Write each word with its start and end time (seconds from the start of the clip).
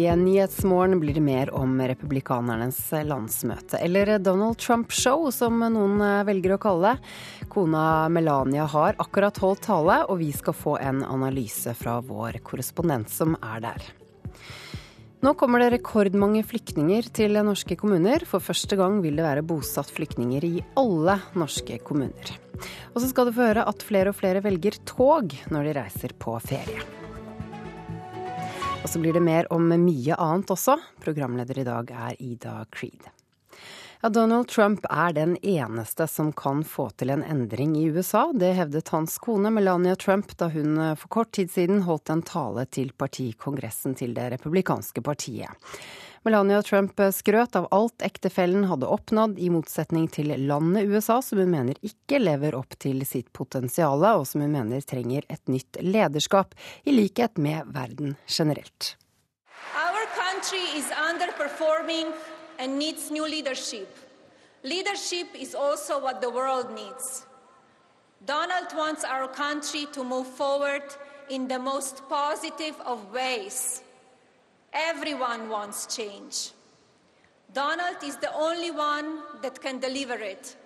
I 0.00 0.16
Nyhetsmorgen 0.16 1.00
blir 1.00 1.14
det 1.14 1.20
mer 1.20 1.50
om 1.52 1.74
republikanernes 1.76 2.78
landsmøte, 3.04 3.76
eller 3.84 4.14
Donald 4.18 4.56
Trump-show, 4.56 5.26
som 5.34 5.58
noen 5.60 6.00
velger 6.24 6.54
å 6.54 6.60
kalle 6.62 6.94
det. 6.94 7.10
Kona 7.52 7.82
Melania 8.08 8.64
har 8.64 8.96
akkurat 9.02 9.36
holdt 9.42 9.66
tale, 9.66 9.98
og 10.08 10.22
vi 10.22 10.30
skal 10.32 10.56
få 10.56 10.78
en 10.80 11.02
analyse 11.04 11.74
fra 11.76 11.98
vår 12.00 12.38
korrespondent 12.46 13.12
som 13.12 13.36
er 13.42 13.60
der. 13.66 13.90
Nå 15.20 15.34
kommer 15.36 15.60
det 15.60 15.74
rekordmange 15.74 16.46
flyktninger 16.48 17.10
til 17.12 17.36
norske 17.44 17.76
kommuner. 17.76 18.24
For 18.24 18.40
første 18.40 18.78
gang 18.80 19.02
vil 19.04 19.20
det 19.20 19.26
være 19.26 19.44
bosatt 19.44 19.92
flyktninger 19.92 20.46
i 20.48 20.62
alle 20.80 21.18
norske 21.36 21.76
kommuner. 21.84 22.32
Og 22.94 23.02
så 23.02 23.10
skal 23.10 23.28
du 23.28 23.34
få 23.36 23.50
høre 23.50 23.68
at 23.68 23.84
flere 23.84 24.14
og 24.14 24.16
flere 24.16 24.40
velger 24.48 24.80
tog 24.88 25.36
når 25.52 25.68
de 25.68 25.76
reiser 25.82 26.16
på 26.16 26.38
ferie. 26.48 26.99
Og 28.82 28.88
så 28.88 28.98
blir 28.98 29.12
det 29.12 29.20
mer 29.20 29.46
om 29.52 29.68
mye 29.68 30.16
annet 30.16 30.50
også. 30.50 30.78
Programleder 31.04 31.58
i 31.60 31.64
dag 31.66 31.90
er 31.92 32.14
Ida 32.18 32.54
Creed. 32.72 33.08
Ja, 34.00 34.08
Donald 34.08 34.48
Trump 34.48 34.86
er 34.88 35.12
den 35.12 35.34
eneste 35.44 36.06
som 36.08 36.30
kan 36.32 36.62
få 36.64 36.86
til 36.96 37.12
en 37.12 37.22
endring 37.22 37.74
i 37.76 37.90
USA. 37.92 38.30
Det 38.32 38.54
hevdet 38.56 38.88
hans 38.94 39.18
kone 39.20 39.52
Melania 39.52 39.96
Trump 40.00 40.32
da 40.40 40.48
hun 40.48 40.80
for 40.96 41.12
kort 41.12 41.34
tid 41.36 41.52
siden 41.52 41.82
holdt 41.84 42.08
en 42.08 42.24
tale 42.24 42.64
til 42.72 42.94
partikongressen 42.96 43.98
til 44.00 44.16
det 44.16 44.30
republikanske 44.38 45.04
partiet. 45.04 45.52
Melania 46.22 46.62
Trump 46.62 47.00
skrøt 47.12 47.56
av 47.56 47.66
alt 47.72 48.02
ektefellen 48.04 48.66
hadde 48.68 48.88
oppnådd, 48.92 49.38
i 49.40 49.48
motsetning 49.48 50.04
til 50.12 50.34
landet 50.44 50.90
USA, 50.92 51.22
som 51.24 51.40
hun 51.40 51.48
mener 51.48 51.78
ikke 51.80 52.18
lever 52.20 52.52
opp 52.58 52.76
til 52.76 53.00
sitt 53.08 53.30
potensial, 53.32 54.04
og 54.04 54.26
som 54.28 54.44
hun 54.44 54.52
mener 54.52 54.84
trenger 54.84 55.24
et 55.32 55.40
nytt 55.48 55.80
lederskap, 55.80 56.52
i 56.84 56.92
likhet 56.92 57.40
med 57.40 57.72
verden 57.72 58.18
generelt. 58.28 58.98
Our 59.72 60.04
country 60.12 60.60
is 60.76 60.92
underperforming 60.92 62.12
and 62.58 62.76
needs 62.76 63.10
new 63.10 63.24
leadership. 63.24 63.88
Leadership 64.62 65.32
is 65.34 65.54
also 65.54 65.98
what 66.02 66.20
the 66.20 66.28
world. 66.28 66.68
Donald 68.26 68.68
wants 68.76 69.04
our 69.04 69.26
country 69.26 69.86
to 69.94 70.04
move 70.04 70.26
forward 70.26 70.84
in 71.30 71.48
the 71.48 71.58
most 71.58 72.02
positive 72.10 72.76
of 72.84 72.98
ways. 73.10 73.80
Everyone 74.72 75.48
wants 75.48 75.96
change. 75.96 76.52
Donald 77.52 77.96
is 78.02 78.16
the 78.18 78.30
only 78.34 78.70
one 78.70 79.18
that 79.42 79.60
can 79.60 79.80
deliver 79.80 80.22
it. 80.22 80.56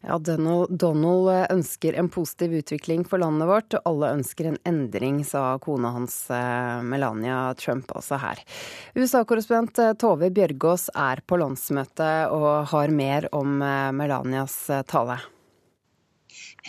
Ja, 0.00 0.18
Donald 0.18 1.50
ønsker 1.50 1.92
en 1.92 2.08
positiv 2.08 2.52
utvikling 2.52 3.04
for 3.04 3.18
landet 3.18 3.48
vårt, 3.48 3.74
og 3.74 3.80
alle 3.90 4.10
ønsker 4.18 4.50
en 4.50 4.58
endring, 4.66 5.24
sa 5.24 5.58
kona 5.58 5.90
hans 5.94 6.18
eh, 6.30 6.82
Melania 6.82 7.54
Trump 7.58 7.90
også 7.94 8.18
her. 8.22 8.42
USA-korrespondent 8.94 9.78
eh, 9.82 9.94
Tove 9.98 10.30
Bjørgaas 10.30 10.90
er 10.94 11.22
på 11.26 11.38
landsmøtet 11.42 12.34
og 12.34 12.66
har 12.74 12.94
mer 12.94 13.30
om 13.34 13.58
eh, 13.62 13.90
Melanias 13.94 14.58
tale 14.86 15.18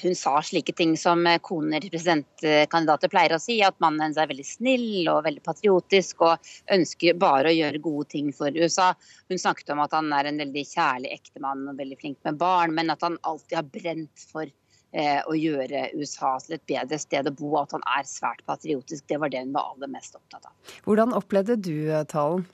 hun 0.01 0.15
sa 0.15 0.41
slike 0.41 0.73
ting 0.77 0.95
som 0.97 1.25
eh, 1.27 1.39
koner 1.43 1.81
til 1.81 1.93
presidentkandidater 1.93 3.11
pleier 3.11 3.35
å 3.35 3.41
si, 3.41 3.59
at 3.65 3.77
mannen 3.83 4.05
hennes 4.05 4.19
er 4.21 4.29
veldig 4.29 4.45
snill 4.45 5.09
og 5.11 5.23
veldig 5.27 5.43
patriotisk 5.45 6.23
og 6.27 6.51
ønsker 6.73 7.17
bare 7.19 7.51
å 7.51 7.57
gjøre 7.57 7.83
gode 7.83 8.07
ting 8.13 8.31
for 8.35 8.53
USA. 8.53 8.91
Hun 9.31 9.41
snakket 9.41 9.73
om 9.73 9.83
at 9.83 9.95
han 9.97 10.11
er 10.15 10.29
en 10.29 10.41
veldig 10.43 10.65
kjærlig 10.69 11.13
ektemann 11.17 11.65
og 11.71 11.81
veldig 11.81 11.99
flink 12.01 12.19
med 12.27 12.39
barn, 12.41 12.75
men 12.77 12.93
at 12.93 13.05
han 13.05 13.19
alltid 13.27 13.59
har 13.59 13.71
brent 13.73 14.27
for 14.31 14.45
eh, 14.45 15.21
å 15.25 15.37
gjøre 15.37 15.87
USA 15.97 16.35
til 16.43 16.57
et 16.59 16.67
bedre 16.69 17.01
sted 17.01 17.29
å 17.29 17.33
bo, 17.33 17.53
og 17.55 17.63
at 17.65 17.77
han 17.77 17.87
er 17.97 18.09
svært 18.09 18.45
patriotisk. 18.49 19.07
Det 19.09 19.19
var 19.21 19.33
det 19.33 19.45
hun 19.45 19.55
var 19.55 19.73
aller 19.73 19.91
mest 19.97 20.17
opptatt 20.19 20.45
av. 20.45 20.77
Hvordan 20.85 21.15
opplevde 21.17 21.57
du 21.59 21.75
eh, 21.89 22.05
talen? 22.11 22.45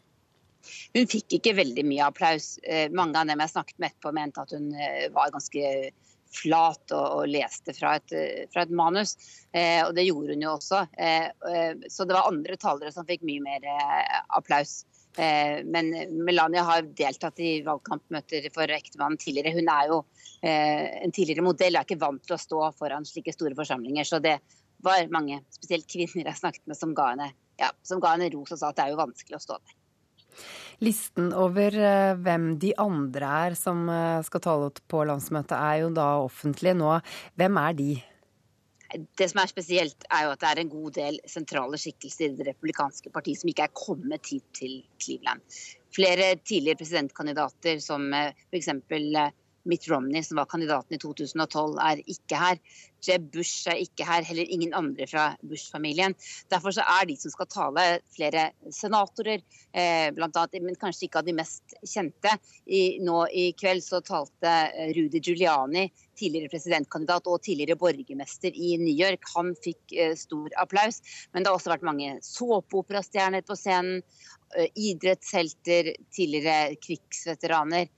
Hun 0.96 1.10
fikk 1.12 1.36
ikke 1.36 1.58
veldig 1.58 1.84
mye 1.84 2.06
applaus. 2.08 2.54
Eh, 2.64 2.88
mange 2.96 3.20
av 3.20 3.28
dem 3.28 3.42
jeg 3.44 3.52
snakket 3.52 3.82
med 3.84 3.92
etterpå, 3.92 4.14
mente 4.16 4.46
at 4.46 4.54
hun 4.56 4.70
var 5.12 5.34
ganske 5.34 5.72
flat 6.34 6.94
og, 6.96 7.06
og 7.20 7.30
leste 7.30 7.76
fra 7.78 7.96
et, 8.00 8.16
fra 8.54 8.66
et 8.66 8.74
manus. 8.74 9.16
Eh, 9.52 9.82
og 9.86 9.94
det 9.98 10.08
gjorde 10.08 10.36
hun 10.36 10.46
jo 10.46 10.56
også. 10.58 10.82
Eh, 10.98 11.30
eh, 11.52 11.86
så 11.92 12.08
det 12.08 12.18
var 12.18 12.30
andre 12.30 12.58
talere 12.62 12.94
som 12.96 13.08
fikk 13.08 13.26
mye 13.28 13.44
mer 13.44 13.68
eh, 13.70 14.18
applaus. 14.38 14.82
Eh, 15.18 15.62
men 15.66 15.92
Melania 16.26 16.66
har 16.68 16.88
deltatt 16.98 17.40
i 17.44 17.54
valgkampmøter 17.66 18.50
for 18.56 18.74
ektemannen 18.74 19.22
tidligere. 19.22 19.56
Hun 19.60 19.72
er 19.72 19.94
jo 19.94 20.04
en 20.44 21.14
tidligere 21.16 21.46
modell, 21.46 21.78
er 21.80 21.86
ikke 21.86 22.02
vant 22.02 22.20
til 22.28 22.36
å 22.36 22.42
stå 22.42 22.58
foran 22.76 23.06
slike 23.08 23.32
store 23.32 23.56
forsamlinger. 23.56 24.04
Så 24.04 24.18
det 24.20 24.34
var 24.84 25.08
mange, 25.14 25.38
spesielt 25.56 25.88
kvinner 25.88 26.28
jeg 26.28 26.42
snakket 26.42 26.66
med, 26.68 26.76
som 26.76 26.92
ga 26.98 27.14
henne, 27.14 27.30
ja, 27.62 27.70
som 27.88 28.02
ga 28.04 28.18
henne 28.18 28.28
ros 28.34 28.52
og 28.52 28.60
sa 28.60 28.74
at 28.74 28.82
det 28.82 28.90
er 28.90 28.92
jo 28.92 29.00
vanskelig 29.00 29.40
å 29.40 29.46
stå 29.46 29.62
der. 29.62 29.78
Listen 30.84 31.32
over 31.38 31.76
eh, 31.78 32.14
hvem 32.20 32.54
de 32.60 32.74
andre 32.82 33.36
er 33.48 33.58
som 33.60 33.86
eh, 33.92 34.24
skal 34.26 34.44
tale 34.44 34.72
på 34.92 35.04
landsmøtet, 35.08 35.56
er 35.58 35.84
jo 35.84 35.94
da 35.96 36.08
offentlig 36.24 36.76
nå. 36.80 36.98
Hvem 37.40 37.62
er 37.62 37.78
de? 37.78 37.92
Det 38.94 39.26
som 39.30 39.42
er 39.42 39.50
spesielt, 39.50 40.06
er 40.14 40.28
jo 40.28 40.34
at 40.34 40.42
det 40.44 40.50
er 40.52 40.60
en 40.62 40.74
god 40.74 40.98
del 40.98 41.16
sentrale 41.30 41.80
skikkelser 41.82 42.28
i 42.28 42.36
det 42.38 42.46
republikanske 42.52 43.10
partiet 43.14 43.42
som 43.42 43.50
ikke 43.50 43.66
er 43.66 43.78
kommet 43.78 44.30
hit 44.30 44.46
til 44.54 44.76
Cleveland. 45.02 45.42
Flere 45.94 46.34
tidligere 46.42 46.82
presidentkandidater, 46.82 47.80
som 47.82 48.06
eh, 48.14 48.36
f.eks. 48.52 48.70
Mitt 49.66 49.88
Romney, 49.88 50.24
som 50.24 50.38
var 50.38 50.50
kandidaten 50.52 50.96
i 50.96 51.00
2012, 51.00 51.78
er 51.80 52.02
ikke 52.12 52.40
her. 52.40 52.60
Jeb 53.04 53.26
Bush 53.34 53.68
er 53.68 53.82
ikke 53.84 54.06
her, 54.08 54.24
heller 54.24 54.48
ingen 54.48 54.74
andre 54.76 55.08
fra 55.08 55.26
Bush-familien. 55.44 56.16
Derfor 56.52 56.76
er 56.80 57.08
de 57.08 57.16
som 57.20 57.34
skal 57.34 57.50
tale, 57.52 57.86
flere 58.16 58.50
senatorer, 58.72 59.44
eh, 59.74 60.10
blant 60.16 60.38
annet, 60.40 60.64
men 60.64 60.80
kanskje 60.80 61.08
ikke 61.08 61.20
av 61.20 61.28
de 61.28 61.36
mest 61.36 61.76
kjente. 61.84 62.36
I, 62.68 63.00
nå 63.04 63.26
i 63.32 63.50
kveld 63.60 63.84
så 63.84 64.00
talte 64.04 64.54
eh, 64.72 64.94
Rudy 64.96 65.20
Giuliani, 65.20 65.90
tidligere 66.20 66.52
presidentkandidat 66.54 67.28
og 67.28 67.42
tidligere 67.44 67.80
borgermester 67.80 68.56
i 68.56 68.78
New 68.80 68.94
York. 68.94 69.28
Han 69.36 69.52
fikk 69.64 69.96
eh, 69.96 70.16
stor 70.20 70.52
applaus. 70.62 71.02
Men 71.34 71.44
det 71.44 71.52
har 71.52 71.60
også 71.60 71.74
vært 71.74 71.88
mange 71.88 72.16
såpeoperastjerner 72.24 73.44
på 73.48 73.60
scenen. 73.60 74.04
Eh, 74.56 74.70
idrettshelter, 74.76 75.96
tidligere 76.14 76.76
krigsveteraner 76.84 77.90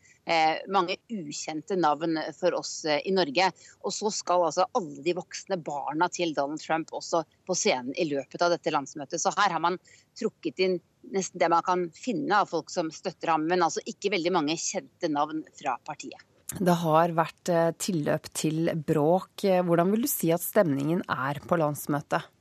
mange 0.72 0.98
ukjente 1.12 1.78
navn 1.78 2.18
for 2.38 2.58
oss 2.58 2.86
eh, 2.86 3.02
i 3.06 3.14
Norge. 3.14 3.52
Og 3.86 3.94
så 3.94 4.12
skal 4.14 4.48
altså 4.48 4.68
alle 4.78 5.04
de 5.06 5.16
voksne 5.18 5.58
barna 5.62 6.10
til 6.14 6.34
Donald 6.38 6.62
Trump 6.64 6.94
også 6.98 7.24
på 7.46 7.58
scenen 7.58 7.94
i 7.98 8.08
løpet 8.10 8.42
av 8.42 8.56
dette 8.56 8.74
landsmøtet. 8.74 9.22
Så 9.22 9.34
her 9.38 9.54
har 9.56 9.64
man 9.64 9.80
trukket 10.18 10.62
inn 10.66 10.80
nesten 11.14 11.42
det 11.42 11.52
man 11.54 11.66
kan 11.66 11.90
finne 11.94 12.42
av 12.42 12.50
folk 12.50 12.72
som 12.74 12.90
støtter 12.94 13.36
ham, 13.36 13.46
men 13.50 13.62
altså 13.62 13.84
ikke 13.86 14.16
veldig 14.16 14.34
mange 14.34 14.58
kjente 14.58 15.12
navn 15.12 15.44
fra 15.58 15.78
partiet. 15.86 16.22
Det 16.56 16.78
har 16.82 17.14
vært 17.18 17.50
eh, 17.54 17.74
tilløp 17.82 18.30
til 18.38 18.70
bråk. 18.88 19.46
Hvordan 19.66 19.94
vil 19.94 20.06
du 20.06 20.10
si 20.10 20.32
at 20.34 20.44
stemningen 20.44 21.04
er 21.10 21.42
på 21.46 21.58
landsmøtet? 21.62 22.32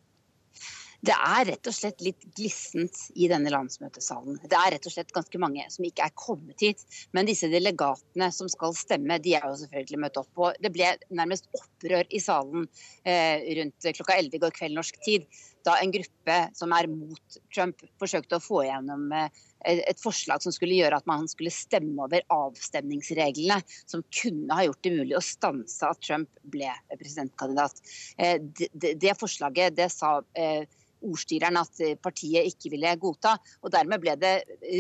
Det 1.05 1.13
er 1.13 1.45
rett 1.51 1.69
og 1.69 1.75
slett 1.77 2.01
litt 2.05 2.23
glissent 2.37 3.01
i 3.21 3.27
denne 3.29 3.51
landsmøtesalen. 3.53 4.39
Det 4.41 4.57
er 4.57 4.71
rett 4.73 4.87
og 4.89 4.95
slett 4.95 5.13
ganske 5.13 5.41
mange 5.43 5.67
som 5.73 5.85
ikke 5.85 6.07
er 6.07 6.13
kommet 6.17 6.63
hit. 6.65 6.85
Men 7.13 7.29
disse 7.29 7.51
delegatene 7.53 8.31
som 8.33 8.49
skal 8.49 8.73
stemme, 8.79 9.19
de 9.21 9.35
er 9.37 9.45
jo 9.51 9.59
selvfølgelig 9.61 10.01
møtt 10.01 10.21
opp. 10.23 10.31
på. 10.35 10.53
det 10.65 10.71
ble 10.73 10.95
nærmest 11.13 11.51
opprør 11.53 12.09
i 12.09 12.21
salen 12.23 12.65
eh, 13.05 13.43
rundt 13.59 13.89
klokka 13.99 14.17
11 14.17 14.39
i 14.39 14.41
går 14.45 14.55
kveld 14.57 14.79
norsk 14.79 15.01
tid, 15.05 15.27
da 15.65 15.75
en 15.81 15.93
gruppe 15.93 16.39
som 16.57 16.73
er 16.77 16.89
mot 16.93 17.37
Trump, 17.55 17.85
forsøkte 18.01 18.39
å 18.39 18.45
få 18.45 18.63
igjennom 18.65 19.13
eh, 19.17 19.43
et 19.65 20.01
forslag 20.01 20.43
som 20.45 20.53
skulle 20.53 20.77
gjøre 20.77 20.99
at 21.01 21.09
man 21.09 21.29
skulle 21.31 21.53
stemme 21.53 22.05
over 22.05 22.25
avstemningsreglene, 22.33 23.61
som 23.89 24.05
kunne 24.23 24.57
ha 24.57 24.67
gjort 24.67 24.83
det 24.85 24.95
mulig 24.97 25.19
å 25.19 25.25
stanse 25.25 25.89
at 25.89 26.01
Trump 26.05 26.45
ble 26.53 26.73
presidentkandidat. 26.97 27.81
Eh, 28.17 28.41
det, 28.73 29.15
forslaget 29.21 29.77
det 29.77 29.91
sa 29.93 30.19
eh, 30.37 30.65
ordstyreren 31.05 31.61
at 31.61 31.83
partiet 32.03 32.49
ikke 32.51 32.73
ville 32.75 32.97
godta. 33.01 33.37
og 33.63 33.73
Dermed 33.75 34.03
ble 34.03 34.17
det 34.21 34.35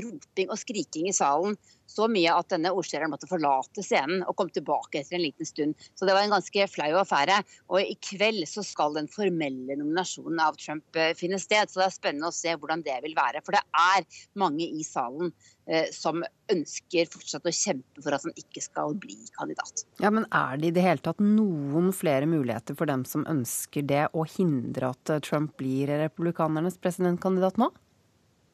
roping 0.05 0.51
og 0.51 0.61
skriking 0.61 1.11
i 1.11 1.17
salen 1.17 1.59
så 1.87 2.09
mye 2.11 2.33
at 2.33 2.51
denne 2.53 2.73
ordstyreren 2.75 3.13
måtte 3.13 3.29
forlate 3.31 3.85
scenen 3.85 4.25
og 4.25 4.37
komme 4.39 4.55
tilbake 4.55 5.01
etter 5.01 5.19
en 5.19 5.25
liten 5.25 5.49
stund. 5.49 5.87
Så 5.95 6.09
det 6.09 6.17
var 6.17 6.25
en 6.25 6.35
ganske 6.37 6.69
flau 6.73 6.91
affære. 7.01 7.41
Og 7.73 7.81
i 7.83 7.97
kveld 8.01 8.45
så 8.51 8.65
skal 8.67 8.97
den 8.99 9.11
formelle 9.11 9.77
nominasjonen 9.79 10.41
av 10.43 10.59
Trump 10.61 10.99
eh, 10.99 11.13
finne 11.19 11.41
sted. 11.43 11.71
Så 11.71 11.83
det 11.83 11.89
er 11.89 11.97
spennende 11.97 12.31
å 12.31 12.37
se 12.37 12.55
hvordan 12.57 12.85
det 12.87 13.01
vil 13.05 13.17
være. 13.19 13.45
For 13.45 13.57
det 13.57 13.65
er 13.79 14.09
mange 14.41 14.67
i 14.67 14.87
salen 14.87 15.33
eh, 15.69 15.91
som 15.95 16.25
ønsker 16.53 17.09
fortsatt 17.13 17.47
å 17.49 17.55
kjempe 17.55 18.05
for 18.05 18.17
at 18.17 18.27
han 18.27 18.37
ikke 18.41 18.65
skal 18.65 18.97
bli 19.01 19.21
kandidat. 19.37 19.87
Ja, 20.03 20.11
Men 20.11 20.29
er 20.33 20.59
det 20.61 20.73
i 20.73 20.77
det 20.79 20.85
hele 20.85 21.05
tatt 21.05 21.23
noen 21.25 21.93
flere 21.97 22.29
muligheter 22.31 22.77
for 22.79 22.91
dem 22.91 23.07
som 23.09 23.29
ønsker 23.31 23.85
det, 23.85 24.07
å 24.13 24.27
hindre 24.29 24.93
at 24.95 25.17
Trump 25.25 25.57
blir 25.61 25.93
republikanernes 26.05 26.81
presidentkandidat 26.81 27.61
nå? 27.61 27.71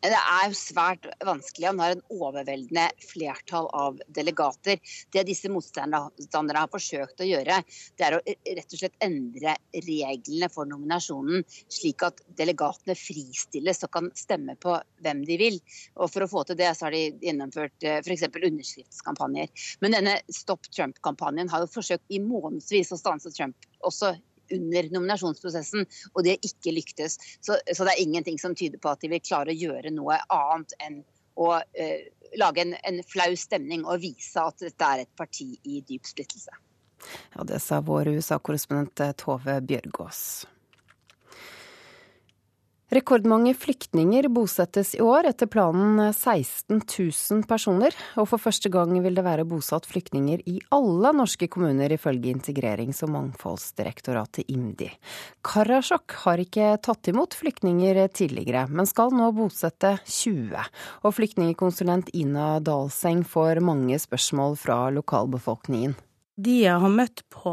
Det 0.00 0.17
er 0.17 0.47
jo 0.49 0.56
svært 0.56 1.05
vanskelig. 1.26 1.67
Han 1.69 1.81
har 1.82 1.94
en 1.94 2.02
overveldende 2.14 2.87
flertall 3.05 3.69
av 3.76 3.99
delegater. 4.17 4.81
Det 5.12 5.26
disse 5.29 5.50
motstanderne 5.52 6.62
har 6.62 6.70
forsøkt 6.73 7.20
å 7.20 7.29
gjøre, 7.29 7.58
det 8.00 8.06
er 8.06 8.17
å 8.17 8.20
rett 8.25 8.76
og 8.76 8.81
slett 8.81 8.97
endre 9.05 9.56
reglene 9.76 10.49
for 10.52 10.70
nominasjonen, 10.70 11.44
slik 11.69 12.06
at 12.06 12.23
delegatene 12.38 12.97
fristilles 12.97 13.85
og 13.85 13.93
kan 13.99 14.08
stemme 14.17 14.56
på 14.61 14.79
hvem 15.05 15.23
de 15.29 15.37
vil. 15.41 15.61
Og 16.00 16.08
For 16.11 16.25
å 16.25 16.31
få 16.32 16.47
til 16.49 16.58
det 16.61 16.73
så 16.79 16.88
har 16.88 16.97
de 16.97 17.05
gjennomført 17.20 17.85
eh, 17.85 18.00
f.eks. 18.00 18.26
underskriftskampanjer. 18.32 19.52
Men 19.85 19.99
denne 19.99 20.17
Stopp 20.32 20.64
Trump-kampanjen 20.73 21.52
har 21.52 21.67
jo 21.67 21.75
forsøkt 21.76 22.08
i 22.08 22.23
månedsvis 22.25 22.94
å 22.97 23.00
stanse 23.00 23.32
Trump 23.37 23.70
også 23.87 24.14
under 24.55 24.88
nominasjonsprosessen, 24.94 25.87
og 26.14 26.25
det 26.26 26.38
ikke 26.47 26.75
lyktes. 26.76 27.19
Så, 27.41 27.58
så, 27.58 27.85
det 27.85 27.94
er 27.94 28.02
ingenting 28.05 28.38
som 28.41 28.55
tyder 28.56 28.81
på 28.82 28.93
at 28.93 29.02
de 29.02 29.12
vil 29.12 29.23
klare 29.25 29.55
å 29.55 29.61
gjøre 29.61 29.93
noe 29.94 30.20
annet 30.35 30.76
enn 30.87 31.02
å 31.41 31.52
uh, 31.56 32.00
lage 32.41 32.64
en, 32.64 32.75
en, 32.87 33.02
flau 33.06 33.31
stemning 33.38 33.87
og 33.87 34.02
vise 34.02 34.43
at 34.43 34.61
dette 34.62 34.93
er 34.94 35.05
et 35.05 35.12
parti 35.19 35.52
i 35.64 35.81
dyp 35.87 36.08
splittelse. 36.08 36.56
Ja, 37.35 37.44
Det 37.49 37.61
sa 37.64 37.81
vår 37.81 38.12
USA-korrespondent 38.17 39.00
Tove 39.19 39.61
Bjørgaas. 39.64 40.44
Rekordmange 42.90 43.52
flyktninger 43.54 44.26
bosettes 44.34 44.96
i 44.96 45.00
år, 45.00 45.28
etter 45.31 45.46
planen 45.46 46.00
16 46.10 46.81
000 46.82 47.44
personer. 47.46 47.94
Og 48.19 48.26
for 48.32 48.42
første 48.42 48.66
gang 48.72 48.96
vil 49.04 49.14
det 49.14 49.22
være 49.22 49.44
bosatt 49.46 49.87
flyktninger 49.87 50.42
i 50.50 50.56
alle 50.75 51.12
norske 51.14 51.46
kommuner, 51.46 51.94
ifølge 51.94 52.34
Integrerings- 52.34 53.04
og 53.06 53.12
mangfoldsdirektoratet 53.14 54.50
IMDi. 54.50 54.90
Karasjok 55.46 56.19
har 56.25 56.42
ikke 56.42 56.72
tatt 56.82 57.12
imot 57.14 57.38
flyktninger 57.38 58.02
tidligere, 58.10 58.66
men 58.66 58.90
skal 58.90 59.14
nå 59.14 59.31
bosette 59.38 59.94
20. 60.10 60.58
Og 61.06 61.14
flyktningkonsulent 61.14 62.10
Ina 62.19 62.56
Dalseng 62.58 63.22
får 63.22 63.62
mange 63.62 64.02
spørsmål 64.02 64.58
fra 64.58 64.82
lokalbefolkningen. 64.98 65.94
De 66.40 66.54
jeg 66.62 66.81
har 66.81 66.92
møtt 66.94 67.20
på 67.32 67.50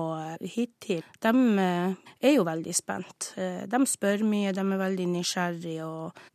hittil, 0.47 1.01
de 1.23 1.31
eh, 1.59 1.95
er 2.23 2.33
jo 2.37 2.45
veldig 2.47 2.75
spent. 2.75 3.31
Eh, 3.35 3.65
de 3.67 3.79
spør 3.89 4.23
mye, 4.23 4.53
de 4.55 4.63
er 4.63 4.79
veldig 4.79 5.07
nysgjerrige 5.11 5.87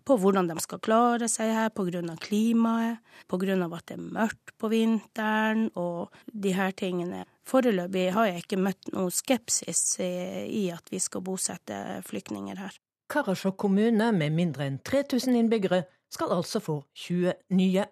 på 0.05 0.17
hvordan 0.21 0.51
de 0.51 0.57
skal 0.61 0.83
klare 0.85 1.31
seg 1.33 1.55
her 1.57 1.71
pga. 1.73 2.03
klimaet, 2.21 3.01
pga. 3.31 3.57
at 3.57 3.87
det 3.89 3.97
er 3.97 4.05
mørkt 4.05 4.53
på 4.59 4.69
vinteren 4.69 5.71
og 5.81 6.13
de 6.27 6.53
her 6.53 6.77
tingene. 6.77 7.25
Foreløpig 7.49 8.13
har 8.13 8.29
jeg 8.29 8.45
ikke 8.45 8.61
møtt 8.61 8.93
noe 8.93 9.11
skepsis 9.11 9.99
i 10.01 10.69
at 10.75 10.93
vi 10.93 11.01
skal 11.01 11.25
bosette 11.25 12.03
flyktninger 12.05 12.59
her. 12.59 12.77
Karasjok 13.09 13.57
kommune 13.57 14.13
med 14.13 14.33
mindre 14.33 14.67
enn 14.69 14.81
3000 14.85 15.37
innbyggere 15.41 15.85
skal 16.13 16.35
altså 16.37 16.61
få 16.61 16.83
20 16.95 17.33
nye, 17.57 17.87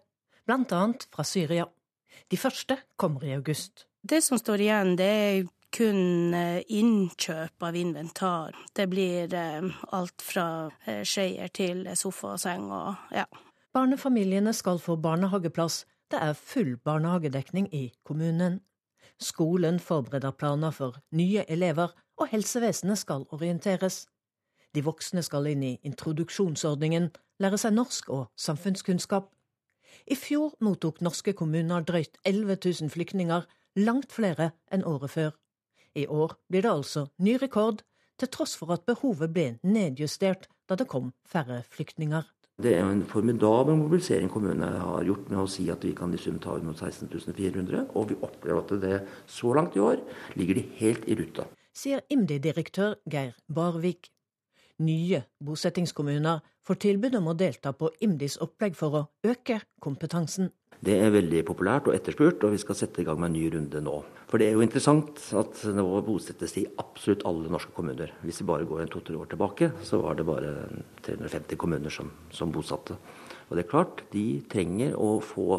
annet 0.50 1.06
fra 1.08 1.24
Syria. 1.24 1.64
De 2.30 2.36
første 2.36 2.76
kommer 2.96 3.24
i 3.24 3.34
august. 3.36 3.86
Det 4.02 4.22
som 4.24 4.38
står 4.38 4.60
igjen, 4.64 4.94
det 4.96 5.06
er 5.06 5.48
kun 5.76 6.34
eh, 6.34 6.62
innkjøp 6.72 7.62
av 7.62 7.76
inventar. 7.76 8.56
Det 8.72 8.86
blir 8.90 9.34
eh, 9.36 9.66
alt 9.92 10.24
fra 10.24 10.70
eh, 10.86 11.02
skeier 11.04 11.52
til 11.52 11.84
sofa 11.94 12.34
og 12.34 12.40
seng 12.40 12.70
og 12.72 13.12
ja. 13.14 13.26
Barnefamiliene 13.76 14.54
skal 14.56 14.80
få 14.82 14.96
barnehageplass. 14.96 15.84
Det 16.10 16.18
er 16.18 16.32
full 16.34 16.74
barnehagedekning 16.84 17.68
i 17.76 17.90
kommunen. 18.02 18.58
Skolen 19.20 19.78
forbereder 19.78 20.32
planer 20.32 20.72
for 20.74 20.96
nye 21.12 21.44
elever, 21.48 21.92
og 22.16 22.32
helsevesenet 22.32 22.98
skal 22.98 23.28
orienteres. 23.30 24.06
De 24.74 24.82
voksne 24.82 25.22
skal 25.22 25.46
inn 25.52 25.62
i 25.62 25.76
introduksjonsordningen, 25.86 27.10
lære 27.38 27.60
seg 27.60 27.76
norsk 27.76 28.10
og 28.10 28.26
samfunnskunnskap. 28.40 29.28
I 30.06 30.16
fjor 30.16 30.56
mottok 30.64 31.00
norske 31.04 31.36
kommuner 31.36 31.84
drøyt 31.86 32.18
11 32.24 32.58
000 32.64 32.90
flyktninger, 32.90 33.46
langt 33.80 34.12
flere 34.12 34.52
enn 34.72 34.84
året 34.86 35.14
før. 35.14 35.30
I 35.96 36.06
år 36.06 36.36
blir 36.48 36.62
det 36.66 36.70
altså 36.72 37.08
ny 37.18 37.36
rekord, 37.42 37.82
til 38.20 38.28
tross 38.28 38.52
for 38.60 38.72
at 38.74 38.84
behovet 38.88 39.32
ble 39.32 39.46
nedjustert 39.64 40.46
da 40.68 40.76
det 40.78 40.86
kom 40.90 41.14
færre 41.26 41.62
flyktninger. 41.72 42.28
Det 42.60 42.74
er 42.76 42.84
en 42.84 43.06
formidabel 43.08 43.78
mobilisering 43.80 44.28
kommunene 44.28 44.68
har 44.82 45.04
gjort 45.08 45.30
med 45.32 45.40
å 45.40 45.48
si 45.48 45.64
at 45.72 45.84
vi 45.86 45.94
kan 45.96 46.12
i 46.12 46.20
sum 46.20 46.36
ta 46.42 46.58
imot 46.60 46.76
16 46.76 47.08
400, 47.32 47.86
og 47.96 48.10
vi 48.10 48.18
opplever 48.20 48.60
at 48.60 48.74
det 48.82 48.98
så 49.24 49.54
langt 49.56 49.78
i 49.78 49.84
år 49.84 50.02
ligger 50.36 50.60
de 50.60 50.66
helt 50.82 51.08
i 51.08 51.16
ruta. 51.16 51.48
Sier 51.72 52.04
IMDi-direktør 52.12 52.98
Geir 53.08 53.32
Barvik. 53.48 54.10
Nye 54.80 55.18
bosettingskommuner 55.44 56.40
får 56.64 56.78
tilbud 56.80 57.18
om 57.18 57.26
å 57.28 57.36
delta 57.36 57.74
på 57.76 57.90
IMDis 58.00 58.38
opplegg 58.40 58.78
for 58.78 58.96
å 58.96 59.02
øke 59.28 59.58
kompetansen. 59.84 60.48
Det 60.80 60.94
er 60.96 61.12
veldig 61.12 61.42
populært 61.44 61.90
og 61.90 61.92
etterspurt, 61.92 62.40
og 62.46 62.54
vi 62.54 62.60
skal 62.62 62.78
sette 62.78 63.02
i 63.02 63.04
gang 63.04 63.18
med 63.20 63.28
en 63.28 63.34
ny 63.36 63.42
runde 63.52 63.82
nå. 63.84 63.98
For 64.30 64.40
det 64.40 64.46
er 64.48 64.54
jo 64.56 64.64
interessant 64.64 65.20
at 65.36 65.60
nå 65.76 65.84
bosettes 66.06 66.54
det 66.56 66.62
i 66.62 66.70
absolutt 66.80 67.26
alle 67.28 67.52
norske 67.52 67.74
kommuner. 67.76 68.14
Hvis 68.24 68.40
vi 68.40 68.46
bare 68.48 68.64
går 68.70 68.86
en 68.86 68.92
to-tre 68.94 69.18
år 69.20 69.28
tilbake, 69.28 69.68
så 69.84 70.00
var 70.00 70.16
det 70.16 70.24
bare 70.24 70.54
350 71.04 71.60
kommuner 71.60 71.92
som, 71.92 72.08
som 72.32 72.54
bosatte. 72.54 72.96
Og 73.50 73.58
det 73.58 73.66
er 73.66 73.72
klart, 73.74 74.06
de 74.14 74.24
trenger 74.48 74.96
å 74.96 75.18
få 75.20 75.50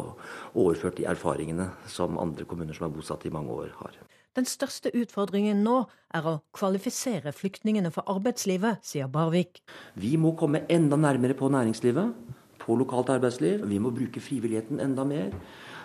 overført 0.58 0.98
de 0.98 1.06
erfaringene 1.12 1.68
som 1.86 2.18
andre 2.18 2.48
kommuner 2.48 2.74
som 2.74 2.88
er 2.88 2.96
bosatt 2.96 3.28
i 3.28 3.34
mange 3.34 3.54
år, 3.54 3.70
har. 3.78 4.02
Den 4.32 4.46
største 4.48 4.88
utfordringen 4.96 5.58
nå 5.60 5.82
er 6.16 6.24
å 6.24 6.38
kvalifisere 6.56 7.34
flyktningene 7.36 7.90
for 7.92 8.08
arbeidslivet, 8.08 8.80
sier 8.80 9.10
Barvik. 9.12 9.60
Vi 10.00 10.14
må 10.16 10.32
komme 10.40 10.62
enda 10.72 10.96
nærmere 10.96 11.36
på 11.36 11.50
næringslivet 11.52 12.38
på 12.62 12.76
lokalt 12.80 13.12
arbeidsliv. 13.12 13.66
Vi 13.68 13.80
må 13.82 13.92
bruke 13.92 14.22
frivilligheten 14.24 14.80
enda 14.80 15.04
mer. 15.04 15.36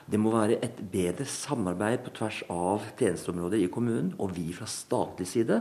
Det 0.07 0.19
må 0.23 0.31
være 0.31 0.61
et 0.63 0.79
bedre 0.93 1.27
samarbeid 1.27 2.05
på 2.05 2.15
tvers 2.21 2.39
av 2.53 2.87
tjenesteområder 2.95 3.65
i 3.65 3.67
kommunen. 3.73 4.13
Og 4.15 4.31
vi 4.37 4.47
fra 4.55 4.69
statlig 4.71 5.27
side 5.27 5.59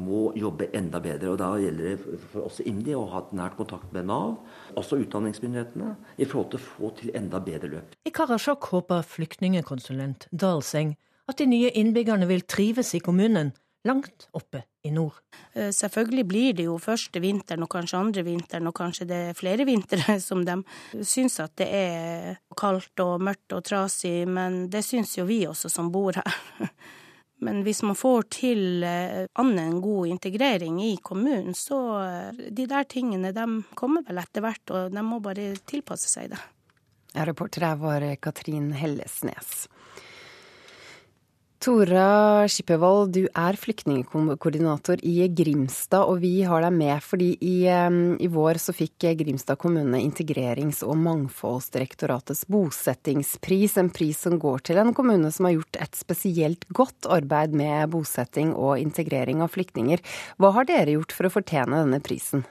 må 0.00 0.30
jobbe 0.38 0.70
enda 0.72 1.02
bedre. 1.04 1.34
og 1.34 1.38
Da 1.44 1.52
gjelder 1.60 1.90
det 1.90 2.18
for 2.32 2.48
oss 2.48 2.62
i 2.64 2.68
IMDi 2.72 2.96
å 2.96 3.04
ha 3.12 3.26
et 3.26 3.36
nært 3.36 3.60
kontakt 3.60 3.92
med 3.92 4.08
Nav, 4.08 4.38
også 4.72 5.02
utdanningsmyndighetene, 5.04 5.98
i 6.16 6.24
forhold 6.24 6.54
til 6.54 6.62
å 6.62 6.68
få 6.70 6.94
til 6.96 7.12
enda 7.12 7.44
bedre 7.44 7.74
løp. 7.76 7.96
I 8.08 8.16
Karasjok 8.16 8.72
håper 8.72 9.04
flyktningekonsulent 9.04 10.30
Dalseng 10.32 10.96
at 11.32 11.42
de 11.42 11.48
nye 11.48 11.72
innbyggerne 11.80 12.28
vil 12.30 12.44
trives 12.44 12.94
i 12.94 13.02
kommunen 13.02 13.52
langt 13.84 14.28
oppe 14.30 14.62
i 14.82 14.90
nord. 14.90 15.18
Eh, 15.52 15.70
selvfølgelig 15.74 16.24
blir 16.26 16.56
det 16.58 16.66
jo 16.68 16.78
første 16.82 17.20
vinteren 17.22 17.64
og 17.66 17.70
kanskje 17.72 17.98
andre 17.98 18.24
vinteren 18.26 18.70
og 18.70 18.76
kanskje 18.78 19.08
det 19.10 19.20
er 19.28 19.38
flere 19.38 19.66
vintre 19.66 20.18
som 20.28 20.44
de 20.46 20.58
syns 21.02 21.40
at 21.42 21.54
det 21.60 21.68
er 21.68 22.40
kaldt 22.58 23.02
og 23.04 23.22
mørkt 23.22 23.56
og 23.56 23.64
trasig, 23.66 24.22
men 24.28 24.66
det 24.70 24.84
syns 24.86 25.16
jo 25.18 25.26
vi 25.28 25.42
også 25.50 25.70
som 25.72 25.92
bor 25.94 26.18
her. 26.18 26.42
Men 27.42 27.64
hvis 27.66 27.80
man 27.82 27.96
får 27.98 28.28
til 28.30 28.84
eh, 28.86 29.24
annen 29.42 29.58
enn 29.58 29.80
god 29.82 30.12
integrering 30.12 30.76
i 30.78 30.92
kommunen, 31.02 31.56
så 31.58 31.78
eh, 31.98 32.42
de 32.54 32.68
der 32.70 32.86
tingene 32.86 33.32
de 33.34 33.46
kommer 33.74 34.04
vel 34.06 34.20
etter 34.22 34.44
hvert, 34.44 34.62
og 34.70 34.94
de 34.94 35.02
må 35.02 35.18
bare 35.24 35.48
tilpasse 35.66 36.06
seg 36.06 36.30
det. 36.30 36.38
Reporter 37.26 37.66
her 37.66 37.80
var 37.82 38.06
Katrin 38.22 38.70
Hellesnes. 38.78 39.66
Tora 41.62 42.42
Skippervold, 42.50 43.12
du 43.14 43.28
er 43.38 43.54
flyktningkoordinator 43.54 44.98
i 45.06 45.28
Grimstad, 45.30 46.08
og 46.10 46.18
vi 46.24 46.40
har 46.42 46.64
deg 46.64 46.74
med 46.74 47.04
fordi 47.06 47.28
i, 47.38 47.52
i 47.70 48.30
vår 48.34 48.58
så 48.58 48.74
fikk 48.74 49.06
Grimstad 49.20 49.60
kommune 49.62 50.00
Integrerings- 50.02 50.80
og 50.82 50.96
mangfoldsdirektoratets 51.04 52.48
bosettingspris, 52.50 53.76
en 53.78 53.92
pris 53.94 54.24
som 54.26 54.40
går 54.42 54.66
til 54.66 54.82
en 54.82 54.90
kommune 54.90 55.30
som 55.30 55.46
har 55.46 55.54
gjort 55.60 55.78
et 55.86 56.00
spesielt 56.00 56.66
godt 56.74 57.06
arbeid 57.06 57.54
med 57.54 57.94
bosetting 57.94 58.56
og 58.58 58.82
integrering 58.82 59.46
av 59.46 59.54
flyktninger. 59.54 60.02
Hva 60.42 60.50
har 60.58 60.66
dere 60.66 60.98
gjort 60.98 61.14
for 61.14 61.30
å 61.30 61.34
fortjene 61.38 61.84
denne 61.84 62.02
prisen? 62.02 62.42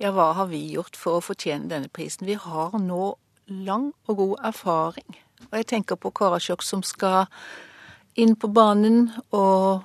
Ja, 0.00 0.14
hva 0.16 0.30
har 0.40 0.48
vi 0.48 0.64
gjort 0.78 0.96
for 0.96 1.20
å 1.20 1.26
fortjene 1.28 1.68
denne 1.68 1.92
prisen? 1.92 2.24
Vi 2.24 2.40
har 2.40 2.72
nå 2.80 3.18
lang 3.52 3.90
og 4.08 4.22
god 4.24 4.36
erfaring. 4.54 5.24
Og 5.50 5.60
jeg 5.60 5.72
tenker 5.76 6.00
på 6.00 6.16
Karasjok 6.16 6.64
som 6.64 6.80
skal 6.80 7.26
inn 8.16 8.36
på 8.36 8.48
banen 8.48 9.10
og 9.36 9.84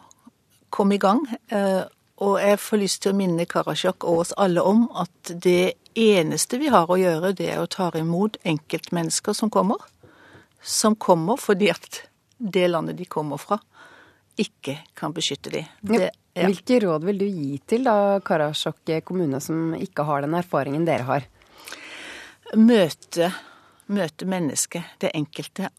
komme 0.71 0.95
i 0.95 1.01
gang. 1.01 1.23
Eh, 1.51 1.83
og 2.21 2.37
jeg 2.37 2.59
får 2.61 2.81
lyst 2.81 3.01
til 3.03 3.13
å 3.13 3.17
minne 3.17 3.47
Karasjok 3.49 4.05
og 4.05 4.23
oss 4.25 4.33
alle 4.39 4.63
om 4.65 4.85
at 5.01 5.33
det 5.43 5.73
eneste 5.97 6.59
vi 6.61 6.69
har 6.71 6.89
å 6.89 6.99
gjøre, 6.99 7.33
det 7.35 7.49
er 7.55 7.63
å 7.63 7.69
ta 7.71 7.89
imot 7.97 8.37
enkeltmennesker 8.47 9.35
som 9.37 9.51
kommer. 9.53 9.81
Som 10.61 10.95
kommer 10.95 11.41
fordi 11.41 11.71
at 11.73 12.03
det 12.37 12.67
landet 12.69 12.99
de 13.01 13.07
kommer 13.09 13.41
fra, 13.41 13.57
ikke 14.39 14.77
kan 14.97 15.13
beskytte 15.13 15.51
dem. 15.53 15.67
Det, 15.81 16.11
ja. 16.37 16.47
Hvilke 16.47 16.79
råd 16.85 17.05
vil 17.09 17.19
du 17.19 17.27
gi 17.27 17.57
til 17.67 17.85
da 17.89 18.21
Karasjok 18.23 18.93
kommune, 19.05 19.41
som 19.41 19.75
ikke 19.75 20.05
har 20.07 20.23
den 20.23 20.37
erfaringen 20.37 20.85
dere 20.87 21.09
har? 21.09 21.27
Møte, 22.55 23.31
møte 23.91 24.27
mennesket, 24.29 24.97
det 25.01 25.11
enkelte 25.17 25.71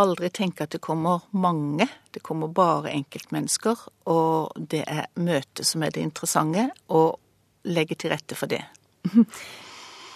aldri 0.00 0.30
tenke 0.34 0.64
at 0.64 0.74
det 0.74 0.82
kommer 0.84 1.24
mange, 1.30 1.86
det 2.14 2.22
kommer 2.26 2.50
bare 2.52 2.92
enkeltmennesker. 2.94 3.84
Og 4.10 4.54
det 4.56 4.84
er 4.86 5.06
møtet 5.20 5.66
som 5.68 5.84
er 5.84 5.94
det 5.94 6.04
interessante, 6.04 6.68
og 6.88 7.18
legge 7.64 7.96
til 7.98 8.12
rette 8.14 8.38
for 8.38 8.50
det. 8.50 8.62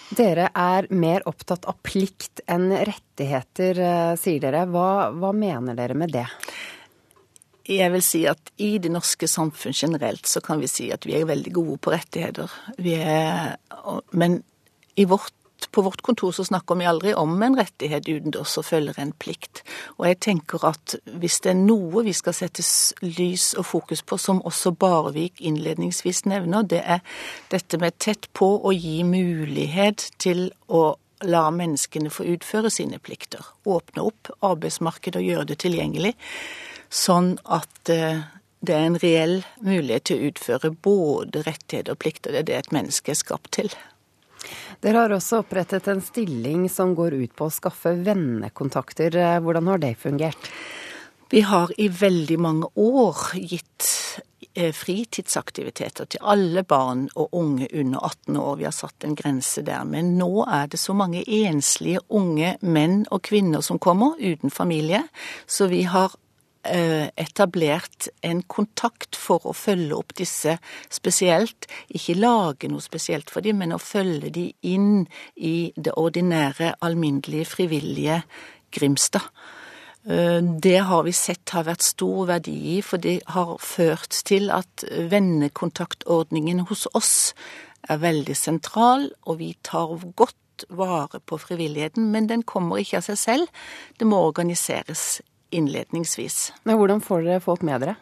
Dere 0.09 0.47
er 0.57 0.87
mer 0.89 1.25
opptatt 1.29 1.67
av 1.69 1.77
plikt 1.85 2.41
enn 2.49 2.71
rettigheter, 2.73 3.77
eh, 3.77 4.13
sier 4.17 4.41
dere. 4.41 4.65
Hva, 4.65 5.11
hva 5.13 5.29
mener 5.37 5.77
dere 5.77 5.97
med 5.97 6.15
det? 6.15 6.25
Jeg 7.69 7.93
vil 7.93 8.01
si 8.01 8.23
at 8.25 8.49
i 8.57 8.71
det 8.81 8.89
norske 8.89 9.29
samfunn 9.29 9.75
generelt 9.77 10.25
så 10.25 10.41
kan 10.41 10.57
vi 10.61 10.69
si 10.71 10.87
at 10.89 11.05
vi 11.05 11.13
er 11.19 11.29
veldig 11.29 11.53
gode 11.53 11.77
på 11.77 11.93
rettigheter. 11.93 12.49
Er, 12.81 13.59
men 14.17 14.39
vårt, 15.07 15.35
på 15.71 15.81
vårt 15.81 16.01
kontor 16.01 16.31
så 16.31 16.45
snakker 16.47 16.79
vi 16.79 16.87
aldri 16.89 17.13
om 17.13 17.35
en 17.43 17.57
rettighet 17.59 18.07
uten 18.07 18.31
det 18.31 18.39
også 18.39 18.63
følger 18.63 18.99
en 19.01 19.11
plikt. 19.11 19.63
Og 19.97 20.07
jeg 20.07 20.19
tenker 20.25 20.63
at 20.69 20.95
hvis 21.19 21.41
det 21.43 21.51
er 21.53 21.59
noe 21.59 22.05
vi 22.07 22.13
skal 22.15 22.35
sette 22.37 22.63
lys 23.03 23.51
og 23.59 23.67
fokus 23.67 24.01
på, 24.03 24.17
som 24.17 24.41
også 24.47 24.71
Barvik 24.79 25.41
innledningsvis 25.43 26.23
nevner, 26.29 26.63
det 26.63 26.81
er 26.85 27.03
dette 27.51 27.81
med 27.81 27.99
tett 27.99 28.29
på 28.33 28.53
å 28.63 28.73
gi 28.75 29.03
mulighet 29.03 30.09
til 30.17 30.49
å 30.67 30.95
la 31.27 31.49
menneskene 31.51 32.11
få 32.13 32.23
utføre 32.35 32.71
sine 32.71 32.99
plikter. 33.03 33.43
Åpne 33.67 34.07
opp 34.07 34.31
arbeidsmarkedet 34.39 35.19
og 35.19 35.27
gjøre 35.27 35.47
det 35.51 35.59
tilgjengelig 35.65 36.15
sånn 36.89 37.35
at 37.45 37.91
eh, 37.93 38.23
det 38.65 38.75
er 38.75 38.87
en 38.87 38.99
reell 38.99 39.37
mulighet 39.63 40.09
til 40.09 40.19
å 40.19 40.31
utføre 40.31 40.71
både 40.83 41.43
rettigheter 41.45 41.93
og 41.93 42.01
plikter. 42.01 42.33
Det 42.33 42.41
er 42.41 42.49
det 42.49 42.57
et 42.57 42.73
menneske 42.75 43.13
er 43.13 43.19
skapt 43.19 43.53
til. 43.55 43.71
Dere 44.79 45.01
har 45.03 45.11
også 45.11 45.41
opprettet 45.43 45.89
en 45.91 45.99
stilling 45.99 46.69
som 46.71 46.93
går 46.95 47.17
ut 47.19 47.33
på 47.35 47.49
å 47.49 47.51
skaffe 47.51 47.91
vennekontakter. 48.05 49.17
Hvordan 49.43 49.67
har 49.67 49.81
det 49.83 49.97
fungert? 49.99 50.47
Vi 51.29 51.41
har 51.45 51.73
i 51.77 51.89
veldig 51.91 52.37
mange 52.39 52.69
år 52.79 53.19
gitt 53.35 53.89
eh, 54.55 54.71
fritidsaktiviteter 54.73 56.07
til 56.09 56.23
alle 56.23 56.63
barn 56.63 57.03
og 57.19 57.35
unge 57.35 57.67
under 57.73 58.07
18 58.07 58.39
år. 58.39 58.55
Vi 58.61 58.69
har 58.69 58.77
satt 58.77 59.03
en 59.03 59.19
grense 59.19 59.65
der. 59.67 59.83
Men 59.83 60.15
nå 60.17 60.31
er 60.47 60.71
det 60.71 60.79
så 60.79 60.95
mange 60.95 61.25
enslige 61.27 61.99
unge 62.07 62.55
menn 62.63 63.03
og 63.11 63.27
kvinner 63.27 63.61
som 63.61 63.83
kommer 63.83 64.15
uten 64.15 64.49
familie, 64.49 65.03
så 65.45 65.67
vi 65.67 65.83
har 65.91 66.15
Eh, 66.15 66.28
etablert 66.63 68.09
en 68.25 68.41
kontakt 68.51 69.15
for 69.15 69.45
å 69.47 69.53
følge 69.55 69.95
opp 69.95 70.11
disse 70.19 70.57
spesielt. 70.91 71.69
Ikke 71.87 72.17
lage 72.19 72.67
noe 72.67 72.83
spesielt 72.83 73.31
for 73.31 73.45
dem, 73.45 73.61
men 73.63 73.71
å 73.71 73.79
følge 73.79 74.29
dem 74.35 74.51
inn 74.67 75.05
i 75.35 75.71
det 75.77 75.95
ordinære, 75.95 76.73
alminnelige, 76.83 77.47
frivillige 77.47 78.21
Grimstad. 78.75 79.31
Eh, 80.09 80.41
det 80.41 80.77
har 80.77 81.03
vi 81.03 81.13
sett 81.13 81.51
har 81.53 81.67
vært 81.67 81.83
stor 81.83 82.27
verdi 82.29 82.55
i, 82.75 82.81
for 82.85 83.01
det 83.01 83.19
har 83.35 83.57
ført 83.61 84.21
til 84.25 84.49
at 84.53 84.85
vennekontaktordningen 85.11 86.63
hos 86.69 86.87
oss 86.97 87.33
er 87.89 87.99
veldig 87.99 88.35
sentral, 88.35 89.09
og 89.27 89.39
vi 89.41 89.53
tar 89.63 89.97
godt 90.15 90.65
vare 90.69 91.21
på 91.23 91.39
frivilligheten, 91.39 92.09
men 92.11 92.27
den 92.27 92.43
kommer 92.43 92.79
ikke 92.79 92.99
av 92.99 93.07
seg 93.07 93.19
selv. 93.19 93.65
Det 93.99 94.07
må 94.07 94.19
organiseres 94.27 95.21
innledningsvis. 95.55 96.51
Men 96.63 96.79
hvordan 96.79 97.01
får 97.03 97.25
dere 97.27 97.43
folk 97.43 97.65
med 97.65 97.85
dere? 97.85 97.95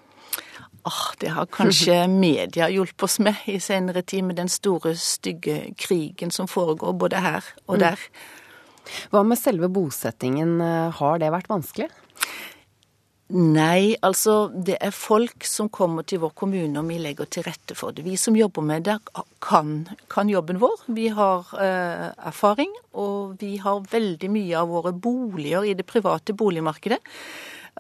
Ah, 0.88 1.12
det 1.20 1.34
har 1.36 1.50
kanskje 1.52 2.00
media 2.12 2.70
hjulpet 2.72 3.08
oss 3.08 3.20
med 3.20 3.48
i 3.52 3.60
senere 3.60 4.02
tid, 4.02 4.24
med 4.24 4.40
den 4.40 4.52
store, 4.52 4.96
stygge 4.96 5.74
krigen 5.80 6.32
som 6.32 6.48
foregår 6.48 6.96
både 6.96 7.24
her 7.24 7.48
og 7.68 7.78
mm. 7.78 7.84
der. 7.84 8.10
Hva 9.12 9.24
med 9.28 9.40
selve 9.40 9.68
bosettingen, 9.68 10.62
har 10.96 11.20
det 11.20 11.34
vært 11.34 11.50
vanskelig? 11.52 11.90
Nei, 13.28 13.98
altså 14.08 14.48
det 14.56 14.78
er 14.80 14.94
folk 14.96 15.44
som 15.44 15.68
kommer 15.68 16.06
til 16.08 16.22
vår 16.22 16.32
kommune 16.40 16.80
og 16.80 16.88
vi 16.88 17.00
legger 17.04 17.28
til 17.28 17.44
rette 17.44 17.76
for 17.76 17.92
det. 17.92 18.06
Vi 18.06 18.16
som 18.16 18.38
jobber 18.40 18.64
med 18.64 18.86
det 18.88 18.96
kan, 19.44 19.82
kan 20.08 20.32
jobben 20.32 20.62
vår. 20.62 20.86
Vi 20.96 21.10
har 21.12 21.52
eh, 21.60 22.06
erfaring, 22.30 22.72
og 22.96 23.36
vi 23.42 23.58
har 23.60 23.84
veldig 23.92 24.32
mye 24.32 24.62
av 24.62 24.72
våre 24.72 24.96
boliger 24.96 25.68
i 25.68 25.76
det 25.76 25.84
private 25.90 26.38
boligmarkedet. 26.40 27.02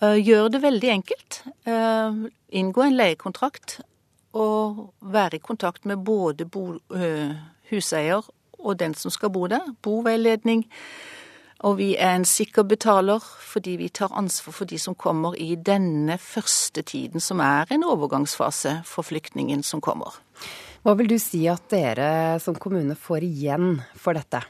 Eh, 0.02 0.20
gjør 0.20 0.52
det 0.52 0.64
veldig 0.68 0.92
enkelt. 0.98 1.40
Eh, 1.64 2.20
inngå 2.60 2.84
en 2.84 3.00
leiekontrakt 3.00 3.80
og 4.36 4.90
være 5.00 5.40
i 5.40 5.46
kontakt 5.48 5.88
med 5.88 6.04
både 6.04 6.46
bo, 6.46 6.74
eh, 6.92 7.38
huseier 7.72 8.28
og 8.60 8.80
den 8.84 8.94
som 8.94 9.12
skal 9.12 9.32
bo 9.32 9.48
der. 9.48 9.64
Boveiledning 9.82 10.68
og 11.66 11.78
vi 11.80 11.94
er 11.96 12.14
en 12.16 12.28
sikker 12.28 12.68
betaler 12.70 13.24
fordi 13.24 13.78
vi 13.80 13.90
tar 13.90 14.14
ansvar 14.18 14.54
for 14.54 14.70
de 14.70 14.78
som 14.82 14.96
kommer 14.96 15.38
i 15.42 15.56
denne 15.56 16.18
første 16.22 16.84
tiden, 16.86 17.24
som 17.24 17.42
er 17.42 17.70
en 17.74 17.86
overgangsfase 17.88 18.82
for 18.86 19.08
flyktningen 19.08 19.64
som 19.66 19.82
kommer. 19.82 20.20
Hva 20.86 20.94
vil 21.00 21.10
du 21.10 21.18
si 21.20 21.46
at 21.50 21.66
dere 21.74 22.38
som 22.44 22.56
kommune 22.56 22.96
får 22.96 23.26
igjen 23.26 23.82
for 23.98 24.18
dette? 24.18 24.44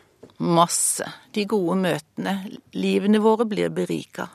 Masse. 0.43 1.07
De 1.33 1.47
gode 1.49 1.79
møtene. 1.81 2.35
Livene 2.77 3.21
våre 3.23 3.47
blir 3.49 3.71
berika. 3.73 4.27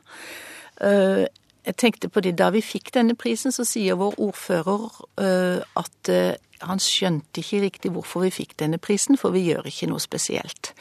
Eh, 0.83 1.29
jeg 1.63 1.77
tenkte 1.79 2.11
på 2.11 2.23
det 2.25 2.35
da 2.41 2.49
vi 2.51 2.63
fikk 2.65 2.91
denne 2.97 3.15
prisen, 3.15 3.55
så 3.55 3.63
sier 3.69 4.01
vår 4.01 4.17
ordfører 4.19 4.89
eh, 5.23 5.61
at 5.79 6.11
eh, 6.11 6.35
han 6.63 6.81
skjønte 6.83 7.43
ikke 7.43 7.61
riktig 7.65 7.93
hvorfor 7.95 8.25
vi 8.27 8.33
fikk 8.35 8.57
denne 8.63 8.79
prisen, 8.83 9.19
for 9.21 9.35
vi 9.35 9.45
gjør 9.49 9.69
ikke 9.69 9.91
noe 9.91 10.03
spesielt. 10.03 10.73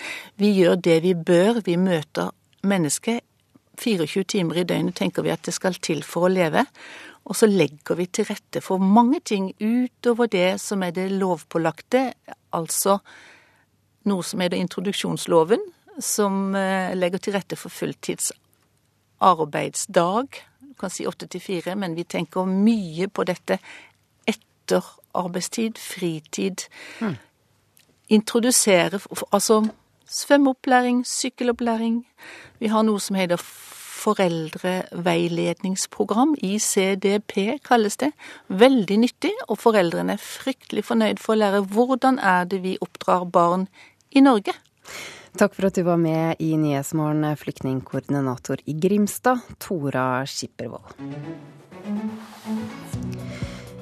Vi 0.41 0.53
gjør 0.57 0.77
det 0.77 1.01
vi 1.05 1.15
bør. 1.17 1.61
Vi 1.65 1.77
møter 1.81 2.31
mennesket 2.67 3.25
24 3.81 4.23
timer 4.29 4.61
i 4.61 4.65
døgnet, 4.67 4.95
tenker 4.97 5.25
vi 5.25 5.33
at 5.33 5.43
det 5.47 5.55
skal 5.55 5.77
til 5.81 6.03
for 6.05 6.27
å 6.27 6.33
leve. 6.33 6.65
Og 7.29 7.37
så 7.37 7.47
legger 7.49 7.97
vi 7.99 8.07
til 8.09 8.27
rette 8.29 8.61
for 8.65 8.81
mange 8.81 9.21
ting 9.25 9.51
utover 9.61 10.29
det 10.31 10.59
som 10.61 10.81
er 10.83 10.93
det 10.95 11.09
lovpålagte, 11.13 12.07
altså 12.57 12.97
noe 14.09 14.25
som 14.25 14.41
er 14.41 14.51
det 14.51 14.61
introduksjonsloven, 14.63 15.61
som 16.01 16.55
eh, 16.57 16.95
legger 16.97 17.21
til 17.21 17.35
rette 17.37 17.57
for 17.59 17.73
fulltids 17.73 18.31
arbeidsdag. 19.21 20.41
Du 20.65 20.73
kan 20.79 20.93
si 20.93 21.05
åtte 21.05 21.29
til 21.29 21.43
fire, 21.43 21.75
men 21.77 21.93
vi 21.97 22.07
tenker 22.09 22.49
mye 22.49 23.09
på 23.13 23.25
dette 23.29 23.59
etter 24.25 24.87
arbeidstid, 25.13 25.77
fritid. 25.77 26.67
Mm. 26.99 27.15
Introdusere 28.09 28.99
Altså 29.31 29.69
svømmeopplæring, 30.11 31.07
sykkelopplæring. 31.07 32.05
Vi 32.59 32.67
har 32.67 32.83
noe 32.83 32.99
som 32.99 33.15
heter 33.15 33.37
foreldreveiledningsprogram. 34.01 36.35
ICDP 36.43 37.33
kalles 37.67 37.97
det. 37.97 38.11
Veldig 38.47 38.97
nyttig, 38.97 39.31
og 39.47 39.57
foreldrene 39.61 40.13
er 40.17 40.19
fryktelig 40.21 40.83
fornøyd 40.89 41.19
for 41.21 41.33
å 41.35 41.37
lære 41.41 41.61
hvordan 41.71 42.19
er 42.19 42.43
det 42.51 42.59
vi 42.65 42.77
oppdrar 42.81 43.25
barn 43.25 43.67
i 44.11 44.19
Norge. 44.25 44.53
Takk 45.39 45.55
for 45.55 45.65
at 45.69 45.75
du 45.79 45.83
var 45.87 45.99
med 46.01 46.35
i 46.43 46.57
Nyhetsmorgen, 46.59 47.37
flyktningkoordinator 47.39 48.57
i 48.67 48.73
Grimstad, 48.75 49.39
Tora 49.63 50.25
Skippervold. 50.27 50.91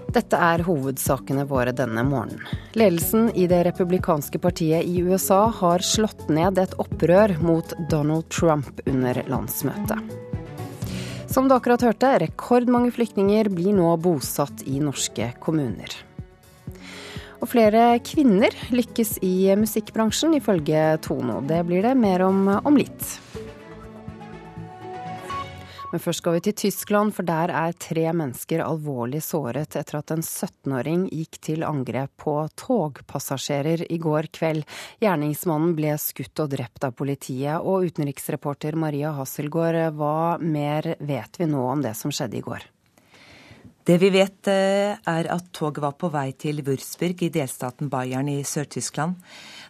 Dette 0.10 0.38
er 0.42 0.63
hovedsakene 0.66 1.44
våre 1.46 1.70
denne 1.75 2.01
morgenen. 2.08 2.42
Ledelsen 2.74 3.28
i 3.38 3.46
det 3.50 3.62
republikanske 3.68 4.42
partiet 4.42 4.88
i 4.88 5.04
USA 5.06 5.44
har 5.54 5.86
slått 5.86 6.32
ned 6.34 6.58
et 6.58 6.74
opprør 6.82 7.36
mot 7.46 7.75
Donald 7.92 8.25
Trump 8.34 8.82
under 8.89 9.22
landsmøtet. 9.30 10.01
Som 11.30 11.46
du 11.46 11.54
akkurat 11.54 11.86
hørte, 11.86 12.16
rekordmange 12.25 12.89
flyktninger 12.96 13.51
blir 13.54 13.75
nå 13.78 13.92
bosatt 14.01 14.66
i 14.66 14.82
norske 14.82 15.30
kommuner. 15.44 15.94
Og 17.39 17.48
flere 17.54 18.00
kvinner 18.01 18.56
lykkes 18.74 19.20
i 19.24 19.54
musikkbransjen, 19.56 20.34
ifølge 20.42 20.98
Tono. 21.06 21.38
Det 21.46 21.62
blir 21.70 21.86
det 21.86 21.94
mer 21.96 22.25
om 22.25 22.48
om 22.58 22.82
litt. 22.82 23.20
Men 25.89 26.01
først 26.03 26.22
skal 26.22 26.36
vi 26.36 26.41
til 26.46 26.53
Tyskland, 26.53 27.15
for 27.17 27.25
der 27.25 27.50
er 27.50 27.74
tre 27.81 28.03
mennesker 28.13 28.62
alvorlig 28.62 29.24
såret 29.25 29.74
etter 29.79 29.98
at 29.98 30.12
en 30.13 30.22
17-åring 30.22 31.08
gikk 31.10 31.39
til 31.48 31.65
angrep 31.65 32.13
på 32.22 32.36
togpassasjerer 32.62 33.88
i 33.89 33.98
går 34.01 34.29
kveld. 34.38 34.67
Gjerningsmannen 35.01 35.74
ble 35.77 35.96
skutt 35.98 36.43
og 36.46 36.53
drept 36.53 36.86
av 36.86 36.93
politiet. 36.93 37.58
Og 37.58 37.89
utenriksreporter 37.89 38.77
Maria 38.77 39.15
Hasselgaard, 39.17 39.96
hva 39.98 40.38
mer 40.38 40.93
vet 41.01 41.41
vi 41.41 41.50
nå 41.50 41.65
om 41.72 41.81
det 41.81 41.96
som 41.98 42.13
skjedde 42.13 42.38
i 42.38 42.46
går? 42.46 42.69
Det 43.89 43.98
vi 43.98 44.13
vet, 44.13 44.46
eh, 44.46 44.93
er 44.93 45.34
at 45.34 45.50
toget 45.58 45.81
var 45.81 45.98
på 45.98 46.12
vei 46.13 46.29
til 46.38 46.62
Würzburg 46.62 47.24
i 47.25 47.34
delstaten 47.34 47.89
Bayern 47.89 48.29
i 48.29 48.43
Sør-Tyskland. 48.46 49.17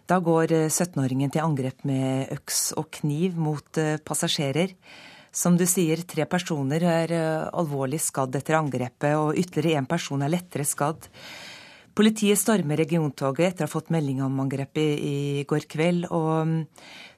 Da 0.04 0.18
går 0.20 0.68
17-åringen 0.68 1.30
eh, 1.30 1.38
til 1.38 1.46
angrep 1.46 1.86
med 1.88 2.28
øks 2.34 2.74
og 2.76 2.90
kniv 3.00 3.40
mot 3.40 3.78
eh, 3.80 3.96
passasjerer. 3.96 4.76
Som 5.30 5.54
du 5.54 5.62
sier, 5.68 6.00
tre 6.10 6.26
personer 6.26 6.82
er 6.82 7.12
eh, 7.14 7.50
alvorlig 7.54 8.00
skadd 8.02 8.34
etter 8.34 8.58
angrepet, 8.58 9.14
og 9.14 9.38
ytterligere 9.38 9.78
én 9.78 9.86
person 9.86 10.26
er 10.26 10.32
lettere 10.32 10.66
skadd. 10.66 11.06
Politiet 11.94 12.38
stormer 12.38 12.78
regiontoget 12.80 13.52
etter 13.52 13.66
å 13.66 13.68
ha 13.68 13.70
fått 13.70 13.92
melding 13.94 14.24
om 14.26 14.42
angrepet 14.42 14.98
i 15.06 15.44
går 15.46 15.68
kveld. 15.70 16.08
og 16.10 16.66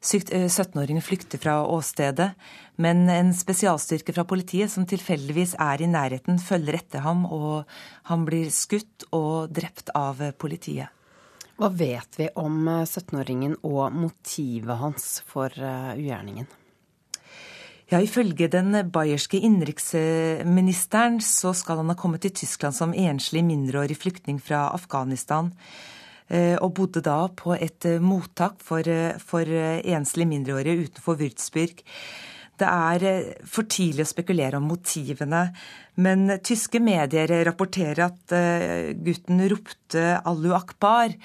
17-åringen 0.04 1.00
eh, 1.00 1.08
flykter 1.08 1.40
fra 1.40 1.58
åstedet, 1.64 2.30
men 2.76 3.08
en 3.08 3.32
spesialstyrke 3.32 4.12
fra 4.12 4.28
politiet 4.28 4.72
som 4.72 4.84
tilfeldigvis 4.88 5.56
er 5.56 5.80
i 5.80 5.88
nærheten, 5.88 6.40
følger 6.40 6.82
etter 6.82 7.06
ham, 7.08 7.24
og 7.24 7.64
han 8.12 8.28
blir 8.28 8.52
skutt 8.52 9.08
og 9.12 9.52
drept 9.56 9.92
av 9.96 10.20
politiet. 10.36 10.92
Hva 11.56 11.68
vet 11.72 12.18
vi 12.18 12.28
om 12.36 12.66
17-åringen 12.82 13.62
og 13.62 13.94
motivet 13.94 14.82
hans 14.82 15.22
for 15.28 15.52
ugjerningen? 15.52 16.48
Ja, 17.92 17.98
Ifølge 18.00 18.46
den 18.48 18.72
bayerske 18.88 19.36
innenriksministeren 19.36 21.18
så 21.20 21.50
skal 21.52 21.82
han 21.82 21.90
ha 21.92 21.96
kommet 22.00 22.22
til 22.24 22.32
Tyskland 22.38 22.72
som 22.72 22.94
enslig 22.96 23.42
mindreårig 23.44 23.98
flyktning 24.00 24.38
fra 24.40 24.70
Afghanistan. 24.72 25.50
Eh, 26.32 26.56
og 26.56 26.72
bodde 26.78 27.02
da 27.04 27.26
på 27.36 27.52
et 27.52 27.84
eh, 27.84 28.00
mottak 28.00 28.62
for, 28.64 28.80
eh, 28.88 29.18
for 29.20 29.44
enslige 29.44 30.30
mindreårige 30.30 30.86
utenfor 30.86 31.20
Würzburg. 31.20 31.84
Det 32.62 32.68
er 32.70 33.04
for 33.48 33.66
tidlig 33.66 34.04
å 34.04 34.10
spekulere 34.12 34.60
om 34.60 34.68
motivene, 34.70 35.40
men 36.02 36.36
tyske 36.46 36.78
medier 36.80 37.32
rapporterer 37.48 38.04
at 38.06 38.34
gutten 39.02 39.42
ropte 39.50 40.04
'Allu 40.22 40.52
akbar', 40.54 41.16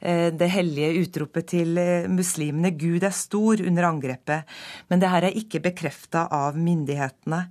det 0.00 0.48
hellige 0.54 1.04
utropet 1.04 1.50
til 1.52 1.76
muslimene 2.08 2.72
'Gud 2.72 3.04
er 3.04 3.12
stor' 3.12 3.66
under 3.66 3.90
angrepet. 3.90 4.48
Men 4.88 5.04
det 5.04 5.12
her 5.12 5.28
er 5.28 5.36
ikke 5.36 5.62
bekrefta 5.68 6.26
av 6.32 6.56
myndighetene. 6.56 7.44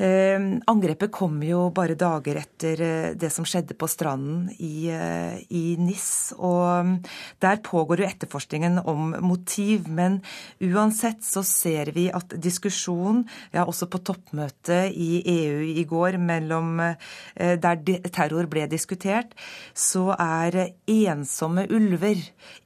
Ehm, 0.00 0.62
angrepet 0.66 1.12
kom 1.12 1.36
jo 1.44 1.66
bare 1.74 1.96
dager 1.98 2.38
etter 2.40 2.80
eh, 2.80 3.08
det 3.18 3.28
som 3.32 3.44
skjedde 3.48 3.76
på 3.78 3.88
stranden 3.90 4.48
i, 4.56 4.88
eh, 4.88 5.36
i 5.52 5.76
NIS. 5.80 6.32
Og 6.38 6.86
mm, 6.86 6.94
der 7.42 7.60
pågår 7.64 8.02
jo 8.02 8.08
etterforskningen 8.08 8.80
om 8.88 9.12
motiv. 9.20 9.88
Men 9.92 10.20
uansett 10.62 11.24
så 11.26 11.44
ser 11.46 11.92
vi 11.96 12.08
at 12.12 12.36
diskusjon, 12.40 13.24
ja 13.52 13.66
også 13.68 13.88
på 13.92 14.00
toppmøtet 14.04 14.96
i 14.96 15.22
EU 15.22 15.60
i 15.74 15.84
går 15.88 16.18
mellom 16.22 16.80
eh, 16.80 17.56
der 17.60 17.82
terror 18.12 18.48
ble 18.50 18.66
diskutert, 18.70 19.36
så 19.74 20.10
er 20.16 20.72
ensomme 20.88 21.66
ulver, 21.72 22.18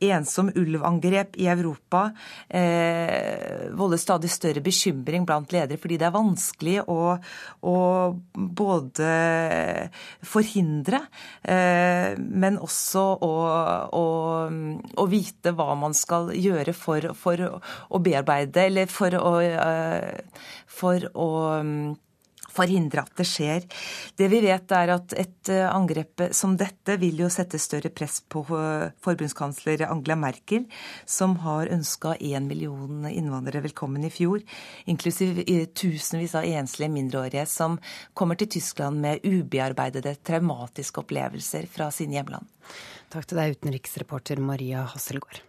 ensom 0.02 0.52
ulvangrep 0.54 1.36
i 1.42 1.48
Europa, 1.50 2.08
eh, 2.48 3.66
volder 3.76 4.00
stadig 4.00 4.30
større 4.32 4.62
bekymring 4.64 5.26
blant 5.26 5.52
ledere, 5.54 5.80
fordi 5.80 5.98
det 6.00 6.08
er 6.08 6.14
vanskelig 6.14 6.78
å 6.86 7.15
å 7.66 7.76
både 8.34 9.10
forhindre, 10.26 11.02
eh, 11.42 12.16
men 12.16 12.58
også 12.62 13.04
å, 13.26 13.32
å, 13.96 14.06
å, 14.96 15.06
vite 15.10 15.54
hva 15.56 15.74
man 15.78 15.96
skal 15.96 16.32
gjøre 16.36 16.74
for, 16.76 17.12
for 17.18 17.46
å 17.46 18.02
bearbeide, 18.02 18.66
eller 18.70 18.90
for 18.90 19.16
å, 19.20 19.36
eh, 19.42 20.42
for 20.66 21.08
å 21.14 21.30
forhindre 22.56 23.04
at 23.04 23.12
det 23.18 23.26
skjer. 23.28 23.66
Det 24.16 24.28
vi 24.32 24.40
vet 24.44 24.72
er 24.74 24.92
at 24.96 25.14
et 25.16 25.52
eh, 25.52 25.66
angrep 25.68 26.28
som 26.36 26.56
dette 26.58 26.96
vil 27.00 27.22
jo 27.24 27.30
sette 27.32 27.60
større 27.62 27.92
press 27.94 28.22
på 28.32 28.44
eh, 28.56 28.88
forbundskansler 29.04 29.86
Angela 29.88 30.18
Merkel, 30.20 30.66
som 31.04 31.36
har 31.44 31.70
ønska 31.72 32.16
én 32.20 32.48
million 32.48 33.06
innvandrere 33.10 33.64
velkommen 33.66 34.06
i 34.06 34.12
fjor, 34.12 34.42
inklusiv 34.86 35.42
eh, 35.46 35.66
tusenvis 35.76 36.36
av 36.38 36.48
enslige 36.48 36.92
mindreårige 36.92 37.46
som 37.50 37.78
kommer 38.14 38.38
til 38.40 38.50
Tyskland 38.58 39.02
med 39.04 39.24
ubearbeidede 39.26 40.16
traumatiske 40.26 41.02
opplevelser 41.04 41.68
fra 41.70 41.90
sine 41.94 42.18
hjemland. 42.18 42.48
Takk 43.12 43.28
til 43.28 43.38
deg, 43.38 43.58
utenriksreporter 43.58 44.42
Maria 44.42 44.86
Hasselgaard. 44.90 45.44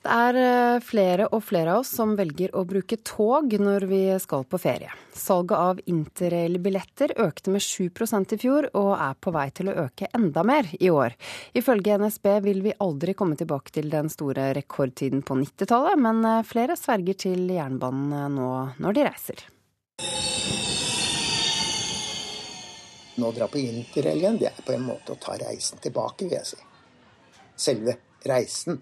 Det 0.00 0.08
er 0.08 0.36
eh, 0.40 0.80
flere 0.80 1.26
og 1.28 1.42
flere 1.44 1.74
av 1.74 1.82
oss 1.82 1.90
som 1.92 2.14
velger 2.16 2.54
å 2.56 2.62
bruke 2.64 2.96
tog 3.04 3.52
når 3.60 3.84
vi 3.90 4.00
skal 4.22 4.46
på 4.48 4.56
ferie. 4.62 4.88
Salget 5.12 5.58
av 5.60 5.80
interrail-billetter 5.92 7.12
økte 7.20 7.52
med 7.52 7.60
7% 7.60 8.32
i 8.32 8.38
fjor, 8.40 8.70
og 8.80 8.94
er 8.96 9.18
på 9.20 9.32
vei 9.34 9.50
til 9.52 9.68
å 9.68 9.74
øke 9.82 10.08
enda 10.16 10.40
mer 10.48 10.70
i 10.80 10.88
år. 10.88 11.12
Ifølge 11.52 11.98
NSB 12.00 12.28
vil 12.46 12.62
vi 12.64 12.72
aldri 12.80 13.12
komme 13.18 13.36
tilbake 13.36 13.74
til 13.76 13.90
den 13.92 14.08
store 14.08 14.54
rekordtiden 14.56 15.20
på 15.20 15.36
90-tallet, 15.42 16.00
men 16.00 16.24
eh, 16.24 16.46
flere 16.48 16.78
sverger 16.80 17.18
til 17.26 17.42
jernbanen 17.52 18.14
eh, 18.16 18.30
nå 18.38 18.48
når 18.80 18.96
de 18.96 19.04
reiser. 19.04 19.42
Nå 23.20 23.34
dra 23.36 23.50
på 23.52 23.60
interrail 23.60 24.24
igjen, 24.24 24.40
det 24.40 24.48
er 24.48 24.64
på 24.64 24.72
en 24.72 24.88
måte 24.88 25.12
å 25.12 25.20
ta 25.20 25.36
reisen 25.44 25.84
tilbake, 25.84 26.24
vil 26.24 26.38
jeg 26.38 26.54
si. 26.54 26.64
Selve 27.68 27.98
reisen. 28.24 28.80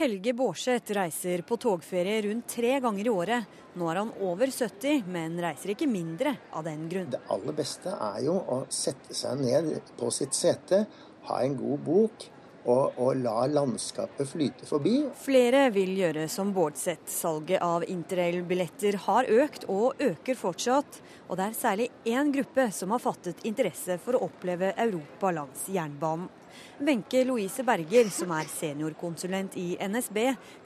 Helge 0.00 0.32
Bårdseth 0.32 0.94
reiser 0.96 1.42
på 1.42 1.58
togferie 1.60 2.22
rundt 2.22 2.46
tre 2.48 2.78
ganger 2.80 3.06
i 3.06 3.10
året. 3.12 3.56
Nå 3.76 3.90
er 3.92 3.98
han 4.00 4.12
over 4.24 4.48
70, 4.48 5.02
men 5.12 5.34
reiser 5.44 5.74
ikke 5.74 5.88
mindre 5.92 6.32
av 6.56 6.64
den 6.64 6.86
grunn. 6.88 7.10
Det 7.12 7.20
aller 7.28 7.58
beste 7.58 7.92
er 7.92 8.22
jo 8.24 8.38
å 8.40 8.62
sette 8.72 9.12
seg 9.12 9.42
ned 9.44 9.68
på 10.00 10.08
sitt 10.08 10.32
sete, 10.32 10.86
ha 11.28 11.42
en 11.44 11.58
god 11.60 11.84
bok 11.84 12.26
og, 12.62 12.96
og 12.96 13.20
la 13.20 13.44
landskapet 13.52 14.32
flyte 14.32 14.70
forbi. 14.72 14.96
Flere 15.20 15.66
vil 15.76 15.92
gjøre 16.00 16.24
som 16.32 16.56
Bårdseth. 16.56 17.04
Salget 17.12 17.60
av 17.60 17.84
interrail-billetter 17.84 19.02
har 19.04 19.28
økt 19.28 19.68
og 19.68 20.00
øker 20.00 20.44
fortsatt. 20.46 21.02
Og 21.28 21.36
det 21.36 21.50
er 21.50 21.60
særlig 21.60 21.92
én 22.08 22.32
gruppe 22.32 22.70
som 22.72 22.96
har 22.96 23.04
fattet 23.04 23.44
interesse 23.44 24.00
for 24.00 24.16
å 24.16 24.24
oppleve 24.30 24.72
Europa 24.80 25.36
langs 25.42 25.68
jernbanen. 25.68 26.39
Wenche 26.80 27.24
Louise 27.24 27.64
Berger, 27.66 28.08
som 28.12 28.32
er 28.36 28.48
seniorkonsulent 28.48 29.56
i 29.60 29.74
NSB, 29.80 30.18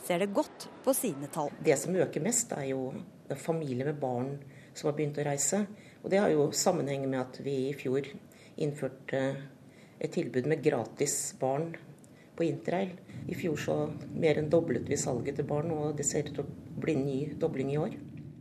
ser 0.07 0.22
det 0.22 0.33
godt 0.35 0.68
på 0.85 0.94
sine 0.96 1.30
tall. 1.33 1.50
Det 1.64 1.76
som 1.80 1.96
øker 1.96 2.22
mest, 2.22 2.52
er 2.52 2.70
jo 2.70 2.92
familier 3.40 3.88
med 3.90 3.98
barn 4.00 4.37
som 4.74 4.90
har 4.90 4.96
begynt 4.98 5.18
å 5.18 5.26
reise. 5.26 5.64
Og 6.02 6.11
Det 6.11 6.20
har 6.20 6.30
jo 6.30 6.50
sammenheng 6.52 7.09
med 7.09 7.20
at 7.20 7.40
vi 7.42 7.57
i 7.70 7.74
fjor 7.74 8.07
innførte 8.57 9.24
et 9.98 10.12
tilbud 10.12 10.46
med 10.46 10.62
gratis 10.62 11.35
barn 11.40 11.72
på 12.37 12.44
interrail. 12.44 12.92
I 13.28 13.35
fjor 13.38 13.57
så 13.57 13.76
mer 14.12 14.38
enn 14.40 14.50
doblet 14.52 14.88
vi 14.90 14.98
salget 15.00 15.38
til 15.38 15.48
barn, 15.48 15.70
og 15.72 15.96
det 15.96 16.07
ser 16.07 16.28
ut 16.28 16.35
til 16.37 16.44
å 16.44 16.80
bli 16.85 16.96
ny 16.98 17.20
dobling 17.40 17.72
i 17.72 17.78
år. 17.80 17.94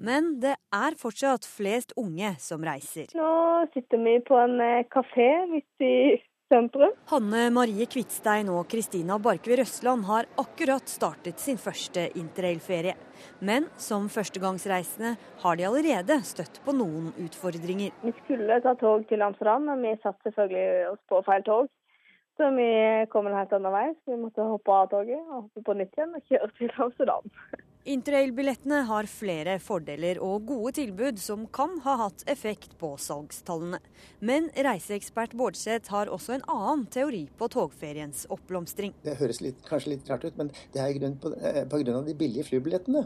Men 0.04 0.34
det 0.44 0.58
er 0.76 0.98
fortsatt 1.00 1.46
flest 1.48 1.94
unge 1.96 2.34
som 2.44 2.64
reiser. 2.66 3.08
Nå 3.16 3.30
sitter 3.72 4.02
vi 4.04 4.18
på 4.28 4.36
en 4.36 4.60
eh, 4.60 4.84
kafé 4.92 5.30
midt 5.48 5.86
i 5.86 5.96
sentrum. 6.54 6.94
Hanne 7.10 7.48
Marie 7.54 7.88
Kvitstein 7.90 8.50
og 8.54 8.68
Kristina 8.72 9.18
Barkve 9.22 9.58
Røsland 9.60 10.06
har 10.10 10.28
akkurat 10.42 10.90
startet 10.90 11.42
sin 11.42 11.60
første 11.62 12.06
interrailferie. 12.20 12.96
Men 13.40 13.68
som 13.82 14.10
førstegangsreisende 14.12 15.16
har 15.44 15.58
de 15.58 15.68
allerede 15.70 16.20
støtt 16.28 16.60
på 16.66 16.76
noen 16.76 17.12
utfordringer. 17.26 17.94
Vi 18.04 18.14
skulle 18.22 18.60
ta 18.66 18.76
tog 18.80 19.08
til 19.10 19.26
Amsterdam, 19.26 19.70
men 19.72 19.86
vi 19.88 19.96
satt 20.04 20.20
selvfølgelig 20.28 20.92
oss 20.94 21.02
på 21.10 21.24
feil 21.26 21.46
tog. 21.48 21.72
Så 22.38 22.50
vi 22.56 22.70
kom 23.14 23.28
en 23.30 23.38
helt 23.38 23.54
annen 23.54 23.74
vei, 23.74 23.88
så 23.94 24.16
vi 24.16 24.24
måtte 24.24 24.46
hoppe 24.50 24.74
av 24.74 24.90
toget 24.94 25.22
og 25.22 25.44
hoppe 25.44 25.66
på 25.68 25.78
nytt 25.78 25.94
igjen 25.98 26.18
og 26.18 26.32
kjøre 26.32 26.50
til 26.58 26.74
Amsterdam. 26.88 27.34
Interrail-billettene 27.84 28.78
har 28.88 29.08
flere 29.12 29.58
fordeler 29.60 30.16
og 30.24 30.46
gode 30.48 30.72
tilbud 30.78 31.18
som 31.20 31.42
kan 31.52 31.82
ha 31.84 31.98
hatt 32.06 32.22
effekt 32.32 32.78
på 32.80 32.94
salgstallene. 32.96 33.82
Men 34.24 34.48
reiseekspert 34.56 35.36
Bårdseth 35.36 35.92
har 35.92 36.08
også 36.08 36.38
en 36.38 36.46
annen 36.48 36.86
teori 36.88 37.26
på 37.36 37.50
togferiens 37.52 38.24
oppblomstring. 38.32 38.96
Det 39.04 39.18
høres 39.20 39.42
litt, 39.44 39.60
kanskje 39.68 39.98
litt 39.98 40.08
rart 40.08 40.24
ut, 40.24 40.40
men 40.40 40.54
det 40.72 40.80
er 40.80 40.96
grunn 40.96 41.20
eh, 41.36 41.60
på 41.68 41.82
grunn 41.84 42.00
av 42.00 42.08
de 42.08 42.16
billige 42.24 42.48
flybillettene. 42.48 43.04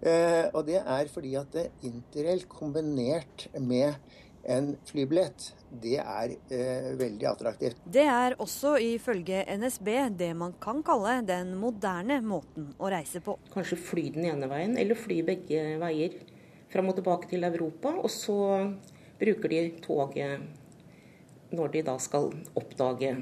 Eh, 0.00 0.48
og 0.54 0.62
det 0.70 0.80
er 0.80 1.12
fordi 1.12 1.36
at 1.42 1.60
interrail 1.84 2.48
kombinert 2.48 3.50
med 3.60 3.92
en 4.44 4.74
flybillett, 4.86 5.52
det 5.82 5.96
er 6.00 6.34
eh, 6.52 6.90
veldig 6.98 7.28
attraktivt. 7.30 7.80
Det 7.84 8.04
er 8.08 8.36
også 8.42 8.76
ifølge 8.82 9.44
NSB 9.58 9.90
det 10.18 10.30
man 10.38 10.54
kan 10.62 10.82
kalle 10.86 11.18
den 11.26 11.54
moderne 11.58 12.20
måten 12.24 12.72
å 12.78 12.90
reise 12.92 13.22
på. 13.24 13.36
Kanskje 13.54 13.80
fly 13.80 14.08
den 14.14 14.28
ene 14.32 14.50
veien, 14.50 14.76
eller 14.80 14.98
fly 14.98 15.22
begge 15.26 15.64
veier 15.82 16.18
fram 16.72 16.90
og 16.90 16.98
tilbake 16.98 17.30
til 17.30 17.46
Europa. 17.46 17.94
Og 18.02 18.10
så 18.12 18.36
bruker 19.20 19.52
de 19.52 19.64
toget 19.84 21.54
når 21.54 21.74
de 21.74 21.84
da 21.86 21.98
skal 22.02 22.32
oppdage 22.58 23.14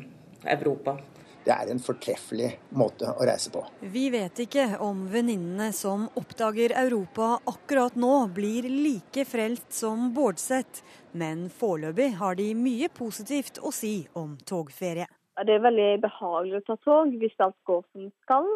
Europa 0.43 0.97
det 1.45 1.53
er 1.55 1.71
en 1.73 1.83
fortreffelig 1.83 2.51
måte 2.79 3.11
å 3.11 3.27
reise 3.27 3.51
på. 3.55 3.65
Vi 3.95 4.09
vet 4.15 4.43
ikke 4.45 4.67
om 4.85 5.07
venninnene 5.13 5.73
som 5.77 6.09
oppdager 6.19 6.75
Europa 6.79 7.35
akkurat 7.51 7.97
nå, 7.99 8.13
blir 8.35 8.69
like 8.71 9.25
frelst 9.29 9.73
som 9.75 10.11
Bårdseth, 10.15 10.83
men 11.19 11.49
foreløpig 11.53 12.13
har 12.21 12.39
de 12.39 12.53
mye 12.57 12.89
positivt 12.95 13.61
å 13.63 13.73
si 13.75 14.03
om 14.19 14.37
togferie. 14.49 15.09
Det 15.43 15.57
er 15.57 15.65
veldig 15.65 15.89
behagelig 16.03 16.61
å 16.61 16.67
ta 16.67 16.77
tog 16.85 17.15
hvis 17.19 17.41
alt 17.43 17.57
går 17.69 17.83
som 17.93 18.11
skal. 18.25 18.47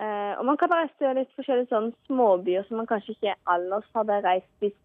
Eh, 0.00 0.32
og 0.38 0.46
man 0.48 0.56
kan 0.60 0.72
reise 0.72 0.94
til 1.00 1.12
litt 1.18 1.32
forskjellige 1.36 1.72
sånne 1.72 1.92
småbyer 2.08 2.64
som 2.68 2.80
man 2.80 2.88
kanskje 2.88 3.16
ikke 3.16 3.36
ellers 3.52 3.88
hadde 3.96 4.22
reist 4.24 4.64
hvis 4.64 4.76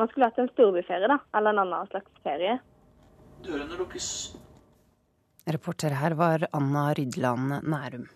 man 0.00 0.08
skulle 0.08 0.30
hatt 0.30 0.40
en 0.40 0.50
storbyferie, 0.52 1.08
da, 1.10 1.18
eller 1.36 1.52
en 1.52 1.62
annen 1.64 1.90
slags 1.92 2.24
ferie. 2.24 2.58
Dørene 3.44 3.78
lukkes 3.80 4.08
Reporter 5.46 5.90
her 5.90 6.10
var 6.10 6.46
Anna 6.52 6.94
Rydland 6.94 7.60
Nærum. 7.62 8.08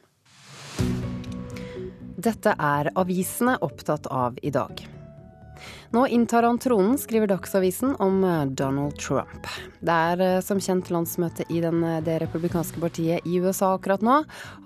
Dette 2.18 2.56
er 2.58 2.90
avisene 2.98 3.54
opptatt 3.62 4.08
av 4.10 4.38
i 4.42 4.50
dag. 4.50 4.82
Nå 5.90 6.06
inntar 6.06 6.42
han 6.42 6.58
tronen, 6.58 6.98
skriver 6.98 7.26
Dagsavisen 7.26 7.94
om 7.98 8.24
eh, 8.24 8.44
Donald 8.46 8.98
Trump. 8.98 9.46
Det 9.80 9.94
er 9.94 10.22
eh, 10.24 10.40
som 10.44 10.60
kjent 10.62 10.90
landsmøte 10.90 11.46
i 11.50 11.60
den, 11.62 11.82
eh, 11.84 12.00
det 12.06 12.18
republikanske 12.22 12.82
partiet 12.82 13.26
i 13.26 13.38
USA 13.42 13.72
akkurat 13.74 14.02
nå. 14.02 14.20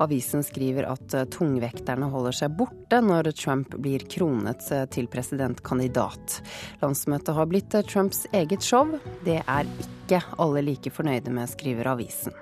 Avisen 0.05 0.44
skriver 0.44 0.88
at 0.92 1.16
tungvekterne 1.35 2.09
holder 2.12 2.40
seg 2.40 2.57
borte 2.59 3.00
når 3.05 3.33
Trump 3.40 3.77
blir 3.77 4.05
kronet 4.09 4.64
til 4.94 5.09
presidentkandidat. 5.12 6.40
Landsmøtet 6.85 7.37
har 7.37 7.48
blitt 7.50 7.77
Trumps 7.92 8.27
eget 8.33 8.64
show. 8.64 8.96
Det 9.24 9.42
er 9.44 9.68
ikke 9.85 10.24
alle 10.38 10.64
like 10.64 10.92
fornøyde 10.92 11.33
med, 11.33 11.50
skriver 11.53 11.94
avisen. 11.96 12.37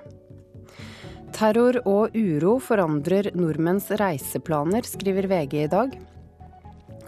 Terror 1.33 1.79
og 1.89 2.13
uro 2.13 2.57
forandrer 2.61 3.31
nordmenns 3.33 3.89
reiseplaner, 3.97 4.85
skriver 4.85 5.25
VG 5.31 5.55
i 5.63 5.69
dag. 5.71 5.95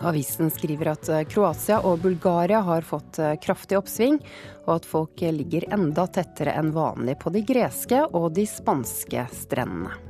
Avisen 0.06 0.50
skriver 0.52 0.92
at 0.92 1.10
eh, 1.10 1.24
Kroatia 1.30 1.78
og 1.88 2.02
Bulgaria 2.04 2.60
har 2.66 2.84
fått 2.88 3.20
eh, 3.22 3.38
kraftig 3.42 3.78
oppsving, 3.80 4.18
og 4.66 4.74
at 4.80 4.90
folk 4.90 5.22
ligger 5.22 5.70
enda 5.74 6.08
tettere 6.10 6.58
enn 6.58 6.74
vanlig 6.76 7.20
på 7.22 7.32
de 7.32 7.46
greske 7.48 8.02
og 8.12 8.34
de 8.36 8.48
spanske 8.50 9.30
strendene. 9.46 10.05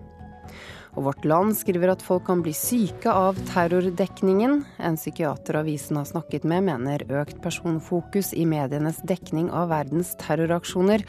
Og 0.95 1.09
Vårt 1.09 1.25
Land 1.27 1.57
skriver 1.59 1.91
at 1.91 2.03
folk 2.05 2.23
kan 2.29 2.39
bli 2.43 2.53
syke 2.55 3.11
av 3.11 3.39
terrordekningen. 3.49 4.61
En 4.79 4.95
psykiater 4.95 5.59
avisen 5.59 5.99
har 5.99 6.07
snakket 6.07 6.47
med, 6.47 6.63
mener 6.69 7.03
økt 7.19 7.41
personfokus 7.43 8.31
i 8.33 8.45
medienes 8.47 9.01
dekning 9.03 9.51
av 9.51 9.73
verdens 9.73 10.13
terroraksjoner 10.23 11.03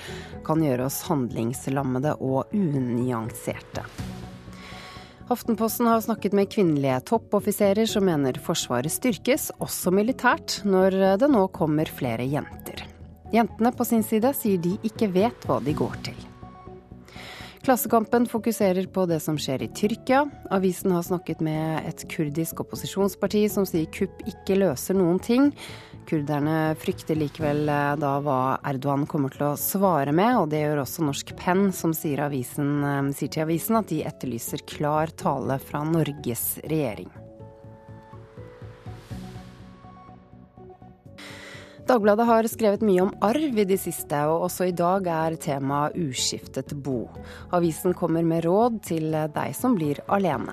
kan 0.47 0.65
gjøre 0.67 0.91
oss 0.91 1.05
handlingslammede 1.07 2.17
og 2.19 2.51
unyanserte. 2.57 3.87
Aftenposten 5.31 5.89
har 5.91 6.03
snakket 6.03 6.35
med 6.39 6.51
kvinnelige 6.51 7.01
toppoffiserer 7.11 7.87
som 7.91 8.07
mener 8.07 8.39
Forsvaret 8.43 8.95
styrkes, 8.95 9.49
også 9.59 9.91
militært, 9.95 10.61
når 10.67 11.19
det 11.19 11.31
nå 11.31 11.49
kommer 11.55 11.91
flere 11.91 12.27
jenter. 12.31 12.85
Jentene 13.35 13.75
på 13.75 13.87
sin 13.87 14.07
side 14.07 14.31
sier 14.39 14.63
de 14.63 14.77
ikke 14.87 15.11
vet 15.15 15.47
hva 15.49 15.59
de 15.63 15.75
går 15.75 15.99
til. 16.07 16.27
Klassekampen 17.67 18.29
fokuserer 18.31 18.87
på 18.87 19.09
det 19.11 19.17
som 19.21 19.35
skjer 19.43 19.65
i 19.65 19.67
Tyrkia. 19.75 20.21
Avisen 20.55 20.93
har 20.95 21.03
snakket 21.03 21.41
med 21.43 21.89
et 21.89 22.05
kurdisk 22.13 22.61
opposisjonsparti 22.63 23.41
som 23.51 23.67
sier 23.67 23.89
kupp 23.91 24.23
ikke 24.31 24.55
løser 24.61 24.95
noen 24.95 25.19
ting. 25.19 25.49
Kurderne 26.07 26.77
frykter 26.79 27.19
likevel 27.19 27.67
eh, 27.67 27.97
da 27.99 28.13
hva 28.23 28.39
Erdogan 28.71 29.03
kommer 29.11 29.35
til 29.35 29.49
å 29.49 29.59
svare 29.59 30.15
med, 30.15 30.39
og 30.39 30.55
det 30.55 30.63
gjør 30.63 30.85
også 30.85 31.11
Norsk 31.11 31.35
Penn, 31.43 31.73
som 31.75 31.91
sier, 31.91 32.23
avisen, 32.29 32.77
eh, 32.87 33.05
sier 33.19 33.35
til 33.35 33.49
avisen 33.49 33.83
at 33.83 33.91
de 33.91 34.05
etterlyser 34.07 34.63
klar 34.71 35.11
tale 35.19 35.59
fra 35.59 35.83
Norges 35.91 36.53
regjering. 36.71 37.11
Dagbladet 41.87 42.27
har 42.27 42.47
skrevet 42.51 42.81
mye 42.83 43.05
om 43.05 43.13
arv 43.23 43.59
i 43.63 43.65
det 43.69 43.77
siste, 43.79 44.19
og 44.27 44.49
også 44.49 44.67
i 44.67 44.73
dag 44.75 45.07
er 45.07 45.37
temaet 45.39 45.95
uskiftet 45.95 46.73
bo. 46.83 47.05
Avisen 47.55 47.95
kommer 47.95 48.27
med 48.27 48.43
råd 48.43 48.81
til 48.89 49.15
deg 49.15 49.55
som 49.55 49.77
blir 49.79 50.01
alene. 50.11 50.51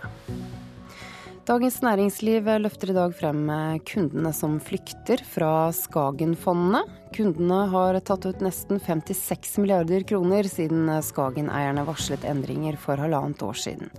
Dagens 1.49 1.79
Næringsliv 1.81 2.45
løfter 2.61 2.93
i 2.93 2.95
dag 2.99 3.17
frem 3.17 3.49
kundene 3.89 4.29
som 4.37 4.59
flykter 4.61 5.25
fra 5.25 5.71
Skagen-fondene. 5.73 6.83
Kundene 7.17 7.63
har 7.73 7.97
tatt 8.05 8.29
ut 8.29 8.45
nesten 8.45 8.77
56 8.77 9.57
milliarder 9.65 10.05
kroner 10.13 10.45
siden 10.47 10.85
Skagen-eierne 11.01 11.89
varslet 11.89 12.29
endringer 12.29 12.77
for 12.77 13.01
halvannet 13.01 13.41
år 13.41 13.57
siden. 13.65 13.89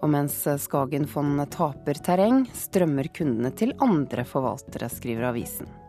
Og 0.00 0.14
mens 0.14 0.38
Skagen-fondene 0.70 1.50
taper 1.50 1.98
terreng, 1.98 2.44
strømmer 2.54 3.10
kundene 3.10 3.50
til 3.58 3.74
andre 3.82 4.22
forvaltere, 4.22 4.86
skriver 4.86 5.32
avisen. 5.34 5.79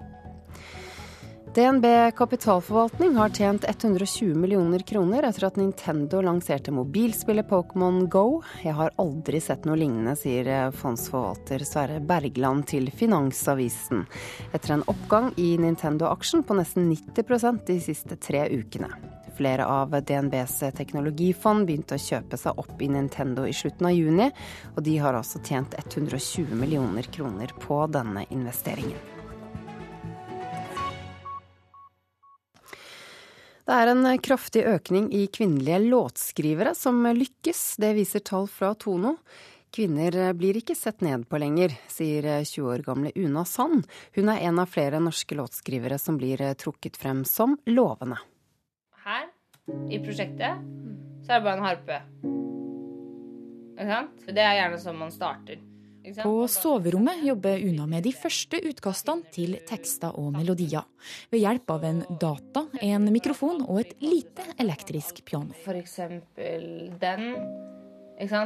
DNB 1.55 2.11
kapitalforvaltning 2.15 3.15
har 3.15 3.29
tjent 3.29 3.65
120 3.67 4.35
millioner 4.35 4.79
kroner 4.79 5.25
etter 5.27 5.49
at 5.49 5.57
Nintendo 5.59 6.21
lanserte 6.23 6.71
mobilspillet 6.71 7.49
Pokémon 7.49 8.05
Go. 8.09 8.39
Jeg 8.63 8.77
har 8.77 8.93
aldri 8.95 9.41
sett 9.43 9.67
noe 9.67 9.75
lignende, 9.75 10.13
sier 10.15 10.71
fondsforvalter 10.71 11.67
Sverre 11.67 11.99
Bergland 11.99 12.69
til 12.71 12.87
Finansavisen. 12.95 14.05
Etter 14.55 14.77
en 14.77 14.87
oppgang 14.87 15.33
i 15.35 15.57
Nintendo-aksjen 15.59 16.47
på 16.47 16.55
nesten 16.55 16.87
90% 16.87 17.67
de 17.67 17.79
siste 17.83 18.15
tre 18.15 18.47
ukene. 18.47 18.93
Flere 19.35 19.67
av 19.67 19.91
DNBs 19.91 20.61
teknologifond 20.79 21.67
begynte 21.67 21.99
å 21.99 22.05
kjøpe 22.07 22.39
seg 22.39 22.63
opp 22.63 22.79
i 22.79 22.93
Nintendo 22.95 23.43
i 23.43 23.51
slutten 23.51 23.91
av 23.91 23.97
juni, 23.99 24.31
og 24.77 24.85
de 24.87 24.99
har 25.03 25.19
altså 25.19 25.43
tjent 25.43 25.75
120 25.83 26.55
millioner 26.55 27.11
kroner 27.11 27.51
på 27.59 27.83
denne 27.91 28.29
investeringen. 28.31 29.10
Det 33.61 33.77
er 33.77 33.91
en 33.91 34.07
kraftig 34.23 34.63
økning 34.65 35.11
i 35.13 35.27
kvinnelige 35.31 35.79
låtskrivere 35.85 36.73
som 36.75 37.03
lykkes. 37.05 37.75
Det 37.81 37.93
viser 37.97 38.23
tall 38.25 38.47
fra 38.49 38.73
Tono. 38.73 39.15
Kvinner 39.71 40.33
blir 40.35 40.57
ikke 40.59 40.75
sett 40.75 40.99
ned 41.05 41.23
på 41.31 41.39
lenger, 41.39 41.71
sier 41.87 42.25
20 42.43 42.65
år 42.73 42.83
gamle 42.83 43.13
Una 43.15 43.45
Sand. 43.47 43.85
Hun 44.17 44.33
er 44.33 44.43
en 44.49 44.59
av 44.59 44.67
flere 44.73 44.99
norske 44.99 45.37
låtskrivere 45.39 45.95
som 46.01 46.17
blir 46.19 46.43
trukket 46.59 46.99
frem 46.99 47.23
som 47.23 47.55
lovende. 47.69 48.17
Her 49.05 49.29
i 49.87 50.01
prosjektet 50.03 50.59
så 51.23 51.31
er 51.31 51.39
det 51.39 51.45
bare 51.45 51.57
en 51.61 51.69
harpe. 51.69 52.01
Det 54.27 54.43
er 54.43 54.57
gjerne 54.59 54.81
sånn 54.81 54.99
man 54.99 55.13
starter. 55.13 55.61
På 56.23 56.47
soverommet 56.47 57.23
jobber 57.25 57.61
Una 57.61 57.85
med 57.85 58.03
de 58.03 58.13
første 58.15 58.57
utkastene 58.65 59.27
til 59.33 59.57
tekster 59.69 60.15
og 60.17 60.31
melodier. 60.33 60.87
Ved 61.29 61.43
hjelp 61.43 61.73
av 61.75 61.85
en 61.85 62.01
data, 62.21 62.65
en 62.81 63.05
mikrofon 63.13 63.61
og 63.67 63.83
et 63.83 63.93
lite 64.01 64.45
elektrisk 64.61 65.21
piano. 65.25 65.53
For 65.65 65.77
eksempel 65.77 66.89
den. 67.01 67.35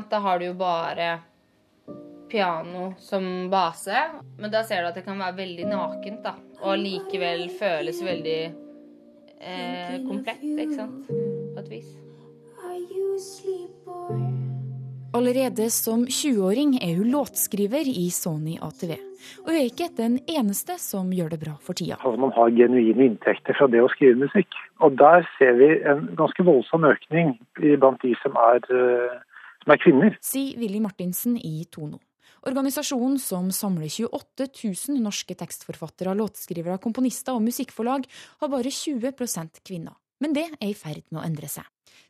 Da 0.10 0.20
har 0.24 0.40
du 0.40 0.46
jo 0.50 0.54
bare 0.60 1.10
piano 2.32 2.94
som 3.00 3.50
base. 3.50 4.04
Men 4.38 4.52
da 4.52 4.64
ser 4.64 4.84
du 4.84 4.92
at 4.92 5.00
det 5.00 5.06
kan 5.08 5.20
være 5.20 5.40
veldig 5.40 5.68
nakent, 5.72 6.24
da. 6.24 6.36
Og 6.64 6.80
likevel 6.82 7.48
føles 7.60 8.02
veldig 8.04 8.40
eh, 9.40 10.00
komplett, 10.08 10.44
ikke 10.44 10.76
sant. 10.76 11.12
På 11.12 11.64
et 11.64 11.72
vis. 11.78 11.94
Are 12.66 12.80
you 12.80 14.45
Allerede 15.16 15.70
som 15.72 16.02
20-åring 16.12 16.74
er 16.84 16.98
hun 16.98 17.14
låtskriver 17.14 17.88
i 17.88 18.10
Sony 18.12 18.58
ATV. 18.60 18.98
Og 19.46 19.48
hun 19.48 19.56
er 19.56 19.70
ikke 19.70 19.88
den 19.96 20.18
eneste 20.28 20.76
som 20.82 21.14
gjør 21.16 21.32
det 21.32 21.40
bra 21.46 21.54
for 21.64 21.78
tida. 21.78 21.96
Altså 22.02 22.20
man 22.20 22.34
har 22.36 22.52
genuine 22.52 23.06
inntekter 23.08 23.56
fra 23.56 23.70
det 23.72 23.80
å 23.80 23.88
skrive 23.94 24.20
musikk. 24.26 24.58
Og 24.84 24.98
der 25.00 25.24
ser 25.38 25.56
vi 25.62 25.70
en 25.88 26.10
ganske 26.20 26.44
voldsom 26.44 26.84
økning 26.90 27.32
blant 27.80 28.04
de 28.04 28.12
som 28.26 28.36
er, 28.50 28.60
eh, 28.68 29.16
som 29.64 29.72
er 29.78 29.82
kvinner. 29.86 30.20
Sier 30.20 30.60
Willy 30.60 30.84
Martinsen 30.84 31.40
i 31.40 31.64
Tono. 31.72 32.02
Organisasjonen 32.46 33.16
som 33.18 33.48
samler 33.56 33.88
28 33.88 34.52
000 34.52 35.00
norske 35.02 35.34
tekstforfattere, 35.34 36.12
låtskrivere, 36.20 36.76
komponister 36.84 37.40
og 37.40 37.48
musikkforlag, 37.48 38.04
har 38.44 38.52
bare 38.52 38.70
20 38.70 39.16
kvinner. 39.64 39.96
Men 40.24 40.36
det 40.36 40.46
er 40.56 40.70
i 40.70 40.78
ferd 40.78 41.04
med 41.10 41.22
å 41.22 41.26
endre 41.26 41.50
seg. 41.52 41.66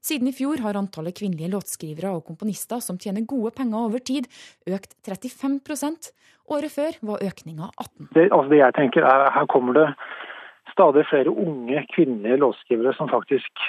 Siden 0.06 0.30
i 0.30 0.36
fjor 0.36 0.62
har 0.62 0.78
antallet 0.78 1.18
kvinnelige 1.18 1.52
låtskrivere 1.54 2.12
og 2.16 2.28
komponister 2.28 2.82
som 2.84 3.00
tjener 3.02 3.26
gode 3.26 3.52
penger 3.58 3.88
over 3.90 4.04
tid, 4.06 4.30
økt 4.70 4.94
35% 5.06 6.12
Året 6.46 6.70
før 6.70 6.98
var 7.10 7.24
økninga 7.26 7.72
18 7.74 8.10
det, 8.14 8.28
altså 8.30 8.50
det 8.52 8.60
jeg 8.60 8.76
tenker 8.78 9.08
er 9.10 9.32
Her 9.34 9.48
kommer 9.50 9.74
det 9.74 9.88
stadig 10.70 11.06
flere 11.10 11.32
unge 11.32 11.82
kvinnelige 11.96 12.38
låtskrivere 12.44 12.94
som 12.98 13.10
faktisk 13.10 13.64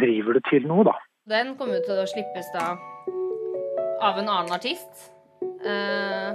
driver 0.00 0.38
det 0.38 0.44
til 0.48 0.68
noe, 0.70 0.84
da. 0.86 0.94
Den 1.28 1.56
kommer 1.58 1.82
til 1.84 1.98
å 1.98 2.06
slippes 2.08 2.48
da 2.54 2.68
av 4.04 4.20
en 4.20 4.28
annen 4.28 4.54
artist. 4.54 5.08
Uh, 5.64 6.30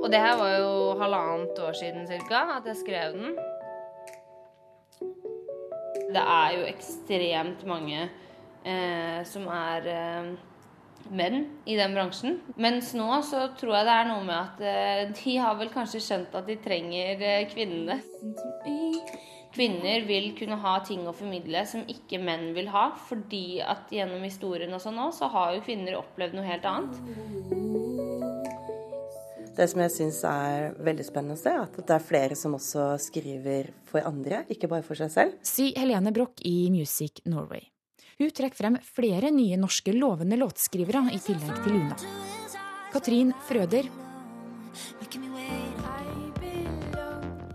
og 0.00 0.08
det 0.10 0.22
her 0.22 0.38
var 0.40 0.54
jo 0.56 0.72
halvannet 1.02 1.60
år 1.66 1.76
siden 1.76 2.08
cirka 2.08 2.46
at 2.56 2.66
jeg 2.70 2.80
skrev 2.80 3.18
den. 3.18 3.36
Det 6.14 6.22
er 6.22 6.56
jo 6.56 6.66
ekstremt 6.70 7.64
mange 7.66 8.04
eh, 8.64 9.20
som 9.26 9.48
er 9.50 9.88
eh, 9.90 10.34
menn 11.10 11.44
i 11.68 11.76
den 11.78 11.94
bransjen. 11.96 12.38
Mens 12.60 12.92
nå 12.96 13.08
så 13.26 13.48
tror 13.58 13.78
jeg 13.78 13.88
det 13.88 13.96
er 13.98 14.10
noe 14.10 14.24
med 14.26 14.36
at 14.38 14.64
eh, 14.64 15.04
de 15.12 15.36
har 15.42 15.58
vel 15.60 15.72
kanskje 15.74 16.02
skjønt 16.04 16.36
at 16.38 16.48
de 16.48 16.58
trenger 16.64 17.24
eh, 17.24 17.46
kvinnene. 17.50 17.98
Kvinner 19.54 20.02
vil 20.08 20.32
kunne 20.34 20.58
ha 20.64 20.78
ting 20.86 21.04
å 21.06 21.14
formidle 21.14 21.62
som 21.70 21.84
ikke 21.90 22.18
menn 22.18 22.48
vil 22.56 22.70
ha. 22.74 22.88
Fordi 23.08 23.60
at 23.62 23.92
gjennom 23.94 24.24
historien 24.26 24.74
og 24.74 24.82
sånn 24.82 24.98
nå, 24.98 25.10
så 25.14 25.30
har 25.34 25.54
jo 25.54 25.62
kvinner 25.66 26.00
opplevd 26.00 26.38
noe 26.38 26.48
helt 26.48 26.66
annet. 26.66 28.13
Det 29.54 29.68
som 29.70 29.84
jeg 29.84 29.92
syns 29.94 30.16
er 30.26 30.72
veldig 30.82 31.04
spennende 31.06 31.36
å 31.36 31.38
se, 31.38 31.52
er 31.52 31.60
at 31.62 31.76
det 31.78 31.94
er 31.94 32.02
flere 32.02 32.34
som 32.38 32.56
også 32.56 32.88
skriver 32.98 33.68
for 33.86 34.02
andre, 34.02 34.42
ikke 34.50 34.66
bare 34.70 34.82
for 34.82 34.98
seg 34.98 35.12
selv. 35.14 35.36
Sier 35.46 35.78
Helene 35.78 36.10
Broch 36.14 36.42
i 36.42 36.72
Music 36.74 37.22
Norway. 37.30 37.68
Hun 38.18 38.32
trekker 38.34 38.58
frem 38.58 38.80
flere 38.82 39.30
nye 39.34 39.58
norske 39.58 39.94
lovende 39.94 40.38
låtskrivere 40.40 41.04
i 41.14 41.22
tillegg 41.22 41.62
til 41.62 41.78
Luna. 41.78 41.98
Katrin 42.94 43.30
Frøder. 43.46 43.86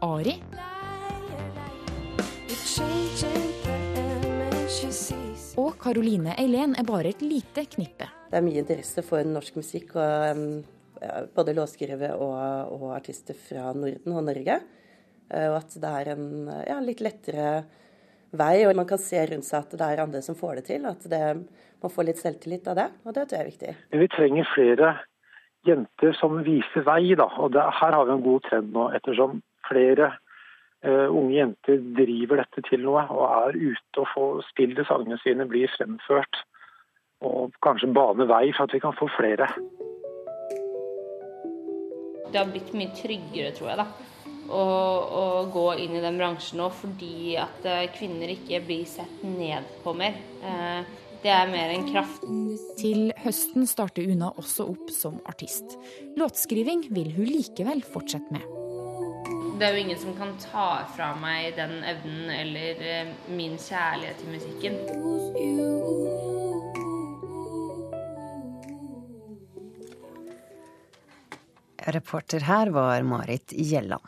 Ari. 0.07 0.39
Og 5.59 5.75
Karoline 5.83 6.39
Eileen 6.39 6.79
er 6.79 6.87
bare 6.87 7.11
et 7.11 7.23
lite 7.23 7.67
knippe. 7.75 8.07
Det 8.31 8.39
er 8.39 8.43
mye 8.45 8.63
interesse 8.63 9.03
for 9.03 9.27
norsk 9.27 9.59
musikk, 9.59 9.97
og 9.99 10.78
både 11.35 11.55
låtskrivere 11.57 12.15
og, 12.19 12.75
og, 12.75 12.87
artister 12.95 13.37
fra 13.37 13.73
Norden 13.73 14.15
og 14.15 14.25
Norge. 14.27 14.59
Eh, 15.29 15.47
og 15.49 15.59
at 15.61 15.77
det 15.79 15.93
er 16.01 16.13
en 16.15 16.29
ja, 16.67 16.79
litt 16.83 17.03
lettere 17.05 17.51
vei, 18.29 18.65
og 18.67 18.75
man 18.77 18.87
kan 18.89 19.01
se 19.01 19.21
rundt 19.31 19.47
seg 19.47 19.63
at 19.63 19.77
det 19.79 19.87
er 19.87 20.03
andre 20.03 20.21
som 20.25 20.37
får 20.37 20.59
det 20.59 20.65
til. 20.69 20.87
At 20.89 21.05
det, 21.11 21.21
man 21.81 21.93
får 21.93 22.09
litt 22.09 22.21
selvtillit 22.21 22.67
av 22.69 22.79
det, 22.79 22.89
og 23.05 23.15
det 23.15 23.27
tror 23.27 23.39
jeg 23.39 23.45
er 23.45 23.53
viktig. 23.53 23.75
Vi 24.03 24.09
trenger 24.15 24.51
flere 24.53 24.93
jenter 25.67 26.15
som 26.17 26.39
viser 26.45 26.85
vei, 26.87 27.15
da. 27.19 27.27
Og 27.41 27.53
det, 27.55 27.63
her 27.81 27.95
har 27.95 28.07
vi 28.07 28.15
en 28.15 28.25
god 28.25 28.45
trend 28.47 28.73
nå, 28.75 28.89
ettersom 28.97 29.41
flere 29.67 30.13
uh, 30.85 31.07
unge 31.07 31.35
jenter 31.35 31.81
driver 31.97 32.43
dette 32.43 32.63
til 32.69 32.85
noe 32.85 33.03
og 33.11 33.25
er 33.27 33.59
ute 33.59 34.03
og 34.03 34.11
får 34.13 34.47
spille 34.51 34.85
sangene 34.87 35.19
sine 35.23 35.47
blir 35.49 35.71
fremført. 35.75 36.43
Og 37.25 37.55
kanskje 37.65 37.91
bane 37.91 38.27
vei 38.29 38.45
for 38.53 38.67
at 38.67 38.75
vi 38.75 38.83
kan 38.83 38.95
få 38.95 39.09
flere. 39.17 39.49
Det 42.29 42.39
har 42.39 42.51
blitt 42.51 42.71
mye 42.77 42.93
tryggere, 42.97 43.55
tror 43.57 43.73
jeg, 43.73 43.81
da 43.81 43.89
å, 44.49 44.63
å, 45.21 45.23
gå 45.53 45.67
inn 45.83 45.97
i 45.97 46.01
den 46.03 46.17
bransjen 46.19 46.59
nå 46.61 46.69
fordi 46.73 47.37
at 47.41 47.65
eh, 47.67 47.89
kvinner 47.95 48.29
ikke 48.33 48.61
blir 48.65 48.85
sett 48.89 49.23
ned 49.25 49.63
på 49.83 49.93
mer. 49.97 50.17
Eh, 50.41 50.81
det 51.19 51.31
er 51.35 51.51
mer 51.51 51.69
en 51.73 51.83
kraft. 51.89 52.23
Til 52.79 53.11
høsten 53.25 53.67
starter 53.67 54.07
Una 54.07 54.31
også 54.39 54.63
opp 54.71 54.87
som 54.95 55.19
artist. 55.29 55.75
Låtskriving 56.19 56.87
vil 56.95 57.11
hun 57.17 57.27
likevel 57.27 57.83
fortsette 57.83 58.31
med. 58.33 58.43
Det 59.59 59.67
er 59.67 59.75
jo 59.75 59.83
ingen 59.83 59.99
som 59.99 60.15
kan 60.15 60.31
ta 60.39 60.87
fra 60.95 61.11
meg 61.19 61.57
den 61.59 61.83
evnen 61.83 62.31
eller 62.31 62.79
eh, 62.79 63.11
min 63.35 63.59
kjærlighet 63.59 64.23
til 64.23 64.29
musikken. 64.37 66.38
Reporter 71.91 72.39
her 72.39 72.67
var 72.67 73.01
Marit 73.01 73.51
Gjelland. 73.51 74.01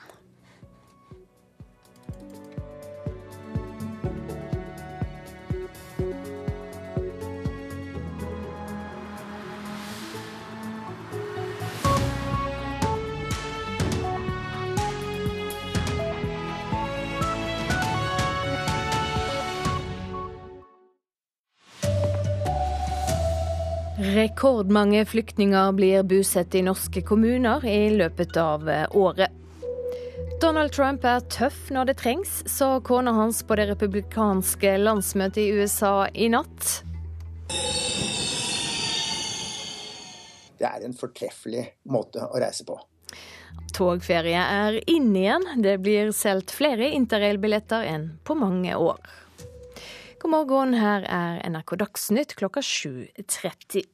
Rekordmange 24.11 25.05
flyktninger 25.05 25.71
blir 25.71 26.03
bosatt 26.03 26.55
i 26.55 26.61
norske 26.61 27.01
kommuner 27.01 27.65
i 27.65 27.89
løpet 27.95 28.37
av 28.37 28.69
eh, 28.69 28.87
året. 28.91 29.31
Donald 30.41 30.73
Trump 30.75 31.05
er 31.07 31.21
tøff 31.31 31.69
når 31.71 31.91
det 31.91 31.95
trengs, 32.01 32.31
sa 32.49 32.81
kona 32.83 33.13
hans 33.15 33.39
på 33.47 33.55
det 33.55 33.69
republikanske 33.69 34.73
landsmøtet 34.81 35.39
i 35.45 35.53
USA 35.55 36.09
i 36.11 36.27
natt. 36.33 36.81
Det 40.59 40.67
er 40.67 40.83
en 40.89 40.97
fortreffelig 40.97 41.63
måte 41.87 42.25
å 42.25 42.41
reise 42.41 42.67
på. 42.67 42.75
Togferie 43.71 44.43
er 44.43 44.81
inn 44.91 45.13
igjen. 45.15 45.47
Det 45.63 45.77
blir 45.85 46.11
solgt 46.11 46.51
flere 46.57 46.91
interrail-billetter 46.99 47.87
enn 47.93 48.09
på 48.27 48.35
mange 48.35 48.75
år. 48.75 48.99
God 50.19 50.35
morgen, 50.35 50.77
her 50.83 51.07
er 51.07 51.41
NRK 51.47 51.77
Dagsnytt 51.85 52.35
klokka 52.37 52.65
7.30. 52.65 53.87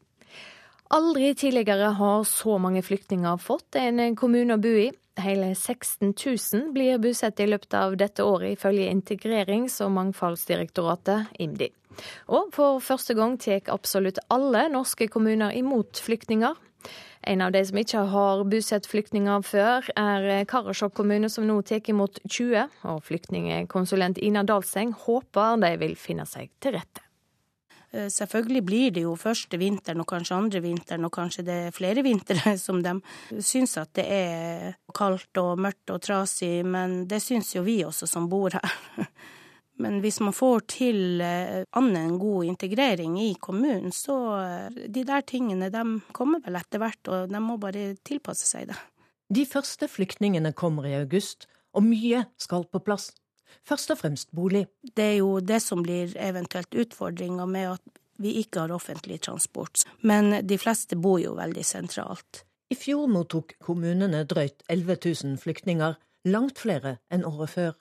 Aldri 0.90 1.34
tidligere 1.36 1.90
har 2.00 2.24
så 2.24 2.58
mange 2.64 2.80
flyktninger 2.82 3.42
fått 3.44 3.76
en 3.76 4.16
kommune 4.16 4.56
å 4.56 4.62
bo 4.64 4.72
i. 4.72 4.88
Hele 5.20 5.50
16 5.56 6.14
000 6.14 6.70
blir 6.76 7.02
bosatt 7.04 7.42
i 7.44 7.48
løpet 7.50 7.74
av 7.76 7.98
dette 8.00 8.24
året, 8.24 8.54
ifølge 8.56 8.88
Integrerings- 8.94 9.82
og 9.84 9.92
mangfoldsdirektoratet, 9.98 11.34
IMDi. 11.44 11.72
Og 12.30 12.54
for 12.56 12.80
første 12.80 13.18
gang 13.18 13.36
tar 13.42 13.68
absolutt 13.74 14.22
alle 14.32 14.68
norske 14.72 15.10
kommuner 15.12 15.58
imot 15.58 16.00
flyktninger. 16.06 16.56
En 17.28 17.42
av 17.44 17.52
de 17.52 17.64
som 17.68 17.80
ikke 17.82 18.04
har 18.14 18.44
bosatt 18.48 18.88
flyktninger 18.88 19.44
før, 19.44 19.90
er 19.98 20.46
Karasjok 20.48 20.94
kommune, 21.02 21.28
som 21.34 21.50
nå 21.50 21.58
tar 21.68 21.84
imot 21.92 22.22
20. 22.30 22.80
Og 22.94 23.04
flyktningkonsulent 23.10 24.22
Ina 24.24 24.46
Dalseng 24.48 24.96
håper 25.04 25.60
de 25.66 25.74
vil 25.84 25.98
finne 26.00 26.30
seg 26.30 26.54
til 26.64 26.78
rette. 26.78 27.07
Eh, 27.92 28.10
selvfølgelig 28.12 28.64
blir 28.68 28.92
det 28.96 29.06
jo 29.06 29.16
første 29.20 29.60
vinteren 29.60 30.04
og 30.04 30.10
kanskje 30.10 30.36
andre 30.36 30.62
vinteren 30.64 31.08
og 31.08 31.14
kanskje 31.16 31.46
det 31.48 31.58
er 31.68 31.76
flere 31.76 32.04
vintre 32.04 32.54
som 32.66 32.82
de 32.84 32.98
syns 33.40 33.78
at 33.80 33.94
det 33.98 34.06
er 34.12 34.78
kaldt 34.96 35.40
og 35.42 35.56
mørkt 35.64 35.96
og 35.96 36.02
trasig, 36.04 36.66
men 36.68 37.06
det 37.08 37.22
syns 37.24 37.54
jo 37.56 37.64
vi 37.68 37.80
også 37.88 38.10
som 38.10 38.30
bor 38.32 38.58
her. 38.58 38.78
Men 39.78 40.00
hvis 40.02 40.16
man 40.26 40.34
får 40.34 40.64
til 40.74 41.22
eh, 41.22 41.62
annen 41.78 42.16
god 42.18 42.48
integrering 42.50 43.20
i 43.22 43.36
kommunen, 43.38 43.92
så 43.94 44.16
eh, 44.40 44.80
de 44.90 45.04
der 45.06 45.22
tingene 45.22 45.70
de 45.70 45.84
kommer 46.18 46.42
vel 46.42 46.58
etter 46.58 46.82
hvert, 46.82 47.12
og 47.14 47.30
de 47.30 47.42
må 47.46 47.60
bare 47.62 47.92
tilpasse 48.02 48.50
seg 48.50 48.72
det. 48.72 48.78
De 49.30 49.44
første 49.46 49.86
flyktningene 49.92 50.50
kommer 50.58 50.88
i 50.90 50.96
august, 50.98 51.46
og 51.78 51.86
mye 51.86 52.24
skal 52.42 52.66
på 52.66 52.82
plass. 52.82 53.12
Først 53.68 53.92
og 53.94 54.02
fremst 54.02 54.32
bolig. 54.36 54.66
Det 54.96 55.04
er 55.04 55.18
jo 55.20 55.40
det 55.40 55.62
som 55.64 55.84
blir 55.86 56.14
eventuelt 56.22 56.74
utfordringa 56.76 57.46
med 57.50 57.78
at 57.78 58.02
vi 58.18 58.38
ikke 58.42 58.66
har 58.66 58.74
offentlig 58.74 59.22
transport. 59.22 59.84
Men 60.02 60.48
de 60.48 60.58
fleste 60.58 60.98
bor 60.98 61.20
jo 61.22 61.36
veldig 61.38 61.66
sentralt. 61.66 62.44
I 62.70 62.76
fjor 62.76 63.08
mottok 63.08 63.54
kommunene 63.64 64.26
drøyt 64.28 64.64
11 64.68 64.98
000 65.06 65.38
flyktninger, 65.40 65.96
langt 66.28 66.60
flere 66.60 66.98
enn 67.14 67.24
året 67.26 67.54
før. 67.54 67.76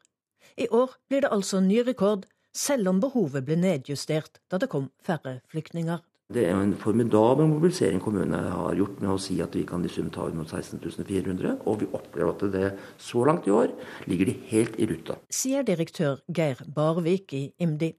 I 0.56 0.68
år 0.70 0.94
blir 1.08 1.24
det 1.24 1.32
altså 1.34 1.60
ny 1.60 1.80
rekord, 1.86 2.26
selv 2.56 2.88
om 2.88 3.00
behovet 3.02 3.44
ble 3.44 3.56
nedjustert 3.60 4.38
da 4.50 4.60
det 4.62 4.70
kom 4.72 4.90
færre 5.04 5.40
flyktninger. 5.52 5.98
Det 6.26 6.42
er 6.42 6.56
en 6.58 6.72
formidabel 6.74 7.46
mobilisering 7.46 8.00
kommunene 8.02 8.40
har 8.50 8.74
gjort 8.74 8.96
med 8.98 9.12
å 9.12 9.18
si 9.22 9.36
at 9.44 9.54
vi 9.54 9.62
kan 9.68 9.84
i 9.86 9.90
sum 9.92 10.08
ta 10.10 10.24
imot 10.26 10.50
16.400, 10.50 11.60
Og 11.70 11.80
vi 11.84 11.86
opplever 11.86 12.32
at 12.32 12.42
det 12.52 12.70
så 12.98 13.22
langt 13.24 13.46
i 13.46 13.54
år 13.54 13.70
ligger 14.10 14.26
de 14.26 14.34
helt 14.50 14.74
i 14.78 14.88
ruta. 14.90 15.20
Sier 15.30 15.62
direktør 15.62 16.18
Geir 16.26 16.64
Barvik 16.66 17.32
i 17.32 17.52
IMDi. 17.62 17.92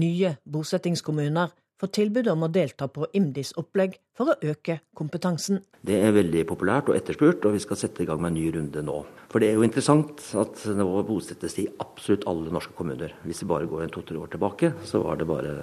Nye 0.00 0.36
bosettingskommuner 0.48 1.52
får 1.80 1.92
tilbud 1.96 2.28
om 2.28 2.44
å 2.44 2.50
delta 2.52 2.88
på 2.92 3.08
IMDis 3.16 3.54
opplegg 3.60 3.96
for 4.16 4.32
å 4.32 4.52
øke 4.52 4.80
kompetansen. 4.96 5.62
Det 5.80 5.96
er 5.96 6.12
veldig 6.12 6.42
populært 6.50 6.90
og 6.92 6.98
etterspurt, 6.98 7.46
og 7.48 7.56
vi 7.56 7.62
skal 7.64 7.78
sette 7.80 8.04
i 8.04 8.08
gang 8.08 8.20
med 8.20 8.34
en 8.34 8.36
ny 8.36 8.50
runde 8.56 8.82
nå. 8.84 8.98
For 9.32 9.40
det 9.40 9.50
er 9.50 9.56
jo 9.56 9.64
interessant 9.64 10.20
at 10.42 10.64
nå 10.76 10.88
bosettes 11.08 11.56
det 11.56 11.64
i 11.64 11.70
absolutt 11.80 12.26
alle 12.28 12.52
norske 12.52 12.76
kommuner. 12.76 13.14
Hvis 13.24 13.40
vi 13.44 13.50
bare 13.52 13.68
går 13.70 13.86
en 13.86 13.94
to-tre 13.94 14.20
år 14.20 14.32
tilbake, 14.34 14.74
så 14.84 15.00
var 15.06 15.20
det 15.20 15.30
bare 15.30 15.54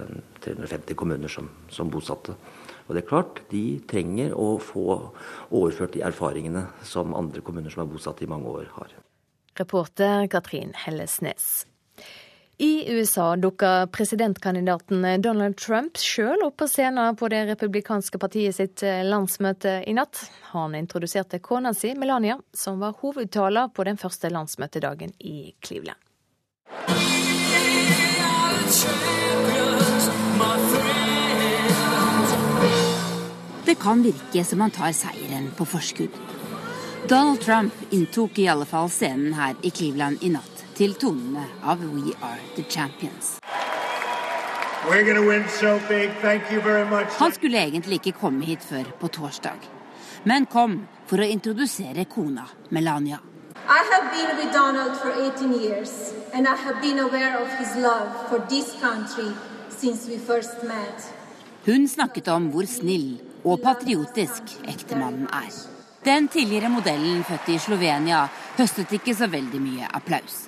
350 0.41 0.97
kommuner 0.97 1.31
som, 1.31 1.51
som 1.69 1.91
bosatte. 1.93 2.37
Og 2.87 2.95
det 2.95 3.03
er 3.03 3.09
klart, 3.09 3.43
de 3.51 3.65
trenger 3.89 4.33
å 4.33 4.55
få 4.63 4.87
overført 5.51 5.93
de 5.97 6.05
erfaringene 6.07 6.69
som 6.87 7.13
andre 7.17 7.43
kommuner 7.45 7.73
som 7.73 7.83
er 7.83 7.91
bosatt 7.91 8.23
i 8.23 8.31
mange 8.31 8.49
år, 8.49 8.71
har. 8.79 8.95
Reporter 9.59 10.29
Katrin 10.31 10.73
Hellesnes. 10.77 11.67
I 12.59 12.91
USA 12.91 13.35
dukka 13.35 13.87
presidentkandidaten 13.91 15.21
Donald 15.21 15.57
Trump 15.57 15.97
sjøl 15.97 16.41
opp 16.41 16.55
på 16.57 16.65
scenen 16.67 17.13
på 17.15 17.29
det 17.29 17.43
republikanske 17.51 18.17
partiet 18.17 18.57
sitt 18.57 18.81
eh, 18.81 19.03
landsmøte 19.05 19.83
i 19.85 19.93
natt. 19.93 20.23
Han 20.55 20.73
introduserte 20.73 21.37
kona 21.37 21.75
si, 21.77 21.93
Melania, 21.93 22.39
som 22.53 22.79
var 22.81 22.97
hovedtaler 23.03 23.69
på 23.69 23.85
den 23.85 24.01
første 24.01 24.33
landsmøtedagen 24.33 25.13
i 25.19 25.53
Cleveland. 25.61 26.01
Det 33.69 33.77
kan 33.77 34.01
virke 34.01 34.41
som 34.49 34.65
han 34.65 34.73
tar 34.73 34.97
seieren 34.97 35.51
på 35.53 35.69
forskudd. 35.77 36.21
Donald 37.05 37.45
Trump 37.45 37.93
inntok 37.93 38.41
i 38.41 38.49
alle 38.49 38.65
fall 38.65 38.89
scenen 38.89 39.37
her 39.37 39.53
i 39.61 39.69
Cleveland 39.69 40.25
i 40.25 40.33
natt 40.33 40.56
til 40.77 40.93
tonene 40.93 41.41
av 41.65 41.81
We 41.81 42.13
Are 42.21 42.41
The 42.55 42.63
Champions. 42.69 43.39
So 45.59 45.79
Han 47.19 47.31
skulle 47.31 47.57
egentlig 47.57 47.95
ikke 47.99 48.19
komme 48.19 48.45
hit 48.45 48.61
før 48.63 48.83
på 48.99 49.07
torsdag, 49.07 49.57
men 50.23 50.45
kom 50.45 50.77
for 51.09 51.19
å 51.19 51.25
introdusere 51.25 52.05
kona 52.05 52.45
Melania. 52.69 53.17
I 53.67 53.81
have 53.91 54.11
been 54.13 54.37
with 54.37 54.53
Donald 54.53 54.95
for 55.01 55.11
18 55.11 55.53
years, 55.61 56.13
and 56.33 56.47
I 56.47 56.55
have 56.55 56.81
been 56.81 56.99
aware 56.99 57.41
of 57.41 57.49
his 57.59 57.75
love 57.75 58.29
for 58.29 58.39
this 58.49 58.75
country 58.81 59.33
since 59.69 60.07
we 60.07 60.17
first 60.17 60.63
met. 60.63 61.09
Hun 61.65 61.87
snakket 61.87 62.27
om 62.27 62.51
hvor 62.53 62.69
snill 62.69 63.17
og 63.43 63.59
patriotisk 63.63 64.43
ektemannen 64.67 65.27
er. 65.33 65.49
Den 66.05 66.27
tidligere 66.27 66.69
modellen, 66.69 67.23
født 67.23 67.49
i 67.49 67.57
Slovenia, 67.59 68.27
høstet 68.57 68.93
ikke 68.93 69.15
så 69.17 69.27
veldig 69.27 69.59
mye 69.59 69.89
applaus. 69.91 70.45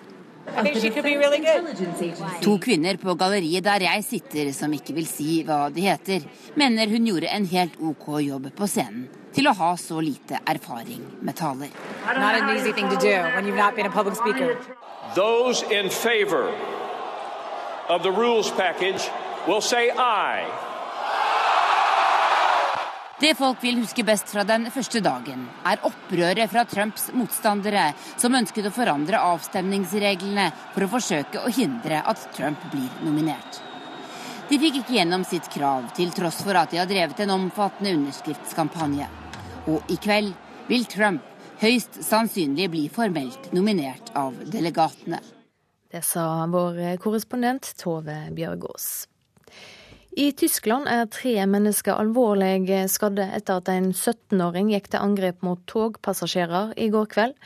To 2.41 2.57
kvinner 2.61 2.97
på 3.01 3.15
galleriet 3.19 3.63
der 3.63 3.85
jeg 3.85 4.03
sitter, 4.03 4.51
som 4.53 4.73
ikke 4.73 4.95
vil 4.97 5.07
si 5.07 5.41
hva 5.47 5.67
de 5.73 5.85
heter, 5.85 6.25
mener 6.59 6.89
hun 6.91 7.07
gjorde 7.09 7.31
en 7.35 7.47
helt 7.51 7.79
OK 7.79 8.07
jobb 8.25 8.49
på 8.57 8.67
scenen 8.67 9.07
til 9.33 9.47
å 9.47 9.53
ha 9.55 9.73
så 9.77 9.99
lite 10.01 10.39
erfaring 10.49 11.03
med 11.21 11.35
taler. 11.37 11.69
Those 15.15 15.63
in 15.71 15.89
favor 15.89 16.53
of 17.89 18.03
the 18.03 18.11
rules 18.11 18.51
package 18.51 19.09
will 19.47 19.61
say 19.61 19.89
aye. 19.89 20.68
Det 23.19 23.33
folk 23.35 23.63
vil 23.63 23.81
huske 23.81 24.03
best 24.07 24.29
fra 24.31 24.45
den 24.47 24.69
første 24.71 25.01
dagen, 25.03 25.41
er 25.67 25.81
opprøret 25.83 26.47
fra 26.47 26.61
Trumps 26.63 27.09
motstandere, 27.11 27.89
som 28.15 28.37
ønsket 28.37 28.69
å 28.69 28.71
forandre 28.71 29.19
avstemningsreglene 29.33 30.45
for 30.71 30.85
å 30.85 30.91
forsøke 30.93 31.41
å 31.43 31.51
hindre 31.51 31.99
at 32.07 32.23
Trump 32.37 32.63
blir 32.71 32.87
nominert. 33.03 33.59
De 34.47 34.61
fikk 34.61 34.79
ikke 34.79 34.95
gjennom 35.01 35.27
sitt 35.27 35.51
krav, 35.51 35.91
til 35.99 36.15
tross 36.15 36.39
for 36.45 36.55
at 36.61 36.71
de 36.71 36.79
har 36.79 36.87
drevet 36.87 37.19
en 37.25 37.35
omfattende 37.35 37.91
underskriftskampanje. 37.99 39.11
Og 39.67 39.91
i 39.91 39.99
kveld 39.99 40.31
vil 40.71 40.87
Trump 40.87 41.27
høyst 41.59 41.99
sannsynlig 42.07 42.71
bli 42.71 42.87
formelt 42.87 43.51
nominert 43.51 44.15
av 44.15 44.39
delegatene. 44.47 45.19
Det 45.91 46.05
sa 46.07 46.47
vår 46.47 46.95
korrespondent 47.03 47.75
Tove 47.83 48.21
Bjørgaas. 48.31 49.09
I 50.19 50.33
Tyskland 50.35 50.89
er 50.91 51.05
tre 51.07 51.31
mennesker 51.47 51.95
alvorlig 51.95 52.75
skadde 52.91 53.23
etter 53.37 53.61
at 53.61 53.69
en 53.71 53.93
17-åring 53.93 54.67
gikk 54.73 54.89
til 54.91 54.99
angrep 54.99 55.45
mot 55.47 55.61
togpassasjerer 55.69 56.73
i 56.75 56.89
går 56.91 57.07
kveld. 57.13 57.37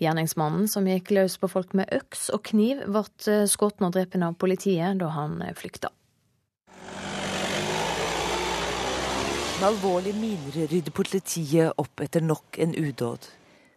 Gjerningsmannen, 0.00 0.64
som 0.70 0.88
gikk 0.88 1.12
løs 1.12 1.36
på 1.42 1.50
folk 1.52 1.74
med 1.76 1.92
øks 1.92 2.30
og 2.32 2.40
kniv, 2.48 2.80
ble 2.88 3.36
skutt 3.50 3.84
og 3.84 3.92
drept 3.92 4.16
av 4.16 4.38
politiet 4.40 4.96
da 5.02 5.10
han 5.12 5.36
flykta. 5.58 5.92
Med 9.58 9.68
alvorlige 9.68 10.16
miner 10.16 10.72
rydder 10.72 10.96
politiet 10.96 11.76
opp 11.76 12.00
etter 12.08 12.24
nok 12.24 12.56
en 12.56 12.72
udåd. 12.72 13.28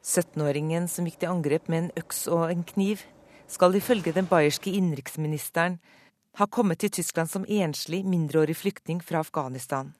17-åringen 0.07 0.87
som 0.87 1.03
gikk 1.03 1.19
til 1.19 1.35
angrep 1.35 1.67
med 1.67 1.83
en 1.83 1.93
øks 1.99 2.29
og 2.31 2.47
en 2.47 2.63
kniv, 2.63 3.03
skal 3.51 3.75
ifølge 3.75 4.15
den 4.15 4.31
bayerske 4.31 4.71
innenriksministeren 4.71 5.81
har 6.37 6.47
kommet 6.53 6.77
til 6.83 6.91
Tyskland 6.93 7.31
som 7.31 7.45
enslig 7.49 8.03
mindreårig 8.05 8.57
flyktning 8.57 8.99
fra 9.01 9.23
Afghanistan. 9.25 9.93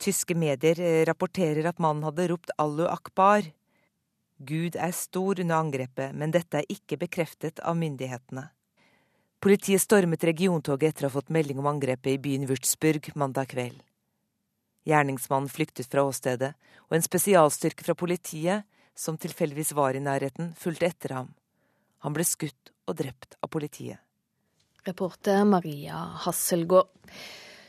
Tyske 0.00 0.32
medier 0.34 0.80
eh, 0.80 1.04
rapporterer 1.04 1.66
at 1.68 1.82
mannen 1.82 2.06
hadde 2.06 2.28
ropt 2.30 2.54
'Allu 2.56 2.86
akbar'. 2.88 3.50
Gud 4.38 4.76
er 4.76 4.94
stor 4.96 5.40
under 5.40 5.58
angrepet, 5.58 6.14
men 6.14 6.32
dette 6.32 6.62
er 6.62 6.72
ikke 6.72 6.96
bekreftet 6.96 7.60
av 7.60 7.76
myndighetene. 7.76 8.46
Politiet 9.44 9.82
stormet 9.82 10.24
regiontoget 10.24 10.88
etter 10.88 11.06
å 11.06 11.10
ha 11.10 11.16
fått 11.18 11.34
melding 11.34 11.60
om 11.60 11.68
angrepet 11.68 12.14
i 12.14 12.22
byen 12.22 12.48
Würzburg 12.48 13.12
mandag 13.14 13.52
kveld. 13.52 13.82
Gjerningsmannen 14.88 15.52
flyktet 15.52 15.90
fra 15.90 16.06
åstedet, 16.06 16.54
og 16.88 16.96
en 16.96 17.04
spesialstyrke 17.04 17.84
fra 17.84 17.94
politiet, 17.94 18.64
som 18.96 19.20
tilfeldigvis 19.20 19.76
var 19.76 19.94
i 19.94 20.02
nærheten, 20.02 20.54
fulgte 20.56 20.88
etter 20.88 21.18
ham. 21.18 21.34
Han 21.98 22.16
ble 22.16 22.24
skutt 22.24 22.72
og 22.86 22.96
drept 23.02 23.36
av 23.42 23.52
politiet. 23.52 24.07
Reporter 24.88 25.44
Maria 25.44 26.00
Hasselgaard. 26.24 26.90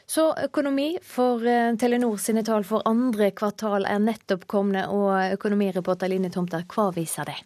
Så 0.09 0.31
økonomi, 0.41 0.95
for 1.05 1.43
eh, 1.45 1.75
Telenor 1.77 2.17
sine 2.17 2.41
tall 2.41 2.63
for 2.65 2.81
andre 2.89 3.27
kvartal 3.37 3.85
er 3.85 3.99
nettopp 4.01 4.47
komne, 4.49 4.87
og 4.89 5.35
økonomireporter 5.35 6.09
Line 6.09 6.31
Tomter, 6.33 6.63
hva 6.73 6.87
viser 6.95 7.29
det? 7.29 7.37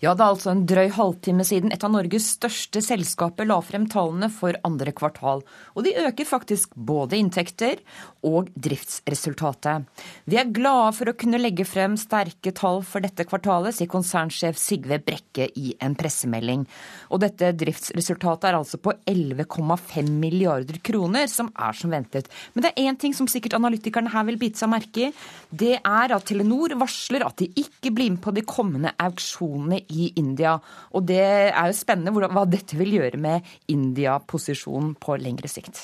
Ja, 0.00 0.14
det 0.16 0.24
er 0.24 0.32
altså 0.32 0.48
en 0.54 0.62
drøy 0.64 0.88
halvtime 0.96 1.44
siden 1.44 1.74
et 1.74 1.82
av 1.84 1.90
Norges 1.92 2.30
største 2.38 2.80
selskaper 2.80 3.44
la 3.44 3.58
frem 3.60 3.84
tallene 3.92 4.30
for 4.32 4.56
andre 4.64 4.94
kvartal. 4.96 5.42
Og 5.76 5.84
de 5.84 5.92
øker 6.00 6.24
faktisk 6.24 6.72
både 6.72 7.18
inntekter 7.20 7.82
og 8.24 8.48
driftsresultatet. 8.56 9.84
Vi 10.24 10.38
er 10.40 10.48
glade 10.56 10.94
for 10.96 11.10
å 11.10 11.14
kunne 11.20 11.40
legge 11.40 11.66
frem 11.68 11.98
sterke 12.00 12.52
tall 12.56 12.80
for 12.80 13.04
dette 13.04 13.26
kvartalet, 13.28 13.76
sier 13.76 13.90
konsernsjef 13.92 14.56
Sigve 14.60 15.02
Brekke 15.04 15.50
i 15.60 15.74
en 15.84 15.98
pressemelding. 16.00 16.64
Og 17.12 17.20
dette 17.26 17.52
driftsresultatet 17.60 18.48
er 18.48 18.56
altså 18.56 18.80
på 18.80 18.96
11,5 19.04 20.08
milliarder 20.16 20.80
kroner, 20.80 21.28
som 21.28 21.52
er 21.52 21.76
som 21.76 21.92
ventet. 21.92 22.32
Men 22.54 22.64
det 22.64 22.72
er 22.72 22.88
én 22.88 23.00
ting 23.04 23.12
som 23.16 23.28
sikkert 23.28 23.58
analytikerne 23.60 24.14
her 24.16 24.24
vil 24.32 24.40
bite 24.40 24.64
seg 24.64 24.72
merke 24.72 25.10
i. 25.10 25.12
Det 25.52 25.76
er 25.76 26.16
at 26.16 26.28
Telenor 26.32 26.72
varsler 26.80 27.28
at 27.28 27.36
de 27.44 27.52
ikke 27.52 27.92
blir 27.92 28.14
med 28.16 28.24
på 28.24 28.32
de 28.32 28.48
kommende 28.48 28.96
auksjonene 28.96 29.84
i 29.90 30.10
India. 30.20 30.56
Og 30.94 31.06
det 31.10 31.22
er 31.22 31.70
jo 31.70 31.76
spennende 31.76 32.30
hva 32.30 32.46
dette 32.48 32.78
vil 32.78 32.96
gjøre 32.98 33.20
med 33.20 33.46
India-posisjonen 33.70 34.94
på 35.00 35.18
lengre 35.20 35.50
sikt. 35.50 35.82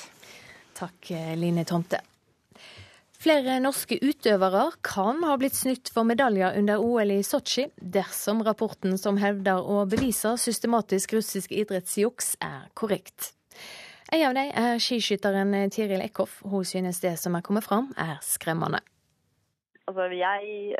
Takk, 0.77 1.11
Line 1.39 1.65
Tomte. 1.67 2.03
Flere 3.17 3.55
norske 3.57 3.97
utøvere 3.97 4.67
kan 4.85 5.23
ha 5.25 5.33
blitt 5.41 5.55
snytt 5.57 5.89
for 5.89 6.05
medaljer 6.05 6.53
under 6.59 6.83
OL 6.85 7.15
i 7.15 7.23
Sotsji, 7.25 7.65
dersom 7.81 8.43
rapporten 8.45 8.93
som 9.01 9.17
hevder 9.17 9.57
å 9.57 9.87
bevise 9.89 10.35
systematisk 10.37 11.15
russisk 11.17 11.55
idrettsjuks, 11.55 12.35
er 12.45 12.67
korrekt. 12.77 13.31
En 14.13 14.21
av 14.29 14.37
dem 14.37 14.51
er 14.53 14.77
skiskytteren 14.79 15.55
Tiril 15.73 16.03
Eckhoff. 16.05 16.37
Hun 16.45 16.63
synes 16.63 17.01
det 17.01 17.15
som 17.17 17.33
er 17.35 17.43
kommet 17.43 17.65
fram, 17.65 17.89
er 17.97 18.21
skremmende. 18.23 18.83
Altså, 19.89 20.05
jeg, 20.13 20.77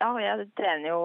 ja, 0.00 0.12
jeg 0.22 0.46
trener 0.56 0.92
jo 0.92 1.00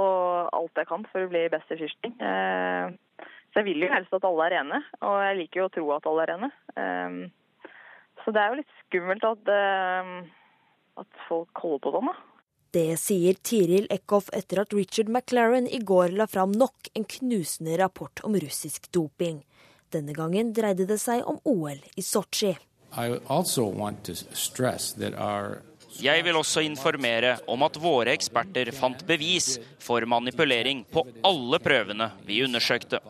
og 0.00 0.50
alt 0.56 0.80
jeg 0.80 0.88
kan 0.90 1.06
for 1.12 1.24
å 1.24 1.30
bli 1.30 1.46
best 1.52 1.70
i 1.72 1.78
skiskyting. 1.78 2.14
Eh, 2.18 3.26
så 3.52 3.62
jeg 3.62 3.68
vil 3.68 3.86
jo 3.86 3.92
helst 3.92 4.14
at 4.16 4.26
alle 4.26 4.48
er 4.48 4.56
rene, 4.56 4.82
og 5.06 5.16
jeg 5.22 5.40
liker 5.40 5.60
jo 5.60 5.66
å 5.68 5.74
tro 5.74 5.88
at 5.94 6.06
alle 6.10 6.24
er 6.24 6.32
rene. 6.34 6.50
Eh, 6.74 7.70
så 8.24 8.34
det 8.34 8.42
er 8.42 8.52
jo 8.52 8.60
litt 8.62 8.78
skummelt 8.84 9.26
at, 9.28 9.50
eh, 9.54 10.14
at 11.04 11.26
folk 11.28 11.64
holder 11.64 11.84
på 11.84 11.94
sånn, 11.94 12.12
da. 12.12 12.30
Det 12.74 12.98
sier 12.98 13.36
Tiril 13.38 13.86
Eckhoff 13.94 14.32
etter 14.34 14.64
at 14.64 14.72
Richard 14.74 15.06
McLaren 15.06 15.68
i 15.70 15.78
går 15.78 16.10
la 16.18 16.26
fram 16.26 16.50
nok 16.50 16.88
en 16.98 17.04
knusende 17.06 17.76
rapport 17.78 18.18
om 18.26 18.34
russisk 18.34 18.90
doping. 18.90 19.44
Denne 19.94 20.14
gangen 20.16 20.50
dreide 20.56 20.88
det 20.88 20.98
seg 20.98 21.22
om 21.22 21.38
OL 21.46 21.78
i 21.94 22.02
Sotsji. 22.02 22.56
I 22.96 23.20
also 23.28 23.64
want 23.64 24.02
to 24.04 24.14
stress 24.14 24.92
that 24.98 25.14
our 25.14 25.62
jeg 26.02 26.24
vil 26.26 26.36
også 26.36 26.62
informere 26.64 27.36
om 27.50 27.62
at 27.66 27.76
våre 27.80 28.14
eksperter 28.14 28.70
fant 28.74 29.04
bevis 29.06 29.58
for 29.82 30.04
manipulering 30.08 30.84
på 30.90 31.04
alle 31.24 31.60
prøvene 31.62 32.10
vi 32.26 32.42
undersøkte. 32.44 33.00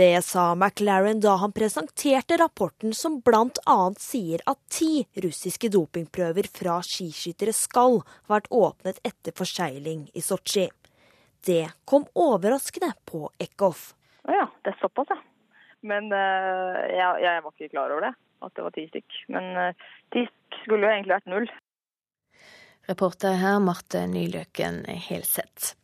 Det 0.00 0.22
sa 0.24 0.54
McLaren 0.54 1.20
da 1.20 1.34
han 1.42 1.52
presenterte 1.52 2.36
rapporten 2.40 2.94
som 2.96 3.18
bl.a. 3.20 3.78
sier 4.00 4.44
at 4.48 4.60
ti 4.72 5.04
russiske 5.24 5.68
dopingprøver 5.72 6.48
fra 6.48 6.78
skiskyttere 6.86 7.52
skal 7.56 8.00
ha 8.00 8.36
vært 8.36 8.48
åpnet 8.48 9.00
etter 9.04 9.36
forseiling 9.36 10.06
i 10.14 10.24
Sotsji. 10.24 10.70
Det 11.44 11.66
kom 11.84 12.06
overraskende 12.14 12.92
på 13.08 13.26
Eckhoff. 13.40 13.90
Å 14.28 14.32
ja, 14.36 14.48
det 14.64 14.72
er 14.72 14.80
såpass, 14.80 15.12
ja. 15.12 15.20
Men 15.80 16.10
uh, 16.12 16.76
jeg, 16.92 17.22
jeg 17.24 17.44
var 17.44 17.54
ikke 17.54 17.72
klar 17.72 17.92
over 17.92 18.08
det 18.08 18.16
at 18.44 18.54
det 18.56 18.64
var 18.66 18.76
ti 18.76 18.86
stykk. 18.90 19.18
Men 19.34 19.50
eh, 19.56 19.90
ti 20.14 20.24
skulle 20.62 20.86
jo 20.86 20.94
egentlig 20.94 21.16
vært 21.16 21.30
null. 21.30 21.50
Reporter 22.90 23.36
her 23.38 23.60
Marte 23.62 24.06
Nyløken 24.10 24.82
Helseth. 24.88 25.74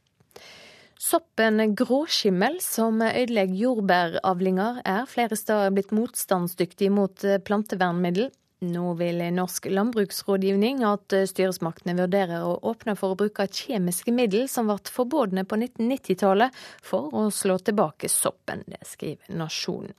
Soppen 1.07 1.61
gråskimmel, 1.77 2.57
som 2.64 3.03
ødelegger 3.05 3.61
jordbæravlinger, 3.61 4.81
er 4.88 5.05
flere 5.07 5.37
steder 5.38 5.75
blitt 5.77 5.92
motstandsdyktig 5.95 6.90
mot 6.90 7.25
eh, 7.25 7.38
plantevernmiddel. 7.45 8.33
Nå 8.64 8.95
vil 8.97 9.21
Norsk 9.37 9.66
landbruksrådgivning 9.69 10.81
at 10.88 11.12
styresmaktene 11.29 11.92
vurderer 11.99 12.40
å 12.40 12.55
åpne 12.71 12.95
for 12.97 13.12
å 13.12 13.19
bruke 13.21 13.45
kjemiske 13.53 14.14
middel 14.16 14.47
som 14.49 14.71
ble 14.71 14.79
forbudne 14.88 15.45
på 15.45 15.59
1990-tallet, 15.61 16.57
for 16.81 17.12
å 17.12 17.27
slå 17.29 17.59
tilbake 17.61 18.09
soppen. 18.09 18.65
Det 18.65 18.81
skriver 18.88 19.37
Nasjonen. 19.37 19.92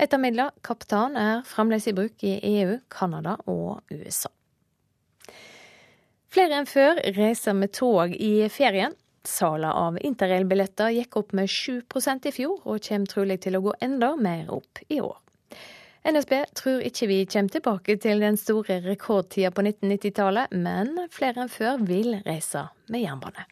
Et 0.00 0.14
av 0.16 0.20
midlene, 0.22 0.48
Kaptan, 0.64 1.16
er 1.20 1.42
fremdeles 1.44 1.84
i 1.90 1.92
bruk 1.92 2.22
i 2.24 2.38
EU, 2.54 2.78
Canada 2.88 3.34
og 3.50 3.82
USA. 3.92 4.30
Flere 6.30 6.60
enn 6.60 6.68
før 6.70 7.02
reiser 7.18 7.56
med 7.58 7.74
tog 7.76 8.14
i 8.14 8.48
ferien. 8.48 8.94
Salget 9.26 9.76
av 9.76 9.98
interrailbilletter 10.00 10.94
gikk 10.96 11.18
opp 11.20 11.34
med 11.36 11.50
7% 11.52 12.30
i 12.30 12.32
fjor, 12.32 12.62
og 12.64 12.80
kommer 12.86 13.12
trolig 13.12 13.40
til 13.44 13.58
å 13.58 13.64
gå 13.66 13.74
enda 13.84 14.14
mer 14.16 14.48
opp 14.56 14.80
i 14.88 15.02
år. 15.04 15.18
NSB 16.08 16.32
tror 16.56 16.80
ikke 16.86 17.10
vi 17.10 17.18
kommer 17.28 17.52
tilbake 17.58 17.98
til 18.00 18.24
den 18.24 18.40
store 18.40 18.80
rekordtida 18.86 19.52
på 19.52 19.66
1990-tallet, 19.66 20.56
men 20.56 20.96
flere 21.12 21.44
enn 21.44 21.52
før 21.52 21.84
vil 21.84 22.14
reise 22.24 22.70
med 22.88 23.04
jernbane. 23.04 23.44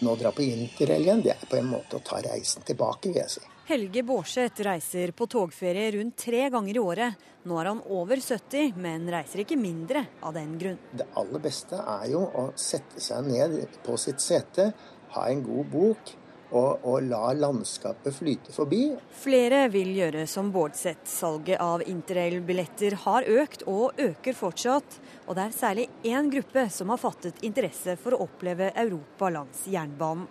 Nå 0.00 0.14
dra 0.14 0.30
på 0.30 0.44
interrail 0.46 1.22
det 1.24 1.32
er 1.34 1.46
på 1.50 1.58
en 1.58 1.70
måte 1.72 1.98
å 1.98 2.02
ta 2.06 2.20
reisen 2.22 2.62
tilbake, 2.66 3.10
vil 3.10 3.18
jeg 3.18 3.32
si. 3.32 3.46
Helge 3.68 4.04
Bårdseth 4.06 4.62
reiser 4.64 5.10
på 5.12 5.26
togferie 5.28 5.90
rundt 5.96 6.16
tre 6.22 6.46
ganger 6.54 6.78
i 6.78 6.80
året. 6.80 7.26
Nå 7.48 7.58
er 7.60 7.68
han 7.72 7.82
over 7.92 8.22
70, 8.22 8.78
men 8.80 9.10
reiser 9.12 9.42
ikke 9.42 9.58
mindre 9.60 10.04
av 10.22 10.36
den 10.38 10.54
grunn. 10.60 10.78
Det 10.92 11.08
aller 11.18 11.42
beste 11.42 11.82
er 11.82 12.06
jo 12.12 12.22
å 12.24 12.46
sette 12.56 13.02
seg 13.02 13.26
ned 13.26 13.58
på 13.84 13.98
sitt 14.00 14.22
sete, 14.24 14.70
ha 15.16 15.26
en 15.32 15.42
god 15.44 15.70
bok 15.72 16.14
og, 16.50 16.84
og, 16.84 17.02
la 17.04 17.32
landskapet 17.36 18.14
flyte 18.14 18.52
forbi. 18.54 18.82
Flere 19.20 19.66
vil 19.72 19.90
gjøre 19.96 20.24
som 20.30 20.50
Bårdseth. 20.52 21.04
Salget 21.08 21.60
av 21.60 21.84
interrail-billetter 21.84 22.96
har 23.04 23.28
økt 23.28 23.66
og 23.68 23.98
øker 24.00 24.36
fortsatt. 24.36 24.98
Og 25.26 25.36
det 25.36 25.44
er 25.44 25.56
særlig 25.56 25.86
én 26.08 26.30
gruppe 26.32 26.68
som 26.72 26.92
har 26.94 27.00
fattet 27.02 27.42
interesse 27.44 27.98
for 28.00 28.16
å 28.16 28.22
oppleve 28.24 28.72
Europa 28.74 29.30
langs 29.34 29.66
jernbanen. 29.68 30.28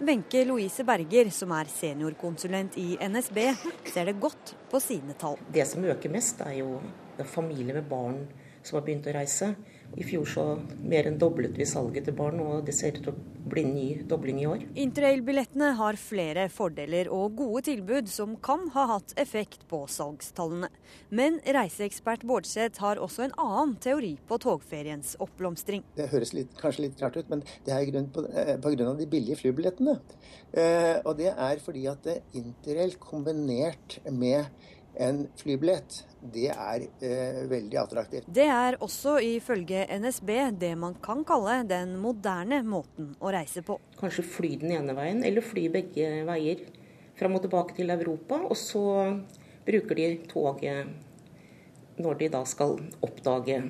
Wenche 0.00 0.42
Louise 0.48 0.84
Berger, 0.84 1.30
som 1.30 1.52
er 1.54 1.68
seniorkonsulent 1.70 2.76
i 2.80 2.96
NSB, 3.00 3.38
ser 3.92 4.10
det 4.10 4.18
godt 4.20 4.54
på 4.70 4.80
sine 4.82 5.14
tall. 5.20 5.38
Det 5.52 5.64
som 5.68 5.84
øker 5.84 6.12
mest, 6.12 6.42
er 6.44 6.58
jo 6.58 6.80
familier 7.30 7.78
med 7.78 7.88
barn 7.88 8.24
som 8.62 8.80
har 8.80 8.86
begynt 8.86 9.08
å 9.08 9.14
reise. 9.14 9.54
I 9.98 10.04
fjor 10.06 10.28
så 10.28 10.44
mer 10.86 11.08
enn 11.08 11.18
doblet 11.18 11.56
vi 11.58 11.66
salget 11.66 12.06
til 12.06 12.14
barn, 12.16 12.38
og 12.44 12.66
det 12.66 12.74
ser 12.76 12.94
ut 12.94 13.02
til 13.02 13.12
å 13.12 13.40
bli 13.50 13.64
ny 13.66 13.86
dobling 14.06 14.38
i 14.42 14.46
år. 14.46 14.62
Interrail-billettene 14.78 15.72
har 15.78 15.98
flere 15.98 16.46
fordeler 16.52 17.10
og 17.10 17.34
gode 17.40 17.64
tilbud 17.66 18.10
som 18.10 18.36
kan 18.44 18.68
ha 18.76 18.86
hatt 18.92 19.14
effekt 19.20 19.66
på 19.70 19.82
salgstallene. 19.90 20.70
Men 21.10 21.40
reiseekspert 21.42 22.22
Bårdseth 22.28 22.82
har 22.84 23.02
også 23.02 23.26
en 23.26 23.36
annen 23.42 23.74
teori 23.82 24.12
på 24.28 24.38
togferiens 24.44 25.16
oppblomstring. 25.22 25.82
Det 25.98 26.10
høres 26.12 26.34
litt, 26.36 26.54
kanskje 26.60 26.86
litt 26.86 27.02
rart 27.02 27.18
ut, 27.18 27.30
men 27.32 27.42
det 27.66 27.74
er 27.74 27.88
grunn 27.90 28.10
på, 28.14 28.26
eh, 28.30 28.56
på 28.62 28.74
grunn 28.76 28.92
av 28.92 28.98
de 29.00 29.10
billige 29.10 29.40
flybillettene. 29.42 29.98
Eh, 30.52 31.00
og 31.04 31.16
det 31.18 31.34
er 31.34 31.64
fordi 31.64 31.86
at 31.90 32.06
interrail 32.36 32.94
kombinert 33.02 33.98
med 34.10 34.46
en 35.00 35.20
flybillett, 35.40 36.02
det 36.20 36.50
er 36.52 36.84
eh, 37.00 37.42
veldig 37.48 37.78
attraktivt. 37.80 38.28
Det 38.28 38.46
er 38.52 38.76
også 38.84 39.16
ifølge 39.24 39.86
NSB 40.00 40.32
det 40.60 40.74
man 40.78 40.98
kan 41.02 41.24
kalle 41.28 41.60
den 41.68 41.96
moderne 42.00 42.60
måten 42.66 43.14
å 43.20 43.32
reise 43.32 43.64
på. 43.66 43.78
Kanskje 44.00 44.26
fly 44.26 44.54
den 44.60 44.74
ene 44.76 44.96
veien, 44.98 45.22
eller 45.24 45.44
fly 45.44 45.68
begge 45.72 46.10
veier. 46.28 46.66
Fram 47.18 47.36
og 47.36 47.44
tilbake 47.44 47.76
til 47.76 47.92
Europa, 47.92 48.42
og 48.44 48.56
så 48.56 48.82
bruker 49.66 49.96
de 49.96 50.10
toget 50.28 52.00
når 52.00 52.20
de 52.20 52.28
da 52.32 52.44
skal 52.48 52.76
oppdage 53.04 53.60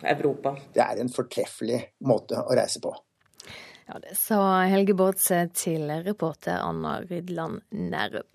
Europa. 0.00 0.56
Det 0.74 0.82
er 0.82 1.02
en 1.02 1.12
fortreffelig 1.12 1.80
måte 2.06 2.38
å 2.38 2.56
reise 2.56 2.82
på. 2.82 2.92
Ja, 3.90 3.98
Det 3.98 4.14
sa 4.18 4.62
Helge 4.70 4.94
Bårdse 4.94 5.48
til 5.54 5.90
reporter 6.06 6.60
Anna 6.62 7.00
Rydland 7.02 7.64
Nærum. 7.70 8.26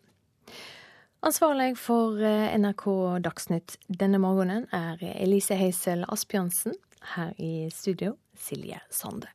Ansvarlig 1.26 1.78
for 1.78 2.22
eh, 2.22 2.54
NRK 2.60 2.84
Dagsnytt 3.26 3.80
denne 3.90 4.20
morgenen 4.22 4.68
er 4.70 5.02
Elise 5.02 5.58
Heisel 5.58 6.06
Asbjørnsen. 6.06 6.78
Her 7.16 7.34
i 7.42 7.66
studio 7.74 8.14
Silje 8.38 8.78
Sande. 8.94 9.34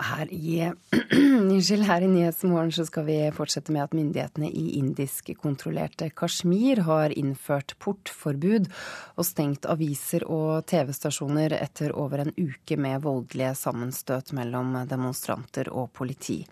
Her 0.00 0.32
i, 0.32 0.72
her 1.90 2.02
i 2.02 2.08
Nyhetsmorgen 2.08 2.72
så 2.72 2.86
skal 2.88 3.04
vi 3.04 3.16
fortsette 3.36 3.72
med 3.72 3.84
at 3.84 3.96
myndighetene 3.96 4.48
i 4.48 4.78
indisk-kontrollerte 4.78 6.08
Kashmir 6.16 6.80
har 6.86 7.12
innført 7.12 7.74
portforbud 7.78 8.70
og 9.16 9.26
stengt 9.28 9.68
aviser 9.68 10.24
og 10.24 10.64
TV-stasjoner 10.70 11.52
etter 11.58 11.92
over 11.92 12.24
en 12.24 12.32
uke 12.38 12.78
med 12.80 13.04
voldelige 13.04 13.52
sammenstøt 13.60 14.32
mellom 14.36 14.78
demonstranter 14.88 15.68
og 15.74 15.92
politi. 15.92 16.46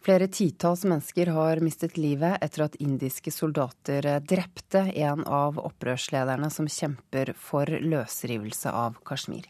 Flere 0.00 0.30
titalls 0.32 0.82
mennesker 0.88 1.28
har 1.36 1.60
mistet 1.60 1.98
livet 2.00 2.40
etter 2.40 2.64
at 2.64 2.78
indiske 2.80 3.30
soldater 3.34 4.08
drepte 4.24 4.86
en 4.96 5.26
av 5.28 5.60
opprørslederne 5.60 6.48
som 6.50 6.66
kjemper 6.66 7.34
for 7.36 7.68
løsrivelse 7.68 8.72
av 8.72 8.96
Kashmir. 9.04 9.44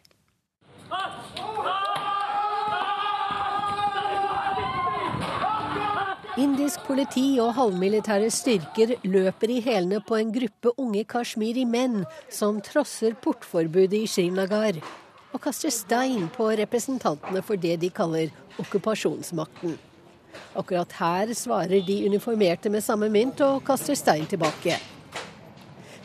Indisk 6.39 6.85
politi 6.87 7.41
og 7.43 7.57
halvmilitære 7.57 8.29
styrker 8.31 8.93
løper 9.03 9.51
i 9.51 9.57
hælene 9.65 9.99
på 10.07 10.15
en 10.15 10.29
gruppe 10.31 10.71
unge 10.79 11.03
kashmiri-menn 11.03 12.05
som 12.31 12.61
trosser 12.63 13.17
portforbudet 13.19 13.99
i 13.99 14.07
Srinagar, 14.07 14.79
og 15.35 15.41
kaster 15.43 15.75
stein 15.75 16.29
på 16.37 16.47
representantene 16.55 17.43
for 17.43 17.59
det 17.59 17.81
de 17.83 17.91
kaller 17.91 18.31
okkupasjonsmakten. 18.63 19.75
Akkurat 20.55 20.95
her 21.01 21.35
svarer 21.35 21.83
de 21.83 21.99
uniformerte 22.07 22.71
med 22.71 22.87
samme 22.87 23.11
mynt 23.11 23.43
og 23.43 23.65
kaster 23.67 23.99
stein 23.99 24.31
tilbake. 24.31 24.79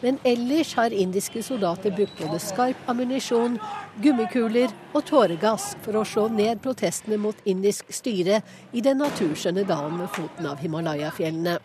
Men 0.05 0.19
ellers 0.23 0.75
har 0.77 0.93
indiske 0.93 1.41
soldater 1.43 1.89
brukt 1.91 2.19
både 2.19 2.37
skarp 2.37 2.89
ammunisjon, 2.91 3.55
gummikuler 4.03 4.69
og 4.93 5.01
tåregass 5.07 5.71
for 5.81 5.97
å 5.97 6.03
slå 6.05 6.27
ned 6.29 6.61
protestene 6.61 7.17
mot 7.17 7.39
indisk 7.49 7.89
styre 7.89 8.43
i 8.69 8.83
den 8.85 9.01
naturskjønne 9.01 9.63
dalen 9.65 9.97
ved 10.03 10.11
foten 10.13 10.45
av 10.51 10.61
Himalaya-fjellene. 10.61 11.55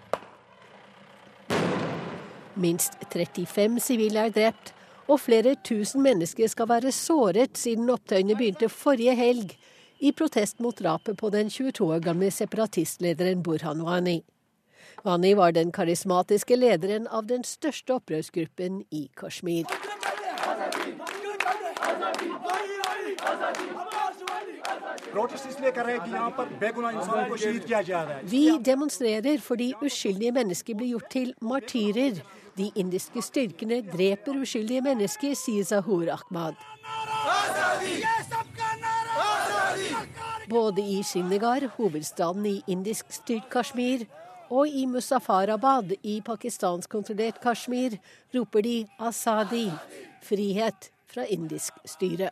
Minst 2.65 2.97
35 3.13 3.77
sivile 3.85 4.25
er 4.31 4.33
drept, 4.33 4.73
og 5.05 5.21
flere 5.21 5.59
tusen 5.61 6.01
mennesker 6.01 6.49
skal 6.49 6.73
være 6.73 6.97
såret 6.97 7.61
siden 7.61 7.93
opptøyene 7.93 8.41
begynte 8.41 8.73
forrige 8.73 9.21
helg, 9.21 9.53
i 10.01 10.17
protest 10.17 10.65
mot 10.65 10.81
drapet 10.81 11.21
på 11.21 11.29
den 11.29 11.53
22 11.53 11.93
år 11.93 12.01
gamle 12.09 12.33
separatistlederen 12.33 13.45
Burhan 13.45 13.85
Wani 15.05 15.35
var 15.35 15.53
den 15.53 15.73
karismatiske 15.73 16.57
lederen 16.57 17.07
av 17.09 17.27
den 17.27 17.45
største 17.45 17.95
opprørsgruppen 17.97 18.83
i 18.91 19.07
Kashmir. 19.17 19.65
Vi 28.23 28.45
demonstrerer 28.65 29.41
fordi 29.41 29.73
uskyldige 29.83 30.33
mennesker 30.33 30.75
blir 30.75 30.93
gjort 30.95 31.11
til 31.11 31.35
martyrer. 31.41 32.21
De 32.59 32.71
indiske 32.77 33.23
styrkene 33.23 33.81
dreper 33.87 34.37
uskyldige 34.43 34.85
mennesker, 34.85 35.35
sier 35.35 35.65
Zahur 35.65 36.13
Ahmad. 36.13 36.55
Både 40.51 40.83
i 40.83 41.03
Shinnegar, 41.03 41.71
hovedstaden 41.77 42.47
i 42.47 42.63
indisk-styrt 42.67 43.49
Kashmir, 43.51 44.05
og 44.51 44.69
i 44.69 44.87
Musafarabad 44.87 45.95
i 46.03 46.21
pakistansk-kontrollert 46.27 47.41
Kashmir 47.43 47.99
roper 48.35 48.63
de 48.63 48.87
'Asadi', 48.99 49.73
frihet 50.23 50.91
fra 51.07 51.27
indisk 51.27 51.75
styre. 51.87 52.31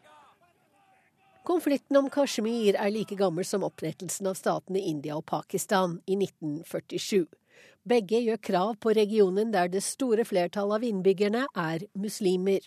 Konflikten 1.45 1.97
om 1.97 2.11
Kashmir 2.11 2.77
er 2.77 2.91
like 2.91 3.17
gammel 3.17 3.45
som 3.45 3.63
opprettelsen 3.65 4.27
av 4.27 4.35
statene 4.35 4.83
India 4.85 5.17
og 5.17 5.25
Pakistan 5.27 6.01
i 6.07 6.17
1947. 6.17 7.25
Begge 7.89 8.21
gjør 8.21 8.43
krav 8.43 8.75
på 8.83 8.93
regionen 8.93 9.53
der 9.55 9.71
det 9.73 9.83
store 9.83 10.27
flertallet 10.29 10.75
av 10.75 10.85
innbyggerne 10.85 11.47
er 11.57 11.87
muslimer. 11.95 12.61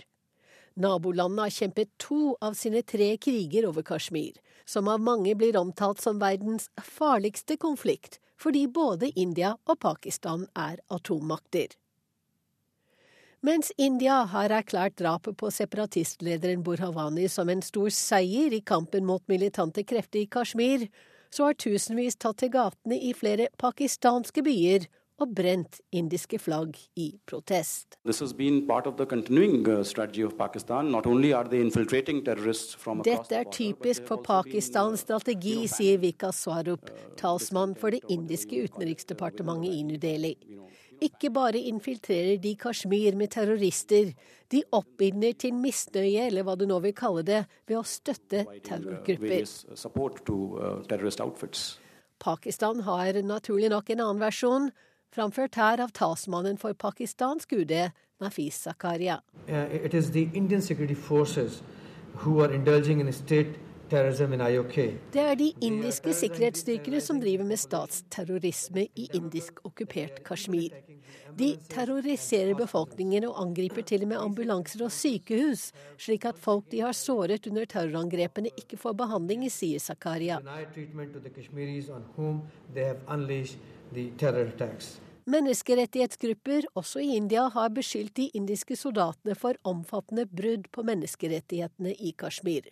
Nabolandene 0.82 1.46
har 1.46 1.54
kjempet 1.54 1.92
to 2.00 2.38
av 2.42 2.56
sine 2.58 2.82
tre 2.82 3.18
kriger 3.18 3.68
over 3.68 3.84
Kashmir, 3.84 4.40
som 4.66 4.88
av 4.88 5.04
mange 5.04 5.36
blir 5.36 5.60
omtalt 5.60 6.02
som 6.02 6.20
verdens 6.20 6.70
farligste 6.82 7.60
konflikt, 7.62 8.18
fordi 8.42 8.66
både 8.68 9.12
India 9.16 9.54
og 9.70 9.80
Pakistan 9.80 10.48
er 10.58 10.82
atommakter. 10.90 11.76
Mens 13.42 13.72
India 13.78 14.20
har 14.30 14.54
erklært 14.54 15.00
drapet 15.02 15.38
på 15.38 15.50
separatistlederen 15.50 16.62
Burhavani 16.66 17.26
som 17.30 17.50
en 17.50 17.64
stor 17.66 17.90
seier 17.90 18.54
i 18.54 18.62
kampen 18.62 19.06
mot 19.06 19.24
militante 19.32 19.82
krefter 19.84 20.22
i 20.22 20.28
Kashmir, 20.30 20.86
så 21.34 21.50
har 21.50 21.58
tusenvis 21.58 22.20
tatt 22.22 22.38
til 22.44 22.52
gatene 22.54 23.00
i 23.02 23.16
flere 23.18 23.48
pakistanske 23.58 24.44
byer 24.46 24.86
og 25.22 25.34
brent 25.38 25.80
indiske 25.94 26.40
flagg 26.42 26.78
i 26.98 27.12
protest. 27.30 27.98
Uh, 28.02 28.12
Dette 33.06 33.38
er 33.38 33.50
typisk 33.54 34.08
for 34.10 34.18
Pakistans 34.26 35.06
strategi, 35.06 35.68
sier 35.70 36.02
Vikas 36.02 36.42
Swarup, 36.46 36.90
talsmann 37.20 37.76
for 37.78 37.94
det 37.94 38.02
indiske 38.10 38.66
utenriksdepartementet 38.66 39.72
i 39.78 39.84
New 39.88 40.00
Delhi. 40.02 40.36
Ikke 41.02 41.32
bare 41.34 41.58
infiltrerer 41.66 42.38
de 42.42 42.56
Kashmir 42.62 43.16
med 43.18 43.32
terrorister, 43.34 44.12
de 44.54 44.62
oppildner 44.76 45.34
til 45.34 45.56
misnøye, 45.58 46.28
eller 46.28 46.46
hva 46.46 46.54
du 46.60 46.68
nå 46.70 46.78
vil 46.84 46.94
kalle 46.94 47.24
det, 47.26 47.46
ved 47.70 47.78
å 47.80 47.84
støtte 47.88 48.46
uh, 48.46 48.60
terrorgrupper. 48.66 49.42
Uh, 49.66 49.74
Pakistan 52.22 52.84
har 52.86 53.18
naturlig 53.26 53.70
nok 53.74 53.90
en 53.90 54.04
annen 54.06 54.22
versjon 54.22 54.70
framført 55.12 55.56
her 55.60 55.84
av 55.84 55.92
talsmannen 55.96 56.60
for 56.62 56.74
pakistansk 56.74 57.54
UD, 57.54 57.74
Nafis 58.22 58.62
Zakaria. 58.66 59.20
Uh, 59.48 59.54
det 63.92 65.20
er 65.20 65.36
de 65.36 65.50
indiske 65.68 66.14
sikkerhetsstyrkene 66.16 67.02
som 67.04 67.20
driver 67.20 67.44
med 67.44 67.60
statsterrorisme 67.60 68.86
i 68.96 69.08
indisk 69.18 69.60
okkupert 69.68 70.22
Kashmir. 70.24 70.72
De 71.36 71.50
terroriserer 71.72 72.56
befolkningen 72.56 73.28
og 73.28 73.42
angriper 73.42 73.84
til 73.88 74.06
og 74.06 74.12
med 74.14 74.22
ambulanser 74.22 74.86
og 74.86 74.94
sykehus, 74.96 75.72
slik 76.00 76.26
at 76.30 76.40
folk 76.40 76.70
de 76.72 76.80
har 76.86 76.96
såret 76.96 77.48
under 77.52 77.68
terrorangrepene, 77.68 78.54
ikke 78.60 78.80
får 78.80 78.96
behandling, 79.04 79.44
sier 79.52 79.80
Zakaria. 79.84 80.40
Menneskerettighetsgrupper, 85.32 86.66
også 86.76 87.00
i 87.04 87.16
India, 87.16 87.48
har 87.54 87.70
beskyldt 87.76 88.16
de 88.18 88.30
indiske 88.38 88.76
soldatene 88.80 89.36
for 89.36 89.60
omfattende 89.68 90.26
brudd 90.28 90.72
på 90.72 90.84
menneskerettighetene 90.88 91.94
i 92.00 92.14
Kashmir 92.18 92.72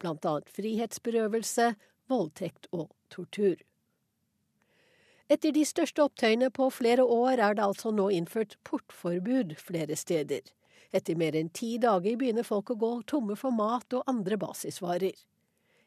bl.a. 0.00 0.40
frihetsberøvelse, 0.56 1.74
voldtekt 2.10 2.68
og 2.72 2.90
tortur. 3.12 3.56
Etter 5.32 5.54
de 5.56 5.64
største 5.64 6.04
opptøyene 6.04 6.50
på 6.52 6.68
flere 6.74 7.04
år 7.04 7.40
er 7.40 7.56
det 7.56 7.64
altså 7.64 7.94
nå 7.94 8.10
innført 8.12 8.58
portforbud 8.68 9.54
flere 9.56 9.96
steder. 9.96 10.42
Etter 10.94 11.16
mer 11.18 11.34
enn 11.38 11.48
ti 11.50 11.74
dager 11.80 12.18
begynner 12.20 12.46
folk 12.46 12.74
å 12.74 12.78
gå 12.78 12.90
tomme 13.08 13.36
for 13.40 13.54
mat 13.54 13.96
og 13.96 14.04
andre 14.10 14.36
basisvarer. 14.38 15.16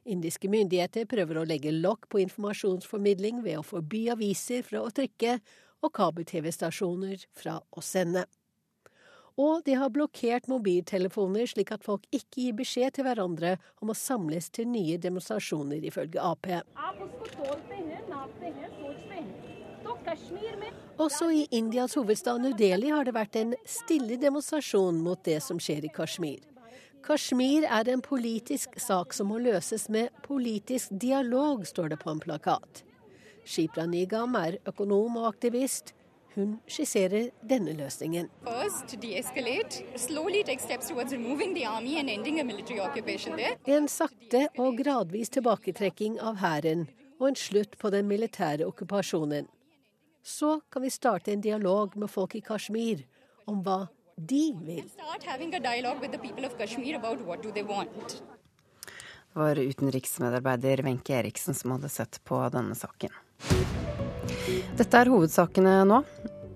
Indiske 0.07 0.49
myndigheter 0.51 1.07
prøver 1.09 1.41
å 1.41 1.45
legge 1.47 1.73
lokk 1.75 2.07
på 2.11 2.21
informasjonsformidling 2.23 3.41
ved 3.43 3.59
å 3.59 3.65
forby 3.65 4.07
aviser 4.13 4.63
fra 4.63 4.81
å 4.83 4.91
trykke 4.93 5.37
og 5.83 5.93
kabel-TV-stasjoner 5.93 7.27
fra 7.37 7.59
å 7.69 7.83
sende. 7.83 8.23
Og 9.37 9.61
de 9.67 9.75
har 9.77 9.91
blokkert 9.93 10.47
mobiltelefoner 10.49 11.45
slik 11.51 11.75
at 11.75 11.83
folk 11.85 12.07
ikke 12.09 12.47
gir 12.47 12.55
beskjed 12.57 12.95
til 12.95 13.05
hverandre 13.05 13.57
om 13.83 13.91
å 13.93 13.97
samles 13.97 14.49
til 14.49 14.65
nye 14.71 14.97
demonstrasjoner, 14.97 15.83
ifølge 15.85 16.23
Ap. 16.23 16.49
Også 20.97 21.29
i 21.29 21.45
Indias 21.53 21.93
hovedstad 21.99 22.41
New 22.41 22.57
Delhi 22.57 22.89
har 22.89 23.05
det 23.05 23.13
vært 23.13 23.37
en 23.37 23.53
stille 23.69 24.17
demonstrasjon 24.17 25.03
mot 25.05 25.21
det 25.27 25.37
som 25.45 25.61
skjer 25.61 25.85
i 25.85 25.93
Kashmir. 25.93 26.56
Kashmir 27.03 27.67
er 27.69 27.89
en 27.89 28.01
politisk 28.01 28.79
sak 28.81 29.13
som 29.15 29.29
må 29.31 29.39
løses 29.39 29.87
med 29.89 30.09
politisk 30.25 30.91
dialog, 30.91 31.65
står 31.67 31.93
det 31.93 31.99
på 32.01 32.11
en 32.11 32.19
plakat. 32.19 32.83
Shipra 33.47 33.85
Nigam 33.87 34.35
er 34.35 34.57
økonom 34.67 35.21
og 35.21 35.29
aktivist. 35.29 35.93
Hun 36.35 36.59
skisserer 36.69 37.31
denne 37.49 37.73
løsningen. 37.73 38.27
En 43.65 43.87
sakte 43.89 44.43
og 44.61 44.77
gradvis 44.77 45.33
tilbaketrekking 45.33 46.19
av 46.21 46.37
hæren 46.43 46.85
og 47.17 47.29
en 47.31 47.39
slutt 47.39 47.77
på 47.81 47.89
den 47.89 48.05
militære 48.11 48.67
okkupasjonen. 48.69 49.47
Så 50.21 50.59
kan 50.69 50.83
vi 50.83 50.93
starte 50.93 51.33
en 51.33 51.41
dialog 51.41 51.95
med 51.97 52.11
folk 52.11 52.35
i 52.35 52.43
Kashmir 52.45 53.05
om 53.47 53.63
hva 53.65 53.87
de 54.17 54.55
vil. 54.65 54.83
Det 59.33 59.39
var 59.39 59.55
utenriksmedarbeider 59.55 60.83
Wenche 60.83 61.13
Eriksen 61.13 61.53
som 61.53 61.71
hadde 61.71 61.89
sett 61.89 62.23
på 62.25 62.49
denne 62.49 62.75
saken. 62.75 63.13
Dette 64.77 64.97
er 64.97 65.11
hovedsakene 65.13 65.83
nå. 65.85 66.01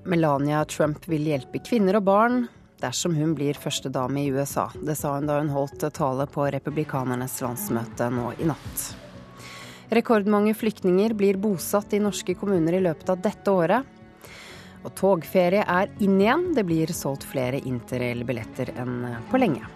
Melania 0.10 0.64
Trump 0.66 1.06
vil 1.06 1.28
hjelpe 1.30 1.62
kvinner 1.62 2.00
og 2.00 2.08
barn 2.10 2.42
dersom 2.82 3.14
hun 3.14 3.36
blir 3.38 3.54
førstedame 3.54 4.24
i 4.24 4.32
USA. 4.34 4.72
Det 4.82 4.98
sa 4.98 5.14
hun 5.20 5.30
da 5.30 5.38
hun 5.38 5.54
holdt 5.54 5.86
tale 5.94 6.26
på 6.26 6.48
republikanernes 6.56 7.38
landsmøte 7.46 8.10
nå 8.10 8.32
i 8.42 8.50
natt. 8.50 8.88
Rekordmange 9.94 10.56
flyktninger 10.58 11.14
blir 11.20 11.38
bosatt 11.38 11.94
i 11.94 12.02
norske 12.02 12.34
kommuner 12.40 12.80
i 12.80 12.82
løpet 12.82 13.10
av 13.12 13.22
dette 13.22 13.54
året. 13.54 13.91
Og 14.82 14.94
togferie 14.98 15.62
er 15.68 15.92
inn 16.02 16.18
igjen. 16.22 16.52
Det 16.58 16.66
blir 16.66 16.92
solgt 16.96 17.28
flere 17.30 17.62
interrail-billetter 17.62 18.74
enn 18.82 19.06
på 19.30 19.42
lenge. 19.42 19.68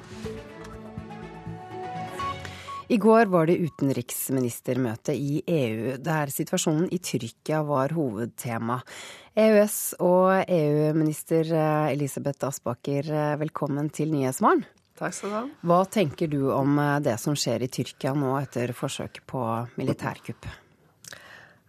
I 2.88 2.98
går 3.02 3.26
var 3.34 3.48
det 3.50 3.58
utenriksministermøte 3.66 5.16
i 5.18 5.40
EU, 5.42 5.96
der 6.06 6.30
situasjonen 6.30 6.86
i 6.94 7.00
Tyrkia 7.02 7.64
var 7.66 7.96
hovedtema. 7.98 8.78
EØS- 9.34 9.96
og 10.06 10.46
EU-minister 10.46 11.50
Elisabeth 11.90 12.46
Aspaker, 12.46 13.10
velkommen 13.42 13.90
til 13.90 14.14
Nyhetsmorgen. 14.14 14.68
Takk 14.96 15.18
skal 15.18 15.34
du 15.34 15.36
ha. 15.36 15.42
Hva 15.66 15.80
tenker 15.92 16.30
du 16.32 16.54
om 16.54 16.78
det 17.04 17.18
som 17.20 17.34
skjer 17.36 17.66
i 17.66 17.72
Tyrkia 17.74 18.14
nå 18.16 18.38
etter 18.38 18.72
forsøk 18.78 19.26
på 19.28 19.42
militærkupp? 19.82 20.46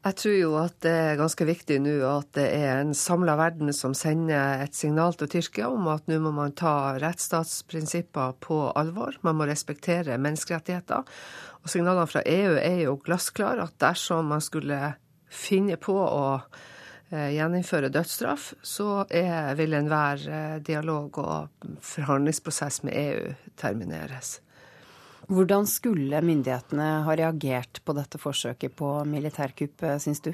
Jeg 0.07 0.15
tror 0.21 0.35
jo 0.39 0.51
at 0.61 0.75
det 0.85 0.91
er 0.95 1.17
ganske 1.19 1.47
viktig 1.49 1.81
nå 1.83 1.97
at 2.07 2.29
det 2.37 2.45
er 2.55 2.77
en 2.79 2.93
samla 2.95 3.33
verden 3.41 3.73
som 3.75 3.95
sender 3.97 4.61
et 4.63 4.77
signal 4.79 5.17
til 5.19 5.33
Tyrkia 5.33 5.67
om 5.67 5.89
at 5.91 6.07
nå 6.07 6.21
må 6.23 6.31
man 6.37 6.55
ta 6.55 6.95
rettsstatsprinsipper 7.03 8.37
på 8.39 8.61
alvor. 8.79 9.19
Man 9.27 9.41
må 9.41 9.49
respektere 9.51 10.21
menneskerettigheter. 10.23 11.03
Og 11.59 11.75
signalene 11.75 12.07
fra 12.07 12.23
EU 12.23 12.55
er 12.55 12.85
jo 12.85 12.95
glassklare 13.03 13.67
at 13.67 13.75
dersom 13.83 14.31
man 14.31 14.47
skulle 14.47 14.95
finne 15.27 15.75
på 15.75 15.99
å 15.99 16.25
eh, 16.39 17.35
gjeninnføre 17.35 17.91
dødsstraff, 17.91 18.53
så 18.63 19.03
er, 19.11 19.57
vil 19.59 19.75
enhver 19.75 20.23
eh, 20.31 20.57
dialog 20.63 21.19
og 21.19 21.71
forhandlingsprosess 21.83 22.85
med 22.87 22.95
EU 23.03 23.35
termineres. 23.59 24.37
Hvordan 25.27 25.67
skulle 25.67 26.21
myndighetene 26.23 26.89
ha 27.07 27.15
reagert 27.19 27.81
på 27.85 27.95
dette 27.97 28.21
forsøket 28.23 28.77
på 28.79 28.93
militærkupp, 29.09 29.83
eh, 29.83 29.99
syns 29.99 30.23
du? 30.23 30.33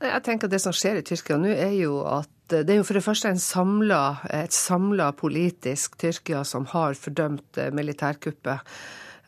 Jeg 0.00 0.22
tenker 0.22 0.46
at 0.46 0.52
Det 0.52 0.60
som 0.60 0.72
skjer 0.72 1.00
i 1.00 1.02
Tyrkia 1.02 1.38
nå, 1.40 1.48
er 1.48 1.72
jo 1.72 2.04
at 2.04 2.30
det 2.48 2.70
er 2.70 2.76
jo 2.78 2.84
for 2.86 2.94
det 2.94 3.02
første 3.02 3.32
samlet, 3.42 4.22
et 4.30 4.54
samla 4.54 5.10
politisk 5.18 5.96
Tyrkia 5.98 6.44
som 6.44 6.66
har 6.66 6.94
fordømt 6.94 7.58
eh, 7.58 7.72
militærkuppet. 7.74 8.62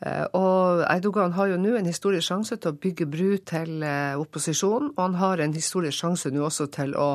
Eh, 0.05 0.25
og 0.37 0.83
Eidogan 0.87 1.33
har 1.35 1.49
jo 1.51 1.57
nå 1.59 1.73
en 1.75 1.87
historisk 1.89 2.29
sjanse 2.29 2.57
til 2.57 2.71
å 2.71 2.79
bygge 2.79 3.07
bru 3.09 3.33
til 3.47 3.83
eh, 3.83 4.15
opposisjonen, 4.19 4.93
og 4.95 5.01
han 5.03 5.17
har 5.19 5.43
en 5.43 5.55
historisk 5.55 5.99
sjanse 5.99 6.31
nå 6.31 6.45
også 6.47 6.69
til 6.75 6.95
å 6.95 7.09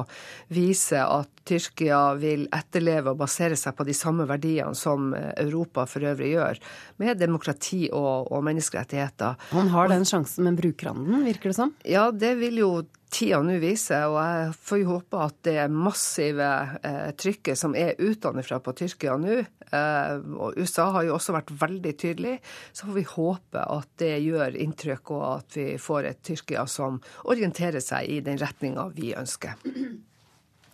vise 0.53 1.01
at 1.01 1.31
Tyrkia 1.45 2.15
vil 2.17 2.47
etterleve 2.57 3.13
og 3.13 3.21
basere 3.21 3.57
seg 3.61 3.77
på 3.77 3.85
de 3.89 3.97
samme 3.97 4.29
verdiene 4.29 4.77
som 4.79 5.13
eh, 5.17 5.31
Europa 5.45 5.87
for 5.89 6.05
øvrig 6.13 6.35
gjør, 6.35 6.61
med 7.01 7.21
demokrati 7.21 7.87
og, 7.93 8.33
og 8.33 8.45
menneskerettigheter. 8.49 9.41
Han 9.55 9.73
har 9.73 9.93
den 9.93 10.05
sjansen, 10.09 10.45
men 10.49 10.61
bruker 10.61 10.93
han 10.93 11.09
den, 11.09 11.25
virker 11.29 11.53
det 11.53 11.59
som? 11.61 11.73
Ja, 11.89 12.11
det 12.13 12.37
vil 12.43 12.61
jo 12.61 12.71
tida 13.15 13.41
nå 13.45 13.59
viser, 13.63 14.09
og 14.11 14.19
jeg 14.19 14.55
får 14.67 14.81
jo 14.81 14.91
håpe 14.91 15.21
at 15.23 15.37
det 15.47 15.67
massive 15.73 16.49
eh, 16.83 17.11
trykket 17.19 17.59
som 17.59 17.77
er 17.79 17.99
utenfra 18.01 18.59
på 18.65 18.75
Tyrkia 18.81 19.17
nå, 19.21 19.37
eh, 19.45 20.15
og 20.35 20.59
USA 20.59 20.89
har 20.97 21.07
jo 21.07 21.15
også 21.17 21.37
vært 21.37 21.53
veldig 21.61 21.93
tydelig, 22.01 22.39
så 22.73 22.89
får 22.89 22.97
vi 22.99 23.05
håpe 23.13 23.67
at 23.77 23.93
det 24.03 24.17
gjør 24.25 24.59
inntrykk, 24.65 25.13
og 25.15 25.27
at 25.29 25.61
vi 25.61 25.69
får 25.81 26.11
et 26.11 26.25
Tyrkia 26.27 26.67
som 26.71 26.99
orienterer 27.31 27.85
seg 27.85 28.11
i 28.11 28.19
den 28.25 28.41
retninga 28.41 28.89
vi 28.97 29.15
ønsker. 29.19 29.63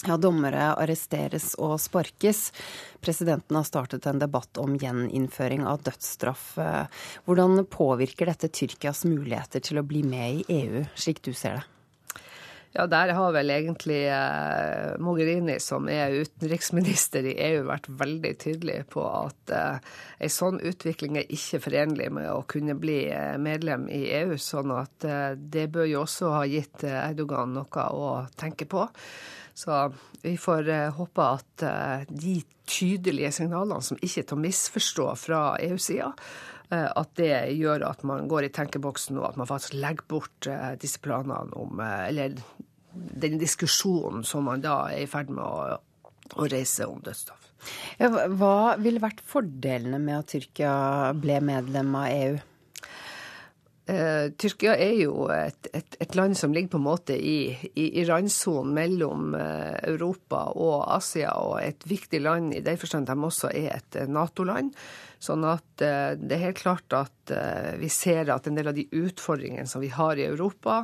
Ja, 0.09 0.15
dommere 0.17 0.71
arresteres 0.81 1.51
og 1.61 1.75
sparkes. 1.77 2.55
Presidenten 3.05 3.59
har 3.59 3.67
startet 3.69 4.07
en 4.09 4.23
debatt 4.23 4.57
om 4.63 4.79
gjeninnføring 4.81 5.67
av 5.69 5.83
dødsstraff. 5.85 6.55
Hvordan 7.27 7.67
påvirker 7.69 8.33
dette 8.33 8.49
Tyrkias 8.49 9.05
muligheter 9.05 9.61
til 9.61 9.83
å 9.83 9.85
bli 9.85 10.01
med 10.09 10.41
i 10.41 10.63
EU, 10.63 10.87
slik 10.97 11.21
du 11.29 11.35
ser 11.37 11.61
det? 11.61 11.67
Ja, 12.73 12.85
der 12.87 13.11
har 13.19 13.33
vel 13.35 13.51
egentlig 13.51 14.05
eh, 14.07 14.93
Mogherini, 15.03 15.57
som 15.59 15.89
er 15.91 16.13
utenriksminister 16.23 17.27
i 17.27 17.33
EU, 17.49 17.65
vært 17.67 17.89
veldig 17.99 18.31
tydelig 18.39 18.77
på 18.93 19.03
at 19.11 19.51
eh, 19.51 19.89
en 20.23 20.31
sånn 20.31 20.61
utvikling 20.63 21.19
er 21.19 21.33
ikke 21.35 21.59
forenlig 21.65 22.07
med 22.15 22.29
å 22.31 22.45
kunne 22.47 22.77
bli 22.79 23.01
eh, 23.11 23.35
medlem 23.43 23.89
i 23.91 24.05
EU. 24.21 24.39
Sånn 24.39 24.71
at 24.77 25.03
eh, 25.03 25.33
det 25.35 25.67
bør 25.75 25.91
jo 25.91 26.05
også 26.05 26.31
ha 26.37 26.45
gitt 26.47 26.87
eh, 26.87 27.01
Erdogan 27.09 27.57
noe 27.59 27.89
å 27.91 28.13
tenke 28.39 28.71
på. 28.71 28.87
Så 29.59 29.81
vi 30.23 30.37
får 30.39 30.71
eh, 30.71 30.87
håpe 30.95 31.27
at 31.27 31.67
de 32.07 32.39
tydelige 32.71 33.35
signalene, 33.35 33.83
som 33.83 33.99
ikke 33.99 34.23
er 34.23 34.31
til 34.31 34.39
å 34.39 34.45
misforstå 34.47 35.11
fra 35.19 35.43
EU-sida, 35.67 36.13
at 36.71 37.13
det 37.19 37.35
gjør 37.59 37.83
at 37.89 38.03
man 38.07 38.29
går 38.31 38.47
i 38.47 38.53
tenkeboksen 38.55 39.19
og 39.19 39.33
at 39.33 39.39
man 39.41 39.49
faktisk 39.51 39.75
legger 39.75 40.07
bort 40.11 40.49
disse 40.83 41.01
planene 41.03 41.51
om 41.59 41.81
Eller 41.83 42.37
den 42.95 43.39
diskusjonen 43.41 44.25
som 44.27 44.47
man 44.47 44.63
da 44.63 44.85
er 44.91 45.05
i 45.05 45.11
ferd 45.11 45.31
med 45.35 45.43
å, 45.45 45.79
å 46.37 46.49
reise 46.51 46.87
om 46.91 47.03
dødsstraff. 47.05 47.51
Ja, 48.01 48.09
hva 48.11 48.77
ville 48.81 49.03
vært 49.03 49.23
fordelene 49.27 50.01
med 50.03 50.23
at 50.23 50.31
Tyrkia 50.33 50.75
ble 51.19 51.41
medlem 51.45 51.93
av 51.99 52.09
EU? 52.15 52.39
Eh, 53.89 54.31
Tyrkia 54.39 54.77
er 54.79 54.93
jo 55.01 55.25
et, 55.33 55.67
et, 55.75 55.97
et, 55.99 56.15
land 56.15 56.37
som 56.39 56.53
ligger 56.55 56.75
på 56.75 56.79
en 56.79 56.85
måte 56.85 57.17
i, 57.17 57.51
i, 57.73 57.87
i 57.99 58.05
randsonen 58.07 58.75
mellom 58.77 59.35
eh, 59.35 59.79
Europa 59.89 60.45
og 60.53 60.85
Asia, 60.95 61.33
og 61.41 61.57
et 61.65 61.87
viktig 61.89 62.21
land 62.23 62.55
i 62.55 62.63
den 62.63 62.79
forstand 62.79 63.09
de 63.09 63.17
også 63.17 63.51
er 63.51 63.73
et 63.79 63.99
eh, 63.99 64.11
Nato-land. 64.11 64.77
Sånn 65.21 65.43
at 65.45 65.67
det 65.77 66.33
er 66.33 66.41
helt 66.47 66.63
klart 66.63 66.95
at 66.97 67.33
vi 67.77 67.91
ser 67.93 68.31
at 68.33 68.47
en 68.49 68.57
del 68.57 68.71
av 68.71 68.77
de 68.79 68.87
utfordringene 68.89 69.69
som 69.69 69.83
vi 69.85 69.91
har 69.93 70.17
i 70.17 70.25
Europa, 70.25 70.79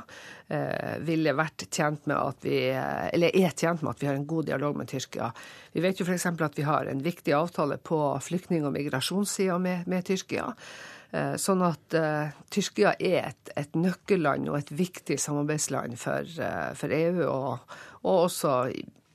ville 1.09 1.33
vært 1.33 1.65
tjent 1.73 2.05
med 2.05 2.19
at 2.19 2.45
vi 2.45 2.59
Eller 2.69 3.33
er 3.33 3.55
tjent 3.57 3.81
med 3.81 3.95
at 3.95 4.03
vi 4.05 4.11
har 4.11 4.19
en 4.19 4.29
god 4.29 4.51
dialog 4.51 4.77
med 4.77 4.91
Tyrkia. 4.93 5.31
Vi 5.73 5.81
vet 5.81 6.03
jo 6.03 6.05
f.eks. 6.05 6.29
at 6.29 6.61
vi 6.61 6.69
har 6.69 6.85
en 6.85 7.01
viktig 7.01 7.33
avtale 7.33 7.81
på 7.81 7.97
flyktning- 8.29 8.69
og 8.69 8.77
migrasjonssida 8.77 9.57
med, 9.57 9.89
med 9.89 10.05
Tyrkia. 10.05 10.51
Eh, 11.15 11.37
sånn 11.39 11.63
at 11.63 11.95
uh, 11.95 12.35
Tyrkia 12.51 12.97
er 12.99 13.31
et, 13.31 13.51
et, 13.55 13.77
nøkkelland 13.79 14.51
og 14.51 14.59
et 14.59 14.73
viktig 14.75 15.19
samarbeidsland 15.23 15.95
for, 16.01 16.27
uh, 16.43 16.73
for 16.77 16.93
EU, 16.93 17.21
og, 17.31 17.77
og 18.03 18.25
også 18.27 18.55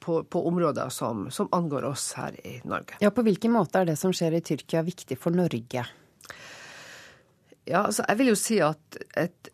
på, 0.02 0.22
på 0.24 0.44
områder 0.48 0.90
som, 0.90 1.28
som, 1.32 1.50
angår 1.52 1.90
oss 1.92 2.14
her 2.18 2.38
i 2.48 2.60
Norge. 2.64 2.96
Ja, 3.04 3.12
På 3.12 3.26
hvilken 3.28 3.54
måte 3.54 3.82
er 3.82 3.92
det 3.92 3.98
som 4.00 4.16
skjer 4.16 4.40
i 4.40 4.46
Tyrkia 4.46 4.86
viktig 4.88 5.20
for 5.20 5.36
Norge? 5.36 5.84
Ja, 7.70 7.84
altså 7.84 8.04
jeg 8.08 8.18
vil 8.18 8.32
jo 8.32 8.38
si 8.40 8.58
at 8.66 8.98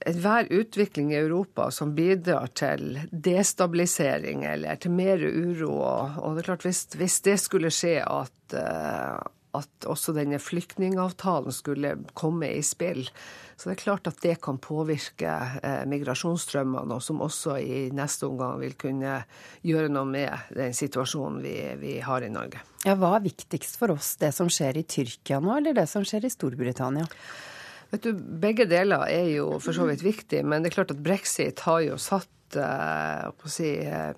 enhver 0.07 0.47
utvikling 0.55 1.09
i 1.11 1.17
Europa 1.19 1.67
som 1.75 1.91
bidrar 1.97 2.53
til 2.55 3.01
destabilisering 3.11 4.45
eller 4.47 4.79
til 4.79 4.93
mer 4.95 5.19
uro, 5.25 5.73
og, 5.73 6.21
og 6.21 6.37
det 6.37 6.45
er 6.45 6.47
klart 6.53 6.67
hvis, 6.69 6.85
hvis 6.95 7.17
det 7.27 7.35
skulle 7.43 7.73
skje 7.73 7.97
at, 8.05 8.55
uh, 8.55 9.19
at 9.57 9.87
også 9.89 10.13
denne 10.15 10.39
flyktningavtalen 10.41 11.55
skulle 11.55 11.95
komme 12.17 12.49
i 12.55 12.63
spill. 12.65 13.03
Så 13.57 13.69
det 13.69 13.75
er 13.75 13.81
klart 13.81 14.07
at 14.09 14.21
det 14.21 14.35
kan 14.45 14.59
påvirke 14.61 15.33
eh, 15.63 15.83
migrasjonsstrømmene, 15.89 16.97
og 16.97 17.03
som 17.03 17.23
også 17.25 17.57
i 17.57 17.87
neste 17.95 18.27
omgang 18.29 18.59
vil 18.61 18.77
kunne 18.77 19.19
gjøre 19.65 19.89
noe 19.93 20.05
med 20.09 20.53
den 20.53 20.75
situasjonen 20.77 21.41
vi, 21.41 21.55
vi 21.81 21.97
har 22.05 22.25
i 22.25 22.31
Norge. 22.33 22.61
Ja, 22.85 22.93
hva 22.99 23.15
er 23.17 23.25
viktigst 23.25 23.79
for 23.81 23.95
oss, 23.95 24.13
det 24.21 24.29
som 24.37 24.51
skjer 24.53 24.77
i 24.77 24.85
Tyrkia 24.85 25.41
nå, 25.41 25.55
eller 25.57 25.77
det 25.77 25.87
som 25.89 26.05
skjer 26.05 26.29
i 26.29 26.33
Storbritannia? 26.33 27.07
Vet 27.89 28.03
du, 28.03 28.11
Begge 28.13 28.67
deler 28.69 29.07
er 29.09 29.31
jo 29.31 29.57
for 29.63 29.75
så 29.75 29.87
vidt 29.89 30.03
viktig, 30.05 30.43
men 30.45 30.61
det 30.61 30.71
er 30.71 30.77
klart 30.81 30.93
at 30.93 31.01
brexit 31.03 31.63
har 31.65 31.81
jo 31.85 31.97
satt 32.01 32.59
eh, 32.59 33.49
si, 33.49 33.73
eh, 33.87 34.13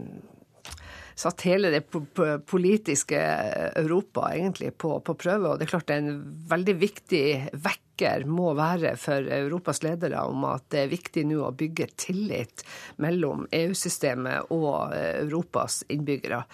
satt 1.20 1.44
hele 1.48 1.72
det 1.74 1.82
politiske 2.48 3.20
Europa 3.76 4.30
egentlig 4.34 4.72
på, 4.78 5.00
på, 5.04 5.16
prøve. 5.20 5.52
Og 5.52 5.60
det 5.60 5.68
er 5.68 5.74
klart 5.74 5.88
det 5.90 5.98
er 5.98 6.06
en 6.06 6.20
veldig 6.50 6.76
viktig 6.80 7.24
vekker 7.66 8.24
må 8.30 8.54
være 8.56 8.94
for 9.00 9.28
Europas 9.36 9.84
ledere 9.84 10.22
om 10.30 10.46
at 10.48 10.70
det 10.72 10.86
er 10.86 10.94
viktig 10.94 11.26
nå 11.28 11.42
å 11.44 11.56
bygge 11.60 11.90
tillit 12.00 12.64
mellom 13.04 13.44
EU-systemet 13.52 14.54
og 14.56 14.96
Europas 14.96 15.82
innbyggere. 15.92 16.46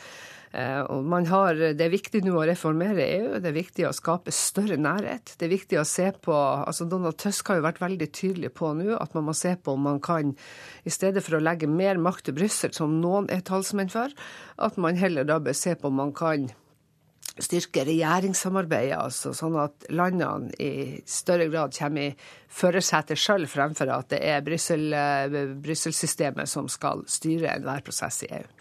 Eh, 0.55 0.81
og 0.93 1.03
man 1.03 1.25
har, 1.27 1.57
Det 1.75 1.83
er 1.83 1.91
viktig 1.91 2.21
nå 2.23 2.35
å 2.39 2.45
reformere 2.47 3.03
EU, 3.03 3.39
det 3.43 3.49
er 3.49 3.57
viktig 3.57 3.87
å 3.89 3.93
skape 3.95 4.31
større 4.31 4.77
nærhet. 4.79 5.35
Det 5.35 5.47
er 5.47 5.51
viktig 5.51 5.79
å 5.81 5.87
se 5.87 6.07
på 6.15 6.33
altså 6.35 6.87
Donald 6.87 7.19
Tusk 7.19 7.51
har 7.51 7.59
jo 7.59 7.67
vært 7.67 7.81
veldig 7.83 8.09
tydelig 8.15 8.53
på 8.55 8.71
nå 8.77 8.95
at 8.95 9.15
man 9.17 9.27
må 9.27 9.35
se 9.35 9.55
på 9.59 9.75
om 9.75 9.83
man 9.89 9.99
kan, 9.99 10.35
i 10.87 10.93
stedet 10.93 11.23
for 11.25 11.37
å 11.37 11.43
legge 11.43 11.67
mer 11.67 11.99
makt 11.99 12.29
til 12.29 12.37
Brussel, 12.39 12.71
som 12.77 13.01
noen 13.01 13.27
er 13.33 13.43
talsmenn 13.43 13.91
for, 13.91 14.13
at 14.55 14.77
man 14.79 14.95
heller 14.95 15.27
da 15.27 15.41
bør 15.43 15.57
se 15.57 15.75
på 15.75 15.91
om 15.91 15.99
man 15.99 16.15
kan 16.15 16.47
styrke 17.35 17.83
regjeringssamarbeidet, 17.83 18.95
altså 18.95 19.33
sånn 19.35 19.57
at 19.59 19.89
landene 19.91 20.55
i 20.55 21.01
større 21.09 21.49
grad 21.51 21.75
kommer 21.75 22.13
i 22.13 22.27
førersetet 22.47 23.19
sjøl, 23.19 23.43
fremfor 23.51 23.91
at 23.91 24.13
det 24.13 24.21
er 24.23 24.39
eh, 24.39 25.55
Brussel-systemet 25.59 26.47
som 26.47 26.71
skal 26.71 27.03
styre 27.11 27.57
enhver 27.57 27.83
prosess 27.83 28.23
i 28.23 28.31
EU. 28.39 28.54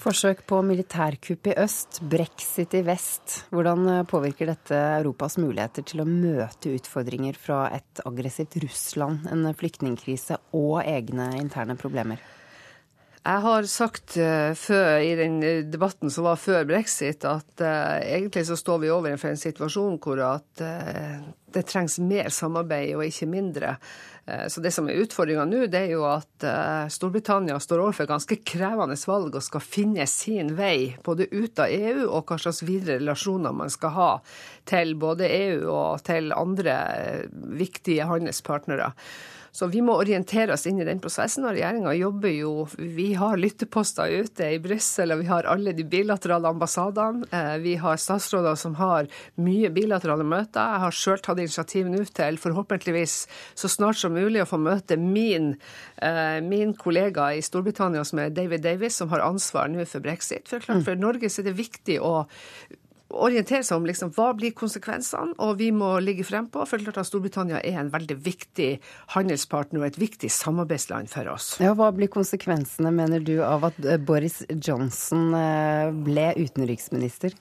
Forsøk 0.00 0.46
på 0.48 0.62
militærkupp 0.64 1.50
i 1.50 1.54
øst, 1.60 1.98
brexit 2.08 2.72
i 2.78 2.80
vest. 2.86 3.42
Hvordan 3.52 3.82
eh, 3.92 4.06
påvirker 4.08 4.48
dette 4.48 4.78
Europas 4.96 5.36
muligheter 5.36 5.84
til 5.84 6.00
å 6.00 6.08
møte 6.08 6.72
utfordringer 6.72 7.36
fra 7.36 7.66
et 7.76 8.00
aggressivt 8.08 8.56
Russland, 8.64 9.26
en 9.28 9.44
flyktningkrise 9.52 10.38
og 10.56 10.78
egne 10.86 11.28
interne 11.42 11.76
problemer? 11.76 12.22
Jeg 13.20 13.44
har 13.44 13.68
sagt 13.68 14.16
uh, 14.16 14.56
før 14.56 15.02
i 15.04 15.12
den 15.18 15.36
debatten 15.68 16.08
som 16.08 16.24
var 16.24 16.40
før 16.40 16.64
brexit, 16.70 17.26
at 17.28 17.60
egentlig 17.60 18.46
så 18.48 18.56
står 18.56 18.80
vi 18.86 18.94
overfor 18.94 19.34
en 19.34 19.42
situasjon 19.42 20.00
hvor 20.00 20.22
at 20.24 20.64
det 21.52 21.66
trengs 21.68 21.98
mer 22.00 22.32
samarbeid 22.32 22.94
og 22.96 23.04
ikke 23.04 23.28
mindre. 23.28 23.74
Så 24.24 24.60
det 24.62 24.70
som 24.70 24.86
er 24.86 25.00
utfordringa 25.02 25.46
nå, 25.48 25.64
det 25.72 25.80
er 25.80 25.92
jo 25.94 26.04
at 26.06 26.44
Storbritannia 26.92 27.56
står 27.62 27.80
overfor 27.82 28.06
ganske 28.06 28.36
krevende 28.46 28.94
valg 29.08 29.34
og 29.34 29.42
skal 29.42 29.64
finne 29.64 30.06
sin 30.10 30.52
vei 30.58 30.92
både 31.02 31.26
ut 31.32 31.58
av 31.58 31.72
EU 31.72 32.04
og 32.04 32.30
hva 32.30 32.38
slags 32.38 32.62
videre 32.62 33.00
relasjoner 33.00 33.56
man 33.56 33.72
skal 33.72 33.94
ha 33.96 34.10
til 34.70 34.94
både 35.00 35.26
EU 35.26 35.66
og 35.72 36.04
til 36.06 36.30
andre 36.36 36.76
viktige 37.58 38.06
handelspartnere. 38.06 38.92
Så 39.52 39.66
vi 39.66 39.82
må 39.82 39.96
orientere 39.98 40.54
oss 40.54 40.66
inn 40.70 40.80
i 40.80 40.86
den 40.86 41.00
prosessen. 41.02 41.44
Og 41.46 41.54
regjeringa 41.56 41.92
jobber 41.98 42.32
jo 42.32 42.52
Vi 42.76 43.12
har 43.18 43.40
lytteposter 43.40 44.10
ute 44.22 44.50
i 44.54 44.60
Brussel, 44.62 45.12
og 45.14 45.22
vi 45.22 45.30
har 45.30 45.48
alle 45.50 45.74
de 45.76 45.84
bilaterale 45.84 46.50
ambassadene. 46.50 47.26
Eh, 47.34 47.56
vi 47.64 47.74
har 47.80 48.00
statsråder 48.00 48.58
som 48.60 48.76
har 48.80 49.08
mye 49.42 49.70
bilaterale 49.74 50.26
møter. 50.26 50.60
Jeg 50.60 50.84
har 50.84 50.96
sjøl 50.96 51.22
tatt 51.24 51.42
initiativ 51.42 51.90
nå 51.90 52.04
til 52.14 52.38
forhåpentligvis 52.40 53.16
så 53.58 53.70
snart 53.70 53.98
som 54.00 54.14
mulig 54.14 54.44
å 54.44 54.48
få 54.48 54.60
møte 54.60 54.98
min, 55.00 55.56
eh, 55.98 56.40
min 56.40 56.74
kollega 56.74 57.32
i 57.34 57.42
Storbritannia 57.44 58.04
som 58.06 58.22
er 58.22 58.30
David 58.30 58.62
Davis, 58.62 58.96
som 58.96 59.10
har 59.10 59.24
ansvar 59.26 59.68
nå 59.68 59.86
for 59.86 60.00
brexit. 60.00 60.48
For, 60.48 60.60
klart, 60.60 60.84
for 60.84 60.94
Norge 60.94 61.26
er 61.30 61.46
det 61.46 61.56
viktig 61.58 62.00
å 62.00 62.26
orientere 63.10 63.64
seg 63.66 63.80
om 63.80 63.86
liksom, 63.88 64.12
hva 64.16 64.30
blir 64.38 64.54
konsekvensene, 64.56 65.34
og 65.42 65.58
vi 65.60 65.70
må 65.74 65.92
ligge 66.02 66.26
frempå. 66.26 66.64
For 66.68 66.82
klart 66.82 67.00
at 67.02 67.08
Storbritannia 67.08 67.60
er 67.66 67.80
en 67.80 67.92
veldig 67.92 68.16
viktig 68.24 68.70
handelspartner 69.16 69.82
og 69.82 69.88
et 69.90 70.00
viktig 70.00 70.30
samarbeidsland 70.32 71.10
for 71.12 71.30
oss. 71.32 71.52
Ja, 71.62 71.74
Hva 71.78 71.90
blir 71.96 72.10
konsekvensene, 72.12 72.92
mener 72.94 73.22
du, 73.24 73.38
av 73.44 73.68
at 73.70 73.78
eh, 73.84 74.00
Boris 74.00 74.42
Johnson 74.56 75.34
eh, 75.36 75.90
ble 76.06 76.30
utenriksminister? 76.38 77.34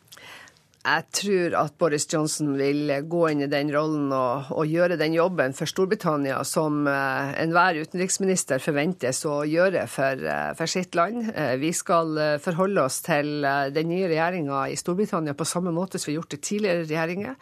Jeg 0.80 1.03
tror 1.11 1.55
at 1.59 1.73
Boris 1.75 2.05
Johnson 2.07 2.53
vil 2.55 2.88
gå 3.11 3.23
inn 3.27 3.41
i 3.43 3.49
den 3.51 3.67
rollen 3.73 4.13
og, 4.15 4.47
og 4.55 4.69
gjøre 4.71 4.95
den 4.95 5.11
jobben 5.11 5.51
for 5.51 5.67
Storbritannia 5.67 6.38
som 6.47 6.86
uh, 6.88 7.34
enhver 7.36 7.82
utenriksminister 7.84 8.63
forventes 8.63 9.19
å 9.27 9.41
gjøre 9.43 9.84
for, 9.91 10.23
uh, 10.23 10.53
for, 10.55 10.71
sitt 10.71 10.95
land. 10.95 11.34
Uh, 11.36 11.57
vi 11.59 11.73
skal 11.75 12.15
forholde 12.39 12.86
oss 12.88 13.01
til 13.03 13.43
den 13.75 13.89
nye 13.91 14.07
regjeringa 14.07 14.61
i 14.71 14.77
Storbritannia 14.80 15.36
på 15.36 15.49
samme 15.49 15.73
måte 15.75 15.99
som 15.99 16.07
vi 16.07 16.15
har 16.15 16.21
gjort 16.21 16.38
det 16.38 16.39
tidligere 16.47 16.86
regjeringer. 16.86 17.36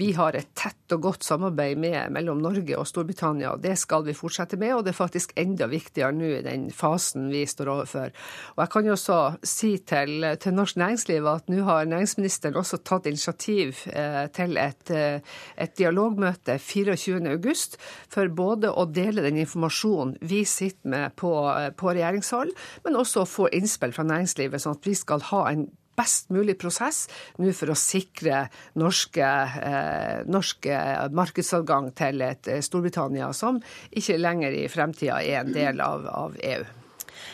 Vi 0.00 0.08
har 0.16 0.40
et 0.40 0.48
tett 0.56 0.96
og 0.96 1.04
godt 1.10 1.28
samarbeid 1.28 1.76
med, 1.76 2.00
mellom 2.16 2.40
Norge 2.40 2.80
og 2.80 2.88
Storbritannia, 2.88 3.52
og 3.52 3.60
det 3.68 3.76
skal 3.76 4.08
vi 4.08 4.16
fortsette 4.16 4.56
med. 4.56 4.72
Og 4.78 4.86
det 4.86 4.94
er 4.94 5.00
faktisk 5.02 5.36
enda 5.36 5.68
viktigere 5.68 6.16
nå 6.16 6.32
i 6.38 6.42
den 6.48 6.70
fasen 6.72 7.28
vi 7.28 7.44
står 7.44 7.74
overfor. 7.76 8.16
Og 8.56 8.64
jeg 8.64 8.72
kan 8.72 8.88
jo 8.88 8.96
også 8.96 9.20
si 9.44 9.74
til, 9.84 10.24
til 10.40 10.56
norsk 10.56 10.80
næringsliv 10.80 11.30
at 11.36 11.52
nå 11.52 11.68
har 11.68 11.92
næringsministeren 11.92 12.56
også 12.56 12.77
tatt 12.86 13.08
initiativ 13.10 13.82
eh, 13.92 14.26
til 14.34 14.58
et, 14.60 14.90
eh, 14.94 15.20
et 15.56 15.74
dialogmøte 15.78 16.58
24.8 16.62 17.78
for 18.12 18.30
både 18.34 18.70
å 18.72 18.86
dele 18.90 19.24
den 19.24 19.40
informasjonen 19.42 20.16
vi 20.28 20.44
sitter 20.48 20.92
med 20.94 21.16
på, 21.18 21.32
eh, 21.52 21.70
på 21.76 21.92
regjeringshold, 21.92 22.54
men 22.84 22.98
også 23.00 23.24
å 23.24 23.28
få 23.28 23.50
innspill 23.54 23.94
fra 23.96 24.06
næringslivet, 24.08 24.62
sånn 24.62 24.78
at 24.78 24.88
vi 24.88 24.96
skal 24.98 25.24
ha 25.32 25.44
en 25.52 25.68
best 25.98 26.30
mulig 26.30 26.54
prosess 26.60 27.08
nå 27.42 27.50
for 27.58 27.72
å 27.72 27.78
sikre 27.78 28.44
norske, 28.78 29.26
eh, 29.26 30.22
norske 30.30 30.78
markedsadgang 31.10 31.90
til 31.98 32.22
et 32.22 32.50
Storbritannia 32.62 33.32
som 33.34 33.58
ikke 33.90 34.20
lenger 34.20 34.54
i 34.54 34.68
fremtida 34.70 35.18
er 35.24 35.42
en 35.42 35.54
del 35.54 35.82
av, 35.82 36.06
av 36.06 36.38
EU. 36.38 36.64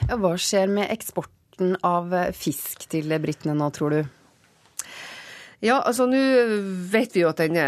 Ja, 0.09 0.17
hva 0.17 0.35
skjer 0.41 0.73
med 0.73 0.91
eksporten 0.95 1.77
av 1.85 2.15
fisk 2.35 2.89
til 2.91 3.13
britene 3.21 3.55
nå, 3.59 3.69
tror 3.75 3.99
du? 3.99 4.03
Ja, 5.65 5.79
altså 5.81 6.05
nå 6.05 6.19
vet 6.93 7.15
vi 7.17 7.23
jo 7.23 7.31
at 7.31 7.39
denne 7.41 7.65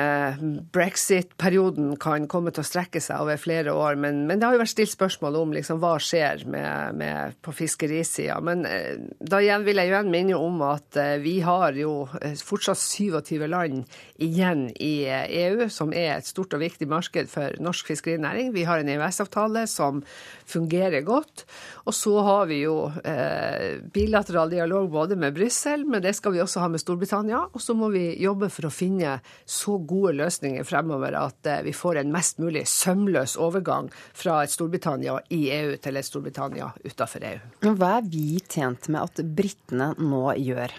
brexit-perioden 0.74 1.94
kan 1.96 2.26
komme 2.28 2.52
til 2.52 2.60
å 2.60 2.68
strekke 2.68 3.00
seg 3.00 3.22
over 3.24 3.40
flere 3.40 3.72
år. 3.72 3.96
Men, 3.96 4.18
men 4.28 4.36
det 4.36 4.44
har 4.44 4.56
jo 4.56 4.60
vært 4.60 4.74
stilt 4.74 4.92
spørsmål 4.92 5.38
om 5.40 5.54
liksom, 5.56 5.80
hva 5.80 5.94
skjer 6.02 6.44
med, 6.52 6.98
med, 7.00 7.38
på 7.40 7.54
fiskerisida. 7.56 8.36
Men 8.44 8.66
eh, 8.68 8.98
da 9.24 9.40
igjen 9.40 9.64
vil 9.64 9.80
jeg 9.80 9.88
igjen 9.88 10.12
minne 10.12 10.36
om 10.36 10.60
at 10.66 10.98
eh, 11.00 11.14
vi 11.24 11.38
har 11.46 11.78
jo 11.80 12.02
eh, 12.20 12.36
fortsatt 12.36 12.82
27 12.82 13.46
land 13.48 13.96
igjen 14.20 14.66
i 14.76 15.08
EU, 15.46 15.64
som 15.72 15.96
er 15.96 16.18
et 16.18 16.28
stort 16.28 16.52
og 16.52 16.60
viktig 16.66 16.90
marked 16.92 17.32
for 17.32 17.56
norsk 17.64 17.94
fiskerinæring. 17.94 18.52
Vi 18.52 18.66
har 18.68 18.84
en 18.84 18.92
EØS-avtale 18.92 19.64
som 19.72 20.04
fungerer 20.44 21.00
godt. 21.06 21.46
Og 21.86 21.94
så 21.94 22.12
har 22.26 22.48
vi 22.50 22.60
jo 22.64 22.90
eh, 23.06 23.80
bilateral 23.94 24.50
dialog 24.50 24.88
både 24.90 25.16
med 25.16 25.36
Brussel, 25.36 25.84
men 25.88 26.04
det 26.04 26.16
skal 26.18 26.36
vi 26.36 26.44
også 26.44 26.62
ha 26.64 26.70
med 26.72 26.82
Storbritannia. 26.82 27.44
Og 27.52 27.62
så 27.62 27.76
må 27.78 27.85
vi 27.94 28.04
jobbe 28.22 28.48
for 28.52 28.68
å 28.68 28.72
finne 28.74 29.18
så 29.44 29.76
gode 29.78 30.14
løsninger 30.20 30.66
fremover 30.66 31.16
at 31.18 31.50
vi 31.66 31.74
får 31.76 32.02
en 32.02 32.12
mest 32.14 32.40
mulig 32.42 32.66
sømløs 32.70 33.36
overgang 33.42 33.90
fra 34.16 34.42
et 34.44 34.54
Storbritannia 34.54 35.18
i 35.34 35.46
EU 35.58 35.76
til 35.82 35.98
et 35.98 36.08
Storbritannia 36.08 36.72
utenfor 36.84 37.30
EU. 37.32 37.38
Hva 37.76 37.96
er 38.00 38.10
vi 38.10 38.40
tjent 38.42 38.90
med 38.92 39.02
at 39.02 39.24
britene 39.36 39.92
nå 40.00 40.26
gjør? 40.40 40.74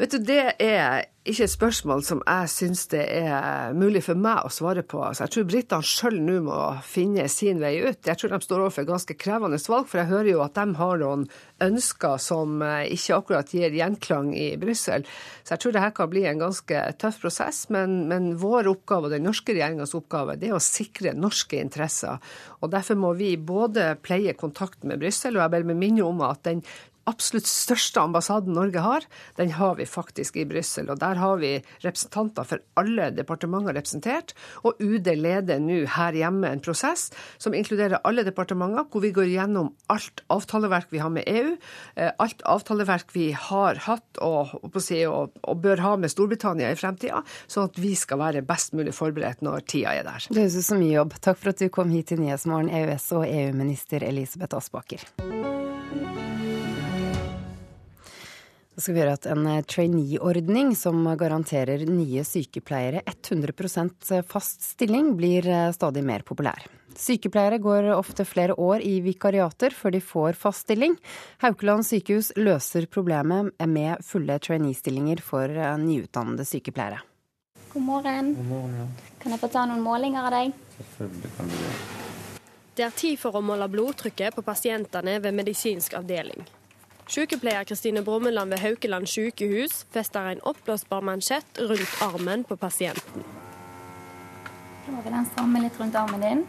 Vet 0.00 0.14
du, 0.14 0.18
Det 0.18 0.54
er 0.64 1.02
ikke 1.28 1.44
et 1.44 1.52
spørsmål 1.52 2.00
som 2.00 2.22
jeg 2.24 2.48
syns 2.48 2.86
det 2.88 3.02
er 3.04 3.74
mulig 3.76 4.00
for 4.06 4.16
meg 4.16 4.46
å 4.46 4.52
svare 4.52 4.80
på. 4.88 5.02
Altså, 5.04 5.26
jeg 5.26 5.34
tror 5.34 5.48
britene 5.50 5.84
sjøl 5.84 6.16
nå 6.24 6.38
må 6.46 6.60
finne 6.88 7.26
sin 7.28 7.60
vei 7.60 7.74
ut. 7.84 7.98
Jeg 8.08 8.16
tror 8.16 8.32
de 8.32 8.38
står 8.40 8.62
overfor 8.62 8.86
ganske 8.88 9.16
krevende 9.20 9.58
valg, 9.60 9.90
for 9.90 10.00
jeg 10.00 10.08
hører 10.08 10.30
jo 10.30 10.40
at 10.40 10.56
de 10.56 10.64
har 10.78 11.02
noen 11.02 11.26
ønsker 11.60 12.16
som 12.24 12.64
eh, 12.64 12.88
ikke 12.96 13.18
akkurat 13.18 13.52
gir 13.52 13.76
gjenklang 13.76 14.32
i 14.32 14.46
Brussel. 14.62 15.04
Så 15.44 15.52
jeg 15.52 15.62
tror 15.66 15.76
det 15.76 15.84
her 15.84 15.92
kan 15.98 16.10
bli 16.14 16.24
en 16.30 16.40
ganske 16.40 16.82
tøff 17.04 17.20
prosess. 17.20 17.60
Men, 17.68 18.00
men 18.08 18.32
vår 18.40 18.72
oppgave, 18.72 19.10
og 19.10 19.14
den 19.18 19.28
norske 19.28 19.52
regjeringas 19.52 19.92
oppgave, 20.00 20.38
det 20.40 20.48
er 20.48 20.56
å 20.56 20.64
sikre 20.64 21.12
norske 21.12 21.60
interesser. 21.60 22.16
Og 22.64 22.72
Derfor 22.72 22.96
må 22.96 23.12
vi 23.20 23.34
både 23.36 23.92
pleie 24.00 24.32
kontakt 24.32 24.88
med 24.88 25.04
Brussel, 25.04 25.36
og 25.36 25.44
jeg 25.44 25.66
vil 25.68 25.76
minne 25.76 26.08
om 26.08 26.24
at 26.24 26.46
den 26.48 26.64
absolutt 27.08 27.48
største 27.48 28.02
ambassaden 28.02 28.54
Norge 28.56 28.82
har, 28.84 29.06
den 29.38 29.52
har 29.56 29.76
vi 29.78 29.86
faktisk 29.88 30.36
i 30.40 30.46
Brussel. 30.48 30.90
Og 30.92 31.00
der 31.00 31.18
har 31.20 31.40
vi 31.40 31.52
representanter 31.84 32.46
for 32.46 32.62
alle 32.80 33.10
departementer 33.14 33.76
representert. 33.76 34.34
Og 34.64 34.80
UD 34.82 35.08
leder 35.18 35.62
nå 35.62 35.82
her 35.96 36.16
hjemme 36.16 36.50
en 36.50 36.62
prosess 36.64 37.08
som 37.40 37.56
inkluderer 37.56 38.02
alle 38.04 38.24
departementer, 38.26 38.86
hvor 38.90 39.04
vi 39.04 39.12
går 39.16 39.30
gjennom 39.32 39.72
alt 39.92 40.24
avtaleverk 40.32 40.90
vi 40.92 41.02
har 41.02 41.12
med 41.14 41.28
EU, 41.30 41.54
eh, 41.96 42.12
alt 42.22 42.42
avtaleverk 42.48 43.14
vi 43.14 43.30
har 43.36 43.80
hatt 43.86 44.20
og, 44.24 44.56
og, 44.62 45.38
og 45.42 45.62
bør 45.64 45.84
ha 45.84 45.94
med 46.00 46.12
Storbritannia 46.12 46.70
i 46.72 46.78
fremtida, 46.78 47.22
sånn 47.50 47.70
at 47.70 47.80
vi 47.80 47.94
skal 47.98 48.20
være 48.22 48.44
best 48.46 48.76
mulig 48.76 48.94
forberedt 48.96 49.44
når 49.46 49.66
tida 49.70 49.96
er 49.98 50.06
der. 50.08 50.28
Det 50.30 50.42
høres 50.42 50.58
ut 50.58 50.68
som 50.70 50.82
mye 50.82 50.96
jobb. 50.96 51.16
Takk 51.20 51.40
for 51.40 51.54
at 51.54 51.62
du 51.62 51.70
kom 51.72 51.94
hit 51.94 52.10
til 52.12 52.22
Nyhetsmorgen, 52.22 52.72
EØS- 52.72 53.12
og 53.18 53.26
EU-minister 53.28 54.04
Elisabeth 54.06 54.58
Aspaker. 54.58 55.49
Så 58.74 58.84
skal 58.84 58.94
vi 58.94 59.02
høre 59.02 59.16
at 59.18 59.26
en 59.28 59.46
eh, 59.50 59.62
trainee-ordning 59.66 60.74
som 60.78 61.02
garanterer 61.18 61.82
nye 61.90 62.22
sykepleiere 62.24 63.02
100% 63.02 64.12
fast 64.30 64.62
stilling, 64.72 65.16
blir 65.18 65.48
eh, 65.48 65.72
stadig 65.74 66.04
mer 66.06 66.22
populær. 66.26 66.68
Sykepleiere 66.96 67.58
går 67.62 67.90
ofte 67.94 68.24
flere 68.26 68.54
år 68.60 68.82
i 68.86 68.98
vikariater 69.02 69.74
før 69.74 69.94
de 69.94 70.00
får 70.04 70.38
fast 70.38 70.66
stilling. 70.66 70.96
Haukeland 71.42 71.86
sykehus 71.86 72.32
løser 72.38 72.86
problemet 72.90 73.52
med 73.66 74.04
fulle 74.06 74.38
trainee-stillinger 74.38 75.22
for 75.24 75.50
eh, 75.50 75.76
nyutdannede 75.80 76.46
sykepleiere. 76.46 77.02
God 77.72 77.86
morgen. 77.86 78.34
God 78.38 78.48
morgen 78.50 78.78
ja. 78.80 78.86
Kan 79.22 79.34
jeg 79.34 79.42
få 79.42 79.50
ta 79.52 79.66
noen 79.68 79.82
målinger 79.84 80.26
av 80.26 80.34
deg? 80.34 80.54
Selvfølgelig 80.78 81.34
kan 81.36 81.50
du 81.50 81.58
det. 81.58 81.74
Det 82.80 82.86
er 82.86 82.96
tid 82.96 83.18
for 83.20 83.36
å 83.36 83.42
måle 83.44 83.68
blodtrykket 83.68 84.34
på 84.38 84.46
pasientene 84.46 85.18
ved 85.20 85.36
medisinsk 85.36 85.98
avdeling. 85.98 86.46
Sykepleier 87.10 87.64
Kristine 87.64 88.02
Brummeland 88.02 88.52
ved 88.52 88.58
Haukeland 88.58 89.08
sykehus 89.10 89.84
fester 89.90 90.28
en 90.30 90.40
oppblåsbar 90.46 91.00
mansjett 91.02 91.58
rundt 91.58 92.02
armen 92.02 92.44
på 92.44 92.56
pasienten. 92.56 93.24
Da 94.86 95.10
den 95.10 95.26
stramme 95.26 95.62
litt 95.64 95.80
rundt 95.80 95.96
armen 95.98 96.22
din. 96.22 96.44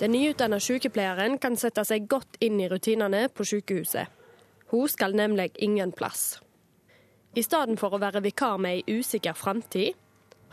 Den 0.00 0.16
nyutdanna 0.16 0.56
sykepleieren 0.60 1.36
kan 1.38 1.58
sette 1.60 1.84
seg 1.84 2.08
godt 2.08 2.40
inn 2.40 2.56
i 2.56 2.70
rutinene 2.72 3.26
på 3.28 3.44
sykehuset. 3.44 4.08
Hun 4.72 4.88
skal 4.88 5.12
nemlig 5.12 5.50
ingen 5.60 5.92
plass. 5.92 6.40
I 7.36 7.44
stedet 7.44 7.76
for 7.76 7.92
å 7.92 8.00
være 8.00 8.24
vikar 8.24 8.56
med 8.56 8.80
ei 8.80 8.98
usikker 8.98 9.36
framtid, 9.36 9.92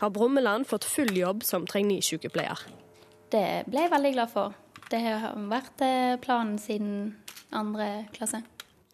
har 0.04 0.10
Brummeland 0.12 0.68
fått 0.68 0.84
full 0.84 1.16
jobb 1.16 1.46
som 1.48 1.64
trainee-sykepleier. 1.64 2.60
Det 3.32 3.64
ble 3.72 3.86
jeg 3.86 3.96
veldig 3.96 4.16
glad 4.18 4.36
for. 4.36 4.52
Det 4.92 5.00
har 5.00 5.32
vært 5.48 5.80
eh, 5.80 6.18
planen 6.20 6.58
siden 6.60 7.14
andre 7.56 8.04
klasse. 8.12 8.42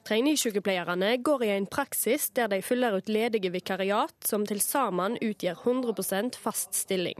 Trainee-sykepleierne 0.08 1.16
går 1.16 1.42
i 1.44 1.48
en 1.50 1.66
praksis 1.66 2.30
der 2.32 2.48
de 2.48 2.62
fyller 2.64 2.94
ut 2.96 3.10
ledige 3.12 3.50
vikariat 3.52 4.14
som 4.24 4.46
til 4.48 4.62
sammen 4.64 5.18
utgjør 5.20 5.58
100 5.66 6.38
fast 6.40 6.72
stilling. 6.72 7.18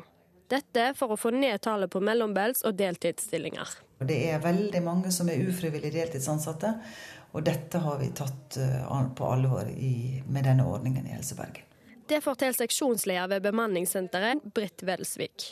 Dette 0.48 0.94
for 0.96 1.12
å 1.12 1.18
få 1.20 1.28
ned 1.36 1.60
tallet 1.60 1.92
på 1.92 2.00
mellombels- 2.00 2.64
og 2.64 2.78
deltidsstillinger. 2.78 3.74
Det 4.00 4.16
er 4.30 4.40
veldig 4.40 4.80
mange 4.86 5.12
som 5.12 5.28
er 5.28 5.42
ufrivillig 5.44 5.90
deltidsansatte, 5.92 6.70
og 7.36 7.44
dette 7.44 7.82
har 7.84 7.98
vi 8.00 8.08
tatt 8.16 8.56
eh, 8.56 9.04
på 9.20 9.28
alvor 9.34 9.68
i, 9.68 10.22
med 10.24 10.48
denne 10.48 10.64
ordningen 10.64 11.04
i 11.04 11.12
Helse 11.12 11.36
Bergen. 11.36 11.68
Det 12.08 12.22
forteller 12.24 12.56
seksjonsleder 12.56 13.28
ved 13.34 13.44
bemanningssenteret, 13.50 14.48
Britt 14.56 14.86
Welsvik. 14.88 15.50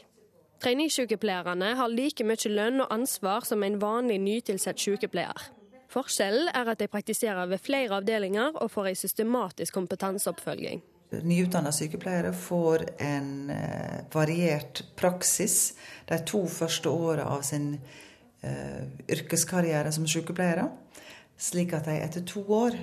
Trainee-sykepleierne 0.65 1.75
har 1.77 1.93
like 1.93 2.25
mye 2.25 2.49
lønn 2.49 2.81
og 2.81 2.97
ansvar 2.97 3.45
som 3.45 3.61
en 3.61 3.77
vanlig 3.83 4.23
nytilsatt 4.25 4.81
sykepleier. 4.81 5.51
Forskjellen 5.97 6.51
er 6.53 6.69
at 6.69 6.83
de 6.83 6.91
praktiserer 6.93 7.49
ved 7.49 7.63
flere 7.65 7.97
avdelinger 7.97 8.59
og 8.61 8.69
får 8.69 8.91
en 8.91 8.99
systematisk 9.01 9.79
kompetanseoppfølging. 9.79 10.83
Nyutdanna 11.25 11.71
sykepleiere 11.73 12.35
får 12.37 12.85
en 13.01 13.51
eh, 13.55 14.03
variert 14.13 14.83
praksis 14.99 15.73
de 16.11 16.19
to 16.29 16.43
første 16.53 16.91
åra 16.93 17.29
av 17.31 17.45
sin 17.47 17.77
uh, 18.45 18.83
yrkeskarriere 19.09 19.93
som 19.95 20.05
sykepleiere. 20.11 20.67
Slik 21.39 21.73
at 21.79 21.89
de 21.89 21.97
etter 22.03 22.27
to 22.29 22.43
år 22.53 22.77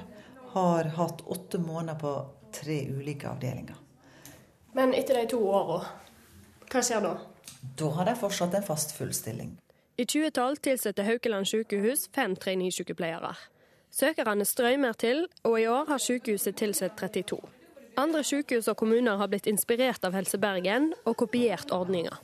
har 0.55 0.89
hatt 0.97 1.21
åtte 1.27 1.59
måneder 1.61 1.99
på 1.99 2.13
tre 2.55 2.79
ulike 2.89 3.29
avdelinger. 3.29 3.77
Men 4.73 4.95
etter 4.97 5.19
de 5.19 5.27
to 5.35 5.43
åra, 5.43 5.83
hva 6.71 6.81
skjer 6.81 7.05
da? 7.05 7.17
Da 7.77 7.93
har 7.99 8.09
de 8.09 8.17
fortsatt 8.17 8.57
en 8.57 8.65
fast 8.65 8.95
full 8.97 9.13
stilling. 9.13 9.53
I 9.97 10.05
2012 10.05 10.55
tilsatte 10.65 11.03
Haukeland 11.05 11.45
sykehus 11.45 12.07
fem 12.15 12.33
trainee-sykepleiere. 12.35 13.35
Søkerne 13.93 14.45
strømmer 14.45 14.95
til, 14.97 15.27
og 15.45 15.59
i 15.61 15.67
år 15.69 15.85
har 15.91 16.01
sykehuset 16.01 16.57
tilsatt 16.57 16.95
32. 16.97 17.37
Andre 18.01 18.23
sykehus 18.25 18.71
og 18.71 18.79
kommuner 18.79 19.19
har 19.21 19.29
blitt 19.29 19.45
inspirert 19.45 20.01
av 20.01 20.17
Helse 20.17 20.39
Bergen 20.41 20.89
og 21.05 21.13
kopiert 21.21 21.69
ordninga. 21.69 22.17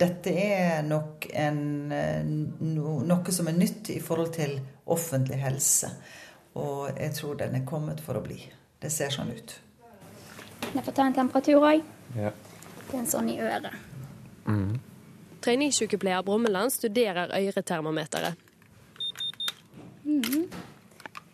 Dette 0.00 0.32
er 0.32 0.80
nok 0.86 1.28
en, 1.36 1.60
no, 1.92 2.96
noe 3.04 3.36
som 3.36 3.52
er 3.52 3.58
nytt 3.58 3.92
i 3.92 4.00
forhold 4.00 4.32
til 4.38 4.56
offentlig 4.88 5.42
helse. 5.44 5.92
Og 6.56 6.88
jeg 6.96 7.12
tror 7.20 7.36
den 7.44 7.60
er 7.60 7.68
kommet 7.68 8.00
for 8.00 8.16
å 8.16 8.24
bli. 8.24 8.40
Det 8.80 8.88
ser 8.88 9.12
sånn 9.12 9.28
ut. 9.36 9.58
Jeg 10.72 10.86
får 10.86 10.96
ta 10.96 11.04
en 11.04 11.20
temperatur 11.20 11.68
òg. 11.68 11.84
Ja. 12.16 12.32
Det 12.86 12.94
er 12.94 13.02
en 13.04 13.12
sånn 13.12 13.28
i 13.28 13.42
øret. 13.44 13.76
Mm. 14.48 14.80
Trainee-sykepleier 15.40 16.22
Brummeland 16.22 16.72
studerer 16.72 17.32
øretermometeret. 17.36 18.34
Mm. 20.04 20.48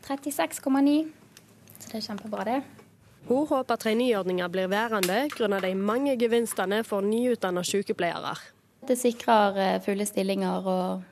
36,9. 0.07 1.11
Så 1.79 1.89
det 1.91 1.99
er 1.99 2.01
kjempebra, 2.01 2.45
det. 2.45 2.63
Hun 3.27 3.47
håper 3.47 3.77
traineeordninga 3.77 4.47
blir 4.49 4.69
værende 4.71 5.25
grunnet 5.35 5.65
de 5.67 5.75
mange 5.75 6.15
gevinstene 6.19 6.85
for 6.87 7.03
nyutdanna 7.03 7.65
sykepleiere. 7.67 8.37
Det 8.87 8.95
sikrer 8.99 9.59
eh, 9.59 9.79
fulle 9.83 10.07
stillinger 10.07 10.69
og 10.71 11.03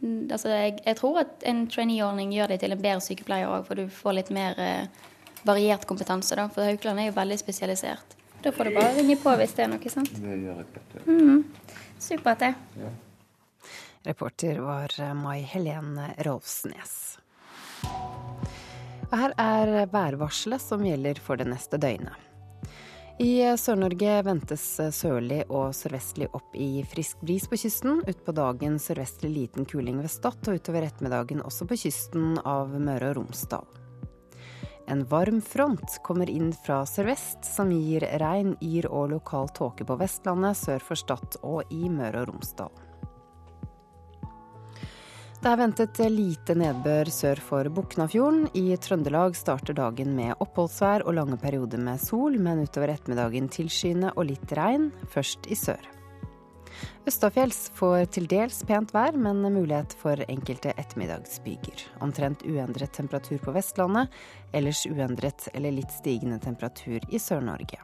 mm, 0.00 0.32
altså 0.32 0.50
jeg, 0.50 0.80
jeg, 0.86 0.96
tror 0.98 1.20
at 1.22 1.46
en 1.46 1.68
traineeordning 1.70 2.34
gjør 2.34 2.50
deg 2.50 2.64
til 2.64 2.74
en 2.74 2.82
bedre 2.82 3.04
sykepleier 3.06 3.52
òg, 3.52 3.68
for 3.68 3.78
du 3.78 3.86
får 3.86 4.18
litt 4.18 4.34
mer 4.34 4.58
eh, 4.58 5.06
variert 5.46 5.86
kompetanse. 5.86 6.34
Da, 6.34 6.48
for 6.50 6.66
Haukeland 6.66 7.04
er 7.04 7.12
jo 7.12 7.16
veldig 7.20 7.38
spesialisert. 7.38 8.18
Da 8.42 8.52
får 8.52 8.64
du 8.64 8.74
bare 8.74 8.96
ringe 8.98 9.16
på 9.22 9.36
hvis 9.38 9.54
det 9.56 9.64
er 9.64 9.70
noe, 9.72 9.92
sant? 9.92 10.10
Det 10.10 10.34
gjør 10.34 10.58
jeg, 10.58 10.66
vet 10.74 10.90
du. 10.96 11.12
Mm. 11.12 11.44
Supert, 12.04 12.38
det. 12.38 12.54
Ja. 12.80 12.90
Reporter 14.04 14.58
var 14.58 14.92
eh, 15.00 15.14
Mai 15.16 15.40
Helene 15.40 16.10
Rolfsnes. 16.26 17.18
Her 19.14 19.32
er 19.40 19.86
værvarselet 19.92 20.60
som 20.60 20.84
gjelder 20.84 21.20
for 21.22 21.40
det 21.40 21.46
neste 21.48 21.80
døgnet. 21.80 22.20
I 23.22 23.56
Sør-Norge 23.56 24.16
ventes 24.26 24.64
sørlig 24.96 25.44
og 25.46 25.70
sørvestlig 25.78 26.26
opp 26.34 26.56
i 26.58 26.82
frisk 26.90 27.20
bris 27.22 27.46
på 27.48 27.56
kysten. 27.62 28.02
Utpå 28.10 28.34
dagen 28.34 28.76
sørvestlig 28.82 29.30
liten 29.30 29.68
kuling 29.70 30.02
ved 30.02 30.10
Stad, 30.10 30.42
og 30.50 30.58
utover 30.58 30.88
ettermiddagen 30.88 31.44
også 31.46 31.68
på 31.70 31.78
kysten 31.86 32.40
av 32.42 32.74
Møre 32.74 33.14
og 33.14 33.22
Romsdal. 33.22 33.83
En 34.86 35.04
varm 35.08 35.40
front 35.40 35.98
kommer 36.04 36.30
inn 36.30 36.52
fra 36.52 36.82
sørvest, 36.86 37.46
som 37.48 37.70
gir 37.72 38.04
regn, 38.20 38.52
yr 38.60 38.90
og 38.90 39.14
lokal 39.14 39.48
tåke 39.56 39.86
på 39.88 39.96
Vestlandet, 39.96 40.58
sør 40.60 40.84
for 40.84 41.00
Stad 41.00 41.38
og 41.42 41.72
i 41.72 41.88
Møre 41.88 42.24
og 42.24 42.34
Romsdal. 42.34 42.74
Det 45.44 45.50
er 45.50 45.60
ventet 45.60 45.98
lite 46.08 46.54
nedbør 46.56 47.08
sør 47.12 47.40
for 47.44 47.68
Buknafjorden. 47.68 48.46
I 48.56 48.78
Trøndelag 48.80 49.36
starter 49.36 49.76
dagen 49.76 50.14
med 50.16 50.38
oppholdsvær 50.40 51.04
og 51.04 51.18
lange 51.18 51.36
perioder 51.40 51.80
med 51.84 52.00
sol, 52.00 52.38
men 52.40 52.62
utover 52.64 52.94
ettermiddagen 52.94 53.50
tilskyende 53.52 54.14
og 54.16 54.30
litt 54.30 54.56
regn, 54.56 54.88
først 55.12 55.48
i 55.52 55.58
sør. 55.60 55.84
Østafjells 57.08 57.70
får 57.76 58.10
til 58.16 58.28
dels 58.30 58.62
pent 58.68 58.92
vær, 58.94 59.16
men 59.16 59.42
mulighet 59.44 59.94
for 60.00 60.20
enkelte 60.28 60.72
ettermiddagsbyger. 60.80 61.86
Omtrent 62.04 62.44
uendret 62.48 62.94
temperatur 62.96 63.40
på 63.44 63.54
Vestlandet, 63.56 64.12
ellers 64.52 64.84
uendret 64.88 65.48
eller 65.54 65.74
litt 65.76 65.92
stigende 65.92 66.40
temperatur 66.42 67.04
i 67.10 67.20
Sør-Norge. 67.20 67.82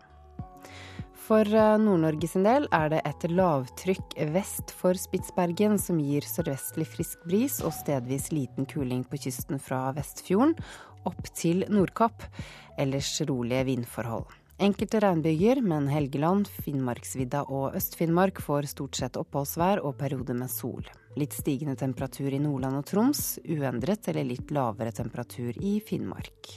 For 1.31 1.47
eh, 1.47 1.77
Nord-Norge 1.79 2.27
sin 2.27 2.43
del 2.43 2.67
er 2.75 2.89
det 2.91 3.05
et 3.07 3.29
lavtrykk 3.31 4.17
vest 4.35 4.73
for 4.75 4.99
Spitsbergen 4.99 5.79
som 5.79 6.01
gir 6.03 6.27
sørvestlig 6.27 6.89
frisk 6.91 7.23
bris 7.29 7.61
og 7.63 7.77
stedvis 7.77 8.33
liten 8.35 8.67
kuling 8.67 9.05
på 9.07 9.21
kysten 9.29 9.63
fra 9.63 9.85
Vestfjorden 9.95 10.57
opp 11.07 11.31
til 11.37 11.63
Nordkapp. 11.71 12.27
Ellers 12.81 13.15
rolige 13.29 13.69
vindforhold. 13.71 14.40
Enkelte 14.61 15.01
regnbyger, 15.01 15.63
men 15.65 15.87
Helgeland, 15.89 16.49
Finnmarksvidda 16.61 17.47
og 17.49 17.79
Øst-Finnmark 17.79 18.43
får 18.45 18.67
stort 18.69 18.99
sett 18.99 19.17
oppholdsvær 19.17 19.81
og 19.81 19.95
perioder 19.97 20.37
med 20.37 20.53
sol. 20.53 20.85
Litt 21.17 21.33
stigende 21.33 21.79
temperatur 21.81 22.29
i 22.29 22.43
Nordland 22.43 22.77
og 22.77 22.85
Troms, 22.91 23.39
uendret 23.41 24.11
eller 24.13 24.29
litt 24.29 24.53
lavere 24.53 24.93
temperatur 24.93 25.57
i 25.57 25.79
Finnmark. 25.81 26.53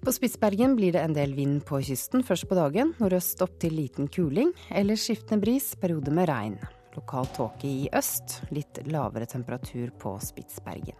På 0.00 0.16
Spitsbergen 0.16 0.78
blir 0.80 0.96
det 0.96 1.04
en 1.04 1.16
del 1.16 1.36
vind 1.36 1.60
på 1.68 1.82
kysten 1.84 2.24
først 2.24 2.48
på 2.48 2.56
dagen. 2.56 2.96
Nordøst 2.96 3.44
opp 3.44 3.58
til 3.60 3.76
liten 3.76 4.08
kuling. 4.08 4.54
eller 4.70 4.96
skiftende 4.96 5.44
bris, 5.44 5.74
periode 5.76 6.10
med 6.10 6.28
regn. 6.28 6.56
Lokal 6.96 7.28
tåke 7.36 7.68
i 7.68 7.88
øst. 7.92 8.40
Litt 8.48 8.80
lavere 8.88 9.28
temperatur 9.28 9.92
på 10.00 10.16
Spitsbergen. 10.24 10.96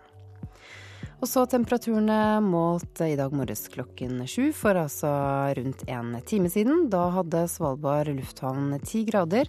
Og 1.22 1.28
så 1.30 1.44
temperaturene 1.48 2.40
målt 2.44 3.00
i 3.04 3.14
dag 3.16 3.32
morges 3.34 3.66
klokken 3.72 4.24
sju, 4.28 4.50
for 4.56 4.76
altså 4.76 5.10
rundt 5.56 5.84
en 5.88 6.16
time 6.26 6.50
siden. 6.52 6.88
Da 6.92 7.06
hadde 7.14 7.46
Svalbard 7.48 8.10
lufthavn 8.12 8.74
ti 8.84 9.04
grader. 9.08 9.48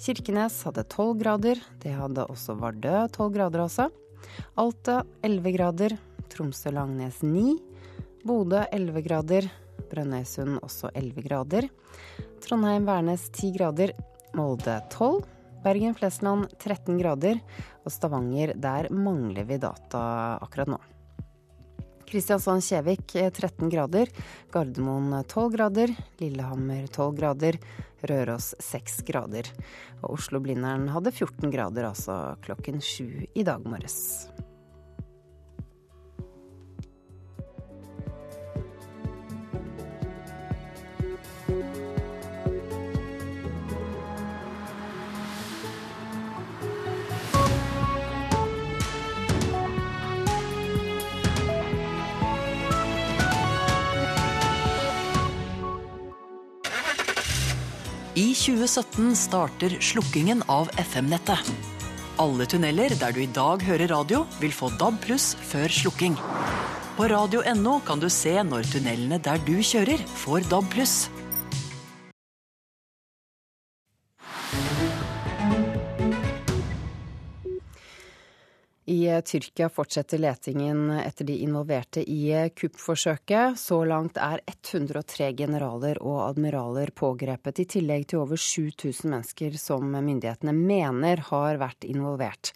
Kirkenes 0.00 0.62
hadde 0.64 0.86
tolv 0.88 1.18
grader. 1.20 1.60
Det 1.82 1.92
hadde 1.92 2.24
også 2.32 2.54
Vardø, 2.56 2.94
tolv 3.12 3.34
grader 3.34 3.66
altså. 3.66 3.90
Alta 4.56 5.02
elleve 5.26 5.52
grader. 5.56 5.96
Tromsø-Langnes 6.30 7.20
ni. 7.26 7.58
Bodø 8.24 8.62
11 8.72 9.02
grader. 9.04 9.50
Brønnøysund 9.90 10.60
også 10.62 10.92
11 10.94 11.26
grader. 11.26 11.68
Trondheim-Værnes 12.44 13.28
10 13.34 13.52
grader. 13.58 13.92
Molde 14.38 14.78
12. 14.94 15.26
Bergen-Flesland 15.64 16.48
13 16.58 16.98
grader. 17.00 17.40
Og 17.84 17.92
Stavanger, 17.92 18.54
der 18.56 18.90
mangler 18.92 19.46
vi 19.48 19.60
data 19.60 20.02
akkurat 20.40 20.70
nå. 20.74 20.80
Kristiansand-Kjevik 22.10 23.14
13 23.14 23.70
grader. 23.70 24.10
Gardermoen 24.50 25.14
12 25.24 25.54
grader. 25.54 25.94
Lillehammer 26.18 26.86
12 26.90 27.16
grader. 27.16 27.58
Røros 28.02 28.54
6 28.58 29.02
grader. 29.06 29.50
Og 30.02 30.16
Oslo-Blindern 30.18 30.88
hadde 30.90 31.14
14 31.14 31.52
grader, 31.54 31.90
altså 31.92 32.36
klokken 32.42 32.82
sju 32.82 33.28
i 33.34 33.46
dag 33.46 33.62
morges. 33.62 34.00
I 58.20 58.34
2017 58.34 59.14
starter 59.16 59.74
slukkingen 59.80 60.42
av 60.52 60.68
FM-nettet. 60.76 61.46
Alle 62.20 62.44
tunneler 62.44 62.92
der 63.00 63.14
du 63.16 63.22
i 63.22 63.30
dag 63.32 63.62
hører 63.64 63.88
radio, 63.94 64.26
vil 64.42 64.52
få 64.52 64.68
DAB 64.82 64.98
pluss 65.06 65.30
før 65.48 65.72
slukking. 65.72 66.18
På 66.98 67.06
radio.no 67.08 67.78
kan 67.86 68.02
du 68.02 68.10
se 68.12 68.34
når 68.44 68.68
tunnelene 68.74 69.22
der 69.24 69.40
du 69.46 69.54
kjører, 69.64 70.04
får 70.20 70.44
DAB 70.52 70.68
pluss. 70.74 70.98
I 78.90 79.22
Tyrkia 79.22 79.68
fortsetter 79.70 80.18
letingen 80.18 80.88
etter 80.90 81.24
de 81.28 81.36
involverte 81.44 82.02
i 82.10 82.50
kuppforsøket. 82.58 83.58
Så 83.60 83.84
langt 83.86 84.18
er 84.18 84.42
103 84.50 85.28
generaler 85.38 86.00
og 86.02 86.24
admiraler 86.24 86.90
pågrepet, 86.90 87.62
i 87.62 87.68
tillegg 87.76 88.08
til 88.10 88.24
over 88.24 88.40
7000 88.40 89.12
mennesker 89.12 89.54
som 89.62 89.86
myndighetene 89.94 90.56
mener 90.56 91.22
har 91.30 91.60
vært 91.62 91.86
involvert. 91.86 92.50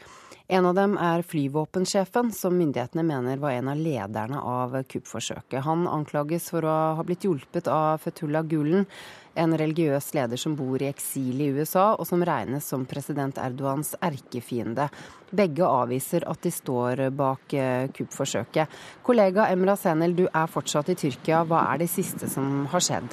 En 0.55 0.66
av 0.68 0.74
dem 0.76 0.92
er 1.02 1.24
flyvåpensjefen, 1.26 2.28
som 2.30 2.55
myndighetene 2.55 3.02
mener 3.02 3.40
var 3.42 3.57
en 3.57 3.72
av 3.72 3.80
lederne 3.80 4.38
av 4.38 4.76
kuppforsøket. 4.86 5.64
Han 5.66 5.88
anklages 5.90 6.46
for 6.52 6.62
å 6.62 6.74
ha 6.94 7.02
blitt 7.07 7.24
hjulpet 7.26 7.66
av 7.66 7.98
Fetullah 8.05 8.46
Gulen, 8.46 8.86
en 9.34 9.57
religiøs 9.59 10.12
leder 10.14 10.38
som 10.38 10.55
bor 10.55 10.78
i 10.78 10.92
eksil 10.92 11.42
i 11.42 11.48
USA, 11.57 11.88
og 11.98 12.07
som 12.07 12.22
regnes 12.22 12.68
som 12.70 12.84
president 12.86 13.40
Erdogans 13.42 13.96
erkefiende. 13.98 14.86
Begge 15.34 15.66
avviser 15.66 16.28
at 16.30 16.46
de 16.46 16.55
står 16.55 17.09
bak 17.18 17.59
eh, 17.59 17.90
kuppforsøket. 17.96 18.78
Kollega 19.02 19.48
Emra 19.50 19.74
Senel, 19.74 20.14
du 20.14 20.28
er 20.28 20.55
fortsatt 20.55 20.94
i 20.94 20.98
Tyrkia. 21.02 21.42
Hva 21.50 21.66
er 21.72 21.82
det 21.82 21.90
siste 21.90 22.30
som 22.30 22.68
har 22.70 22.86
skjedd? 22.92 23.11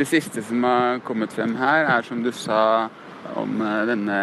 Det 0.00 0.08
siste 0.08 0.40
som 0.40 0.64
har 0.64 1.04
kommet 1.04 1.36
frem 1.36 1.52
her, 1.60 1.84
er 1.98 2.08
som 2.08 2.24
du 2.24 2.32
sa 2.32 2.88
om 3.36 3.60
eh, 3.60 3.82
denne 3.86 4.18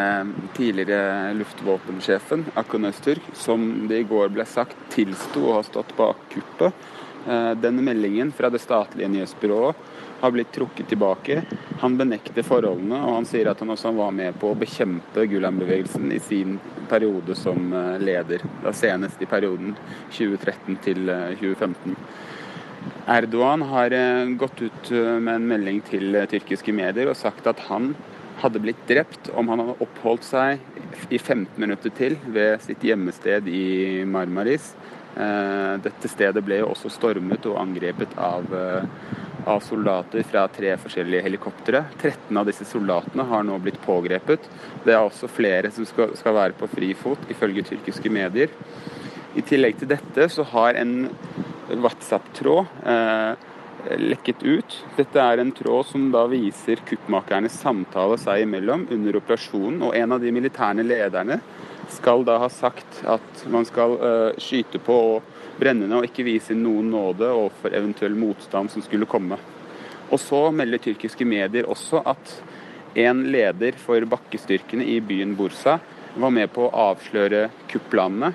tidligere 0.57 1.33
luftvåpensjefen, 1.33 2.45
Akon 2.59 2.85
Öztürk, 2.85 3.21
som 3.33 3.87
det 3.87 4.03
i 4.03 4.07
går 4.09 4.31
ble 4.33 4.45
sagt 4.45 4.77
tilsto 4.93 5.47
å 5.49 5.59
ha 5.59 5.63
stått 5.65 5.95
bak 5.97 6.21
kuppet. 6.33 6.89
Eh, 7.27 7.51
denne 7.51 7.83
meldingen 7.83 8.31
fra 8.31 8.49
det 8.49 8.61
statlige 8.63 9.09
nyhetsbyrået 9.11 9.75
har 10.19 10.31
blitt 10.31 10.51
trukket 10.51 10.87
tilbake. 10.87 11.41
Han 11.79 11.97
benekter 11.99 12.43
forholdene, 12.43 12.99
og 13.05 13.19
han 13.19 13.27
sier 13.27 13.51
at 13.51 13.59
han 13.63 13.71
også 13.75 13.91
var 13.95 14.11
med 14.15 14.39
på 14.39 14.51
å 14.51 14.57
bekjempe 14.59 15.27
Gulen-bevegelsen 15.31 16.11
i 16.15 16.19
sin 16.23 16.57
periode 16.89 17.35
som 17.37 17.73
eh, 17.73 17.95
leder, 18.03 18.43
da 18.63 18.73
senest 18.75 19.21
i 19.21 19.29
perioden 19.29 19.75
2013 20.15 20.79
til 20.85 21.05
2015. 21.39 21.95
Eh, 21.95 22.27
Erdogan 23.09 23.63
har 23.65 23.91
gått 24.37 24.61
ut 24.61 24.89
med 24.93 25.31
en 25.33 25.47
melding 25.49 25.79
til 25.87 26.13
tyrkiske 26.29 26.71
medier 26.77 27.09
og 27.09 27.17
sagt 27.17 27.47
at 27.49 27.59
han 27.65 27.89
hadde 28.39 28.61
blitt 28.63 28.81
drept 28.87 29.31
om 29.37 29.51
han 29.51 29.63
hadde 29.63 29.79
oppholdt 29.85 30.27
seg 30.27 30.61
i 31.09 31.19
15 31.19 31.59
minutter 31.59 31.93
til 31.95 32.17
ved 32.27 32.61
sitt 32.63 32.83
hjemmested 32.85 33.47
i 33.51 34.05
Marmaris. 34.07 34.71
Dette 35.83 36.07
stedet 36.11 36.43
ble 36.45 36.61
jo 36.61 36.69
også 36.71 36.91
stormet 36.93 37.47
og 37.49 37.57
angrepet 37.59 38.13
av 38.21 38.45
av 39.49 39.59
soldater 39.63 40.23
fra 40.23 40.45
tre 40.51 40.73
forskjellige 40.79 41.23
helikoptre. 41.25 41.83
13 42.01 42.37
av 42.37 42.47
disse 42.49 42.65
soldatene 42.67 43.25
har 43.29 43.45
nå 43.47 43.57
blitt 43.63 43.79
pågrepet. 43.85 44.47
Det 44.85 44.95
er 44.95 45.01
også 45.01 45.29
flere 45.31 45.71
som 45.73 45.87
skal, 45.87 46.15
skal 46.19 46.35
være 46.37 46.57
på 46.59 46.69
frifot, 46.71 47.29
ifølge 47.31 47.65
tyrkiske 47.71 48.11
medier. 48.13 48.53
I 49.37 49.45
tillegg 49.45 49.79
til 49.79 49.91
dette 49.91 50.29
så 50.33 50.45
har 50.53 50.79
en 50.79 51.09
WhatsApp-tråd 51.69 52.85
eh, 52.91 53.48
lekket 53.99 54.43
ut. 54.43 54.77
Dette 54.97 55.23
er 55.23 55.41
en 55.41 55.51
tråd 55.55 55.87
som 55.91 56.09
da 56.13 56.25
viser 56.31 56.81
kuppmakernes 56.87 57.55
samtale 57.61 58.17
seg 58.21 58.45
imellom 58.45 58.87
under 58.91 59.19
operasjonen. 59.21 59.81
Og 59.87 59.95
en 59.97 60.15
av 60.15 60.23
de 60.23 60.33
militære 60.35 60.85
lederne 60.85 61.39
skal 61.89 62.25
da 62.27 62.37
ha 62.43 62.49
sagt 62.53 63.01
at 63.09 63.45
man 63.49 63.65
skal 63.65 63.95
uh, 63.97 64.39
skyte 64.41 64.81
på 64.83 64.97
og 65.15 65.37
brennende 65.59 65.99
og 65.99 66.07
ikke 66.07 66.27
vise 66.27 66.55
noen 66.55 66.91
nåde 66.93 67.27
overfor 67.27 67.73
eventuell 67.75 68.15
motstand 68.17 68.71
som 68.71 68.83
skulle 68.85 69.09
komme. 69.09 69.39
Og 70.09 70.19
så 70.21 70.47
melder 70.55 70.81
tyrkiske 70.81 71.25
medier 71.27 71.69
også 71.69 72.01
at 72.07 72.35
en 72.97 73.25
leder 73.29 73.77
for 73.77 74.01
bakkestyrkene 74.09 74.85
i 74.95 74.97
byen 75.05 75.35
Bursa 75.37 75.77
var 76.19 76.31
med 76.33 76.49
på 76.53 76.65
å 76.65 76.71
avsløre 76.89 77.49
kupplanene. 77.69 78.31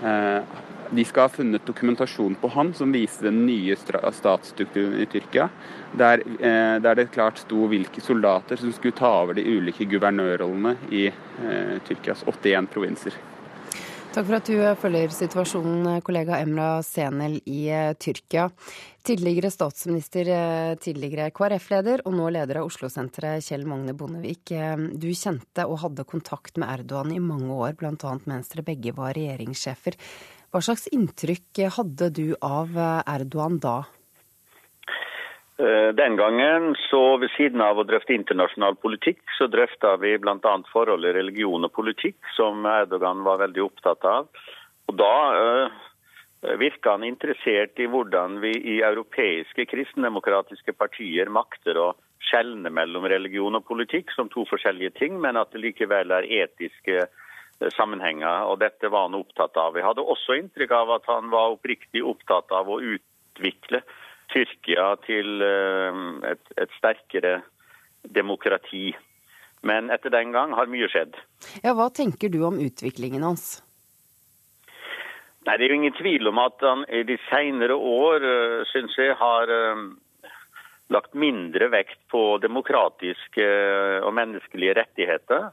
Eh, 0.00 0.60
de 0.90 1.04
skal 1.06 1.26
ha 1.28 1.32
funnet 1.32 1.66
dokumentasjon 1.66 2.36
på 2.40 2.50
han 2.54 2.72
som 2.74 2.92
viser 2.92 3.28
den 3.28 3.44
nye 3.46 3.76
statsstrukturen 3.78 4.98
i 5.00 5.06
Tyrkia, 5.10 5.48
der, 5.96 6.22
eh, 6.40 6.76
der, 6.82 6.94
det 6.98 7.10
klart 7.14 7.38
sto 7.42 7.68
hvilke 7.70 8.02
soldater 8.02 8.60
som 8.60 8.72
skulle 8.74 8.98
ta 8.98 9.10
over 9.22 9.38
de 9.38 9.46
ulike 9.46 9.86
guvernørrollene 9.90 10.76
i 10.90 11.06
eh, 11.10 11.76
Tyrkias 11.86 12.24
81 12.26 12.72
provinser. 12.74 13.18
Takk 14.10 14.26
for 14.26 14.40
at 14.40 14.48
du 14.50 14.56
følger 14.82 15.12
situasjonen, 15.14 16.00
kollega 16.02 16.40
Emra 16.42 16.80
Senel 16.82 17.36
i 17.46 17.68
eh, 17.70 17.92
Tyrkia. 17.94 18.48
Tidligere 19.06 19.52
statsminister, 19.54 20.26
eh, 20.34 20.72
tidligere 20.82 21.28
KrF-leder 21.30 22.02
og 22.02 22.16
nå 22.18 22.26
leder 22.34 22.58
av 22.58 22.66
Oslo-senteret, 22.66 23.46
Kjell 23.46 23.68
Magne 23.70 23.94
Bondevik. 23.94 24.50
Eh, 24.50 24.74
du 24.98 25.06
kjente 25.14 25.62
og 25.62 25.78
hadde 25.84 26.08
kontakt 26.10 26.58
med 26.58 26.72
Erdogan 26.72 27.14
i 27.14 27.22
mange 27.22 27.54
år, 27.54 27.78
bl.a. 27.78 28.16
mens 28.26 28.50
dere 28.50 28.66
begge 28.66 28.96
var 28.98 29.14
regjeringssjefer. 29.14 29.94
Hva 30.50 30.60
slags 30.66 30.88
inntrykk 30.90 31.64
hadde 31.76 32.10
du 32.10 32.26
av 32.42 32.74
Erdogan 33.06 33.60
da? 33.62 33.78
Eh, 35.60 35.94
den 35.94 36.16
gangen, 36.16 36.76
så 36.90 37.16
ved 37.16 37.30
siden 37.36 37.60
av 37.60 37.78
å 37.78 37.84
drøfte 37.84 38.14
internasjonal 38.14 38.78
politikk, 38.80 39.20
så 39.36 39.48
drøfta 39.50 39.96
vi 40.00 40.14
bl.a. 40.22 40.54
forholdet 40.72 41.16
religion 41.18 41.66
og 41.66 41.72
politikk, 41.76 42.16
som 42.36 42.64
Erdogan 42.64 43.20
var 43.26 43.42
veldig 43.42 43.64
opptatt 43.66 44.06
av. 44.08 44.30
Og 44.88 44.96
da 44.96 45.14
øh, 45.36 45.74
virka 46.62 46.94
han 46.94 47.04
interessert 47.04 47.82
i 47.82 47.90
hvordan 47.92 48.38
vi 48.40 48.54
i 48.56 48.78
europeiske 48.86 49.66
kristendemokratiske 49.68 50.72
partier 50.78 51.28
makter 51.28 51.76
å 51.76 51.90
skjelne 52.30 52.72
mellom 52.72 53.04
religion 53.12 53.58
og 53.58 53.66
politikk 53.68 54.14
som 54.16 54.30
to 54.32 54.46
forskjellige 54.48 54.94
ting, 55.02 55.20
men 55.20 55.36
at 55.36 55.52
det 55.52 55.60
likevel 55.66 56.14
er 56.14 56.30
etiske 56.40 57.04
sammenhenger. 57.76 58.46
og 58.48 58.60
Dette 58.60 58.88
var 58.88 59.08
han 59.08 59.18
opptatt 59.18 59.56
av. 59.60 59.74
Vi 59.76 59.84
hadde 59.84 60.04
også 60.04 60.38
inntrykk 60.38 60.72
av 60.76 60.94
at 60.96 61.08
han 61.10 61.30
var 61.32 61.56
oppriktig 61.56 62.02
opptatt 62.04 62.52
av 62.56 62.70
å 62.70 62.80
utvikle 62.80 63.82
Tyrkia 64.30 64.94
til 65.06 65.42
eh, 65.42 66.02
et, 66.30 66.52
et 66.56 66.76
sterkere 66.78 67.40
demokrati. 68.06 68.92
Men 69.66 69.90
etter 69.92 70.12
den 70.14 70.32
gang 70.32 70.54
har 70.56 70.70
mye 70.72 70.88
skjedd. 70.88 71.18
Ja, 71.64 71.74
Hva 71.76 71.90
tenker 71.92 72.30
du 72.32 72.40
om 72.46 72.60
utviklingen 72.62 73.26
hans? 73.26 73.58
Nei, 75.44 75.56
Det 75.56 75.66
er 75.66 75.72
jo 75.72 75.80
ingen 75.80 75.96
tvil 75.98 76.30
om 76.30 76.38
at 76.40 76.62
han 76.64 76.84
i 76.88 77.02
de 77.08 77.16
senere 77.28 77.74
år, 77.76 78.24
synes 78.70 78.94
syns 78.94 78.98
jeg, 79.02 79.16
har 79.20 79.52
eh, 79.52 79.84
lagt 80.94 81.14
mindre 81.14 81.70
vekt 81.72 82.00
på 82.12 82.38
demokratiske 82.42 83.48
og 84.04 84.14
menneskelige 84.16 84.78
rettigheter 84.80 85.50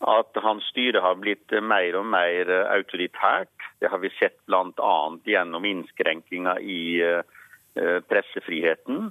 at 0.00 0.36
hans 0.42 0.64
styre 0.72 1.02
har 1.04 1.18
blitt 1.20 1.52
mer 1.62 1.96
og 1.98 2.06
mer 2.08 2.48
autoritært. 2.72 3.52
Det 3.80 3.90
har 3.92 4.00
vi 4.00 4.12
sett 4.16 4.38
bl.a. 4.48 4.94
gjennom 5.28 5.66
innskrenkinga 5.68 6.56
i 6.60 6.82
eh, 7.04 7.98
pressefriheten. 8.08 9.10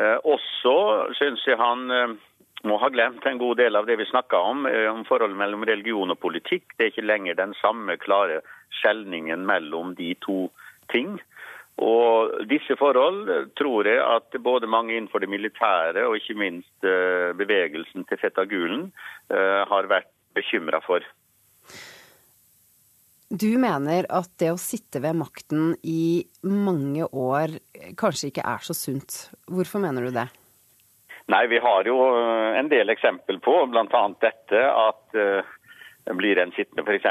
Eh, 0.00 0.16
også 0.24 0.76
syns 1.18 1.44
jeg 1.46 1.60
han 1.60 1.84
eh, 1.92 2.16
må 2.64 2.78
ha 2.80 2.88
glemt 2.88 3.26
en 3.28 3.40
god 3.42 3.60
del 3.60 3.76
av 3.76 3.88
det 3.88 3.98
vi 4.00 4.08
snakka 4.08 4.40
om, 4.40 4.64
om 4.64 5.04
forholdet 5.04 5.36
mellom 5.36 5.66
religion 5.68 6.14
og 6.14 6.20
politikk. 6.22 6.72
Det 6.72 6.86
er 6.86 6.92
ikke 6.94 7.04
lenger 7.04 7.36
den 7.36 7.52
samme 7.60 7.98
klare 8.00 8.40
skjelningen 8.80 9.44
mellom 9.44 9.92
de 9.98 10.14
to 10.24 10.46
ting. 10.88 11.18
Og 11.84 12.32
disse 12.48 12.72
forhold 12.80 13.50
tror 13.58 13.84
jeg 13.90 14.00
at 14.00 14.40
både 14.40 14.70
mange 14.70 14.94
innenfor 14.94 15.20
det 15.20 15.28
militære 15.28 16.06
og 16.06 16.16
ikke 16.16 16.38
minst 16.38 16.86
bevegelsen 17.36 18.06
til 18.08 18.20
Fetagulen 18.22 18.86
har 19.28 19.90
vært 19.90 20.13
bekymra 20.34 20.80
for. 20.84 21.04
Du 23.34 23.56
mener 23.58 24.06
at 24.12 24.30
det 24.38 24.52
å 24.52 24.60
sitte 24.60 25.00
ved 25.02 25.16
makten 25.18 25.72
i 25.82 26.22
mange 26.46 27.06
år 27.08 27.56
kanskje 27.98 28.30
ikke 28.30 28.44
er 28.46 28.62
så 28.62 28.76
sunt. 28.76 29.16
Hvorfor 29.50 29.82
mener 29.82 30.06
du 30.06 30.14
det? 30.14 30.28
Nei, 31.32 31.46
Vi 31.48 31.58
har 31.58 31.88
jo 31.88 31.96
eh, 32.12 32.58
en 32.60 32.68
del 32.68 32.92
eksempel 32.92 33.40
på 33.40 33.56
bl.a. 33.72 34.02
dette 34.20 34.60
at 34.60 35.16
uh, 35.16 35.54
blir 36.20 36.38
en 36.38 36.52
sittende 36.52 36.84
f.eks. 36.84 37.06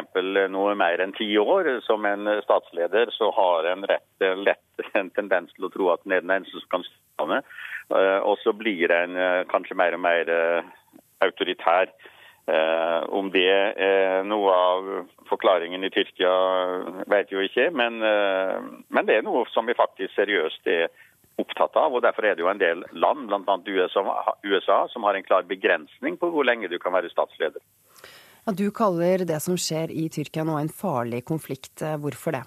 noe 0.53 0.75
mer 0.77 1.01
enn 1.01 1.15
ti 1.17 1.31
år 1.41 1.81
som 1.81 2.05
en 2.05 2.29
statsleder, 2.45 3.09
så 3.11 3.31
har 3.33 3.71
en 3.71 3.87
rett 3.89 4.27
lett 4.37 4.85
en 4.99 5.09
tendens 5.17 5.51
til 5.57 5.65
å 5.65 5.73
tro 5.73 5.89
at 5.95 6.05
den 6.05 6.13
er 6.13 6.21
den 6.21 6.35
eneste 6.37 6.61
som 6.61 6.75
kan 6.77 6.85
styre. 6.85 7.41
Uh, 7.89 8.19
og 8.21 8.37
så 8.45 8.53
blir 8.53 8.93
en 8.93 9.17
kanskje 9.49 9.75
mer 9.81 9.97
og 9.97 10.05
mer 10.05 10.29
autoritær. 11.25 11.89
Eh, 12.45 13.03
om 13.07 13.29
det 13.31 13.47
er 13.47 14.25
noe 14.27 14.51
av 14.51 14.87
forklaringen 15.29 15.85
i 15.87 15.89
Tyrkia, 15.93 16.31
vet 17.07 17.29
vi 17.31 17.37
jo 17.37 17.45
ikke. 17.47 17.69
Men, 17.71 18.01
eh, 18.03 18.59
men, 18.89 19.07
det 19.07 19.15
er 19.17 19.23
noe 19.23 19.45
som 19.53 19.69
vi 19.69 19.75
faktisk 19.77 20.11
seriøst 20.17 20.67
er 20.67 20.89
opptatt 21.39 21.77
av. 21.79 21.95
og 21.95 22.03
Derfor 22.03 22.27
er 22.27 22.35
det 22.35 22.43
jo 22.43 22.51
en 22.51 22.59
del 22.59 22.83
land, 22.91 23.29
bl.a. 23.31 23.55
USA, 23.67 24.35
USA, 24.43 24.87
som 24.91 25.07
har 25.07 25.15
en 25.15 25.23
klar 25.23 25.47
begrensning 25.47 26.19
på 26.19 26.29
hvor 26.33 26.43
lenge 26.43 26.67
du 26.67 26.77
kan 26.79 26.93
være 26.93 27.09
statsleder. 27.09 27.63
Ja, 28.43 28.51
du 28.51 28.67
kaller 28.75 29.23
det 29.23 29.39
som 29.39 29.55
skjer 29.55 29.87
i 29.87 30.09
Tyrkia 30.11 30.43
nå 30.43 30.59
en 30.59 30.67
farlig 30.67 31.23
konflikt. 31.23 31.79
Hvorfor 31.79 32.35
det? 32.35 32.43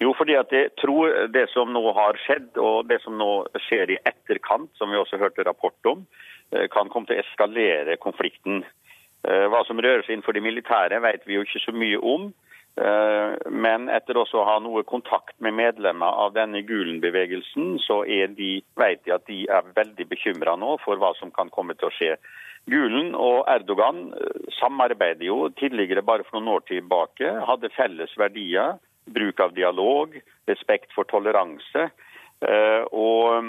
Jo, 0.00 0.16
fordi 0.16 0.34
at 0.40 0.50
jeg 0.50 0.72
tror 0.80 1.28
det 1.30 1.50
som 1.52 1.68
nå 1.70 1.84
har 1.92 2.16
skjedd, 2.24 2.56
og 2.56 2.88
det 2.88 3.02
som 3.04 3.20
nå 3.20 3.44
skjer 3.68 3.92
i 3.92 4.00
etterkant, 4.08 4.72
som 4.80 4.90
vi 4.90 4.96
også 4.98 5.20
hørte 5.20 5.44
rapport 5.44 5.92
om, 5.92 6.06
Eh, 6.06 6.31
kan 6.72 6.90
komme 6.92 7.08
til 7.08 7.18
å 7.18 7.24
eskalere 7.24 7.98
konflikten. 8.02 8.62
Eh, 9.22 9.46
hva 9.50 9.62
som 9.68 9.78
rører 9.78 10.02
seg 10.02 10.16
innenfor 10.16 10.34
de 10.34 10.42
militære, 10.42 10.98
vet 11.04 11.26
vi 11.28 11.36
jo 11.36 11.44
ikke 11.46 11.62
så 11.62 11.74
mye 11.76 11.98
om. 12.02 12.30
Eh, 12.80 13.34
men 13.52 13.90
etter 13.92 14.18
også 14.18 14.40
å 14.40 14.46
ha 14.48 14.56
noe 14.64 14.82
kontakt 14.88 15.34
med 15.44 15.54
medlemmer 15.58 16.18
av 16.24 16.32
denne 16.34 16.64
Gulen-bevegelsen, 16.66 17.76
så 17.84 18.02
de, 18.34 18.52
vet 18.80 19.04
de 19.04 19.14
at 19.14 19.26
de 19.28 19.42
er 19.46 19.74
veldig 19.76 20.08
bekymra 20.08 20.56
nå 20.56 20.78
for 20.84 20.98
hva 20.98 21.12
som 21.20 21.30
kan 21.30 21.52
komme 21.52 21.76
til 21.78 21.90
å 21.90 21.94
skje. 21.98 22.16
Gulen 22.70 23.14
og 23.18 23.44
Erdogan 23.50 24.12
samarbeider 24.58 25.26
jo 25.26 25.50
tidligere, 25.58 26.02
bare 26.02 26.24
for 26.26 26.38
noen 26.38 26.56
år 26.56 26.66
tilbake, 26.70 27.30
hadde 27.46 27.74
felles 27.76 28.14
verdier. 28.18 28.78
Bruk 29.10 29.40
av 29.42 29.50
dialog, 29.54 30.14
respekt 30.46 30.92
for 30.94 31.08
toleranse. 31.10 31.88
Eh, 32.42 32.84
og 32.90 33.44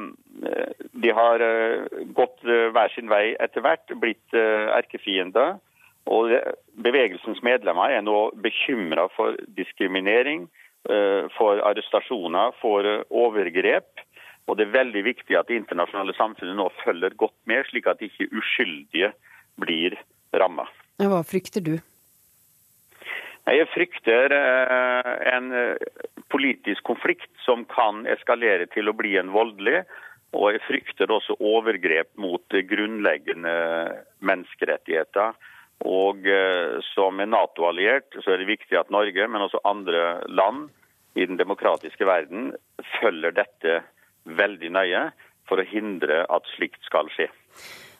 eh, 0.45 0.87
de 1.01 1.13
har 1.17 1.41
eh, 1.41 2.01
gått 2.13 2.43
hver 2.45 2.91
sin 2.93 3.09
vei 3.09 3.33
etter 3.41 3.65
hvert, 3.65 3.93
blitt 4.01 4.35
erkefiender. 4.35 5.57
Og 6.11 6.33
bevegelsens 6.83 7.39
medlemmer 7.45 7.93
er 7.95 8.03
nå 8.03 8.33
bekymra 8.43 9.07
for 9.15 9.37
diskriminering, 9.55 10.49
for 11.37 11.61
arrestasjoner, 11.63 12.51
for 12.59 12.83
overgrep. 13.07 14.03
Og 14.51 14.57
det 14.59 14.65
er 14.65 14.73
veldig 14.73 15.05
viktig 15.05 15.37
at 15.39 15.47
det 15.47 15.61
internasjonale 15.61 16.11
samfunnet 16.17 16.59
nå 16.59 16.65
følger 16.81 17.15
godt 17.15 17.37
med, 17.47 17.63
slik 17.69 17.87
at 17.87 18.03
ikke 18.03 18.27
uskyldige 18.35 19.13
blir 19.63 19.95
ramma. 20.35 20.67
Hva 20.99 21.23
frykter 21.23 21.63
du? 21.63 21.77
Jeg 23.43 23.67
frykter 23.73 24.31
eh, 24.31 25.13
en 25.35 25.51
eh, 25.51 25.87
politisk 26.31 26.85
konflikt 26.87 27.31
som 27.43 27.65
kan 27.67 28.05
eskalere 28.07 28.69
til 28.71 28.87
å 28.87 28.95
bli 28.95 29.17
en 29.19 29.33
voldelig. 29.35 29.83
Og 30.33 30.55
jeg 30.55 30.63
frykter 30.65 31.11
også 31.13 31.35
overgrep 31.43 32.09
mot 32.17 32.55
grunnleggende 32.69 33.53
menneskerettigheter. 34.25 35.35
Og 35.83 36.23
eh, 36.29 36.79
som 36.93 37.19
en 37.19 37.33
Nato-alliert 37.35 38.15
så 38.23 38.33
er 38.33 38.41
det 38.41 38.53
viktig 38.53 38.79
at 38.79 38.93
Norge, 38.93 39.27
men 39.27 39.43
også 39.43 39.61
andre 39.67 40.23
land 40.31 40.69
i 41.19 41.27
den 41.27 41.37
demokratiske 41.37 42.07
verden, 42.07 42.53
følger 42.97 43.35
dette 43.35 43.81
veldig 44.23 44.71
nøye 44.73 45.07
for 45.49 45.59
å 45.59 45.67
hindre 45.67 46.23
at 46.31 46.47
slikt 46.55 46.81
skal 46.87 47.11
skje. 47.13 47.27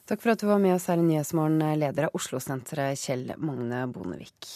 Takk 0.08 0.24
for 0.24 0.34
at 0.34 0.42
du 0.42 0.48
var 0.50 0.64
med 0.64 0.76
oss 0.76 0.88
her 0.92 1.00
i 1.00 1.06
Nyhetsmorgen, 1.06 1.62
leder 1.80 2.08
av 2.08 2.18
Oslo-senteret 2.18 3.00
Kjell 3.00 3.36
Magne 3.44 3.86
Bondevik. 3.92 4.48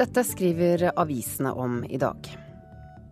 Dette 0.00 0.22
skriver 0.24 0.86
avisene 0.96 1.50
om 1.52 1.84
i 1.84 1.98
dag. 1.98 2.28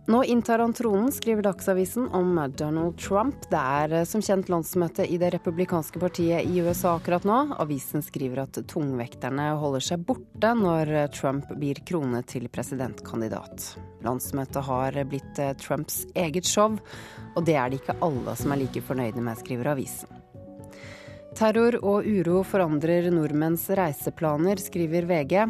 Nå 0.07 0.23
inntar 0.23 0.59
han 0.59 0.71
tronen, 0.73 1.11
skriver 1.11 1.43
Dagsavisen 1.45 2.07
om 2.07 2.31
Donald 2.57 2.97
Trump. 2.97 3.35
Det 3.51 3.59
er 3.61 3.93
eh, 3.93 4.05
som 4.09 4.23
kjent 4.25 4.49
landsmøte 4.49 5.05
i 5.05 5.19
det 5.21 5.29
republikanske 5.35 6.01
partiet 6.01 6.49
i 6.49 6.63
USA 6.65 6.95
akkurat 6.97 7.27
nå. 7.29 7.37
Avisen 7.61 8.01
skriver 8.01 8.41
at 8.47 8.57
tungvekterne 8.73 9.51
holder 9.61 9.85
seg 9.85 10.01
borte 10.07 10.55
når 10.57 10.95
Trump 11.13 11.53
blir 11.61 11.77
kronet 11.85 12.31
til 12.33 12.49
presidentkandidat. 12.49 13.75
Landsmøtet 14.01 14.65
har 14.65 14.97
blitt 15.11 15.43
eh, 15.45 15.53
Trumps 15.61 16.07
eget 16.17 16.49
show, 16.49 16.79
og 17.35 17.45
det 17.45 17.59
er 17.59 17.69
det 17.69 17.83
ikke 17.83 17.99
alle 18.01 18.33
som 18.33 18.57
er 18.57 18.63
like 18.63 18.81
fornøyde 18.89 19.21
med, 19.21 19.37
skriver 19.45 19.75
avisen. 19.75 20.17
Terror 21.37 21.77
og 21.85 22.07
uro 22.09 22.41
forandrer 22.43 23.11
nordmenns 23.13 23.69
reiseplaner, 23.77 24.57
skriver 24.57 25.05
VG. 25.05 25.45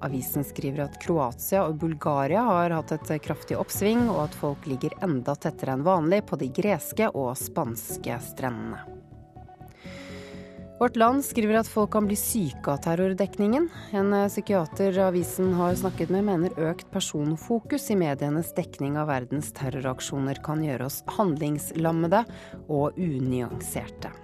Avisen 0.00 0.44
skriver 0.46 0.84
at 0.84 0.98
Kroatia 1.02 1.64
og 1.66 1.80
Bulgaria 1.82 2.44
har 2.46 2.74
hatt 2.76 2.92
et 2.94 3.10
kraftig 3.24 3.58
oppsving, 3.58 4.06
og 4.12 4.28
at 4.28 4.38
folk 4.38 4.68
ligger 4.70 4.94
enda 5.02 5.34
tettere 5.34 5.74
enn 5.74 5.86
vanlig 5.86 6.22
på 6.28 6.38
de 6.38 6.52
greske 6.54 7.10
og 7.10 7.34
spanske 7.38 8.20
strendene. 8.30 8.84
Vårt 10.78 10.94
Land 10.94 11.24
skriver 11.26 11.58
at 11.58 11.66
folk 11.66 11.90
kan 11.90 12.06
bli 12.06 12.14
syke 12.14 12.70
av 12.70 12.84
terrordekningen. 12.84 13.66
En 13.98 14.14
psykiater 14.30 14.94
avisen 15.02 15.50
har 15.58 15.74
snakket 15.74 16.12
med, 16.14 16.28
mener 16.28 16.54
økt 16.70 16.86
personfokus 16.94 17.88
i 17.90 17.98
medienes 17.98 18.54
dekning 18.54 18.94
av 18.94 19.10
verdens 19.10 19.50
terroraksjoner 19.58 20.38
kan 20.46 20.62
gjøre 20.62 20.86
oss 20.86 21.02
handlingslammede 21.18 22.22
og 22.70 22.94
unyanserte. 22.94 24.14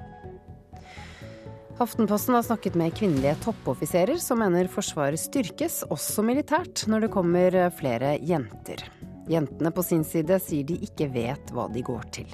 Aftenposten 1.82 2.34
har 2.34 2.42
snakket 2.46 2.76
med 2.78 2.94
kvinnelige 2.94 3.34
toppoffiserer 3.42 4.20
som 4.22 4.38
mener 4.38 4.68
Forsvaret 4.70 5.18
styrkes, 5.18 5.80
også 5.90 6.22
militært, 6.22 6.84
når 6.86 7.06
det 7.06 7.12
kommer 7.16 7.58
flere 7.74 8.14
jenter. 8.22 8.86
Jentene 9.30 9.72
på 9.74 9.82
sin 9.82 10.04
side 10.06 10.38
sier 10.44 10.68
de 10.68 10.78
ikke 10.86 11.10
vet 11.10 11.50
hva 11.50 11.66
de 11.72 11.82
går 11.82 12.06
til. 12.14 12.30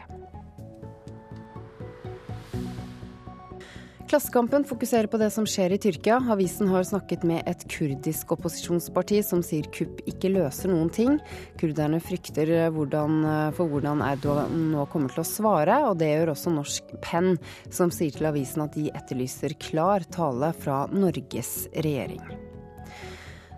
Klassekampen 4.11 4.65
fokuserer 4.67 5.07
på 5.07 5.21
det 5.23 5.29
som 5.31 5.45
skjer 5.47 5.71
i 5.71 5.77
Tyrkia. 5.79 6.17
Avisen 6.35 6.67
har 6.67 6.83
snakket 6.83 7.23
med 7.23 7.47
et 7.47 7.61
kurdisk 7.71 8.33
opposisjonsparti 8.35 9.21
som 9.23 9.39
sier 9.47 9.69
kupp 9.71 10.01
ikke 10.11 10.33
løser 10.35 10.73
noen 10.73 10.89
ting. 10.91 11.21
Kurderne 11.61 12.01
frykter 12.03 12.51
hvordan, 12.75 13.21
for 13.55 13.71
hvordan 13.71 14.03
Erdogan 14.03 14.65
nå 14.73 14.89
kommer 14.91 15.15
til 15.15 15.23
å 15.23 15.29
svare, 15.29 15.77
og 15.87 16.01
det 16.01 16.09
gjør 16.11 16.33
også 16.33 16.55
Norsk 16.57 16.91
Penn, 17.07 17.37
som 17.71 17.95
sier 17.95 18.11
til 18.17 18.27
avisen 18.33 18.65
at 18.67 18.75
de 18.75 18.89
etterlyser 18.91 19.55
klar 19.63 20.03
tale 20.11 20.51
fra 20.59 20.81
Norges 20.91 21.69
regjering. 21.79 22.27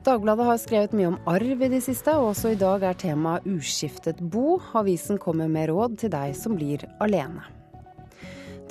Dagbladet 0.04 0.50
har 0.50 0.60
skrevet 0.60 0.98
mye 0.98 1.14
om 1.14 1.18
arv 1.32 1.64
i 1.64 1.72
det 1.78 1.80
siste, 1.88 2.12
og 2.20 2.34
også 2.34 2.52
i 2.52 2.60
dag 2.60 2.84
er 2.90 3.00
temaet 3.06 3.48
uskiftet 3.48 4.20
bo. 4.20 4.60
Avisen 4.76 5.16
kommer 5.16 5.48
med 5.48 5.72
råd 5.72 5.96
til 6.04 6.12
deg 6.12 6.36
som 6.36 6.60
blir 6.60 6.84
alene. 7.00 7.61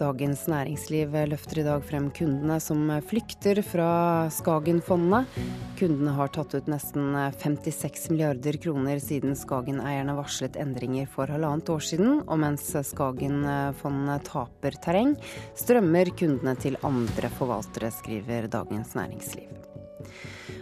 Dagens 0.02 0.48
Næringsliv 0.50 1.14
løfter 1.30 1.60
i 1.62 1.64
dag 1.68 1.84
frem 1.86 2.08
kundene 2.18 2.56
som 2.64 2.88
flykter 3.06 3.60
fra 3.62 3.90
Skagen-fondet. 4.34 5.30
Kundene 5.78 6.16
har 6.18 6.32
tatt 6.34 6.56
ut 6.58 6.72
nesten 6.72 7.14
56 7.38 8.08
milliarder 8.10 8.58
kroner 8.64 8.98
siden 9.04 9.38
Skagen-eierne 9.38 10.16
varslet 10.18 10.58
endringer 10.58 11.06
for 11.12 11.30
halvannet 11.30 11.70
år 11.70 11.86
siden. 11.86 12.24
Og 12.26 12.42
mens 12.42 12.66
Skagen-fondet 12.90 14.26
taper 14.32 14.82
terreng, 14.82 15.14
strømmer 15.62 16.10
kundene 16.18 16.58
til 16.58 16.82
andre 16.82 17.30
forvaltere, 17.38 17.94
skriver 18.02 18.50
Dagens 18.50 18.98
Næringsliv. 18.98 19.54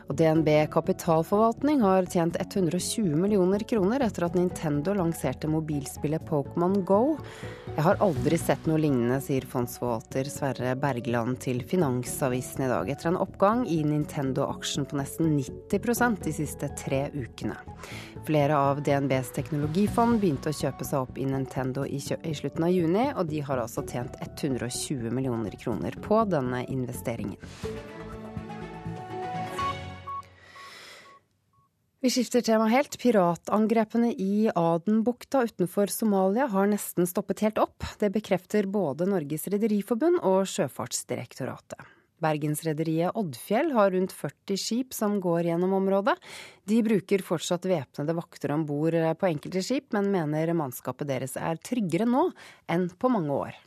Og 0.10 0.16
DNB 0.18 0.48
kapitalforvaltning 0.74 1.84
har 1.86 2.08
tjent 2.10 2.38
120 2.42 3.14
millioner 3.14 3.62
kroner 3.70 4.02
etter 4.02 4.26
at 4.26 4.34
Nintendo 4.34 4.96
lanserte 4.98 5.46
mobilspillet 5.48 6.24
Pokémon 6.26 6.80
Go. 6.82 7.14
Jeg 7.76 7.86
har 7.86 8.02
aldri 8.02 8.40
sett 8.42 8.66
noe 8.66 8.82
lignende, 8.82 9.20
sier 9.22 9.46
fondsforvalter 9.46 10.32
Sverre 10.34 10.74
Bergland 10.82 11.38
til 11.46 11.62
Finansavisen 11.62 12.66
i 12.66 12.72
dag, 12.72 12.90
etter 12.90 13.12
en 13.12 13.20
oppgang 13.22 13.62
i 13.70 13.84
Nintendo-aksjen 13.86 14.90
på 14.90 14.98
nesten 14.98 15.36
90% 15.38 16.26
de 16.26 16.34
siste 16.40 16.72
tre 16.82 17.04
ukene. 17.14 17.60
Flere 18.26 18.58
av 18.58 18.82
DNBs 18.82 19.30
teknologifond 19.38 20.18
begynte 20.24 20.50
å 20.50 20.58
kjøpe 20.58 20.90
seg 20.90 21.06
opp 21.06 21.22
i 21.22 21.30
Nintendo 21.30 21.86
i, 21.86 22.02
i 22.02 22.34
slutten 22.34 22.66
av 22.66 22.74
juni, 22.74 23.12
og 23.14 23.30
de 23.30 23.46
har 23.46 23.62
altså 23.62 23.86
tjent 23.86 24.18
120 24.26 25.14
millioner 25.14 25.54
kroner 25.62 26.02
på 26.02 26.26
denne 26.34 26.66
investeringen. 26.66 27.38
Vi 32.02 32.10
skifter 32.10 32.42
tema 32.42 32.68
helt. 32.72 32.96
Piratangrepene 33.00 34.14
i 34.14 34.52
Adenbukta 34.56 35.42
utenfor 35.44 35.92
Somalia 35.92 36.46
har 36.48 36.70
nesten 36.72 37.08
stoppet 37.08 37.42
helt 37.44 37.58
opp. 37.60 37.84
Det 38.00 38.08
bekrefter 38.16 38.70
både 38.72 39.04
Norges 39.04 39.50
Rederiforbund 39.52 40.22
og 40.24 40.48
Sjøfartsdirektoratet. 40.48 41.84
Bergensrederiet 42.24 43.20
Oddfjell 43.20 43.74
har 43.76 43.92
rundt 43.92 44.16
40 44.16 44.62
skip 44.64 44.96
som 44.96 45.18
går 45.20 45.50
gjennom 45.50 45.76
området. 45.76 46.16
De 46.64 46.80
bruker 46.88 47.20
fortsatt 47.20 47.68
væpnede 47.68 48.16
vakter 48.16 48.56
om 48.56 48.64
bord 48.68 48.96
på 49.20 49.32
enkelte 49.34 49.64
skip, 49.64 49.92
men 49.92 50.08
mener 50.16 50.56
mannskapet 50.56 51.12
deres 51.12 51.36
er 51.36 51.60
tryggere 51.60 52.08
nå 52.08 52.30
enn 52.72 52.88
på 52.96 53.12
mange 53.12 53.44
år. 53.44 53.60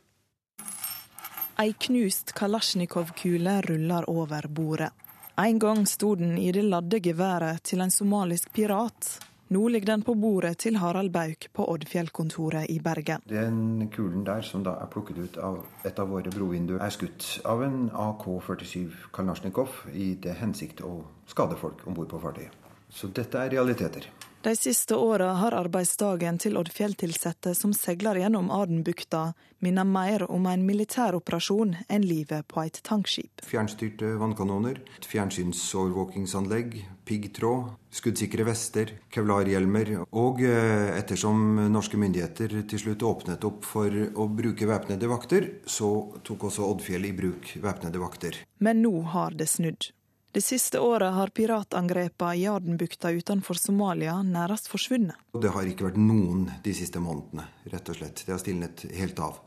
Ei 1.61 1.69
knust 1.85 2.33
kalasjnikov-kule 2.33 3.59
ruller 3.69 4.09
over 4.09 4.49
bordet. 4.49 4.89
En 5.35 5.59
gang 5.59 5.87
sto 5.87 6.15
den 6.15 6.37
i 6.37 6.51
det 6.53 6.61
ladde 6.61 6.99
geværet 7.01 7.63
til 7.65 7.81
en 7.81 7.91
somalisk 7.91 8.51
pirat. 8.53 9.07
Nå 9.49 9.67
ligger 9.67 9.87
den 9.87 10.03
på 10.05 10.13
bordet 10.13 10.59
til 10.61 10.77
Harald 10.77 11.09
Bauk 11.09 11.47
på 11.53 11.65
Oddfjell-kontoret 11.73 12.69
i 12.69 12.77
Bergen. 12.79 13.25
Den 13.25 13.89
kulen 13.89 14.27
der, 14.27 14.45
som 14.45 14.61
da 14.63 14.75
er 14.77 14.91
plukket 14.93 15.17
ut 15.17 15.39
av 15.41 15.57
et 15.89 15.97
av 15.97 16.13
våre 16.13 16.29
brovinduer, 16.29 16.77
er 16.77 16.93
skutt 16.93 17.41
av 17.49 17.63
en 17.65 17.89
AK-47 17.89 19.09
Kalnasjnikov 19.13 19.87
i 19.93 20.13
det 20.21 20.37
hensikt 20.37 20.85
å 20.85 20.99
skade 21.25 21.57
folk 21.57 21.81
om 21.89 21.97
bord 21.97 22.13
på 22.13 22.21
fartøyet. 22.21 22.53
Så 22.93 23.09
dette 23.09 23.41
er 23.41 23.55
realiteter. 23.57 24.05
De 24.43 24.55
siste 24.55 24.95
åra 24.95 25.29
har 25.39 25.55
arbeidsdagen 25.55 26.35
til 26.35 26.57
Oddfjell-tilsatte 26.59 27.53
som 27.55 27.71
seiler 27.71 28.17
gjennom 28.19 28.49
Adenbukta, 28.51 29.21
minnet 29.63 29.87
mer 29.87 30.25
om 30.27 30.49
en 30.51 30.65
militæroperasjon 30.67 31.77
enn 31.87 32.03
livet 32.03 32.43
på 32.51 32.65
et 32.65 32.81
tankskip. 32.83 33.45
Fjernstyrte 33.47 34.09
vannkanoner, 34.19 34.81
fjernsynsovervåkingsanlegg, 35.07 36.75
piggtråd, 37.07 37.71
skuddsikre 37.95 38.43
vester, 38.49 38.91
kevlarhjelmer. 39.15 39.93
Og 40.11 40.43
eh, 40.43 40.91
ettersom 40.97 41.63
norske 41.71 42.03
myndigheter 42.03 42.59
til 42.67 42.83
slutt 42.83 43.07
åpnet 43.07 43.47
opp 43.47 43.63
for 43.63 43.87
å 43.95 44.27
bruke 44.27 44.67
væpnede 44.67 45.07
vakter, 45.07 45.51
så 45.63 45.93
tok 46.19 46.49
også 46.51 46.67
Oddfjell 46.67 47.07
i 47.07 47.15
bruk 47.15 47.55
væpnede 47.63 48.03
vakter. 48.03 48.43
Men 48.59 48.83
nå 48.83 48.97
har 49.15 49.39
det 49.39 49.47
snudd. 49.55 49.93
Det 50.33 50.41
siste 50.41 50.79
året 50.81 51.13
har 51.13 51.29
piratangrepene 51.29 52.35
i 52.41 52.47
Adenbukta 52.49 53.11
utenfor 53.13 53.53
Somalia 53.53 54.15
nærmest 54.25 54.65
forsvunnet. 54.71 55.19
Det 55.37 55.51
har 55.53 55.67
ikke 55.69 55.91
vært 55.91 55.99
noen 56.01 56.47
de 56.65 56.73
siste 56.73 56.97
månedene, 56.97 57.45
rett 57.69 57.91
og 57.93 57.99
slett. 57.99 58.23
Det 58.25 58.33
har 58.33 58.41
stilnet 58.41 58.81
helt 58.97 59.21
av. 59.21 59.37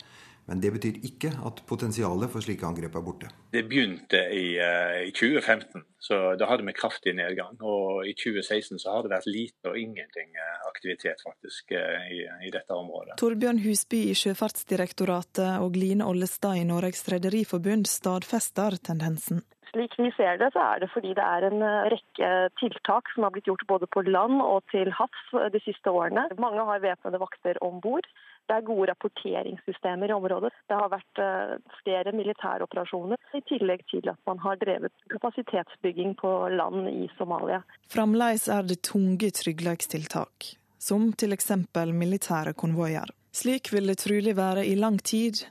Men 0.46 0.60
det 0.62 0.70
betyr 0.76 1.00
ikke 1.08 1.32
at 1.48 1.64
potensialet 1.66 2.30
for 2.30 2.44
slike 2.44 2.62
angrep 2.68 2.94
er 2.94 3.02
borte. 3.02 3.30
Det 3.50 3.64
begynte 3.66 4.20
i, 4.30 4.44
uh, 4.62 5.00
i 5.08 5.10
2015, 5.10 5.82
så 6.06 6.20
da 6.38 6.46
hadde 6.52 6.68
vi 6.68 6.76
kraftig 6.78 7.16
nedgang. 7.18 7.58
Og 7.66 8.06
i 8.06 8.14
2016 8.14 8.78
så 8.78 8.94
har 8.94 9.02
det 9.02 9.10
vært 9.16 9.26
lite 9.26 9.72
og 9.72 9.80
ingenting 9.80 10.38
uh, 10.38 10.68
aktivitet 10.70 11.26
faktisk 11.26 11.74
uh, 11.74 12.06
i, 12.14 12.22
i, 12.46 12.52
dette 12.54 12.78
området. 12.78 13.18
Torbjørn 13.18 13.58
Husby 13.66 14.04
i 14.12 14.14
Sjøfartsdirektoratet 14.22 15.58
og 15.66 15.82
Line 15.82 16.06
Ollestad 16.06 16.62
i 16.62 16.64
Norges 16.70 17.02
Rederiforbund 17.10 17.90
stadfester 17.90 18.78
tendensen. 18.86 19.42
Slik 19.72 19.96
vi 19.98 20.12
ser 20.16 20.38
det, 20.40 20.52
så 20.54 20.62
er 20.62 20.82
det 20.82 20.90
fordi 20.92 21.12
det 21.16 21.24
er 21.24 21.46
en 21.48 21.62
eh, 21.64 21.88
rekke 21.92 22.30
tiltak 22.60 23.10
som 23.12 23.26
har 23.26 23.34
blitt 23.34 23.48
gjort 23.50 23.66
både 23.68 23.88
på 23.90 24.04
land 24.06 24.38
og 24.42 24.62
til 24.72 24.92
havs 24.94 25.24
eh, 25.34 25.48
de 25.52 25.60
siste 25.64 25.90
årene. 25.90 26.28
Mange 26.42 26.64
har 26.68 26.82
væpnede 26.84 27.20
vakter 27.22 27.58
om 27.64 27.80
bord. 27.82 28.06
Det 28.46 28.54
er 28.54 28.66
gode 28.66 28.86
rapporteringssystemer 28.92 30.12
i 30.12 30.14
området. 30.14 30.52
Det 30.70 30.78
har 30.78 30.92
vært 30.92 31.22
eh, 31.22 31.56
flere 31.80 32.14
militæroperasjoner, 32.14 33.18
i 33.34 33.42
tillegg 33.50 33.82
til 33.90 34.06
at 34.12 34.20
man 34.28 34.40
har 34.44 34.60
drevet 34.62 34.94
kapasitetsbygging 35.10 36.14
på 36.20 36.32
land 36.54 36.86
i 36.92 37.10
Somalia. 37.18 37.64
Fremdeles 37.90 38.46
er 38.52 38.68
det 38.70 38.84
tunge 38.86 39.32
trygghetstiltak, 39.34 40.52
som 40.78 41.10
f.eks. 41.16 41.52
militære 41.74 42.54
konvoier. 42.54 43.10
Slik 43.36 43.72
vil 43.74 43.90
det 43.90 43.98
trolig 44.00 44.36
være 44.38 44.64
i 44.64 44.78
lang 44.78 45.02
tid, 45.02 45.42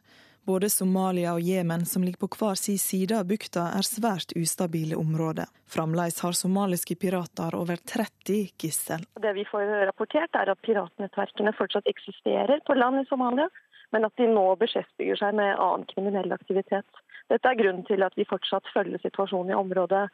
både 0.45 0.69
Somalia 0.69 1.33
og 1.35 1.41
Jemen, 1.41 1.85
som 1.85 2.03
ligger 2.05 2.21
på 2.25 2.29
hver 2.39 2.59
sin 2.59 2.77
side 2.81 3.17
av 3.17 3.27
bukta, 3.29 3.67
er 3.77 3.87
svært 3.87 4.35
ustabile 4.37 4.97
områder. 4.99 5.49
Fremdeles 5.69 6.21
har 6.23 6.37
somaliske 6.37 6.97
pirater 7.01 7.57
over 7.57 7.81
30 7.81 8.53
gissel. 8.61 9.05
Det 9.21 9.33
vi 9.37 9.45
får 9.49 9.73
rapportert, 9.89 10.35
er 10.37 10.53
at 10.53 10.61
piratnettverkene 10.65 11.55
fortsatt 11.57 11.89
eksisterer 11.89 12.61
på 12.67 12.77
land 12.77 13.01
i 13.01 13.07
Somalia, 13.09 13.49
men 13.93 14.05
at 14.07 14.15
de 14.19 14.29
nå 14.29 14.45
beskjeftiger 14.61 15.19
seg 15.19 15.35
med 15.37 15.55
annen 15.55 15.85
kriminell 15.89 16.33
aktivitet. 16.35 17.03
Dette 17.31 17.49
er 17.49 17.57
grunnen 17.57 17.85
til 17.87 18.05
at 18.05 18.13
vi 18.17 18.27
fortsatt 18.29 18.67
følger 18.73 19.01
situasjonen 19.01 19.53
i 19.53 19.57
området 19.57 20.07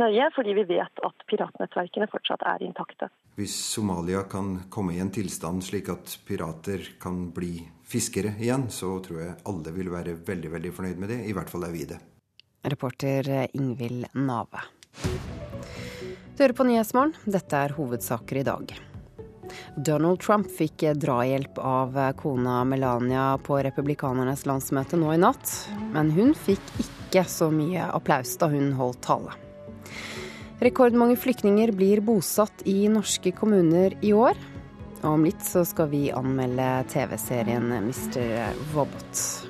nøye, 0.00 0.28
fordi 0.34 0.54
vi 0.56 0.66
vet 0.68 1.02
at 1.04 1.24
piratnettverkene 1.30 2.08
fortsatt 2.10 2.44
er 2.48 2.64
intakte. 2.66 3.10
Hvis 3.38 3.54
Somalia 3.74 4.24
kan 4.30 4.54
komme 4.70 4.96
i 4.96 5.02
en 5.02 5.12
tilstand 5.14 5.62
slik 5.66 5.90
at 5.92 6.16
pirater 6.26 6.82
kan 7.02 7.28
bli 7.34 7.60
fiskere 7.86 8.34
igjen, 8.38 8.68
så 8.70 8.96
tror 9.04 9.22
jeg 9.22 9.36
alle 9.50 9.74
vil 9.76 9.92
være 9.92 10.16
veldig, 10.26 10.52
veldig 10.56 10.74
fornøyd 10.74 11.02
med 11.04 11.14
det. 11.14 11.20
I 11.28 11.36
hvert 11.36 11.52
fall 11.52 11.68
er 11.68 11.74
vi 11.74 11.86
det. 11.92 12.00
Reporter 12.68 13.30
Ingvild 13.54 14.10
Nave. 14.18 14.64
Du 16.34 16.44
hører 16.44 16.54
på 16.54 16.66
Nyhetsmorgen. 16.68 17.14
Dette 17.26 17.64
er 17.66 17.74
hovedsaker 17.78 18.42
i 18.42 18.46
dag. 18.46 18.74
Donald 19.76 20.20
Trump 20.20 20.50
fikk 20.50 20.84
drahjelp 21.00 21.58
av 21.58 21.96
kona 22.20 22.60
Melania 22.68 23.32
på 23.42 23.58
republikanernes 23.64 24.44
landsmøte 24.46 24.98
nå 25.00 25.14
i 25.14 25.20
natt. 25.22 25.54
Men 25.94 26.12
hun 26.14 26.34
fikk 26.36 26.62
ikke 26.82 27.24
så 27.30 27.50
mye 27.54 27.88
applaus 27.94 28.36
da 28.38 28.50
hun 28.52 28.74
holdt 28.78 29.00
tale. 29.06 29.34
Rekordmange 30.58 31.14
flyktninger 31.16 31.70
blir 31.72 32.00
bosatt 32.02 32.64
i 32.66 32.88
norske 32.90 33.30
kommuner 33.30 33.94
i 34.02 34.10
år. 34.12 34.38
Og 35.04 35.12
om 35.12 35.26
litt 35.28 35.44
så 35.46 35.62
skal 35.62 35.92
vi 35.92 36.08
anmelde 36.10 36.66
TV-serien 36.90 37.70
Mr. 37.78 38.50
Robot. 38.74 39.47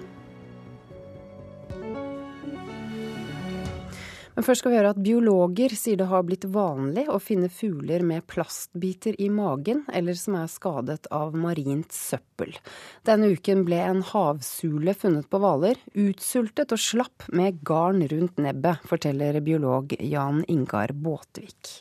Men 4.38 4.46
først 4.46 4.62
skal 4.62 4.70
vi 4.70 4.76
høre 4.78 4.90
at 4.94 4.98
biologer 5.02 5.72
sier 5.74 5.98
det 5.98 6.06
har 6.12 6.20
blitt 6.22 6.44
vanlig 6.54 7.08
å 7.10 7.16
finne 7.18 7.48
fugler 7.50 8.04
med 8.06 8.22
plastbiter 8.30 9.16
i 9.18 9.26
magen, 9.34 9.80
eller 9.90 10.14
som 10.14 10.36
er 10.38 10.52
skadet 10.52 11.08
av 11.10 11.34
marint 11.34 11.90
søppel. 11.90 12.54
Denne 13.02 13.32
uken 13.34 13.64
ble 13.66 13.82
en 13.82 14.04
havsule 14.06 14.94
funnet 14.94 15.26
på 15.26 15.42
Hvaler, 15.42 15.82
utsultet 15.98 16.70
og 16.70 16.78
slapp 16.78 17.26
med 17.34 17.58
garn 17.66 18.06
rundt 18.14 18.38
nebbet, 18.38 18.86
forteller 18.86 19.40
biolog 19.42 19.98
Jan 19.98 20.44
Ingar 20.46 20.94
Båtvik. 20.94 21.74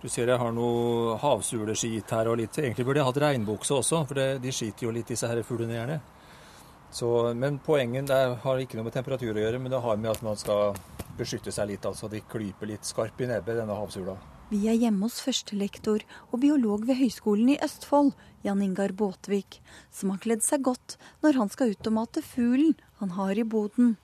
Du 0.00 0.08
ser 0.08 0.32
jeg 0.32 0.40
har 0.40 0.56
noe 0.56 1.18
havsuleskit 1.20 2.16
her 2.16 2.32
og 2.32 2.40
litt. 2.40 2.56
Egentlig 2.56 2.88
burde 2.88 3.02
jeg 3.02 3.10
hatt 3.12 3.24
regnbukse 3.26 3.82
også, 3.82 4.06
for 4.08 4.16
det, 4.16 4.30
de 4.40 4.56
skiter 4.56 4.88
jo 4.88 4.96
litt 4.96 5.12
disse 5.12 5.28
her 5.28 5.44
fuglene 5.44 5.76
gjerne. 5.76 6.00
Så, 6.90 7.34
men 7.36 7.58
poenget 7.60 8.08
det 8.08 8.18
har 8.42 8.62
ikke 8.62 8.78
noe 8.78 8.88
med 8.88 8.96
temperatur 8.96 9.36
å 9.36 9.42
gjøre, 9.42 9.60
men 9.60 9.72
det 9.72 9.82
har 9.84 10.00
med 10.00 10.10
at 10.14 10.24
man 10.24 10.38
skal 10.40 10.78
beskytte 11.18 11.52
seg 11.52 11.68
litt. 11.72 11.86
altså 11.86 12.08
De 12.08 12.22
klyper 12.24 12.70
litt 12.70 12.88
skarp 12.88 13.20
i 13.20 13.28
nebbet, 13.28 13.60
denne 13.60 13.76
havsula. 13.76 14.16
Vi 14.48 14.62
er 14.70 14.78
hjemme 14.80 15.04
hos 15.04 15.20
førstelektor 15.20 16.06
og 16.30 16.40
biolog 16.40 16.86
ved 16.88 16.96
Høgskolen 16.96 17.50
i 17.52 17.58
Østfold, 17.64 18.14
Jan 18.46 18.62
Ingar 18.64 18.94
Båtvik, 18.96 19.58
som 19.92 20.14
har 20.14 20.22
kledd 20.24 20.44
seg 20.46 20.64
godt 20.64 20.96
når 21.20 21.36
han 21.36 21.52
skal 21.52 21.74
ut 21.74 21.90
og 21.90 21.96
mate 21.98 22.22
fuglen 22.24 22.72
han 23.02 23.12
har 23.18 23.36
i 23.36 23.44
boden. 23.44 23.98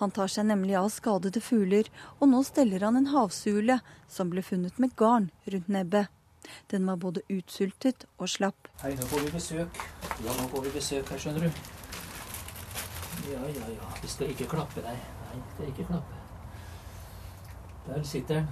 Han 0.00 0.10
tar 0.10 0.32
seg 0.32 0.48
nemlig 0.48 0.74
av 0.78 0.88
skadede 0.90 1.42
fugler, 1.44 1.90
og 2.18 2.32
nå 2.32 2.40
steller 2.48 2.86
han 2.86 2.96
en 2.98 3.10
havsule 3.12 3.80
som 4.10 4.32
ble 4.32 4.42
funnet 4.42 4.80
med 4.80 4.96
garn 4.98 5.28
rundt 5.46 5.68
nebbet. 5.68 6.08
Den 6.72 6.88
var 6.88 6.96
både 6.96 7.20
utsultet 7.28 8.06
og 8.16 8.30
slapp. 8.32 8.70
Hei, 8.80 8.94
nå 8.96 9.04
får 9.10 9.26
vi 9.26 9.34
besøk. 9.36 9.82
Ja, 10.24 10.32
nå 10.32 10.48
får 10.48 10.64
vi 10.64 10.72
besøk 10.78 11.12
her, 11.12 11.20
skjønner 11.20 11.44
du. 11.44 11.77
Ja, 13.26 13.42
ja, 13.42 13.66
ja. 13.74 13.90
Vi 14.02 14.08
skal 14.12 14.32
ikke 14.32 14.48
klappe 14.54 14.84
deg. 14.84 15.02
Nei, 15.26 15.40
vi 15.40 15.50
skal 15.54 15.72
ikke 15.72 15.88
klappe. 15.90 16.22
Der 17.88 18.06
sitter 18.06 18.40
den. 18.40 18.48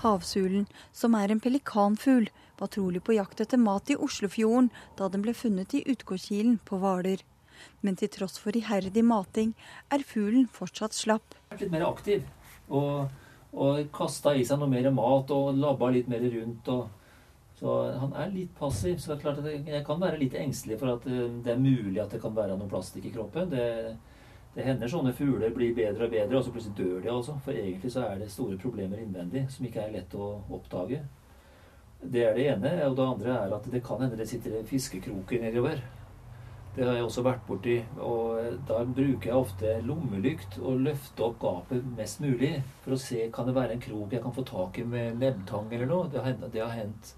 Havsulen, 0.00 0.66
som 0.96 1.14
er 1.14 1.32
en 1.32 1.40
pelikanfugl, 1.44 2.30
var 2.60 2.70
trolig 2.72 3.02
på 3.04 3.16
jakt 3.16 3.40
etter 3.44 3.60
mat 3.60 3.90
i 3.92 3.96
Oslofjorden 3.96 4.70
da 4.98 5.08
den 5.12 5.24
ble 5.24 5.34
funnet 5.36 5.74
i 5.76 5.82
utgårdskilen 5.88 6.58
på 6.68 6.80
Hvaler. 6.80 7.24
Men 7.84 7.96
til 8.00 8.08
tross 8.12 8.38
for 8.40 8.56
iherdig 8.56 9.04
mating 9.04 9.52
er 9.92 10.04
fuglen 10.08 10.46
fortsatt 10.52 10.96
slapp. 10.96 11.36
Litt 11.60 11.72
mer 11.72 11.84
aktiv 11.88 12.24
og, 12.70 13.10
og 13.52 13.82
kasta 13.94 14.32
i 14.36 14.46
seg 14.46 14.60
noe 14.60 14.70
mer 14.70 14.88
mat 14.94 15.32
og 15.34 15.58
labba 15.58 15.90
litt 15.92 16.08
mer 16.10 16.24
rundt. 16.32 16.70
Og, 16.72 16.88
så 17.60 17.76
han 18.00 18.14
er 18.16 18.32
litt 18.32 18.54
passiv. 18.56 18.96
Så 18.96 19.12
det 19.12 19.18
er 19.18 19.24
klart 19.24 19.42
at 19.42 19.68
jeg 19.74 19.84
kan 19.86 20.00
være 20.00 20.20
litt 20.20 20.36
engstelig 20.38 20.80
for 20.80 20.94
at 20.94 21.08
eh, 21.10 21.26
det 21.44 21.54
er 21.54 21.60
mulig 21.60 22.00
at 22.00 22.14
det 22.14 22.22
kan 22.22 22.36
være 22.36 22.56
noe 22.56 22.70
plastikk 22.70 23.10
i 23.10 23.14
kroppen. 23.16 23.52
Det, 23.52 23.66
det 24.54 24.66
hender 24.66 24.90
sånne 24.90 25.12
fugler 25.14 25.52
blir 25.54 25.76
bedre 25.76 26.08
og 26.08 26.10
bedre, 26.10 26.38
og 26.38 26.44
så 26.44 26.50
plutselig 26.50 26.76
dør 26.78 26.98
de. 27.04 27.10
altså. 27.12 27.36
For 27.44 27.54
egentlig 27.54 27.92
så 27.94 28.02
er 28.08 28.18
det 28.18 28.32
store 28.32 28.58
problemer 28.58 28.98
innvendig 28.98 29.44
som 29.54 29.66
ikke 29.66 29.84
er 29.84 29.94
lett 29.94 30.16
å 30.18 30.32
oppdage. 30.50 31.04
Det 32.02 32.24
er 32.26 32.34
det 32.34 32.48
ene. 32.50 32.74
Og 32.88 32.96
det 32.98 33.06
andre 33.06 33.36
er 33.36 33.54
at 33.54 33.70
det 33.70 33.84
kan 33.86 34.02
hende 34.02 34.18
det 34.18 34.26
sitter 34.28 34.64
fiskekroker 34.66 35.42
nedover. 35.44 35.78
Det 36.74 36.84
har 36.86 36.98
jeg 36.98 37.06
også 37.06 37.22
vært 37.26 37.46
borti. 37.46 37.78
Og 38.02 38.58
da 38.66 38.82
bruker 38.84 39.30
jeg 39.30 39.38
ofte 39.38 39.78
lommelykt 39.86 40.58
og 40.58 40.82
løfter 40.82 41.28
opp 41.28 41.40
gapet 41.46 41.86
mest 41.94 42.22
mulig 42.24 42.56
for 42.82 42.96
å 42.96 43.00
se 43.06 43.30
kan 43.34 43.46
det 43.46 43.54
være 43.54 43.78
en 43.78 43.86
krok 43.86 44.14
jeg 44.14 44.26
kan 44.26 44.34
få 44.34 44.46
tak 44.50 44.82
i 44.82 44.86
med 44.96 45.22
nebbtang 45.22 45.70
eller 45.70 45.90
noe. 45.90 46.10
Det 46.10 46.18
har, 46.18 46.32
hendt, 46.32 46.50
det 46.50 46.64
har 46.64 46.74
hendt. 46.74 47.14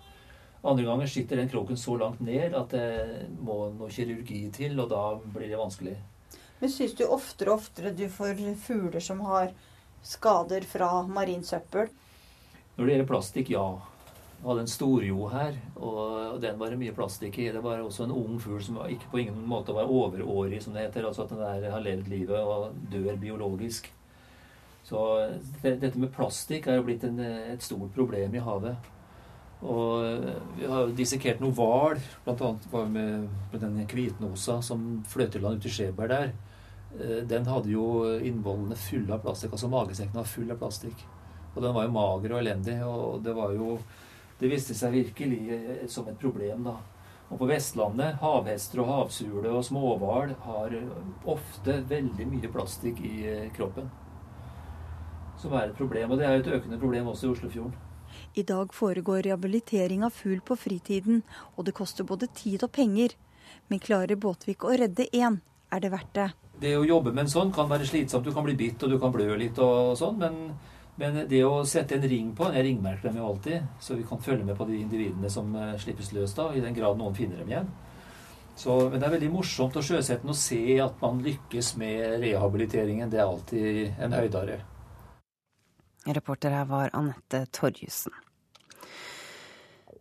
Andre 0.62 0.84
ganger 0.84 1.08
sitter 1.10 1.40
den 1.40 1.50
kroken 1.50 1.80
så 1.80 1.96
langt 1.98 2.20
ned 2.20 2.54
at 2.54 2.76
det 2.76 3.28
må 3.40 3.64
noe 3.72 3.90
kirurgi 3.90 4.44
til, 4.54 4.76
og 4.78 4.92
da 4.92 5.06
blir 5.24 5.48
det 5.48 5.58
vanskelig. 5.58 5.96
Men 6.62 6.70
syns 6.70 6.92
du 6.94 7.00
oftere 7.10 7.50
og 7.50 7.58
oftere 7.58 7.90
du 7.90 8.04
får 8.06 8.38
fugler 8.62 9.02
som 9.02 9.18
har 9.26 9.48
skader 10.06 10.62
fra 10.62 11.00
marinsøppel? 11.10 11.88
Når 12.76 12.84
det 12.86 12.92
gjelder 12.92 13.08
plastikk, 13.08 13.48
ja. 13.50 13.64
Vi 14.36 14.46
hadde 14.46 14.62
en 14.62 14.70
storjo 14.70 15.26
her, 15.32 15.56
og 15.74 16.36
den 16.44 16.60
var 16.60 16.70
det 16.70 16.78
mye 16.78 16.94
plastikk 16.94 17.40
i. 17.42 17.48
Det 17.50 17.62
var 17.64 17.82
også 17.82 18.06
en 18.06 18.14
ung 18.14 18.38
fugl 18.42 18.62
som 18.62 18.78
ikke 18.86 19.10
på 19.10 19.20
ingen 19.24 19.40
måte 19.50 19.74
var 19.74 19.90
overårig, 19.90 20.60
som 20.62 20.78
det 20.78 20.84
heter. 20.86 21.08
Altså 21.08 21.24
at 21.24 21.34
den 21.34 21.42
der 21.42 21.66
har 21.74 21.82
levd 21.82 22.12
livet 22.12 22.38
og 22.38 22.78
dør 22.94 23.18
biologisk. 23.18 23.90
Så 24.86 25.02
det, 25.64 25.80
dette 25.82 25.98
med 25.98 26.14
plastikk 26.14 26.70
er 26.70 26.78
jo 26.78 26.86
blitt 26.86 27.02
en, 27.10 27.18
et 27.26 27.66
stort 27.66 27.90
problem 27.98 28.38
i 28.38 28.44
havet. 28.46 28.90
Og 29.66 30.30
vi 30.60 30.70
har 30.70 30.94
dissekert 30.94 31.42
noe 31.42 31.58
hval, 31.58 31.98
bl.a. 32.22 32.54
med, 32.86 33.28
med 33.50 33.60
den 33.66 33.82
hvitnosa 33.90 34.60
som 34.62 35.02
fløt 35.10 35.34
i 35.34 35.42
land 35.42 35.58
ute 35.58 35.70
i 35.70 35.74
Skjeberg 35.80 36.14
der. 36.14 36.34
Den 37.28 37.46
hadde 37.48 37.70
jo 37.72 37.84
innvollene 38.20 38.76
fulle 38.76 39.14
av 39.14 39.22
plastikk. 39.24 39.54
Altså 39.56 39.70
magesekken 39.72 40.18
var 40.18 40.28
full 40.28 40.50
av 40.52 40.58
plastikk. 40.60 41.04
Og 41.54 41.62
den 41.64 41.74
var 41.76 41.86
jo 41.86 41.94
mager 41.94 42.34
og 42.34 42.40
elendig. 42.42 42.78
Og 42.84 43.22
det 43.24 43.34
var 43.36 43.54
jo 43.56 43.78
det 44.42 44.50
viste 44.50 44.74
seg 44.74 44.96
virkelig 44.96 45.42
eh, 45.54 45.84
som 45.86 46.08
et 46.10 46.18
problem, 46.18 46.64
da. 46.66 46.78
Og 47.32 47.38
på 47.40 47.46
Vestlandet, 47.48 48.18
havhester 48.20 48.82
og 48.82 48.88
havsule 48.90 49.52
og 49.54 49.62
småhval 49.64 50.34
har 50.44 50.74
ofte 51.30 51.78
veldig 51.88 52.26
mye 52.28 52.50
plastikk 52.52 52.98
i 53.06 53.12
eh, 53.30 53.46
kroppen. 53.54 53.86
Som 55.38 55.54
er 55.54 55.70
et 55.70 55.78
problem. 55.78 56.10
Og 56.10 56.18
det 56.18 56.26
er 56.26 56.34
jo 56.34 56.42
et 56.42 56.52
økende 56.58 56.80
problem 56.82 57.12
også 57.12 57.28
i 57.28 57.32
Oslofjorden. 57.36 57.78
I 58.34 58.42
dag 58.44 58.74
foregår 58.74 59.22
rehabilitering 59.28 60.02
av 60.04 60.12
fugl 60.12 60.42
på 60.44 60.58
fritiden, 60.58 61.22
og 61.56 61.64
det 61.68 61.76
koster 61.78 62.04
både 62.04 62.28
tid 62.34 62.66
og 62.66 62.74
penger. 62.74 63.14
Men 63.70 63.80
klarer 63.80 64.18
Båtvik 64.18 64.66
å 64.66 64.74
redde 64.74 65.06
én, 65.14 65.38
er 65.70 65.86
det 65.86 65.94
verdt 65.94 66.14
det. 66.18 66.28
Det 66.62 66.76
å 66.78 66.84
jobbe 66.86 67.10
med 67.10 67.26
en 67.26 67.32
sånn 67.32 67.50
kan 67.54 67.70
være 67.70 67.88
slitsomt. 67.88 68.24
Du 68.24 68.34
kan 68.34 68.46
bli 68.46 68.54
bitt 68.58 68.82
og 68.84 68.92
du 68.92 69.00
kan 69.02 69.14
blø 69.14 69.34
litt 69.40 69.58
og 69.62 69.96
sånn, 69.98 70.20
men 70.22 70.38
men 71.00 71.22
det 71.28 71.40
å 71.44 71.62
sette 71.64 71.96
en 71.96 72.04
ring 72.04 72.32
på 72.36 72.50
Jeg 72.52 72.66
ringmerker 72.66 73.08
dem 73.08 73.22
jo 73.22 73.30
alltid, 73.30 73.68
så 73.80 73.96
vi 73.96 74.04
kan 74.08 74.20
følge 74.20 74.44
med 74.44 74.58
på 74.58 74.66
de 74.68 74.82
individene 74.82 75.30
som 75.32 75.54
eh, 75.56 75.78
slippes 75.80 76.12
løs, 76.12 76.34
da, 76.36 76.50
i 76.52 76.60
den 76.60 76.76
grad 76.76 77.00
noen 77.00 77.16
finner 77.16 77.40
dem 77.40 77.48
igjen. 77.48 77.70
Så, 78.56 78.74
men 78.90 79.00
det 79.00 79.06
er 79.08 79.14
veldig 79.14 79.30
morsomt 79.32 79.78
å 79.80 79.84
sjøsette 79.84 80.28
og 80.28 80.36
se 80.36 80.60
at 80.84 81.00
man 81.00 81.22
lykkes 81.24 81.72
med 81.80 82.18
rehabiliteringen. 82.20 83.08
Det 83.10 83.22
er 83.22 83.24
alltid 83.24 84.02
en 84.04 84.18
høydare. 84.18 84.58
Reporter 86.12 86.52
her 86.52 86.68
var 86.68 86.92
Anette 86.98 87.46
Torjussen. 87.54 88.12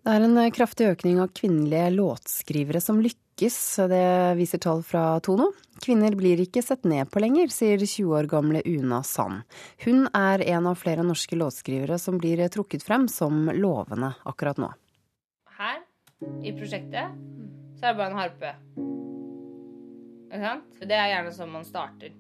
Det 0.02 0.12
er 0.12 0.26
en 0.26 0.38
kraftig 0.52 0.90
økning 0.92 1.22
av 1.22 1.32
kvinnelige 1.38 1.94
låtskrivere 1.94 2.82
som 2.84 3.00
lykkes, 3.00 3.58
det 3.88 4.06
viser 4.36 4.60
tall 4.60 4.82
fra 4.84 5.06
Tono. 5.24 5.52
Kvinner 5.82 6.14
blir 6.14 6.38
ikke 6.44 6.62
sett 6.62 6.84
ned 6.86 7.10
på 7.10 7.22
lenger, 7.24 7.49
sier 7.49 7.82
20 7.82 8.14
år 8.14 8.28
gamle 8.30 8.62
Una 8.70 9.02
Sand. 9.08 9.41
Hun 9.82 10.06
er 10.14 10.44
en 10.53 10.70
av 10.70 10.78
flere 10.78 11.02
norske 11.06 11.38
låtskrivere 11.40 11.98
som 11.98 12.20
blir 12.22 12.44
trukket 12.53 12.86
frem 12.86 13.08
som 13.10 13.48
lovende 13.49 14.14
akkurat 14.30 14.62
nå. 14.62 14.70
Her 15.58 15.82
i 16.45 16.53
prosjektet 16.53 17.18
så 17.80 17.88
er 17.88 17.95
det 17.95 17.98
bare 17.98 18.12
en 18.12 18.20
harpe. 18.20 18.53
Ikke 20.30 20.44
sant? 20.45 20.84
Det 20.86 20.98
er 20.98 21.16
gjerne 21.16 21.34
sånn 21.36 21.56
man 21.58 21.66
starter. 21.66 22.14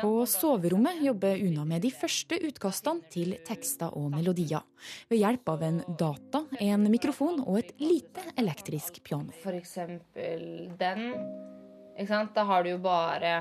På 0.00 0.26
soverommet 0.26 0.98
jobber 1.04 1.38
Una 1.46 1.64
med 1.64 1.84
de 1.86 1.92
første 1.94 2.40
utkastene 2.48 3.06
til 3.12 3.36
tekster 3.46 3.94
og 3.94 4.10
melodier. 4.16 4.64
Ved 5.06 5.20
hjelp 5.20 5.52
av 5.52 5.62
en 5.62 5.78
data, 5.98 6.42
en 6.58 6.88
mikrofon 6.90 7.38
og 7.44 7.60
et 7.62 7.70
lite 7.78 8.24
elektrisk 8.34 8.98
piano. 9.06 9.30
For 9.44 9.54
eksempel 9.54 10.72
den. 10.80 11.12
Ikke 11.96 12.10
sant? 12.10 12.34
Da 12.36 12.44
har 12.44 12.64
du 12.64 12.74
jo 12.74 12.80
bare 12.84 13.38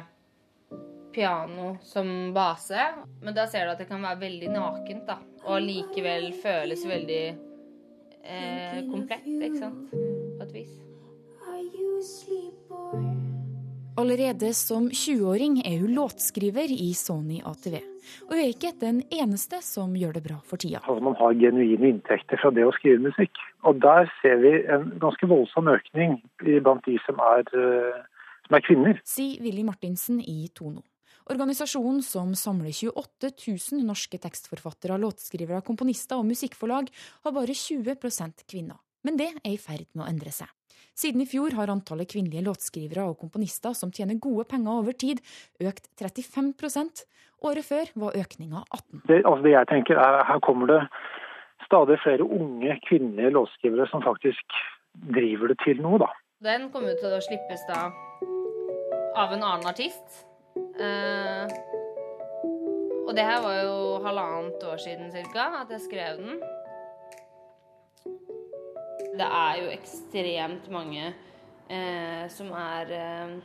piano 1.15 1.75
som 1.83 2.33
base. 2.33 2.87
Men 3.21 3.35
da 3.35 3.47
ser 3.47 3.65
du 3.65 3.75
at 3.75 3.83
det 3.83 3.89
kan 3.91 4.03
være 4.03 4.23
veldig 4.25 4.51
nakent, 4.55 5.05
da. 5.07 5.19
Og 5.45 5.61
likevel 5.63 6.31
føles 6.41 6.87
veldig 6.87 7.23
eh, 8.23 8.81
komplett, 8.89 9.27
ikke 9.27 9.61
sant. 9.61 9.91
På 9.91 10.47
et 10.47 10.55
vis. 10.55 10.75
Allerede 13.95 14.49
som 14.53 14.89
20-åring 14.91 15.61
er 15.63 15.77
hun 15.79 15.93
låtskriver 15.95 16.71
i 16.71 16.89
Sony 16.93 17.37
ATV. 17.47 17.77
Og 18.25 18.33
hun 18.33 18.41
er 18.41 18.49
ikke 18.51 18.73
den 18.81 18.99
eneste 19.07 19.61
som 19.63 19.93
gjør 19.95 20.17
det 20.17 20.23
bra 20.25 20.41
for 20.43 20.59
tida. 20.59 20.81
Altså 20.83 21.05
man 21.05 21.15
har 21.15 21.37
genuine 21.39 21.93
inntekter 21.93 22.41
fra 22.41 22.51
det 22.51 22.65
å 22.67 22.73
skrive 22.75 23.05
musikk. 23.07 23.39
Og 23.63 23.79
der 23.85 24.11
ser 24.19 24.41
vi 24.43 24.51
en 24.67 24.89
ganske 24.99 25.29
voldsom 25.31 25.71
økning 25.71 26.19
blant 26.43 26.83
de 26.89 26.97
som 27.05 27.23
er, 27.23 27.47
eh, 27.55 28.03
som 28.45 28.57
er 28.57 28.65
kvinner. 28.65 28.99
Sier 29.07 29.41
Willy 29.43 29.65
Martinsen 29.67 30.21
i 30.21 30.45
Tono. 30.55 30.83
Organisasjonen 31.33 32.03
som 32.05 32.35
samler 32.37 32.69
28 32.69 33.31
000 33.41 33.85
norske 33.87 34.19
tekstforfattere, 34.21 34.99
låtskrivere, 35.01 35.63
komponister 35.65 36.21
og 36.21 36.27
musikkforlag, 36.29 36.91
har 37.25 37.33
bare 37.33 37.55
20% 37.57 38.45
kvinner. 38.45 38.77
Men 39.05 39.17
det 39.17 39.31
er 39.41 39.55
i 39.55 39.57
ferd 39.61 39.87
med 39.93 40.05
å 40.05 40.09
endre 40.09 40.33
seg. 40.33 40.49
Siden 40.95 41.23
i 41.25 41.27
fjor 41.27 41.57
har 41.57 41.71
antallet 41.73 42.09
kvinnelige 42.13 42.45
låtskrivere 42.45 43.03
og 43.09 43.17
komponister 43.19 43.73
som 43.75 43.91
tjener 43.93 44.21
gode 44.21 44.45
penger 44.53 44.79
over 44.79 44.95
tid, 44.95 45.21
økt 45.59 45.89
35% 45.99 47.03
Året 47.45 47.67
før 47.67 47.89
var 47.99 48.15
økninga 48.17 48.63
18 48.71 49.01
det, 49.09 49.19
altså 49.27 49.43
det 49.43 49.53
jeg 49.53 49.69
tenker 49.71 49.99
er, 49.99 50.21
Her 50.25 50.39
kommer 50.45 50.71
det 50.71 50.81
stadig 51.65 51.97
flere 52.03 52.23
unge 52.23 52.77
kvinnelige 52.87 53.33
låtskrivere 53.35 53.87
som 53.91 54.03
faktisk 54.05 54.59
driver 55.15 55.51
det 55.51 55.57
til 55.65 55.81
noe, 55.83 55.99
da. 55.99 56.07
Den 56.43 56.67
kommer 56.73 56.97
til 56.99 57.13
å 57.15 57.21
slippes 57.23 57.61
da 57.69 57.85
av 59.15 59.31
en 59.31 59.43
annen 59.45 59.69
artist. 59.69 60.25
Eh, 60.55 61.53
og 63.05 63.13
det 63.15 63.23
her 63.23 63.39
var 63.45 63.61
jo 63.61 63.77
halvannet 64.03 64.65
år 64.67 64.81
siden 64.83 65.13
cirka 65.13 65.47
at 65.61 65.71
jeg 65.71 65.85
skrev 65.85 66.19
den. 66.19 66.43
Det 69.15 69.27
er 69.29 69.61
jo 69.61 69.71
ekstremt 69.71 70.67
mange 70.73 71.05
eh, 71.07 72.25
som 72.35 72.51
er 72.51 72.91
eh, 72.91 73.35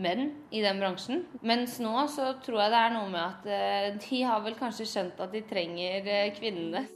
menn 0.00 0.30
i 0.56 0.64
den 0.64 0.80
bransjen. 0.80 1.26
Mens 1.44 1.76
nå 1.84 2.06
så 2.08 2.32
tror 2.40 2.62
jeg 2.64 2.72
det 2.72 2.80
er 2.80 2.96
noe 2.96 3.12
med 3.12 3.24
at 3.26 3.50
eh, 3.52 3.90
de 4.00 4.22
har 4.24 4.40
vel 4.46 4.56
kanskje 4.56 4.88
skjønt 4.88 5.20
at 5.20 5.36
de 5.36 5.44
trenger 5.52 6.08
eh, 6.08 6.32
kvinnene. 6.36 6.86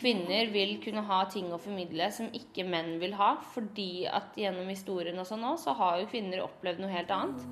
Kvinner 0.00 0.50
vil 0.52 0.76
kunne 0.84 1.04
ha 1.08 1.22
ting 1.32 1.48
å 1.52 1.60
formidle 1.60 2.08
som 2.14 2.28
ikke 2.36 2.66
menn 2.68 2.96
vil 3.02 3.16
ha. 3.18 3.36
Fordi 3.54 4.06
at 4.10 4.36
gjennom 4.38 4.68
historien 4.72 5.18
og 5.20 5.28
sånn 5.28 5.44
òg, 5.48 5.58
så 5.62 5.76
har 5.78 6.00
jo 6.02 6.10
kvinner 6.10 6.44
opplevd 6.44 6.82
noe 6.84 6.92
helt 6.92 7.12
annet. 7.14 7.46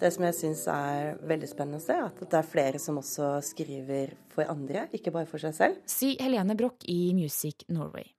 Det 0.00 0.10
som 0.10 0.24
jeg 0.26 0.36
syns 0.36 0.64
er 0.68 1.14
veldig 1.24 1.48
spennende 1.48 1.78
å 1.78 1.84
se, 1.84 1.94
er 1.94 2.08
at 2.10 2.18
det 2.20 2.36
er 2.40 2.48
flere 2.50 2.80
som 2.82 2.98
også 3.00 3.38
skriver 3.46 4.16
for 4.34 4.50
andre, 4.50 4.88
ikke 4.92 5.14
bare 5.14 5.30
for 5.30 5.40
seg 5.40 5.54
selv. 5.56 5.78
Sier 5.88 6.20
Helene 6.20 6.56
Broch 6.58 6.82
i 6.90 7.14
Music 7.16 7.64
Norway. 7.72 8.10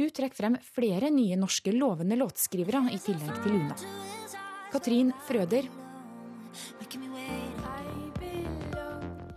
Hun 0.00 0.10
trekker 0.16 0.36
frem 0.36 0.56
flere 0.64 1.10
nye 1.12 1.36
norske 1.36 1.72
lovende 1.76 2.16
låtskrivere 2.16 2.86
i 2.92 2.98
tillegg 3.04 3.40
til 3.44 3.56
Luna. 3.56 3.76
Katrin 4.72 5.12
Frøder. 5.28 5.68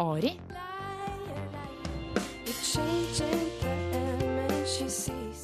Ari. 0.04 0.34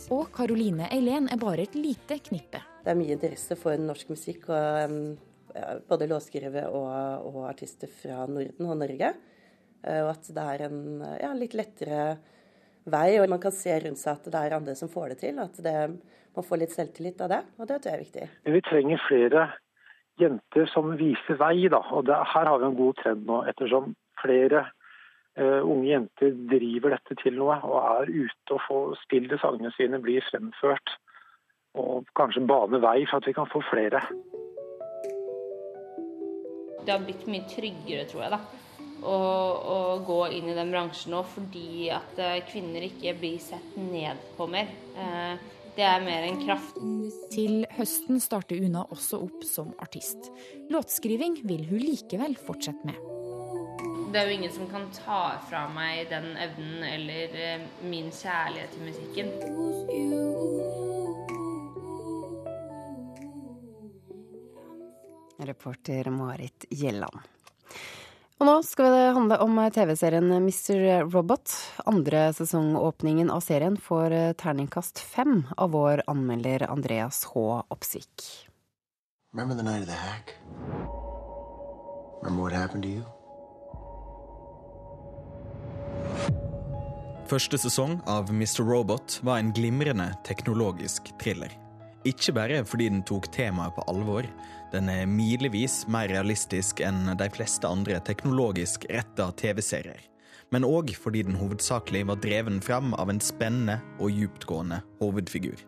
Og 0.10 0.30
Caroline 0.32 0.88
Eileen 0.88 1.26
er 1.28 1.40
bare 1.42 1.66
et 1.66 1.74
lite 1.76 2.16
knippe. 2.24 2.62
Det 2.80 2.94
er 2.94 2.96
mye 2.96 3.12
interesse 3.18 3.58
for 3.60 3.76
norsk 3.76 4.14
musikk, 4.14 4.48
og, 4.48 4.94
både 5.90 6.08
låtskrivere 6.08 6.70
og, 6.72 6.88
og, 7.28 7.42
artister 7.50 7.92
fra 7.92 8.24
Norden 8.30 8.70
og 8.72 8.80
Norge. 8.80 9.12
Eh, 9.84 10.00
og 10.06 10.14
at 10.14 10.32
det 10.32 10.46
er 10.54 10.66
en 10.70 10.80
ja, 11.20 11.34
litt 11.36 11.58
lettere 11.60 12.00
vei, 12.88 13.20
og 13.20 13.28
man 13.36 13.44
kan 13.44 13.52
se 13.52 13.76
rundt 13.84 14.00
seg 14.00 14.16
at 14.16 14.32
det 14.32 14.40
er 14.46 14.56
andre 14.62 14.80
som 14.80 14.92
får 14.92 15.12
det 15.12 15.22
til. 15.26 15.44
At 15.44 15.60
det, 15.66 15.76
man 16.40 16.48
får 16.48 16.64
litt 16.64 16.76
selvtillit 16.78 17.28
av 17.28 17.36
det, 17.36 17.44
og 17.60 17.68
det 17.68 17.82
tror 17.82 17.92
jeg 17.92 18.00
er 18.00 18.06
viktig. 18.08 18.32
Vi 18.56 18.66
trenger 18.72 19.08
flere 19.10 19.48
jenter 20.24 20.72
som 20.72 20.96
viser 20.96 21.36
vei, 21.44 21.68
da. 21.68 21.84
Og 21.92 22.08
det, 22.08 22.16
her 22.32 22.48
har 22.54 22.64
vi 22.64 22.72
en 22.72 22.80
god 22.80 23.04
trend 23.04 23.28
nå, 23.28 23.44
ettersom 23.52 23.92
flere 24.24 24.70
unge 25.40 25.88
jenter 25.88 26.34
driver 26.52 26.96
dette 26.96 27.16
til 27.22 27.38
noe 27.40 27.56
og 27.64 27.78
er 27.80 28.12
ute 28.12 28.56
og 28.56 28.64
får 28.66 28.98
spillet 29.06 29.42
sangene 29.42 29.72
sine, 29.76 30.02
blir 30.04 30.26
fremført. 30.28 30.96
Og 31.80 32.08
kanskje 32.18 32.46
bane 32.50 32.82
vei 32.82 33.04
for 33.06 33.20
at 33.20 33.28
vi 33.30 33.36
kan 33.38 33.50
få 33.50 33.62
flere. 33.70 34.02
Det 36.86 36.96
har 36.96 37.04
blitt 37.06 37.28
mye 37.30 37.46
tryggere, 37.50 38.08
tror 38.10 38.26
jeg, 38.26 38.34
da. 38.34 38.40
Å, 39.00 39.16
å 39.16 39.78
gå 40.04 40.18
inn 40.36 40.50
i 40.52 40.56
den 40.58 40.74
bransjen 40.74 41.14
nå 41.16 41.22
fordi 41.32 41.88
at 41.96 42.18
eh, 42.20 42.42
kvinner 42.50 42.84
ikke 42.84 43.14
blir 43.22 43.38
sett 43.40 43.78
ned 43.80 44.20
på 44.36 44.48
mer. 44.52 44.68
Uh, 44.98 45.40
det 45.78 45.86
er 45.88 46.04
mer 46.04 46.26
en 46.28 46.42
kraft. 46.42 46.82
Til 47.32 47.62
høsten 47.78 48.20
starter 48.20 48.60
Una 48.60 48.84
også 48.92 49.22
opp 49.30 49.46
som 49.48 49.72
artist. 49.80 50.28
Låtskriving 50.74 51.40
vil 51.48 51.64
hun 51.70 51.86
likevel 51.86 52.36
fortsette 52.44 52.90
med. 52.90 53.00
Det 54.10 54.18
er 54.18 54.26
jo 54.26 54.34
ingen 54.40 54.54
som 54.54 54.66
kan 54.72 54.88
ta 54.90 55.38
fra 55.46 55.68
meg 55.70 56.08
den 56.10 56.32
evnen 56.42 56.82
eller 56.82 57.36
eh, 57.38 57.66
min 57.86 58.08
kjærlighet 58.10 58.72
til 58.74 58.88
musikken. 58.88 59.28
Reporter 65.46 66.10
Marit 66.10 66.66
Gjelland. 66.74 67.22
Og 68.40 68.48
nå 68.50 68.56
skal 68.66 68.96
det 68.96 69.06
handle 69.20 69.38
om 69.46 69.62
TV-serien 69.76 70.34
Mr. 70.42 71.06
Robot. 71.12 71.54
Andre 71.86 72.32
sesongåpningen 72.34 73.30
av 73.30 73.46
serien 73.46 73.78
får 73.78 74.16
terningkast 74.42 75.04
fem 75.06 75.44
av 75.54 75.76
vår 75.78 76.02
anmelder 76.10 76.66
Andreas 76.72 77.26
H. 77.30 77.62
Oppsvik. 77.70 78.26
Remember 79.34 79.54
the 79.54 79.70
night 79.70 79.86
of 79.86 79.88
the 79.88 80.02
hack? 80.02 80.34
Remember 82.24 82.42
what 82.42 82.54
happened 82.54 82.84
to 82.84 82.90
you? 82.90 83.19
Første 87.30 87.60
sesong 87.62 88.00
av 88.10 88.32
Mr. 88.34 88.64
Robot 88.66 89.20
var 89.22 89.38
en 89.38 89.52
glimrende 89.54 90.08
teknologisk 90.26 91.12
thriller. 91.22 91.52
Ikke 92.10 92.34
bare 92.34 92.64
fordi 92.66 92.88
den 92.90 93.04
tok 93.06 93.28
temaet 93.36 93.76
på 93.76 93.84
alvor, 93.92 94.26
den 94.72 94.90
er 94.90 95.06
milevis 95.06 95.84
mer 95.94 96.10
realistisk 96.10 96.82
enn 96.82 97.12
de 97.20 97.28
fleste 97.30 97.70
andre 97.70 98.00
teknologisk 98.08 98.88
retta 98.90 99.28
TV-serier, 99.38 100.02
men 100.50 100.66
òg 100.66 100.96
fordi 100.98 101.22
den 101.28 101.38
hovedsakelig 101.38 102.08
var 102.10 102.18
dreven 102.24 102.58
fram 102.66 102.96
av 102.98 103.14
en 103.14 103.22
spennende 103.22 103.78
og 104.00 104.10
djuptgående 104.10 104.82
hovedfigur. 104.98 105.62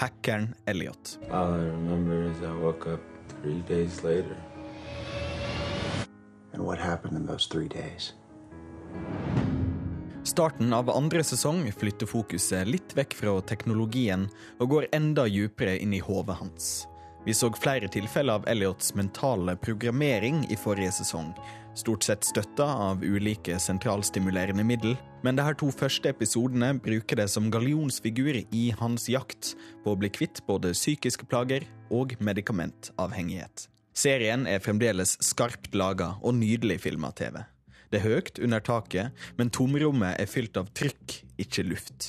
Hackeren 0.00 0.54
Elliot. 0.64 1.18
All 1.28 1.52
I 1.52 1.66
remember 1.68 2.22
is 2.30 2.40
I 2.40 2.56
woke 2.64 2.88
up 2.88 3.04
three 3.42 3.60
days 3.68 4.00
later. 4.02 4.38
And 6.54 6.64
what 6.64 6.78
happened 6.78 7.18
in 7.18 7.26
those 7.26 7.46
three 7.46 7.68
days? 7.68 8.14
Starten 10.24 10.72
av 10.72 10.88
andre 10.90 11.20
sesong 11.20 11.66
flytter 11.76 12.08
fokuset 12.08 12.64
litt 12.64 12.94
vekk 12.96 13.12
fra 13.18 13.34
teknologien 13.44 14.24
og 14.56 14.70
går 14.72 14.86
enda 14.96 15.26
dypere 15.28 15.76
inn 15.76 15.92
i 15.92 16.00
hodet 16.00 16.38
hans. 16.38 16.68
Vi 17.26 17.34
så 17.36 17.50
flere 17.52 17.90
tilfeller 17.92 18.40
av 18.40 18.48
Elliots 18.48 18.94
mentale 18.96 19.52
programmering 19.60 20.42
i 20.48 20.56
forrige 20.56 20.96
sesong, 20.96 21.30
stort 21.76 22.08
sett 22.08 22.24
støtta 22.24 22.64
av 22.88 23.04
ulike 23.04 23.58
sentralstimulerende 23.60 24.64
middel, 24.64 24.96
men 25.20 25.36
de 25.36 25.44
her 25.44 25.60
to 25.60 25.68
første 25.72 26.08
episodene 26.08 26.72
bruker 26.80 27.20
det 27.20 27.28
som 27.28 27.52
gallionsfigur 27.52 28.40
i 28.44 28.66
hans 28.80 29.10
jakt 29.12 29.54
på 29.84 29.92
å 29.92 30.00
bli 30.00 30.08
kvitt 30.08 30.40
både 30.48 30.72
psykiske 30.72 31.28
plager 31.28 31.68
og 31.92 32.16
medikamentavhengighet. 32.24 33.68
Serien 33.92 34.48
er 34.48 34.64
fremdeles 34.64 35.18
skarpt 35.20 35.76
laga 35.76 36.14
og 36.22 36.40
nydelig 36.40 36.80
filma 36.88 37.12
TV. 37.12 37.44
Det 37.94 38.00
er 38.00 38.10
høyt 38.10 38.38
under 38.42 38.58
taket, 38.58 39.26
men 39.38 39.52
tomrommet 39.54 40.16
er 40.18 40.26
fylt 40.26 40.56
av 40.58 40.66
trykk, 40.74 41.12
ikke 41.38 41.62
luft. 41.62 42.08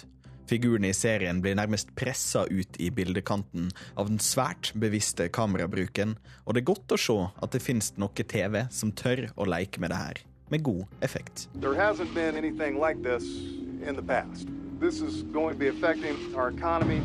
Figurene 0.50 0.90
i 0.90 0.96
serien 0.98 1.44
blir 1.46 1.54
nærmest 1.60 1.92
pressa 1.94 2.48
ut 2.50 2.80
i 2.82 2.88
bildekanten 2.90 3.68
av 3.94 4.10
den 4.10 4.18
svært 4.18 4.72
bevisste 4.82 5.28
kamerabruken, 5.30 6.16
og 6.42 6.58
det 6.58 6.64
er 6.64 6.68
godt 6.72 6.98
å 6.98 7.00
se 7.04 7.20
at 7.30 7.54
det 7.54 7.62
finnes 7.62 7.92
noe 8.02 8.26
TV 8.34 8.64
som 8.74 8.96
tør 8.98 9.28
å 9.38 9.46
leke 9.46 9.78
med 9.78 9.94
det 9.94 10.02
her, 10.02 10.26
med 10.50 10.66
god 10.66 10.90
effekt. 11.06 11.46
Like 11.54 13.04
this. 13.06 13.30
This 14.82 15.02
is 15.02 15.22
going 15.22 15.54
to 15.54 15.60
be 15.60 15.68
affecting 15.68 16.18
our 16.36 16.50
economy 16.50 17.04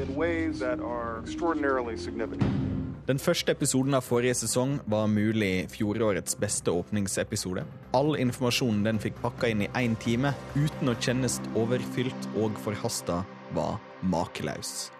in 0.00 0.16
ways 0.16 0.58
that 0.60 0.80
are 0.80 1.20
extraordinarily 1.20 1.98
significant. 1.98 2.71
Den 3.02 3.18
første 3.18 3.50
episoden 3.50 3.96
av 3.98 4.04
forrige 4.06 4.36
sesong 4.44 4.76
var 4.86 5.08
mulig 5.10 5.64
fjorårets 5.72 6.36
beste 6.38 6.70
åpningsepisode. 6.70 7.64
All 7.98 8.14
informasjonen 8.14 8.84
den 8.86 9.00
fikk 9.02 9.16
pakka 9.24 9.50
inn 9.50 9.64
i 9.64 9.70
én 9.74 9.96
time, 10.04 10.30
uten 10.54 10.92
å 10.92 10.94
kjennes 11.02 11.40
overfylt 11.58 12.28
og 12.38 12.54
forhasta, 12.62 13.24
var 13.58 13.80
makeløs. 14.06 14.92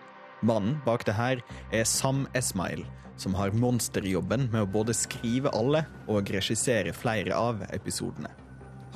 Mannen 0.43 0.81
bak 0.83 1.07
det 1.07 1.15
her 1.15 1.45
er 1.71 1.87
Sam 1.87 2.25
Esmail, 2.35 2.83
som 3.15 3.39
har 3.39 3.55
monsterjobben 3.55 4.49
med 4.51 4.65
å 4.65 4.73
både 4.81 4.99
skrive 4.99 5.55
alle 5.55 5.85
og 6.11 6.35
regissere 6.35 6.91
flere 6.97 7.39
av 7.39 7.63
episodene. 7.71 8.35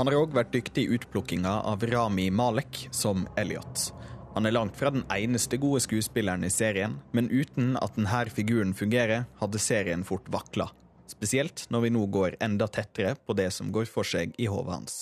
Han 0.01 0.11
har 0.11 0.19
òg 0.19 0.35
vært 0.35 0.51
dyktig 0.53 0.83
i 0.83 0.99
utplukkinga 0.99 1.61
av 1.71 1.87
Rami 1.95 2.27
Malek 2.35 2.89
som 2.91 3.23
Elliot. 3.39 3.93
Han 4.37 4.45
er 4.45 4.53
langt 4.53 4.77
fra 4.77 4.91
den 4.93 5.07
eneste 5.09 5.57
gode 5.57 5.81
skuespilleren 5.81 6.45
i 6.45 6.53
serien, 6.53 6.99
men 7.17 7.31
uten 7.33 7.73
at 7.81 7.95
denne 7.97 8.27
figuren 8.29 8.75
fungerer, 8.77 9.25
hadde 9.41 9.59
serien 9.59 10.05
fort 10.05 10.29
vakla. 10.29 10.69
Spesielt 11.09 11.65
når 11.73 11.87
vi 11.87 11.91
nå 11.95 12.03
går 12.13 12.37
enda 12.45 12.69
tettere 12.69 13.15
på 13.17 13.33
det 13.39 13.49
som 13.57 13.71
går 13.73 13.89
for 13.89 14.05
seg 14.05 14.35
i 14.37 14.49
hodet 14.51 14.75
hans. 14.75 14.97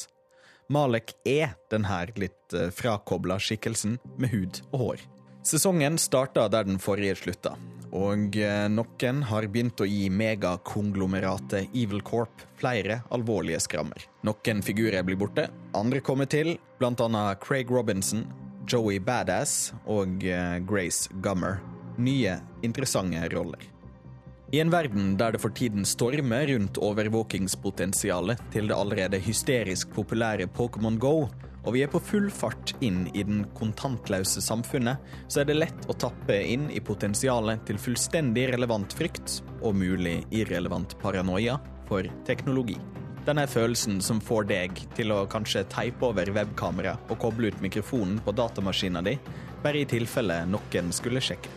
Malek 0.70 1.16
er 1.26 1.56
denne 1.72 2.04
litt 2.14 2.54
eh, 2.54 2.70
frakobla 2.70 3.40
skikkelsen 3.42 3.98
med 4.22 4.30
hud 4.30 4.62
og 4.70 4.78
hår. 4.84 5.02
Sesongen 5.44 5.98
starta 6.00 6.46
der 6.48 6.64
den 6.64 6.78
forrige 6.80 7.18
slutta, 7.18 7.56
og 7.90 8.38
eh, 8.38 8.68
noen 8.70 9.20
har 9.28 9.50
begynt 9.50 9.82
å 9.82 9.90
gi 9.90 10.06
megakonglomeratet 10.14 11.74
Evil 11.74 12.06
Corp 12.06 12.46
flere 12.62 13.02
alvorlige 13.10 13.60
skrammer. 13.66 14.06
Noen 14.24 14.62
figurer 14.64 15.02
blir 15.04 15.18
borte, 15.20 15.50
andre 15.74 16.00
kommer 16.06 16.30
til, 16.30 16.54
blant 16.78 17.02
annet 17.02 17.42
Craig 17.44 17.68
Robinson, 17.74 18.24
Joey 18.68 18.98
Badass 19.00 19.72
og 19.90 20.24
eh, 20.24 20.58
Grace 20.64 21.12
Gummer. 21.22 21.60
Nye, 21.98 22.38
interessante 22.66 23.22
roller. 23.34 23.70
I 24.54 24.60
en 24.62 24.70
verden 24.70 25.14
der 25.18 25.34
det 25.34 25.40
for 25.42 25.54
tiden 25.56 25.86
stormer 25.88 26.46
rundt 26.50 26.78
overvåkingspotensialet 26.78 28.42
til 28.54 28.68
det 28.70 28.76
allerede 28.76 29.18
hysterisk 29.22 29.90
populære 29.96 30.46
Pokémon 30.54 30.98
Go, 31.02 31.14
og 31.64 31.72
vi 31.74 31.82
er 31.82 31.90
på 31.90 32.00
full 32.02 32.28
fart 32.30 32.74
inn 32.84 33.06
i 33.16 33.24
den 33.24 33.44
kontantløse 33.56 34.42
samfunnet, 34.44 35.00
så 35.26 35.42
er 35.42 35.48
det 35.48 35.58
lett 35.58 35.88
å 35.88 35.96
tappe 35.96 36.36
inn 36.44 36.68
i 36.70 36.82
potensialet 36.84 37.64
til 37.68 37.80
fullstendig 37.80 38.50
relevant 38.52 38.94
frykt 38.94 39.40
og 39.62 39.78
mulig 39.80 40.20
irrelevant 40.30 40.98
paranoia 41.00 41.56
for 41.88 42.06
teknologi. 42.28 42.76
Denne 43.24 43.46
følelsen 43.48 44.02
som 44.04 44.18
får 44.20 44.50
deg 44.50 44.80
til 44.98 45.12
å 45.14 45.22
kanskje 45.32 45.62
teipe 45.72 46.10
over 46.10 46.28
webkamera 46.36 46.98
og 47.08 47.16
koble 47.22 47.48
ut 47.48 47.62
mikrofonen 47.64 48.18
på 48.20 48.34
datamaskina 48.36 49.00
di, 49.06 49.14
bare 49.64 49.80
i 49.80 49.86
tilfelle 49.88 50.42
noen 50.44 50.90
skulle 50.92 51.22
sjekke. 51.24 51.48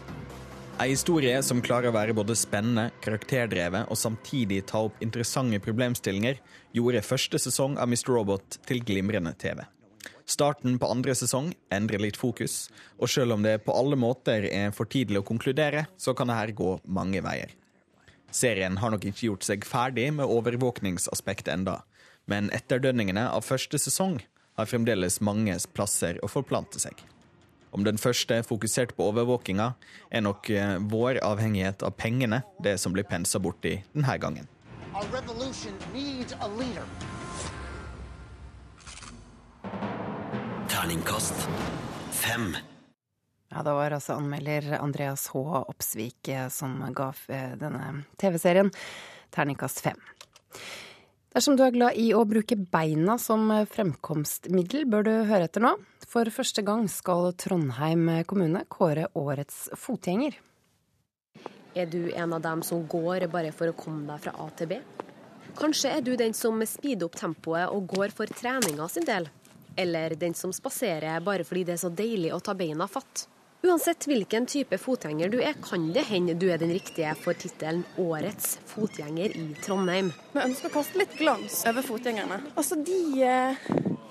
Ei 0.80 0.94
historie 0.94 1.42
som 1.44 1.60
klarer 1.66 1.90
å 1.90 1.96
være 1.96 2.16
både 2.16 2.38
spennende, 2.40 2.94
karakterdrevet 3.04 3.92
og 3.92 4.00
samtidig 4.00 4.62
ta 4.70 4.86
opp 4.88 5.02
interessante 5.04 5.60
problemstillinger, 5.60 6.40
gjorde 6.72 7.04
første 7.04 7.42
sesong 7.42 7.76
av 7.82 7.92
Mr. 7.92 8.14
Robot 8.14 8.62
til 8.70 8.84
glimrende 8.88 9.36
TV. 9.36 9.66
Starten 10.28 10.80
på 10.80 10.88
andre 10.88 11.16
sesong 11.20 11.52
endrer 11.74 12.00
litt 12.04 12.20
fokus, 12.20 12.68
og 12.96 13.12
selv 13.12 13.36
om 13.36 13.44
det 13.44 13.58
på 13.66 13.76
alle 13.76 14.00
måter 14.00 14.48
er 14.48 14.72
for 14.76 14.88
tidlig 14.88 15.20
å 15.20 15.28
konkludere, 15.28 15.88
så 16.00 16.16
kan 16.16 16.32
det 16.32 16.40
her 16.40 16.56
gå 16.56 16.78
mange 16.86 17.26
veier. 17.26 17.58
Serien 18.32 18.78
har 18.78 18.92
nok 18.92 19.06
ikke 19.08 19.30
gjort 19.30 19.46
seg 19.48 19.66
ferdig 19.68 20.10
med 20.14 20.28
overvåkningsaspektet 20.28 21.54
enda, 21.54 21.82
men 22.28 22.52
etterdønningene 22.56 23.30
av 23.32 23.46
første 23.48 23.80
sesong 23.80 24.20
har 24.58 24.68
fremdeles 24.70 25.22
mange 25.22 25.56
plasser 25.74 26.20
å 26.24 26.30
forplante 26.32 26.82
seg. 26.82 26.98
Om 27.72 27.84
den 27.86 28.00
første 28.02 28.40
fokuserte 28.48 28.96
på 28.98 29.10
overvåkinga, 29.12 29.68
er 30.10 30.24
nok 30.24 30.50
eh, 30.50 30.78
vår 30.92 31.20
avhengighet 31.24 31.84
av 31.86 31.94
pengene 32.00 32.42
det 32.64 32.78
som 32.82 32.96
blir 32.96 33.06
pensa 33.08 33.40
borti 33.44 33.78
denne 33.94 34.18
gangen. 34.18 34.48
Terningkast 40.72 41.48
fem. 42.12 42.56
Ja, 43.50 43.64
Det 43.64 43.74
var 43.74 43.92
altså 43.96 44.18
anmelder 44.20 44.80
Andreas 44.82 45.28
H. 45.32 45.40
Oppsvik 45.70 46.28
eh, 46.28 46.50
som 46.52 46.80
ga 46.94 47.14
eh, 47.32 47.54
denne 47.60 48.04
TV-serien 48.20 48.72
terningkast 49.32 49.82
fem. 49.86 50.00
Dersom 51.34 51.56
du 51.56 51.64
er 51.64 51.76
glad 51.76 52.00
i 52.00 52.10
å 52.18 52.24
bruke 52.26 52.58
beina 52.58 53.18
som 53.22 53.52
fremkomstmiddel, 53.70 54.88
bør 54.90 55.06
du 55.06 55.14
høre 55.30 55.48
etter 55.48 55.64
nå. 55.64 55.76
For 56.08 56.28
første 56.34 56.64
gang 56.66 56.88
skal 56.90 57.30
Trondheim 57.38 58.08
kommune 58.28 58.64
kåre 58.72 59.06
årets 59.14 59.68
fotgjenger. 59.78 60.40
Er 61.78 61.86
du 61.86 62.10
en 62.10 62.34
av 62.34 62.42
dem 62.42 62.64
som 62.66 62.88
går 62.90 63.28
bare 63.30 63.52
for 63.54 63.70
å 63.70 63.78
komme 63.78 64.08
deg 64.08 64.24
fra 64.24 64.34
A 64.42 64.48
til 64.58 64.72
B? 64.72 64.80
Kanskje 65.58 65.92
er 65.94 66.02
du 66.02 66.16
den 66.18 66.34
som 66.34 66.58
speeder 66.66 67.06
opp 67.06 67.20
tempoet 67.20 67.70
og 67.70 67.86
går 67.92 68.16
for 68.18 68.30
treninga 68.30 68.88
sin 68.90 69.06
del? 69.06 69.30
Eller 69.78 70.16
den 70.18 70.34
som 70.34 70.54
spaserer 70.54 71.22
bare 71.22 71.46
fordi 71.46 71.68
det 71.68 71.76
er 71.78 71.84
så 71.84 71.94
deilig 71.94 72.34
å 72.34 72.42
ta 72.42 72.58
beina 72.58 72.90
fatt? 72.90 73.28
Uansett 73.66 74.06
hvilken 74.06 74.46
type 74.46 74.78
fotgjenger 74.78 75.32
du 75.34 75.40
er, 75.42 75.56
kan 75.66 75.88
det 75.94 76.04
hende 76.12 76.36
du 76.38 76.46
er 76.54 76.60
den 76.62 76.70
riktige 76.70 77.16
for 77.18 77.34
tittelen 77.34 77.82
'Årets 77.98 78.60
fotgjenger 78.70 79.34
i 79.34 79.46
Trondheim'. 79.66 80.12
Vi 80.36 80.44
ønsker 80.44 80.70
å 80.70 80.74
kaste 80.76 81.00
litt 81.02 81.16
glans 81.18 81.64
over 81.66 81.82
fotgjengerne. 81.82 82.38
Altså, 82.54 82.78
de, 82.78 83.00
eh, 83.26 83.56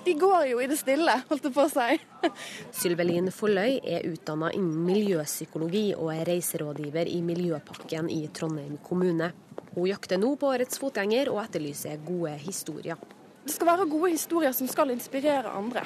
de 0.03 0.15
går 0.19 0.49
jo 0.51 0.59
i 0.59 0.67
det 0.67 0.75
stille, 0.81 1.15
holdt 1.29 1.47
jeg 1.47 1.55
på 1.55 1.63
å 1.63 1.71
si. 1.71 1.95
Sylvelin 2.81 3.31
Folløy 3.31 3.79
er 3.87 4.09
utdanna 4.09 4.51
innen 4.51 4.83
miljøpsykologi 4.89 5.93
og 5.95 6.11
er 6.11 6.27
reiserådgiver 6.27 7.07
i 7.07 7.21
Miljøpakken 7.23 8.11
i 8.11 8.27
Trondheim 8.27 8.75
kommune. 8.83 9.31
Hun 9.77 9.87
jakter 9.87 10.19
nå 10.19 10.33
på 10.35 10.51
årets 10.51 10.81
fotgjenger 10.81 11.31
og 11.31 11.39
etterlyser 11.45 12.03
gode 12.03 12.35
historier. 12.43 12.99
Det 13.47 13.55
skal 13.55 13.71
være 13.71 13.87
gode 13.87 14.11
historier 14.11 14.51
som 14.51 14.67
skal 14.67 14.91
inspirere 14.91 15.55
andre. 15.55 15.85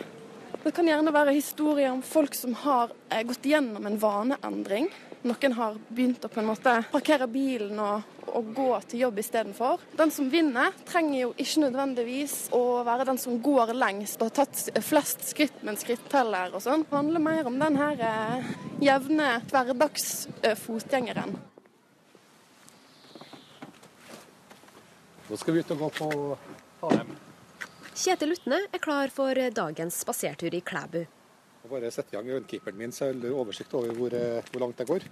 Det 0.63 0.71
kan 0.75 0.87
gjerne 0.87 1.13
være 1.13 1.33
historier 1.33 1.89
om 1.91 2.01
folk 2.05 2.35
som 2.37 2.53
har 2.63 2.91
eh, 3.09 3.23
gått 3.25 3.45
gjennom 3.49 3.85
en 3.87 3.97
vaneendring. 3.99 4.91
Noen 5.21 5.53
har 5.53 5.77
begynt 5.89 6.23
å 6.25 6.29
på 6.33 6.41
en 6.41 6.49
måte 6.49 6.73
parkere 6.89 7.27
bilen 7.29 7.77
og, 7.81 8.01
og 8.29 8.51
gå 8.57 8.67
til 8.89 9.03
jobb 9.03 9.19
istedenfor. 9.21 9.81
Den 9.97 10.13
som 10.13 10.29
vinner, 10.33 10.73
trenger 10.87 11.19
jo 11.19 11.31
ikke 11.35 11.63
nødvendigvis 11.65 12.35
å 12.57 12.81
være 12.87 13.05
den 13.09 13.21
som 13.21 13.37
går 13.41 13.73
lengst 13.77 14.21
og 14.21 14.31
har 14.31 14.43
tatt 14.43 14.81
flest 14.85 15.25
skritt 15.29 15.61
med 15.61 15.75
en 15.75 15.81
skritteller 15.81 16.53
og 16.57 16.65
sånn. 16.65 16.85
Det 16.85 16.97
handler 16.97 17.25
mer 17.25 17.49
om 17.49 17.57
den 17.61 17.79
her 17.81 18.05
eh, 18.11 18.53
jevne 18.81 19.33
hverdagsfotgjengeren. 19.49 21.37
Nå 25.31 25.37
skal 25.39 25.55
vi 25.55 25.61
ut 25.63 25.75
og 25.77 25.85
gå 25.85 25.93
på 26.01 26.07
Hanem. 26.81 27.30
Kjetil 28.01 28.31
Utne 28.33 28.57
er 28.73 28.81
klar 28.81 29.11
for 29.13 29.37
dagens 29.53 29.99
spasertur 30.01 30.55
i 30.57 30.61
Klæbu. 30.65 31.03
Bare 31.69 31.91
setter 31.93 32.15
i 32.15 32.17
gang 32.17 32.31
øyenkeeperen 32.33 32.79
min, 32.79 32.91
så 32.91 33.11
jeg 33.11 33.19
har 33.21 33.35
oversikt 33.37 33.73
over 33.77 33.93
hvor, 33.93 34.13
eh, 34.17 34.41
hvor 34.49 34.63
langt 34.63 34.79
jeg 34.79 34.87
går. 34.87 35.05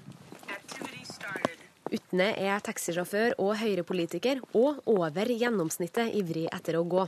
Utne 1.93 2.27
er 2.33 2.59
taxisjåfør 2.65 3.35
og 3.37 3.53
høyrepolitiker, 3.61 4.41
og 4.57 4.81
over 4.89 5.29
gjennomsnittet 5.29 6.15
ivrig 6.17 6.47
etter 6.49 6.79
å 6.79 6.83
gå. 6.83 7.05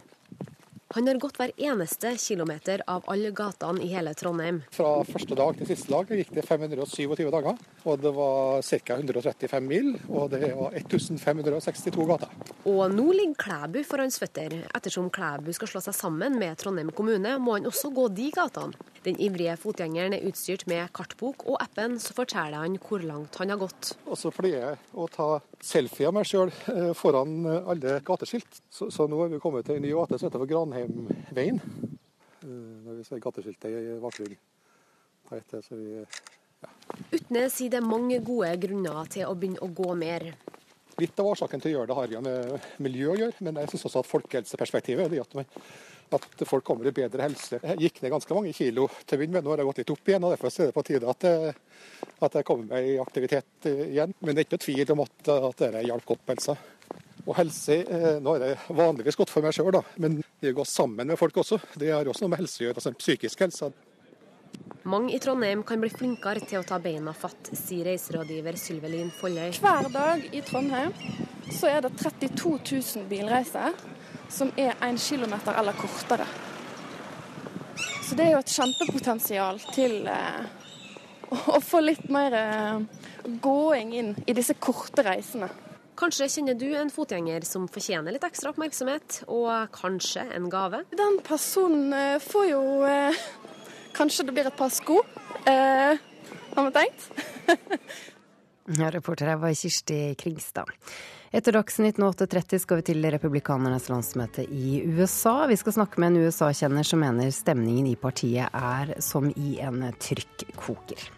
Han 0.94 1.08
har 1.08 1.16
gått 1.16 1.38
hver 1.40 1.52
eneste 1.56 2.10
kilometer 2.20 2.82
av 2.88 3.06
alle 3.08 3.30
gatene 3.32 3.80
i 3.86 3.88
hele 3.94 4.12
Trondheim. 4.18 4.58
Fra 4.76 4.90
første 5.08 5.38
dag 5.40 5.56
til 5.56 5.70
siste 5.70 5.88
dag 5.88 6.12
gikk 6.12 6.34
det 6.36 6.44
527 6.44 7.30
dager. 7.32 7.62
Og 7.88 8.02
det 8.04 8.12
var 8.18 8.60
ca. 8.60 8.98
135 8.98 9.70
mil, 9.70 9.94
og 10.10 10.34
det 10.34 10.52
var 10.52 10.76
1562 10.76 12.10
gater. 12.12 12.36
Og 12.68 12.84
nå 12.92 13.08
ligger 13.16 13.40
Klæbu 13.40 13.80
for 13.88 14.04
hans 14.04 14.20
føtter. 14.20 14.58
Ettersom 14.76 15.08
Klæbu 15.14 15.54
skal 15.56 15.72
slå 15.72 15.82
seg 15.88 15.96
sammen 15.96 16.36
med 16.42 16.60
Trondheim 16.60 16.92
kommune, 16.92 17.38
må 17.40 17.56
han 17.56 17.72
også 17.72 17.94
gå 17.96 18.10
de 18.12 18.28
gatene. 18.36 18.90
Den 19.02 19.18
ivrige 19.18 19.56
fotgjengeren 19.58 20.14
er 20.14 20.28
utstyrt 20.30 20.68
med 20.70 20.92
kartbok 20.94 21.48
og 21.50 21.56
appen, 21.64 21.96
så 21.98 22.14
forteller 22.14 22.62
han 22.62 22.76
hvor 22.84 23.02
langt 23.02 23.40
han 23.42 23.50
har 23.50 23.58
gått. 23.58 23.96
Og 24.06 24.20
så 24.20 24.30
pleier 24.36 24.62
jeg 24.62 24.78
å 24.94 25.08
ta 25.10 25.30
selfie 25.58 26.06
av 26.06 26.14
meg 26.14 26.28
sjøl 26.30 26.52
eh, 26.70 26.92
foran 26.98 27.40
alle 27.50 27.96
gateskilt. 28.06 28.62
Så, 28.70 28.92
så, 28.94 29.08
nå 29.10 29.24
er 29.26 29.34
vi 29.34 29.42
kommet 29.42 29.66
til 29.66 29.80
en 29.80 29.86
ny 29.88 29.96
gate 29.96 30.20
som 30.20 30.30
heter 30.30 30.44
for 30.44 30.52
Granheimveien. 30.52 30.81
Eh, 32.42 32.48
når 32.86 33.00
vi 33.00 33.08
ser 33.08 33.22
gateskiltet 33.24 33.70
i 33.72 33.98
bakgrunnen. 34.02 34.40
Ja. 36.62 36.70
Utne 37.16 37.46
sier 37.50 37.72
det 37.72 37.80
er 37.80 37.86
mange 37.86 38.20
gode 38.26 38.52
grunner 38.62 39.08
til 39.10 39.30
å 39.30 39.36
begynne 39.38 39.62
å 39.64 39.72
gå 39.74 39.94
mer. 39.98 40.28
Litt 41.00 41.18
av 41.22 41.32
årsaken 41.32 41.64
til 41.64 41.72
å 41.72 41.76
gjøre 41.78 41.90
det 41.90 41.98
har 41.98 42.14
jo 42.14 42.22
med 42.26 42.68
miljø 42.84 43.14
å 43.14 43.18
gjøre, 43.18 43.46
men 43.48 43.62
jeg 43.64 43.72
syns 43.72 43.88
også 43.90 44.04
at 44.04 44.10
folkehelseperspektivet 44.12 45.08
er 45.08 45.14
det 45.14 45.24
at 45.24 45.56
at 46.12 46.44
folk 46.48 46.66
kommer 46.68 46.88
i 46.90 46.94
bedre 46.96 47.24
helse. 47.24 47.60
Jeg 47.64 47.86
gikk 47.86 48.02
ned 48.02 48.12
ganske 48.12 48.36
mange 48.36 48.52
kilo 48.56 48.88
til 49.06 49.16
å 49.16 49.20
begynne 49.22 49.38
med, 49.38 49.46
nå 49.46 49.54
har 49.54 49.62
jeg 49.62 49.70
gått 49.70 49.82
litt 49.82 49.94
opp 49.94 50.12
igjen. 50.12 50.26
og 50.28 50.34
Derfor 50.34 50.52
er 50.52 50.70
det 50.72 50.76
på 50.76 50.84
tide 50.88 51.14
at 51.14 51.28
jeg, 51.28 51.54
at 52.28 52.38
jeg 52.38 52.48
kommer 52.48 52.68
meg 52.74 52.90
i 52.90 52.98
aktivitet 53.00 53.70
igjen. 53.72 54.16
Men 54.20 54.36
det 54.36 54.44
er 54.44 54.48
ikke 54.48 54.58
noe 54.58 54.66
tvil 54.66 54.94
om 54.96 55.04
at, 55.06 55.18
at 55.38 55.64
dette 55.64 55.84
hjalp 55.88 56.14
opp 56.16 56.34
helsa. 56.34 56.58
Og 57.22 57.36
helse 57.38 57.78
Nå 58.24 58.36
er 58.36 58.44
det 58.44 58.52
vanligvis 58.74 59.18
godt 59.20 59.30
for 59.30 59.46
meg 59.46 59.54
sjøl, 59.56 59.78
men 60.02 60.20
det 60.42 60.54
å 60.54 60.62
gå 60.62 60.66
sammen 60.68 61.12
med 61.12 61.20
folk 61.20 61.38
også, 61.44 61.60
det 61.78 61.92
har 61.94 62.08
også 62.08 62.26
noe 62.26 62.34
med 62.34 62.42
helse 62.42 62.64
å 62.64 62.68
gjøre. 62.68 62.82
altså 62.82 62.94
psykisk 62.98 63.46
helse. 63.46 63.72
Mange 64.84 65.14
i 65.14 65.20
Trondheim 65.22 65.62
kan 65.64 65.82
bli 65.82 65.92
flinkere 65.94 66.42
til 66.42 66.60
å 66.60 66.66
ta 66.66 66.80
beina 66.82 67.14
fatt, 67.14 67.52
sier 67.54 67.86
reiserådgiver 67.86 68.58
Sylvelin 68.58 69.12
Folløy. 69.14 69.52
Hver 69.62 69.90
dag 69.94 70.24
i 70.34 70.42
Trondheim 70.42 70.96
så 71.54 71.70
er 71.70 71.84
det 71.86 71.94
32 72.00 72.56
000 72.58 73.06
bilreiser 73.12 73.78
som 74.32 74.50
er 74.58 74.74
1 74.82 74.98
km 74.98 75.36
eller 75.54 75.78
kortere. 75.78 76.26
Så 78.02 78.18
det 78.18 78.26
er 78.26 78.34
jo 78.34 78.42
et 78.42 78.56
kjempepotensial 78.56 79.62
til 79.72 80.08
eh, 80.10 80.42
å 81.30 81.60
få 81.64 81.84
litt 81.84 82.10
mer 82.12 82.34
eh, 82.36 82.82
gåing 83.44 83.94
inn 83.96 84.16
i 84.26 84.36
disse 84.36 84.58
korte 84.60 85.06
reisene. 85.06 85.48
Kanskje 86.02 86.26
kjenner 86.34 86.56
du 86.58 86.72
en 86.74 86.90
fotgjenger 86.90 87.44
som 87.46 87.68
fortjener 87.70 88.16
litt 88.16 88.24
ekstra 88.26 88.50
oppmerksomhet, 88.56 89.20
og 89.30 89.70
kanskje 89.76 90.24
en 90.34 90.48
gave? 90.50 90.80
Den 90.98 91.20
personen 91.22 91.94
eh, 91.94 92.16
får 92.24 92.48
jo 92.50 92.62
eh, 92.90 93.20
Kanskje 93.94 94.26
det 94.26 94.34
blir 94.34 94.48
et 94.50 94.58
par 94.58 94.72
sko, 94.74 95.02
eh, 95.46 96.00
har 96.56 96.66
vi 96.66 96.74
tenkt. 96.74 97.06
ja, 98.80 98.90
reporter 98.96 99.30
her 99.30 99.38
var 99.44 99.54
Kirsti 99.54 100.16
Kringstad. 100.18 100.74
Etter 101.32 101.60
Dagsnytt 101.60 102.02
8.30 102.02 102.66
skal 102.66 102.82
vi 102.82 102.88
til 102.90 103.06
republikanernes 103.14 103.92
landsmøte 103.92 104.48
i 104.48 104.82
USA. 104.88 105.46
Vi 105.52 105.60
skal 105.60 105.78
snakke 105.78 106.02
med 106.02 106.16
en 106.16 106.26
USA-kjenner 106.26 106.88
som 106.88 107.04
mener 107.04 107.30
stemningen 107.36 107.92
i 107.92 107.98
partiet 108.00 108.50
er 108.50 108.98
som 109.04 109.30
i 109.36 109.60
en 109.62 109.84
trykkoker. 110.02 111.12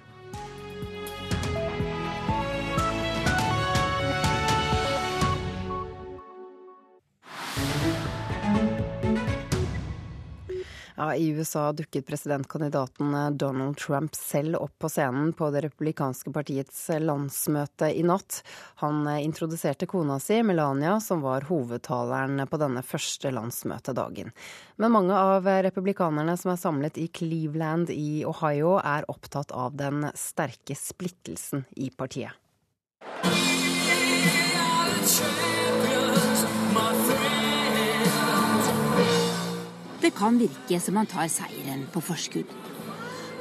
Ja, 10.96 11.16
I 11.16 11.30
USA 11.30 11.72
dukket 11.72 12.06
presidentkandidaten 12.08 13.14
eh, 13.14 13.30
Donald 13.32 13.78
Trump 13.78 14.16
selv 14.16 14.56
opp 14.56 14.80
på 14.80 14.90
scenen 14.90 15.34
på 15.34 15.50
det 15.52 15.64
republikanske 15.66 16.32
partiets 16.34 16.90
eh, 16.90 17.02
landsmøte 17.02 17.90
i 17.90 18.04
natt. 18.06 18.44
Han 18.84 19.08
eh, 19.08 19.24
introduserte 19.26 19.90
kona 19.90 20.20
si, 20.22 20.44
Melania, 20.44 21.00
som 21.02 21.24
var 21.26 21.48
hovedtaleren 21.50 22.46
på 22.50 22.62
denne 22.62 22.86
første 22.86 23.34
landsmøtedagen. 23.34 24.30
Men 24.78 24.94
mange 24.94 25.18
av 25.18 25.50
republikanerne 25.66 26.38
som 26.38 26.54
er 26.54 26.62
samlet 26.62 27.02
i 27.02 27.08
Cleveland 27.10 27.90
i 27.90 28.22
Ohio, 28.30 28.78
er 28.78 29.10
opptatt 29.10 29.52
av 29.52 29.74
den 29.78 30.06
sterke 30.18 30.78
splittelsen 30.78 31.66
i 31.74 31.90
partiet. 31.90 32.38
Det 40.04 40.12
kan 40.12 40.36
virke 40.38 40.80
som 40.84 41.00
han 41.00 41.08
tar 41.08 41.30
seieren 41.32 41.86
på 41.94 42.02
forskudd. 42.04 42.50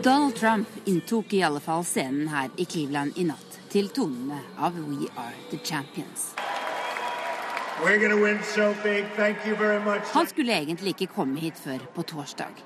Donald 0.03 0.37
Trump 0.39 0.69
inntok 0.85 1.33
i 1.35 1.43
alle 1.43 1.61
fall 1.61 1.83
scenen 1.85 2.29
her 2.31 2.51
i 2.57 2.65
Cleveland 2.65 3.19
i 3.19 3.25
natt 3.27 3.59
til 3.73 3.91
tonene 3.91 4.39
av 4.63 4.79
We 4.79 5.11
Are 5.19 5.35
The 5.51 5.59
Champions. 5.59 6.33
Han 10.13 10.27
skulle 10.31 10.55
egentlig 10.55 10.95
ikke 10.95 11.11
komme 11.17 11.43
hit 11.43 11.59
før 11.59 11.83
på 11.95 12.03
torsdag. 12.03 12.63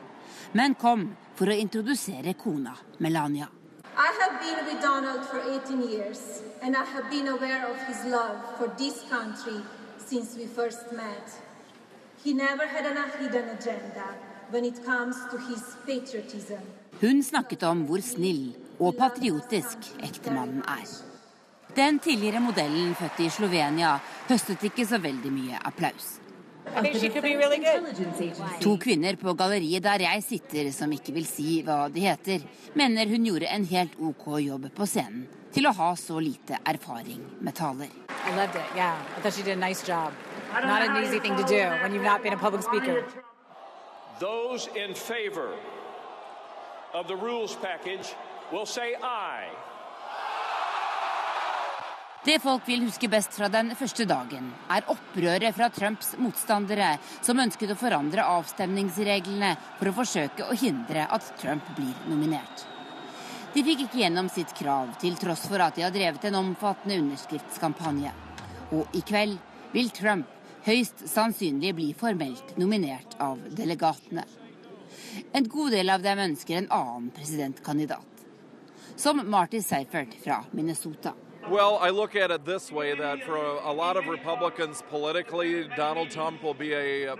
men 0.52 0.74
kom 0.74 1.08
for 1.34 1.50
å 1.52 1.56
introdusere 1.56 2.34
kona 2.34 2.76
Melania. 2.98 3.48
I 3.96 4.10
have 4.20 4.34
been 4.44 4.60
with 4.66 4.82
Donald 4.82 5.24
for 5.24 5.40
18 5.40 5.82
years, 5.90 6.42
and 6.62 6.76
I 6.76 6.84
have 6.84 7.10
been 7.10 7.28
aware 7.28 7.66
of 7.70 7.76
his 7.88 8.04
love 8.04 8.36
for 8.58 8.68
this 8.78 9.02
country 9.10 9.60
since 9.98 10.36
we 10.36 10.46
first 10.46 10.92
met. 10.92 11.45
Hun 17.00 17.22
snakket 17.22 17.62
om 17.62 17.84
hvor 17.86 18.02
snill 18.02 18.56
og 18.80 18.96
patriotisk 18.98 19.90
ektemannen 20.02 20.62
er. 20.66 20.86
Den 21.76 21.98
tidligere 22.02 22.40
modellen 22.40 22.94
født 22.98 23.20
i 23.20 23.30
Slovenia 23.30 23.96
høstet 24.30 24.64
ikke 24.66 24.86
så 24.88 24.98
veldig 24.98 25.32
mye 25.32 25.60
applaus. 25.70 26.16
To 28.64 28.72
kvinner 28.82 29.16
på 29.20 29.34
galleriet 29.38 29.84
der 29.84 30.02
jeg 30.08 30.24
sitter, 30.26 30.70
som 30.74 30.92
ikke 30.92 31.14
vil 31.14 31.28
si 31.28 31.60
hva 31.62 31.86
de 31.92 32.02
heter, 32.08 32.42
mener 32.74 33.06
hun 33.12 33.28
gjorde 33.28 33.52
en 33.54 33.68
helt 33.70 33.94
OK 34.02 34.26
jobb 34.42 34.66
på 34.74 34.88
scenen 34.88 35.28
til 35.54 35.68
å 35.70 35.76
ha 35.78 35.92
så 35.96 36.18
lite 36.20 36.58
erfaring 36.66 37.22
med 37.40 37.54
taler. 37.54 37.92
Those 44.18 44.68
in 44.74 44.94
favor 44.94 45.50
of 46.94 47.06
the 47.08 47.16
rules 47.16 47.56
package 47.56 48.14
will 48.52 48.66
say 48.66 48.94
aye. 49.02 49.50
Det 52.24 52.38
folk 52.42 52.62
vil 52.66 52.86
huske 52.88 53.08
best 53.08 53.36
fra 53.36 53.48
den 53.52 53.68
første 53.76 54.04
dagen, 54.08 54.48
er 54.72 54.88
opprøret 54.88 55.54
fra 55.54 55.68
Trumps 55.70 56.14
motstandere, 56.18 56.96
som 57.22 57.38
ønsket 57.38 57.70
å 57.70 57.76
forandre 57.78 58.24
avstemningsreglene 58.24 59.52
for 59.76 59.90
å 59.90 59.94
forsøke 60.00 60.48
å 60.48 60.56
hindre 60.56 61.04
at 61.04 61.28
Trump 61.38 61.68
blir 61.76 61.94
nominert. 62.08 62.64
De 63.52 63.62
fikk 63.62 63.84
ikke 63.84 64.00
gjennom 64.00 64.32
sitt 64.32 64.56
krav, 64.56 64.96
til 64.98 65.20
tross 65.20 65.44
for 65.46 65.62
at 65.62 65.76
de 65.76 65.84
har 65.84 65.92
drevet 65.92 66.24
en 66.26 66.40
omfattende 66.40 66.96
underskriftskampanje. 67.04 68.10
Og 68.72 68.96
i 68.96 69.04
kveld 69.06 69.36
vil 69.76 69.92
Trump 69.94 70.35
høyst 70.66 71.04
sannsynlig 71.06 71.74
bli 71.78 71.92
formelt 71.94 72.56
nominert 72.58 73.14
av 73.22 73.38
delegatene. 73.54 74.24
En 75.32 75.46
god 75.48 75.72
del 75.72 75.90
av 75.94 76.02
dem 76.02 76.18
ønsker 76.18 76.58
en 76.58 76.72
annen 76.74 77.10
presidentkandidat, 77.14 78.26
som 78.96 79.22
Marty 79.30 79.62
Seifert 79.62 80.16
fra 80.24 80.42
Minnesota. 80.50 81.14
Well, 81.48 81.78
I 81.80 81.90
look 81.90 82.16
at 82.16 82.32
it 82.32 82.44
this 82.44 82.72
way 82.72 82.96
that 82.96 83.22
for 83.22 83.36
a, 83.38 83.72
lot 83.72 83.96
of 83.96 84.08
Republicans 84.08 84.82
politically, 84.90 85.68
Donald 85.76 86.10
Trump 86.10 86.42
will 86.42 86.54
be 86.54 86.74
a, 86.74 87.14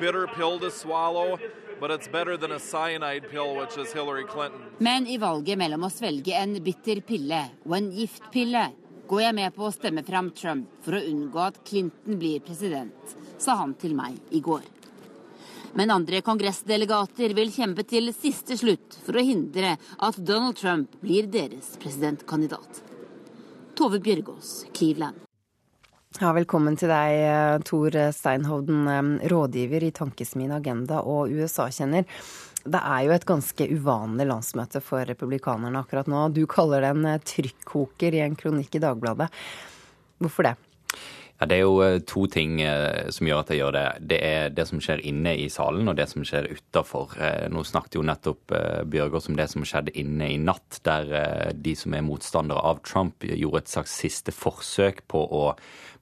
bitter 0.00 0.28
pill 0.28 0.60
to 0.60 0.70
swallow, 0.70 1.36
pill. 3.30 4.52
Men 4.78 5.06
i 5.06 5.18
valget 5.18 5.58
mellom 5.58 5.84
å 5.84 5.90
svelge 5.90 6.38
en 6.38 6.54
bitter 6.62 7.00
pille 7.02 7.42
og 7.66 7.76
en 7.76 7.90
giftpille 7.90 8.68
går 9.08 9.22
jeg 9.22 9.36
med 9.36 9.54
på 9.54 9.66
å 9.66 9.72
stemme 9.74 10.04
fram 10.06 10.30
Trump 10.36 10.78
for 10.84 10.96
å 10.96 11.02
unngå 11.04 11.42
at 11.44 11.60
Clinton 11.66 12.18
blir 12.20 12.40
president, 12.44 13.16
sa 13.38 13.58
han 13.60 13.74
til 13.80 13.96
meg 13.96 14.16
i 14.32 14.40
går. 14.44 14.64
Men 15.74 15.90
andre 15.90 16.20
kongressdelegater 16.22 17.34
vil 17.34 17.50
kjempe 17.50 17.82
til 17.88 18.12
siste 18.14 18.56
slutt 18.56 18.94
for 19.02 19.18
å 19.18 19.24
hindre 19.26 19.74
at 19.74 20.18
Donald 20.22 20.56
Trump 20.60 20.94
blir 21.02 21.26
deres 21.26 21.74
presidentkandidat. 21.82 22.80
Tove 23.74 23.98
Bjørgaas, 23.98 24.68
Cleveland. 24.72 25.18
Ja, 26.20 26.30
velkommen 26.30 26.76
til 26.78 26.92
deg, 26.94 27.64
Tor 27.66 27.96
Steinhovden, 28.14 29.18
rådgiver 29.26 29.82
i 29.82 29.90
Tankesmien 29.90 30.54
Agenda 30.54 31.00
og 31.02 31.34
USA-kjenner. 31.34 32.06
Det 32.64 32.80
er 32.80 33.00
jo 33.04 33.12
et 33.12 33.26
ganske 33.28 33.66
uvanlig 33.76 34.24
landsmøte 34.30 34.80
for 34.84 35.04
republikanerne 35.04 35.82
akkurat 35.84 36.08
nå. 36.08 36.26
Du 36.32 36.46
kaller 36.48 36.80
det 36.80 36.92
en 36.94 37.24
trykkoker 37.28 38.16
i 38.16 38.22
en 38.24 38.36
kronikk 38.40 38.78
i 38.78 38.82
Dagbladet. 38.84 39.28
Hvorfor 40.22 40.48
det? 40.48 40.54
Det 41.48 41.56
er 41.56 41.62
jo 41.62 41.78
eh, 41.84 42.00
to 42.08 42.24
ting 42.30 42.58
eh, 42.64 43.08
som 43.14 43.28
gjør 43.28 43.42
at 43.42 43.52
jeg 43.52 43.60
gjør 43.60 43.76
det. 43.76 43.84
Det 44.12 44.18
er 44.24 44.52
det 44.54 44.66
som 44.68 44.82
skjer 44.82 45.02
inne 45.06 45.34
i 45.40 45.46
salen, 45.52 45.88
og 45.90 45.96
det 45.98 46.08
som 46.10 46.24
skjer 46.26 46.50
utafor. 46.52 47.16
Eh, 47.18 47.46
nå 47.52 47.64
snakket 47.66 47.98
jo 47.98 48.04
nettopp 48.06 48.54
Bjørgaas 48.90 49.30
om 49.30 49.38
det 49.38 49.48
som 49.52 49.64
skjedde 49.66 49.94
inne 50.00 50.28
i 50.32 50.40
natt, 50.40 50.80
der 50.86 51.54
de 51.54 51.74
som 51.78 51.94
er 51.96 52.04
motstandere 52.06 52.62
av 52.64 52.82
Trump, 52.86 53.24
gjorde 53.24 53.64
et 53.64 53.72
slags 53.72 53.96
siste 54.04 54.34
forsøk 54.34 55.04
på 55.10 55.24
å 55.24 55.48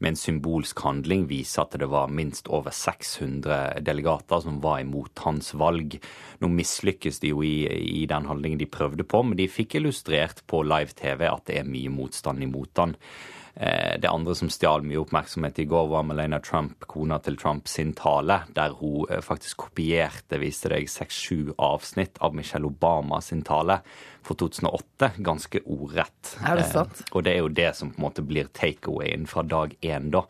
med 0.02 0.12
en 0.12 0.19
symbolsk 0.19 0.81
handling 0.82 1.28
vise 1.31 1.60
at 1.62 1.77
det 1.78 1.86
var 1.90 2.10
minst 2.10 2.48
over 2.51 2.74
600 2.74 3.82
delegater 3.86 4.43
som 4.43 4.59
var 4.64 4.81
imot 4.82 5.23
hans 5.23 5.52
valg. 5.55 5.94
Nå 6.43 6.51
mislykkes 6.51 7.23
de 7.23 7.31
jo 7.31 7.44
i, 7.47 7.69
i 8.02 8.02
den 8.10 8.27
handlingen 8.27 8.59
de 8.59 8.66
prøvde 8.66 9.06
på, 9.06 9.23
men 9.23 9.39
de 9.39 9.47
fikk 9.51 9.78
illustrert 9.78 10.43
på 10.51 10.64
live-TV 10.66 11.23
at 11.28 11.47
det 11.47 11.60
er 11.60 11.70
mye 11.70 11.93
motstand 11.94 12.43
imot 12.43 12.82
han. 12.82 12.97
Eh, 13.54 14.00
det 14.00 14.08
andre 14.08 14.34
som 14.34 14.48
stjal 14.48 14.84
mye 14.86 15.02
oppmerksomhet 15.02 15.58
i 15.60 15.66
går, 15.68 15.90
var 15.92 16.06
Melania 16.08 16.40
Trump, 16.40 16.86
kona 16.88 17.18
til 17.20 17.36
Trump, 17.36 17.68
sin 17.68 17.92
tale, 17.92 18.40
der 18.56 18.72
hun 18.78 19.04
eh, 19.12 19.20
faktisk 19.20 19.66
kopierte, 19.66 20.40
viste 20.40 20.72
deg, 20.72 20.88
seks-sju 20.88 21.52
avsnitt 21.60 22.16
av 22.24 22.36
Michelle 22.36 22.70
Obama 22.70 23.20
sin 23.20 23.44
tale 23.44 23.82
for 24.24 24.40
2008, 24.40 25.12
ganske 25.20 25.62
ordrett. 25.66 26.34
Er 26.40 26.62
det 26.62 26.70
sant? 26.72 27.04
Eh, 27.04 27.12
og 27.12 27.26
det 27.26 27.36
er 27.36 27.42
jo 27.42 27.52
det 27.52 27.70
som 27.76 27.92
på 27.92 28.00
en 28.00 28.06
måte 28.08 28.24
blir 28.24 28.48
takeawayen 28.56 29.28
fra 29.28 29.44
dag 29.44 29.76
én, 29.84 30.08
da. 30.14 30.24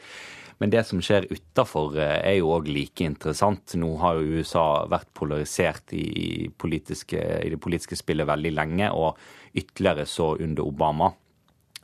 Men 0.59 0.71
det 0.71 0.85
som 0.87 1.01
skjer 1.03 1.31
utafor 1.31 1.97
er 1.99 2.37
jo 2.37 2.53
òg 2.55 2.69
like 2.71 3.03
interessant. 3.03 3.73
Nå 3.75 3.97
har 3.99 4.19
jo 4.19 4.43
USA 4.43 4.85
vært 4.91 5.09
polarisert 5.19 5.91
i, 5.99 6.53
politiske, 6.55 7.19
i 7.19 7.51
det 7.51 7.59
politiske 7.59 7.99
spillet 7.99 8.29
veldig 8.31 8.53
lenge, 8.55 8.93
og 8.95 9.19
ytterligere 9.59 10.07
så 10.07 10.37
under 10.39 10.63
Obama. 10.63 11.11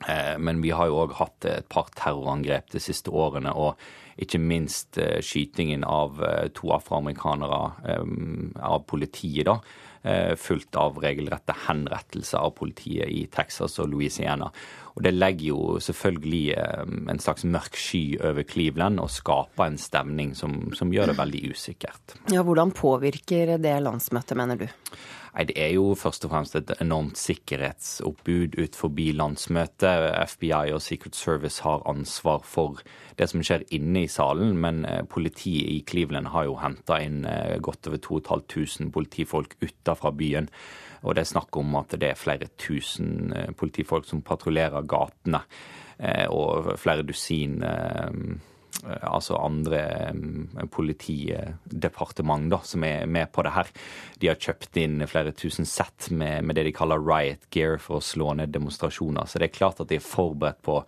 Eh, 0.07 0.39
men 0.39 0.63
vi 0.63 0.71
har 0.71 0.89
jo 0.89 1.03
òg 1.03 1.17
hatt 1.19 1.49
et 1.49 1.69
par 1.71 1.91
terrorangrep 1.99 2.71
de 2.75 2.83
siste 2.83 3.11
årene, 3.11 3.51
og 3.51 3.79
ikke 4.19 4.41
minst 4.43 4.99
eh, 5.03 5.19
skytingen 5.25 5.85
av 5.87 6.23
eh, 6.23 6.47
to 6.55 6.71
afroamerikanere 6.77 7.61
av 8.63 8.83
politiet, 8.87 9.47
da. 9.51 9.61
Fulgt 10.39 10.77
av 10.79 10.97
regelrette 11.03 11.53
henrettelser 11.67 12.39
av 12.39 12.53
politiet 12.57 13.11
i 13.11 13.25
Texas 13.35 13.75
og 13.83 13.91
Louisiana. 13.91 14.47
Og 14.95 15.03
Det 15.05 15.11
legger 15.11 15.49
jo 15.51 15.59
selvfølgelig 15.83 16.55
en 16.55 17.21
slags 17.21 17.45
mørk 17.45 17.77
sky 17.77 18.15
over 18.23 18.47
Cleveland 18.47 19.03
og 19.03 19.11
skaper 19.13 19.67
en 19.67 19.77
stemning 19.83 20.33
som, 20.39 20.55
som 20.79 20.95
gjør 20.95 21.11
det 21.11 21.19
veldig 21.19 21.43
usikkert. 21.51 22.15
Ja, 22.33 22.47
Hvordan 22.47 22.73
påvirker 22.79 23.57
det 23.59 23.75
landsmøtet, 23.85 24.39
mener 24.39 24.63
du? 24.63 24.69
Nei, 25.39 25.45
Det 25.47 25.55
er 25.63 25.69
jo 25.77 25.95
først 25.95 26.25
og 26.27 26.33
fremst 26.33 26.57
et 26.59 26.71
enormt 26.83 27.19
sikkerhetsoppbud 27.19 28.57
ut 28.59 28.75
forbi 28.75 29.13
landsmøtet. 29.15 30.09
FBI 30.33 30.73
og 30.75 30.83
Secret 30.83 31.15
Service 31.15 31.63
har 31.63 31.85
ansvar 31.87 32.43
for 32.43 32.81
det 33.19 33.29
som 33.31 33.45
skjer 33.47 33.63
inne 33.71 34.03
i 34.03 34.11
salen, 34.11 34.57
men 34.59 34.83
eh, 34.85 35.05
politiet 35.07 35.71
i 35.71 35.85
Cleveland 35.87 36.33
har 36.35 36.49
jo 36.49 36.59
henta 36.59 36.99
inn 36.99 37.23
eh, 37.25 37.55
godt 37.63 37.87
over 37.87 38.03
2500 38.03 38.91
politifolk 38.91 39.55
utafra 39.63 40.11
byen. 40.11 40.51
Og 41.07 41.15
det 41.15 41.23
er 41.23 41.31
snakk 41.31 41.57
om 41.57 41.79
at 41.79 41.95
det 41.95 42.11
er 42.11 42.19
flere 42.19 42.51
tusen 42.59 43.31
eh, 43.31 43.53
politifolk 43.55 44.11
som 44.11 44.27
patruljerer 44.27 44.91
gatene. 44.91 45.45
Og 46.31 46.77
flere 46.79 47.03
dusin 47.03 47.57
altså 48.87 49.37
andre 49.37 49.81
mm, 50.15 50.69
politidepartement 50.71 52.51
da, 52.51 52.61
som 52.65 52.85
er 52.87 53.07
med 53.07 53.33
på 53.33 53.43
det 53.43 53.55
her. 53.57 53.73
De 54.23 54.31
har 54.31 54.39
kjøpt 54.39 54.79
inn 54.81 55.03
flere 55.11 55.35
tusen 55.37 55.67
sett 55.67 56.11
med, 56.11 56.45
med, 56.45 56.59
det 56.59 56.69
de 56.69 56.75
kaller 56.77 57.03
riot 57.03 57.49
gear 57.55 57.79
for 57.83 57.99
å 57.99 58.05
slå 58.05 58.35
ned 58.39 58.55
demonstrasjoner. 58.55 59.27
Så 59.27 59.41
det 59.41 59.51
er 59.51 59.59
klart 59.59 59.83
at 59.83 59.91
de 59.91 59.99
er 59.99 60.05
forberedt 60.05 60.63
på, 60.63 60.79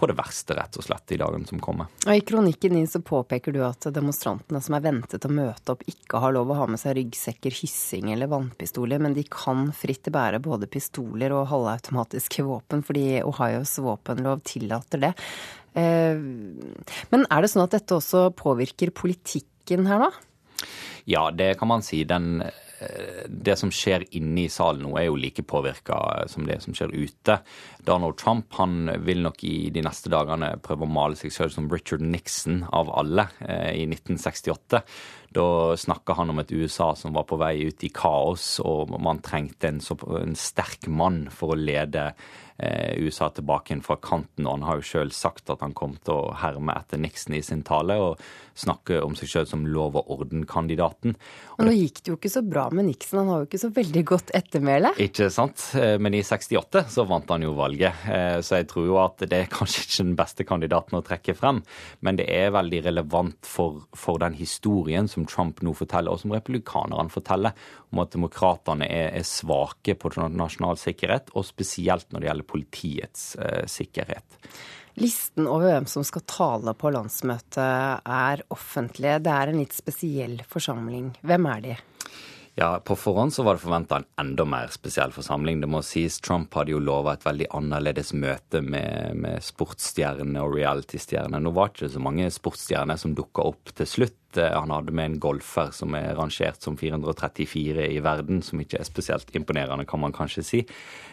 på 0.00 0.08
det 0.08 0.16
verste, 0.16 0.54
rett 0.56 0.78
og 0.78 0.86
slett, 0.86 1.12
i 1.12 1.18
dagene 1.20 1.48
som 1.50 1.60
kommer. 1.62 1.90
Og 2.06 2.14
I 2.14 2.22
kronikken 2.24 2.78
din 2.78 2.88
så 2.88 3.02
påpeker 3.04 3.52
du 3.52 3.60
at 3.66 3.90
demonstrantene 3.92 4.62
som 4.64 4.78
er 4.78 4.86
ventet 4.86 5.26
å 5.26 5.32
møte 5.34 5.74
opp, 5.74 5.84
ikke 5.90 6.22
har 6.22 6.36
lov 6.36 6.54
å 6.54 6.60
ha 6.62 6.68
med 6.70 6.80
seg 6.80 6.96
ryggsekker, 7.00 7.54
hyssing 7.64 8.12
eller 8.14 8.30
vannpistoler, 8.30 9.02
men 9.02 9.16
de 9.18 9.26
kan 9.28 9.68
fritt 9.76 10.08
bære 10.12 10.40
både 10.44 10.70
pistoler 10.70 11.34
og 11.36 11.48
halvautomatiske 11.50 12.46
våpen, 12.46 12.86
fordi 12.86 13.24
Ohios 13.26 13.76
våpenlov 13.82 14.46
tillater 14.46 15.08
det. 15.10 15.16
Eh, 15.78 16.18
men 17.12 17.28
er 17.30 17.42
det 17.42 17.52
sånn 17.52 17.66
at 17.66 17.76
dette 17.76 17.98
også 17.98 18.30
påvirker 18.38 18.94
politikken 18.94 19.86
her, 19.90 20.08
da? 20.08 20.10
Ja, 21.08 21.30
det 21.30 21.58
kan 21.58 21.70
man 21.70 21.82
si. 21.82 22.02
Den, 22.04 22.42
eh, 22.42 23.26
det 23.28 23.56
som 23.58 23.70
skjer 23.72 24.04
inne 24.16 24.44
i 24.44 24.52
salen 24.52 24.84
nå, 24.84 24.96
er 24.98 25.08
jo 25.08 25.18
like 25.18 25.42
påvirka 25.42 26.28
som 26.28 26.46
det 26.46 26.60
som 26.62 26.74
skjer 26.76 26.92
ute. 26.92 27.40
Donald 27.86 28.18
Trump 28.20 28.52
han 28.58 28.90
vil 29.04 29.22
nok 29.24 29.42
i 29.44 29.70
de 29.70 29.82
neste 29.82 30.12
dagene 30.12 30.52
prøve 30.62 30.86
å 30.86 30.92
male 30.92 31.18
seg 31.18 31.32
selv 31.32 31.54
som 31.54 31.70
Richard 31.72 32.04
Nixon 32.04 32.64
av 32.68 32.92
alle 32.92 33.28
eh, 33.40 33.80
i 33.80 33.86
1968. 33.88 34.82
Da 35.30 35.46
snakka 35.78 36.16
han 36.18 36.32
om 36.32 36.42
et 36.42 36.52
USA 36.52 36.92
som 36.98 37.14
var 37.14 37.24
på 37.30 37.38
vei 37.40 37.54
ut 37.70 37.84
i 37.86 37.92
kaos, 37.94 38.58
og 38.66 38.90
man 38.98 39.22
trengte 39.22 39.70
en, 39.70 39.80
en 40.18 40.36
sterk 40.36 40.88
mann 40.90 41.28
for 41.30 41.54
å 41.54 41.58
lede 41.58 42.10
USA 43.00 43.30
tilbake 43.34 43.74
inn 43.74 43.84
fra 43.84 43.96
kanten. 44.00 44.46
Og 44.46 44.58
han 44.58 44.66
har 44.68 44.80
jo 44.80 44.88
sjøl 44.90 45.12
sagt 45.14 45.50
at 45.52 45.64
han 45.64 45.74
kom 45.76 45.96
til 46.04 46.16
å 46.16 46.36
herme 46.40 46.76
etter 46.76 47.00
Nixon 47.00 47.36
i 47.38 47.42
sin 47.44 47.64
tale, 47.66 47.96
og 48.00 48.20
snakke 48.60 49.00
om 49.04 49.14
seg 49.18 49.30
sjøl 49.30 49.48
som 49.48 49.64
lov 49.68 49.96
og 49.98 50.10
orden-kandidaten. 50.16 51.16
Men 51.58 51.68
nå 51.68 51.74
gikk 51.76 52.02
det 52.02 52.12
jo 52.12 52.18
ikke 52.18 52.32
så 52.32 52.42
bra 52.44 52.66
med 52.74 52.88
Nixon, 52.88 53.22
han 53.22 53.32
har 53.32 53.42
jo 53.42 53.48
ikke 53.48 53.62
så 53.62 53.70
veldig 53.76 54.02
godt 54.10 54.32
ettermæle. 54.36 54.92
Ikke 55.02 55.30
sant. 55.32 55.64
Eh, 55.78 55.96
men 56.02 56.16
i 56.16 56.22
68 56.26 56.84
så 56.92 57.06
vant 57.08 57.30
han 57.32 57.44
jo 57.44 57.54
valget, 57.58 58.04
eh, 58.10 58.38
så 58.44 58.60
jeg 58.60 58.68
tror 58.70 58.88
jo 58.88 58.98
at 59.02 59.24
det 59.24 59.38
er 59.38 59.52
kanskje 59.52 59.84
ikke 59.84 60.06
den 60.06 60.16
beste 60.18 60.46
kandidaten 60.48 60.98
å 60.98 61.04
trekke 61.06 61.36
frem. 61.38 61.62
Men 62.04 62.20
det 62.20 62.28
er 62.32 62.54
veldig 62.56 62.82
relevant 62.88 63.48
for, 63.48 63.84
for 63.96 64.20
den 64.22 64.36
historien 64.38 65.08
som 65.10 65.28
Trump 65.28 65.62
nå 65.64 65.74
forteller, 65.76 66.12
og 66.12 66.22
som 66.22 66.34
republikanerne 66.34 67.12
forteller, 67.12 67.56
om 67.90 68.02
at 68.04 68.12
demokratene 68.14 68.86
er, 68.86 69.10
er 69.18 69.26
svake 69.26 69.96
på 69.98 70.12
nasjonal 70.30 70.78
sikkerhet, 70.80 71.32
og 71.34 71.46
spesielt 71.48 72.10
når 72.10 72.22
det 72.22 72.30
gjelder 72.30 72.49
politiets 72.50 73.32
eh, 73.40 73.64
sikkerhet. 73.70 74.38
Listen 75.00 75.46
over 75.46 75.70
hvem 75.70 75.86
som 75.88 76.04
skal 76.04 76.26
tale 76.28 76.74
på 76.76 76.90
landsmøtet 76.92 78.02
er 78.04 78.42
offentlig. 78.52 79.20
Det 79.24 79.32
er 79.32 79.52
en 79.52 79.62
litt 79.62 79.76
spesiell 79.76 80.40
forsamling. 80.50 81.12
Hvem 81.22 81.48
er 81.54 81.64
de? 81.68 81.78
Ja, 82.58 82.80
På 82.84 82.96
forhånd 82.96 83.32
så 83.32 83.42
var 83.46 83.56
det 83.56 83.62
forventa 83.62 83.96
en 83.96 84.08
enda 84.20 84.44
mer 84.44 84.68
spesiell 84.74 85.14
forsamling. 85.14 85.62
Det 85.62 85.68
må 85.70 85.80
sies 85.86 86.18
Trump 86.20 86.52
hadde 86.58 86.74
jo 86.74 86.82
lova 86.82 87.14
et 87.14 87.24
veldig 87.24 87.46
annerledes 87.56 88.10
møte 88.12 88.60
med, 88.60 89.14
med 89.22 89.40
sportsstjerner 89.46 90.42
og 90.42 90.58
reality-stjerner. 90.58 91.40
Nå 91.40 91.54
var 91.56 91.70
det 91.70 91.78
ikke 91.78 91.94
så 91.94 92.02
mange 92.04 92.26
sportsstjerner 92.34 93.00
som 93.00 93.14
dukka 93.16 93.46
opp 93.52 93.72
til 93.78 93.88
slutt. 93.88 94.19
Eh, 94.38 94.52
han 94.60 94.70
hadde 94.70 94.92
med 94.94 95.10
en 95.10 95.18
golfer 95.22 95.72
som 95.74 95.94
er 95.98 96.14
rangert 96.18 96.62
som 96.62 96.76
434 96.78 97.86
i 97.90 97.98
verden, 98.04 98.42
som 98.46 98.60
ikke 98.62 98.78
er 98.80 98.88
spesielt 98.88 99.32
imponerende, 99.36 99.86
kan 99.88 100.02
man 100.02 100.14
kanskje 100.14 100.44
si. 100.46 100.62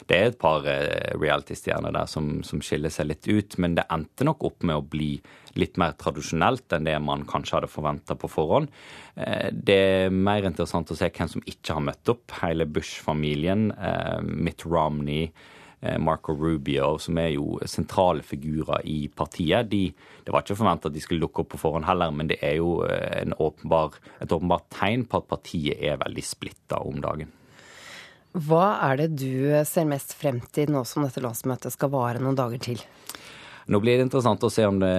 Det 0.07 0.17
er 0.17 0.31
et 0.31 0.39
par 0.41 0.67
eh, 0.69 1.13
reality-stjerner 1.17 1.95
der 1.95 2.09
som, 2.11 2.41
som, 2.47 2.61
skiller 2.63 2.93
seg 2.93 3.09
litt 3.09 3.27
ut, 3.27 3.57
men 3.61 3.77
det 3.77 3.87
endte 3.93 4.27
nok 4.27 4.45
opp 4.49 4.65
med 4.67 4.79
å 4.79 4.85
bli 4.85 5.15
litt 5.57 5.79
mer 5.81 5.95
tradisjonelt 5.97 6.73
enn 6.75 6.85
det 6.85 6.97
man 7.01 7.25
kanskje 7.27 7.57
hadde 7.57 7.71
forventa 7.71 8.17
på 8.19 8.29
forhånd. 8.29 8.71
Eh, 9.15 9.49
det 9.51 9.81
er 10.05 10.13
mer 10.13 10.45
interessant 10.47 10.93
å 10.93 10.97
se 10.97 11.09
hvem 11.09 11.31
som 11.31 11.45
ikke 11.45 11.77
har 11.77 11.85
møtt 11.89 12.13
opp. 12.13 12.25
Hele 12.43 12.69
Bush-familien, 12.69 13.71
Mitt 14.27 14.65
Romney, 14.67 15.31
Marco 16.01 16.33
Rubio, 16.33 16.95
som 16.97 17.19
er 17.21 17.35
jo 17.35 17.59
sentrale 17.69 18.23
figurer 18.25 18.81
i 18.89 19.07
partiet. 19.13 19.69
De, 19.69 19.83
det 20.25 20.33
var 20.33 20.41
ikke 20.41 20.57
forventa 20.57 20.89
at 20.89 20.95
de 20.95 21.03
skulle 21.03 21.21
dukke 21.21 21.43
opp 21.43 21.51
på 21.53 21.59
forhånd 21.61 21.85
heller, 21.85 22.09
men 22.11 22.31
det 22.31 22.39
er 22.41 22.57
jo 22.57 22.79
eh, 22.89 23.29
åpenbar, 23.37 23.99
et 24.17 24.33
åpenbart 24.33 24.65
tegn 24.73 25.05
på 25.05 25.21
at 25.21 25.29
partiet 25.29 25.77
er 25.77 26.01
veldig 26.01 26.25
splitta 26.25 26.81
om 26.81 26.97
dagen. 27.03 27.29
Hva 28.37 28.65
er 28.89 28.99
det 28.99 29.07
du 29.21 29.53
ser 29.65 29.87
mest 29.89 30.13
frem 30.17 30.41
til 30.53 30.73
nå 30.73 30.83
som 30.85 31.05
dette 31.05 31.23
landsmøtet 31.23 31.73
skal 31.73 31.93
vare 31.93 32.21
noen 32.21 32.37
dager 32.37 32.61
til? 32.61 32.81
Nå 33.67 33.81
blir 33.83 33.97
det 33.99 34.05
interessant 34.05 34.43
å 34.47 34.49
se 34.51 34.63
det, 34.79 34.89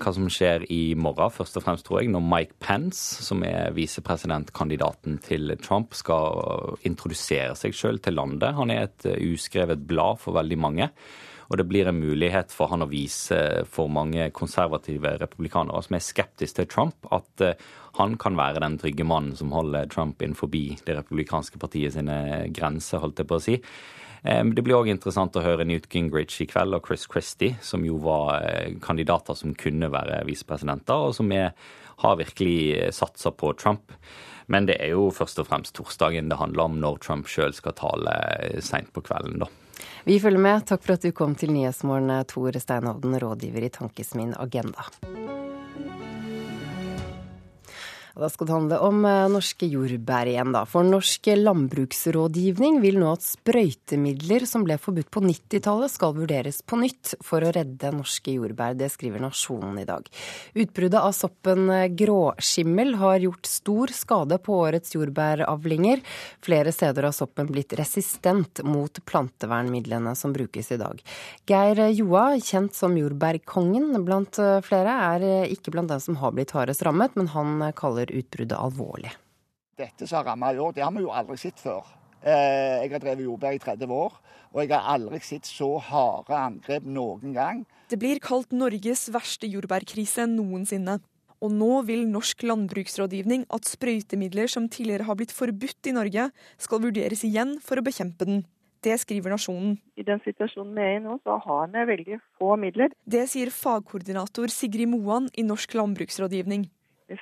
hva 0.00 0.12
som 0.16 0.30
skjer 0.32 0.62
i 0.72 0.94
morgen, 0.96 1.28
først 1.28 1.58
og 1.60 1.64
fremst, 1.66 1.84
tror 1.84 2.00
jeg, 2.00 2.08
når 2.14 2.22
Mike 2.24 2.56
Pence, 2.64 3.20
som 3.26 3.42
er 3.44 3.74
visepresidentkandidaten 3.76 5.18
til 5.26 5.52
Trump, 5.60 5.92
skal 5.92 6.78
introdusere 6.88 7.52
seg 7.58 7.76
sjøl 7.76 8.00
til 8.00 8.16
landet. 8.16 8.56
Han 8.56 8.72
er 8.72 8.86
et 8.86 9.08
eh, 9.10 9.20
uskrevet 9.28 9.84
blad 9.90 10.22
for 10.22 10.38
veldig 10.38 10.58
mange. 10.64 10.88
Og 11.48 11.60
det 11.60 11.68
blir 11.68 11.88
en 11.88 12.00
mulighet 12.00 12.52
for 12.52 12.72
han 12.72 12.84
å 12.84 12.88
vise 12.88 13.36
for 13.68 13.92
mange 13.92 14.30
konservative 14.36 15.14
republikanere 15.20 15.84
som 15.84 15.96
er 15.96 16.04
skeptiske 16.04 16.62
til 16.62 16.72
Trump, 16.72 17.12
at 17.12 17.44
eh, 17.44 17.60
han 18.00 18.16
kan 18.20 18.40
være 18.40 18.64
den 18.64 18.80
trygge 18.80 19.04
mannen 19.08 19.36
som 19.36 19.52
holder 19.52 19.88
Trump 19.92 20.24
inn 20.24 20.36
forbi 20.38 20.78
det 20.80 20.96
republikanske 20.96 21.60
partiet 21.60 21.96
sine 21.96 22.48
grenser, 22.56 23.04
holdt 23.04 23.20
jeg 23.20 23.28
på 23.28 23.36
å 23.36 23.46
si. 23.50 23.60
Det 24.22 24.64
blir 24.64 24.76
òg 24.78 24.88
interessant 24.90 25.36
å 25.38 25.44
høre 25.44 25.66
Newt 25.68 25.86
Gingrich 25.92 26.40
i 26.42 26.48
kveld 26.50 26.74
og 26.74 26.88
Chris 26.88 27.06
Christie, 27.06 27.58
som 27.62 27.84
jo 27.86 28.00
var 28.02 28.42
eh, 28.42 28.74
kandidater 28.82 29.38
som 29.38 29.54
kunne 29.54 29.90
være 29.92 30.24
visepresidenter, 30.26 31.06
og 31.08 31.14
som 31.14 31.30
er, 31.34 31.52
har 32.02 32.18
virkelig 32.18 32.58
eh, 32.74 32.90
satsa 32.94 33.30
på 33.30 33.52
Trump. 33.60 33.94
Men 34.50 34.66
det 34.66 34.78
er 34.82 34.94
jo 34.96 35.08
først 35.14 35.38
og 35.42 35.48
fremst 35.50 35.76
torsdagen 35.76 36.30
det 36.32 36.40
handler 36.40 36.66
om, 36.66 36.78
når 36.82 37.00
Trump 37.04 37.30
sjøl 37.30 37.54
skal 37.54 37.76
tale 37.78 38.18
eh, 38.40 38.60
seint 38.64 38.90
på 38.92 39.04
kvelden, 39.06 39.44
da. 39.44 39.50
Vi 40.08 40.18
følger 40.18 40.42
med. 40.42 40.64
Takk 40.66 40.82
for 40.82 40.96
at 40.96 41.04
du 41.06 41.12
kom 41.14 41.36
til 41.38 41.52
Nyhetsmorgen, 41.54 42.10
Tor 42.26 42.58
Steinhovden, 42.58 43.18
rådgiver 43.22 43.68
i 43.68 43.74
Tankesmien 43.78 44.34
Agenda. 44.40 44.88
Da 48.18 48.26
skal 48.26 48.48
det 48.48 48.54
handle 48.56 48.78
om 48.82 49.04
eh, 49.06 49.28
norske 49.30 49.66
jordbær 49.70 50.26
igjen, 50.26 50.50
da. 50.50 50.64
For 50.66 50.82
Norsk 50.82 51.28
landbruksrådgivning 51.38 52.80
vil 52.82 52.96
nå 52.98 53.12
at 53.14 53.22
sprøytemidler 53.22 54.42
som 54.48 54.64
ble 54.66 54.74
forbudt 54.82 55.10
på 55.14 55.22
90-tallet 55.22 55.92
skal 55.92 56.16
vurderes 56.16 56.58
på 56.66 56.80
nytt 56.80 57.12
for 57.22 57.46
å 57.46 57.52
redde 57.54 57.92
norske 57.94 58.34
jordbær. 58.34 58.74
Det 58.74 58.88
skriver 58.90 59.22
Nasjonen 59.22 59.76
i 59.78 59.86
dag. 59.86 60.08
Utbruddet 60.58 60.98
av 60.98 61.14
soppen 61.14 61.70
eh, 61.70 61.84
gråskimmel 61.94 62.96
har 62.98 63.22
gjort 63.22 63.46
stor 63.46 63.94
skade 63.94 64.40
på 64.42 64.58
årets 64.64 64.96
jordbæravlinger. 64.96 66.02
Flere 66.42 66.74
steder 66.74 67.06
har 67.06 67.14
soppen 67.14 67.52
blitt 67.52 67.76
resistent 67.78 68.64
mot 68.66 68.98
plantevernmidlene 69.06 70.16
som 70.18 70.34
brukes 70.34 70.72
i 70.74 70.80
dag. 70.82 70.98
Geir 71.46 71.84
Joa, 71.92 72.26
kjent 72.42 72.74
som 72.74 72.98
jordbærkongen 72.98 73.94
blant 74.02 74.42
eh, 74.42 74.58
flere, 74.66 74.98
er 75.14 75.46
ikke 75.54 75.76
blant 75.78 75.94
dem 75.94 76.02
som 76.02 76.18
har 76.18 76.34
blitt 76.34 76.56
hardest 76.58 76.82
rammet, 76.82 77.14
men 77.14 77.30
han 77.38 77.70
kaller 77.78 78.07
utbruddet 78.14 78.58
alvorlig. 78.58 79.12
Dette 79.78 80.08
som 80.08 80.20
har 80.20 80.32
rammet 80.32 80.56
i 80.56 80.62
år, 80.62 80.74
det 80.74 80.82
har 80.82 80.94
vi 80.94 81.04
jo 81.04 81.14
aldri 81.14 81.36
sett 81.38 81.60
før. 81.62 81.86
Eh, 82.18 82.82
jeg 82.82 82.90
har 82.90 83.02
drevet 83.02 83.26
jordbær 83.28 83.54
i 83.54 83.60
30 83.62 83.92
år, 83.94 84.16
og 84.50 84.62
jeg 84.62 84.72
har 84.72 84.88
aldri 84.96 85.20
sett 85.22 85.46
så 85.46 85.68
harde 85.78 86.34
angrep 86.34 86.88
noen 86.88 87.36
gang. 87.36 87.62
Det 87.88 88.00
blir 88.00 88.18
kalt 88.22 88.50
Norges 88.50 89.06
verste 89.14 89.46
jordbærkrise 89.50 90.26
noensinne. 90.30 90.98
Og 91.38 91.52
nå 91.54 91.84
vil 91.86 92.08
Norsk 92.10 92.42
landbruksrådgivning 92.42 93.44
at 93.54 93.68
sprøytemidler 93.70 94.50
som 94.50 94.66
tidligere 94.66 95.06
har 95.06 95.18
blitt 95.18 95.34
forbudt 95.34 95.86
i 95.86 95.94
Norge, 95.94 96.30
skal 96.58 96.82
vurderes 96.82 97.22
igjen 97.22 97.60
for 97.62 97.78
å 97.78 97.84
bekjempe 97.86 98.26
den. 98.26 98.42
Det 98.82 98.96
skriver 98.98 99.30
Nasjonen. 99.34 99.76
I 99.98 100.04
den 100.06 100.18
situasjonen 100.24 100.74
vi 100.74 100.82
er 100.82 100.96
i 100.96 101.04
nå, 101.04 101.18
så 101.22 101.38
har 101.42 101.70
vi 101.70 101.84
veldig 101.92 102.18
få 102.38 102.56
midler. 102.58 102.90
Det 103.06 103.24
sier 103.30 103.54
fagkoordinator 103.54 104.50
Sigrid 104.54 104.90
Moan 104.90 105.30
i 105.38 105.46
Norsk 105.46 105.78
landbruksrådgivning 105.78 106.66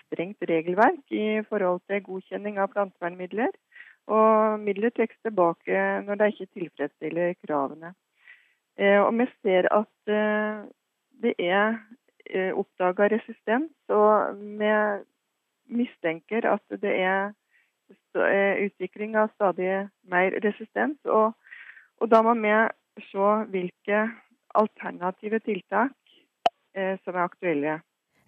strengt 0.04 0.42
regelverk 0.48 1.14
i 1.14 1.42
forhold 1.48 1.80
til 1.86 2.02
godkjenning 2.02 2.58
av 2.58 2.72
plantevernmidler. 2.74 3.52
Og 4.06 4.60
midler 4.62 4.92
trekkes 4.94 5.18
tilbake 5.26 5.78
når 6.06 6.20
de 6.20 6.28
ikke 6.32 6.52
tilfredsstiller 6.54 7.34
kravene. 7.46 7.92
Eh, 8.78 9.00
og 9.00 9.12
vi 9.18 9.26
ser 9.42 9.68
at 9.72 10.12
eh, 10.12 10.64
det 11.22 11.34
er 11.40 11.78
eh, 12.30 12.52
oppdaga 12.52 13.08
resistens, 13.14 13.72
og 13.88 14.36
vi 14.38 14.70
mistenker 15.66 16.46
at 16.52 16.80
det 16.82 16.92
er 17.00 17.32
utvikling 18.66 19.16
av 19.16 19.30
stadig 19.34 19.88
mer 20.02 20.36
resistens. 20.44 20.98
Og, 21.04 21.32
og 22.00 22.10
da 22.10 22.22
må 22.22 22.34
vi 22.38 22.54
se 23.10 23.32
hvilke 23.52 24.06
alternative 24.54 25.38
tiltak 25.44 25.92
som 27.04 27.14
er 27.14 27.22
aktuelle. 27.22 27.74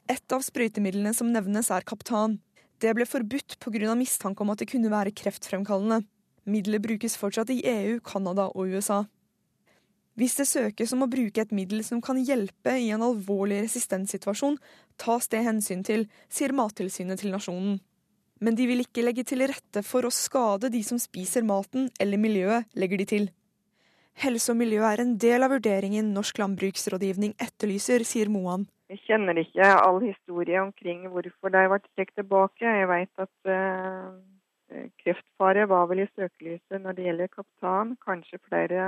Et 0.09 0.33
av 0.33 0.41
sprøytemidlene 0.41 1.13
som 1.13 1.29
nevnes, 1.29 1.69
er 1.71 1.85
Kaptan. 1.85 2.39
Det 2.81 2.95
ble 2.97 3.05
forbudt 3.05 3.59
pga. 3.61 3.95
mistanke 3.95 4.41
om 4.41 4.51
at 4.51 4.59
det 4.59 4.71
kunne 4.71 4.91
være 4.91 5.13
kreftfremkallende. 5.13 6.07
Middelet 6.47 6.83
brukes 6.83 7.17
fortsatt 7.17 7.51
i 7.51 7.61
EU, 7.67 8.01
Canada 8.01 8.49
og 8.55 8.73
USA. 8.73 9.05
Hvis 10.17 10.35
det 10.35 10.49
søkes 10.49 10.93
om 10.97 11.05
å 11.05 11.11
bruke 11.11 11.43
et 11.43 11.53
middel 11.53 11.85
som 11.85 12.01
kan 12.01 12.17
hjelpe 12.19 12.73
i 12.81 12.89
en 12.91 13.05
alvorlig 13.05 13.61
resistenssituasjon, 13.63 14.57
tas 14.97 15.29
det 15.29 15.45
hensyn 15.45 15.85
til, 15.85 16.09
sier 16.29 16.55
Mattilsynet 16.57 17.21
til 17.21 17.31
Nasjonen. 17.31 17.77
Men 18.41 18.57
de 18.57 18.67
vil 18.67 18.83
ikke 18.83 19.05
legge 19.05 19.27
til 19.29 19.45
rette 19.47 19.85
for 19.87 20.07
å 20.07 20.15
skade 20.15 20.73
de 20.73 20.81
som 20.87 20.99
spiser 20.99 21.45
maten 21.47 21.91
eller 22.01 22.19
miljøet, 22.19 22.67
legger 22.75 22.99
de 22.99 23.07
til. 23.13 23.29
Helse 24.19 24.51
og 24.51 24.59
miljø 24.59 24.83
er 24.89 25.05
en 25.05 25.15
del 25.21 25.45
av 25.45 25.53
vurderingen 25.55 26.11
Norsk 26.15 26.41
landbruksrådgivning 26.41 27.37
etterlyser, 27.39 28.03
sier 28.09 28.33
Moan. 28.33 28.67
Jeg 28.89 29.03
kjenner 29.05 29.37
ikke 29.37 29.67
all 29.69 29.99
historie 30.01 30.61
omkring 30.63 31.03
hvorfor 31.13 31.53
de 31.53 31.65
ble 31.69 31.79
trukket 31.83 32.15
tilbake. 32.17 32.65
Jeg 32.65 32.89
vet 32.89 33.21
at 33.25 33.51
uh, 33.53 34.15
kreftfare 35.03 35.67
var 35.69 35.91
vel 35.91 36.07
i 36.07 36.07
søkelyset 36.15 36.81
når 36.81 36.97
det 36.97 37.05
gjelder 37.05 37.29
Kaptan. 37.35 37.97
Kanskje 38.07 38.41
flere, 38.49 38.87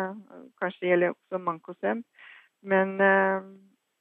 kanskje 0.62 0.86
det 0.86 0.93
gjelder 0.93 1.12
også 1.12 1.43
Mankosem. 1.44 2.01
Men 2.72 2.97
uh, 2.97 3.44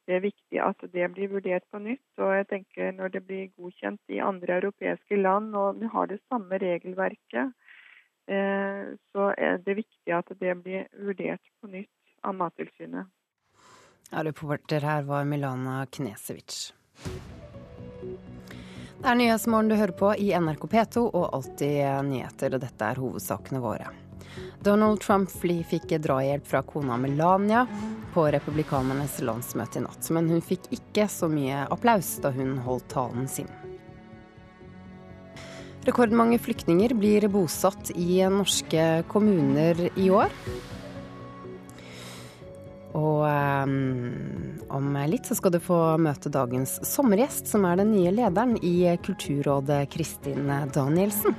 det 0.08 0.16
er 0.16 0.26
viktig 0.30 0.64
at 0.70 0.88
det 0.96 1.12
blir 1.18 1.34
vurdert 1.36 1.68
på 1.72 1.84
nytt. 1.84 2.08
Og 2.24 2.32
jeg 2.38 2.48
tenker 2.54 2.96
når 2.96 3.16
det 3.18 3.26
blir 3.28 3.52
godkjent 3.60 4.16
i 4.16 4.24
andre 4.24 4.62
europeiske 4.62 5.20
land, 5.20 5.52
og 5.52 5.84
vi 5.84 5.92
har 5.92 6.08
det 6.08 6.22
samme 6.30 6.64
regelverket, 6.64 7.52
uh, 8.32 8.84
så 9.12 9.34
er 9.36 9.60
det 9.68 9.82
viktig 9.84 10.16
at 10.16 10.32
det 10.40 10.62
blir 10.64 10.88
vurdert 10.96 11.44
på 11.60 11.76
nytt 11.76 11.96
av 12.24 12.40
Mattilsynet. 12.40 13.12
Reporter 14.12 14.82
her 14.82 15.02
var 15.04 15.24
Milana 15.24 15.86
Knesevic. 15.86 16.74
Det 19.00 19.08
er 19.08 19.16
Nyhetsmorgen 19.16 19.70
du 19.70 19.76
hører 19.78 19.96
på 19.96 20.10
i 20.18 20.32
NRK 20.36 20.66
P2 20.68 21.04
og 21.06 21.30
Alltid 21.38 22.08
nyheter, 22.10 22.56
og 22.58 22.64
dette 22.66 22.88
er 22.90 23.00
hovedsakene 23.00 23.62
våre. 23.64 23.92
Donald 24.66 25.00
Trump 25.00 25.32
fikk 25.32 25.94
drahjelp 26.04 26.48
fra 26.48 26.62
kona 26.68 26.98
Melania 26.98 27.64
på 28.14 28.26
republikanernes 28.34 29.22
landsmøte 29.24 29.80
i 29.80 29.86
natt, 29.86 30.10
men 30.12 30.28
hun 30.28 30.42
fikk 30.44 30.68
ikke 30.76 31.08
så 31.08 31.30
mye 31.32 31.64
applaus 31.72 32.18
da 32.24 32.34
hun 32.36 32.58
holdt 32.66 32.90
talen 32.92 33.30
sin. 33.30 33.48
Rekordmange 35.88 36.42
flyktninger 36.44 36.92
blir 36.98 37.30
bosatt 37.32 37.94
i 37.96 38.20
norske 38.28 38.90
kommuner 39.08 39.86
i 39.96 40.10
år. 40.12 40.34
Og 42.98 43.22
um, 43.22 44.58
om 44.74 44.98
litt 45.12 45.30
så 45.30 45.38
skal 45.38 45.54
du 45.54 45.60
få 45.62 45.78
møte 46.02 46.32
dagens 46.34 46.80
sommergjest, 46.88 47.50
som 47.52 47.68
er 47.70 47.82
den 47.82 47.94
nye 47.94 48.14
lederen 48.16 48.58
i 48.66 48.98
Kulturrådet, 49.06 49.86
Kristin 49.94 50.50
Danielsen. 50.74 51.38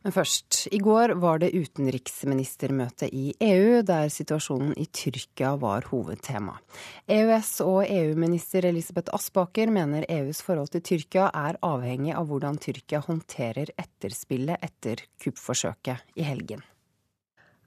Men 0.00 0.14
først. 0.16 0.62
I 0.72 0.78
går 0.80 1.12
var 1.20 1.42
det 1.42 1.52
utenriksministermøte 1.52 3.08
i 3.12 3.34
EU, 3.44 3.82
der 3.84 4.08
situasjonen 4.12 4.72
i 4.80 4.86
Tyrkia 4.86 5.52
var 5.60 5.90
hovedtema. 5.90 6.56
EØS- 7.04 7.60
og 7.66 7.84
EU-minister 7.84 8.64
Elisabeth 8.70 9.12
Aspaker 9.16 9.72
mener 9.72 10.08
EUs 10.08 10.40
forhold 10.46 10.72
til 10.72 10.84
Tyrkia 10.88 11.28
er 11.36 11.60
avhengig 11.60 12.16
av 12.16 12.32
hvordan 12.32 12.56
Tyrkia 12.60 13.04
håndterer 13.04 13.74
etterspillet 13.76 14.64
etter 14.64 15.04
kuppforsøket 15.20 16.16
i 16.16 16.24
helgen. 16.24 16.64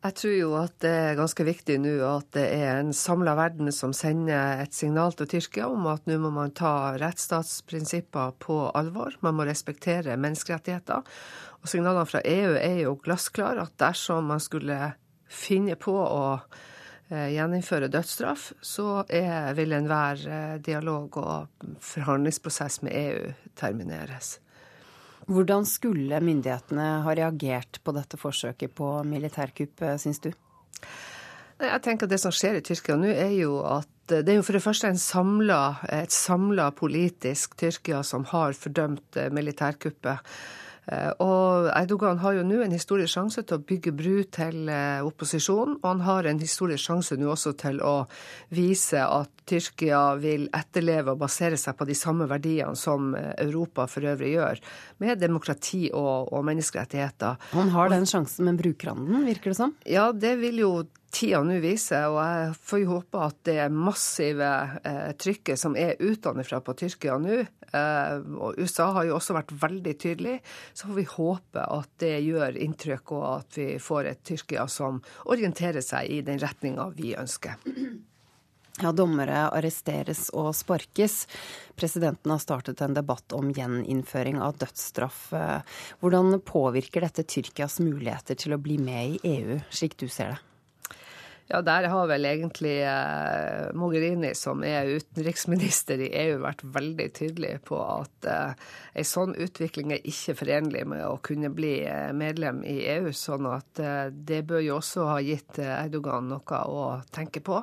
Jeg 0.03 0.15
tror 0.19 0.33
jo 0.35 0.47
at 0.59 0.73
det 0.83 0.89
er 0.91 1.15
ganske 1.15 1.45
viktig 1.47 1.77
nå 1.79 1.93
at 2.03 2.25
det 2.35 2.43
er 2.57 2.81
en 2.81 2.89
samla 2.91 3.37
verden 3.39 3.71
som 3.71 3.93
sender 3.95 4.59
et 4.59 4.75
signal 4.75 5.15
til 5.15 5.29
Tyrkia 5.31 5.69
om 5.71 5.87
at 5.87 6.09
nå 6.09 6.17
må 6.19 6.31
man 6.35 6.51
ta 6.51 6.97
rettsstatsprinsipper 6.99 8.33
på 8.43 8.57
alvor. 8.75 9.15
Man 9.23 9.37
må 9.37 9.47
respektere 9.47 10.17
menneskerettigheter. 10.19 11.07
Og 11.63 11.71
signalene 11.71 12.03
fra 12.09 12.19
EU 12.27 12.51
er 12.59 12.81
jo 12.81 12.97
glassklare 12.99 13.63
at 13.63 13.77
dersom 13.79 14.27
man 14.33 14.43
skulle 14.43 14.91
finne 15.23 15.79
på 15.79 15.95
å 15.95 16.25
eh, 16.35 17.31
gjeninnføre 17.37 17.87
dødsstraff, 17.93 18.51
så 18.59 19.05
er, 19.07 19.53
vil 19.55 19.71
enhver 19.79 20.27
eh, 20.27 20.55
dialog 20.67 21.15
og 21.23 21.69
forhandlingsprosess 21.79 22.81
med 22.83 22.99
EU 23.05 23.31
termineres. 23.55 24.35
Hvordan 25.29 25.67
skulle 25.67 26.19
myndighetene 26.23 26.87
ha 27.05 27.15
reagert 27.15 27.79
på 27.83 27.93
dette 27.95 28.19
forsøket 28.19 28.73
på 28.75 28.89
militærkupp, 29.07 29.81
eh, 29.81 29.97
syns 30.01 30.19
du? 30.23 30.31
Jeg 31.63 31.81
tenker 31.85 32.05
at 32.05 32.09
Det 32.09 32.19
som 32.19 32.31
skjer 32.31 32.57
i 32.59 32.61
Tyrkia 32.65 32.97
nå, 32.99 33.07
er 33.07 33.31
jo 33.37 33.61
at 33.63 33.87
det 34.07 34.27
er 34.27 34.35
jo 34.35 34.43
for 34.43 34.57
det 34.57 34.63
første 34.63 34.89
samlet, 34.99 35.83
et 35.87 36.11
samla 36.11 36.71
politisk 36.75 37.55
Tyrkia 37.55 38.03
som 38.03 38.25
har 38.25 38.51
fordømt 38.51 39.15
eh, 39.15 39.31
militærkuppet. 39.31 40.19
Eh, 40.91 41.11
og 41.23 41.69
Erdogan 41.71 42.19
har 42.19 42.35
jo 42.37 42.43
nå 42.47 42.59
en 42.63 42.73
historisk 42.75 43.13
sjanse 43.15 43.43
til 43.47 43.59
å 43.59 43.63
bygge 43.63 43.93
bru 43.95 44.23
til 44.33 44.67
eh, 44.71 45.03
opposisjonen, 45.05 45.77
og 45.79 45.87
han 45.87 46.03
har 46.07 46.27
en 46.27 46.41
historisk 46.41 46.89
sjanse 46.89 47.17
nå 47.19 47.29
også 47.31 47.53
til 47.61 47.79
å 47.83 47.95
vise 48.53 49.03
at 49.03 49.31
Tyrkia 49.47 50.01
vil 50.19 50.45
etterleve 50.55 51.15
og 51.15 51.21
basere 51.23 51.59
seg 51.59 51.77
på 51.79 51.87
de 51.87 51.95
samme 51.97 52.27
verdiene 52.31 52.75
som 52.79 53.13
eh, 53.15 53.31
Europa 53.45 53.87
for 53.91 54.07
øvrig 54.11 54.33
gjør, 54.35 54.63
med 55.03 55.23
demokrati 55.23 55.85
og, 55.91 56.33
og 56.33 56.43
menneskerettigheter. 56.49 57.39
Han 57.53 57.71
har 57.75 57.93
den 57.93 58.09
sjansen, 58.09 58.47
men 58.49 58.59
bruker 58.59 58.91
han 58.91 59.07
den, 59.07 59.23
virker 59.29 59.53
det 59.53 59.59
som? 59.59 59.77
Ja, 59.87 60.11
det 60.11 60.35
vil 60.43 60.59
jo 60.63 60.73
tida 61.13 61.41
nå 61.45 61.59
viser, 61.63 62.07
og 62.09 62.19
jeg 62.19 62.53
får 62.67 62.81
jo 62.81 62.91
håpe 62.95 63.21
at 63.21 63.41
det 63.47 63.65
massive 63.73 64.51
eh, 64.83 65.11
trykket 65.19 65.59
som 65.59 65.77
er 65.79 65.99
utenfra 66.01 66.59
på 66.65 66.75
Tyrkia 66.79 67.17
nå, 67.21 67.41
eh, 67.43 68.15
og 68.37 68.57
USA 68.57 68.89
har 68.97 69.07
jo 69.07 69.17
også 69.17 69.35
vært 69.37 69.53
veldig 69.63 69.93
tydelig, 70.01 70.39
så 70.73 70.89
får 70.89 70.97
vi 70.97 71.09
håpe 71.15 71.65
at 71.77 71.91
det 72.03 72.15
gjør 72.25 72.57
inntrykk, 72.65 73.13
og 73.17 73.27
at 73.29 73.59
vi 73.59 73.67
får 73.81 74.09
et 74.09 74.23
Tyrkia 74.25 74.65
som 74.71 75.03
orienterer 75.29 75.85
seg 75.85 76.09
i 76.09 76.23
den 76.25 76.41
retninga 76.41 76.89
vi 76.97 77.13
ønsker. 77.19 77.61
Ja, 78.81 78.89
dommere 78.89 79.51
arresteres 79.53 80.31
og 80.33 80.47
sparkes. 80.57 81.27
Presidenten 81.77 82.31
har 82.33 82.39
startet 82.41 82.81
en 82.81 82.95
debatt 82.97 83.35
om 83.37 83.51
gjeninnføring 83.53 84.39
av 84.41 84.57
dødsstraff. 84.63 85.27
Hvordan 86.01 86.39
påvirker 86.41 87.05
dette 87.05 87.27
Tyrkias 87.29 87.77
muligheter 87.85 88.39
til 88.41 88.57
å 88.57 88.59
bli 88.65 88.79
med 88.81 89.13
i 89.13 89.35
EU, 89.35 89.59
slik 89.69 89.93
du 90.01 90.07
ser 90.09 90.33
det? 90.33 90.41
Ja, 91.51 91.59
der 91.61 91.89
har 91.91 92.07
vel 92.07 92.23
egentlig 92.25 92.77
eh, 92.87 93.73
Mogherini, 93.75 94.31
som 94.35 94.61
er 94.63 94.87
utenriksminister 94.95 95.99
i 95.99 96.07
EU, 96.21 96.37
vært 96.45 96.63
veldig 96.63 97.07
tydelig 97.17 97.57
på 97.67 97.81
at 97.83 98.27
eh, 98.31 98.53
en 98.95 99.07
sånn 99.07 99.35
utvikling 99.35 99.91
er 99.91 100.07
ikke 100.07 100.37
forenlig 100.39 100.85
med 100.87 101.03
å 101.03 101.17
kunne 101.25 101.51
bli 101.51 101.73
eh, 101.83 102.13
medlem 102.15 102.63
i 102.63 102.77
EU. 102.95 103.11
Sånn 103.11 103.49
at 103.51 103.83
eh, 103.83 104.07
det 104.13 104.45
bør 104.47 104.63
jo 104.63 104.77
også 104.79 105.09
ha 105.11 105.19
gitt 105.25 105.59
eh, 105.59 105.75
Erdogan 105.81 106.31
noe 106.31 106.63
å 106.63 106.87
tenke 107.11 107.43
på. 107.43 107.59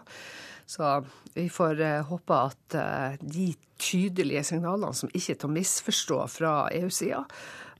Så 0.68 0.92
vi 1.32 1.48
får 1.50 1.80
eh, 1.80 2.04
håpe 2.12 2.44
at 2.50 2.78
de 3.24 3.48
tydelige 3.80 4.44
signalene, 4.52 4.92
som 4.92 5.08
ikke 5.08 5.32
er 5.32 5.40
til 5.40 5.48
å 5.48 5.56
misforstå 5.56 6.20
fra 6.28 6.54
EU-sida, 6.76 7.24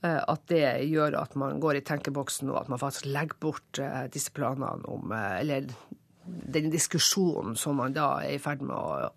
at 0.03 0.45
det 0.49 0.65
gjør 0.89 1.19
at 1.21 1.35
man 1.37 1.59
går 1.61 1.79
i 1.79 1.85
tenkeboksen, 1.85 2.49
og 2.53 2.63
at 2.63 2.71
man 2.73 2.81
faktisk 2.81 3.09
legger 3.11 3.37
bort 3.43 3.81
disse 4.15 4.33
planene 4.33 4.89
om 4.89 5.13
Eller 5.13 5.67
den 6.25 6.71
diskusjonen 6.73 7.57
som 7.59 7.81
man 7.81 7.97
da 7.97 8.13
er 8.25 8.37
i 8.37 8.43
ferd 8.43 8.63
med 8.65 8.77
å, 8.77 9.11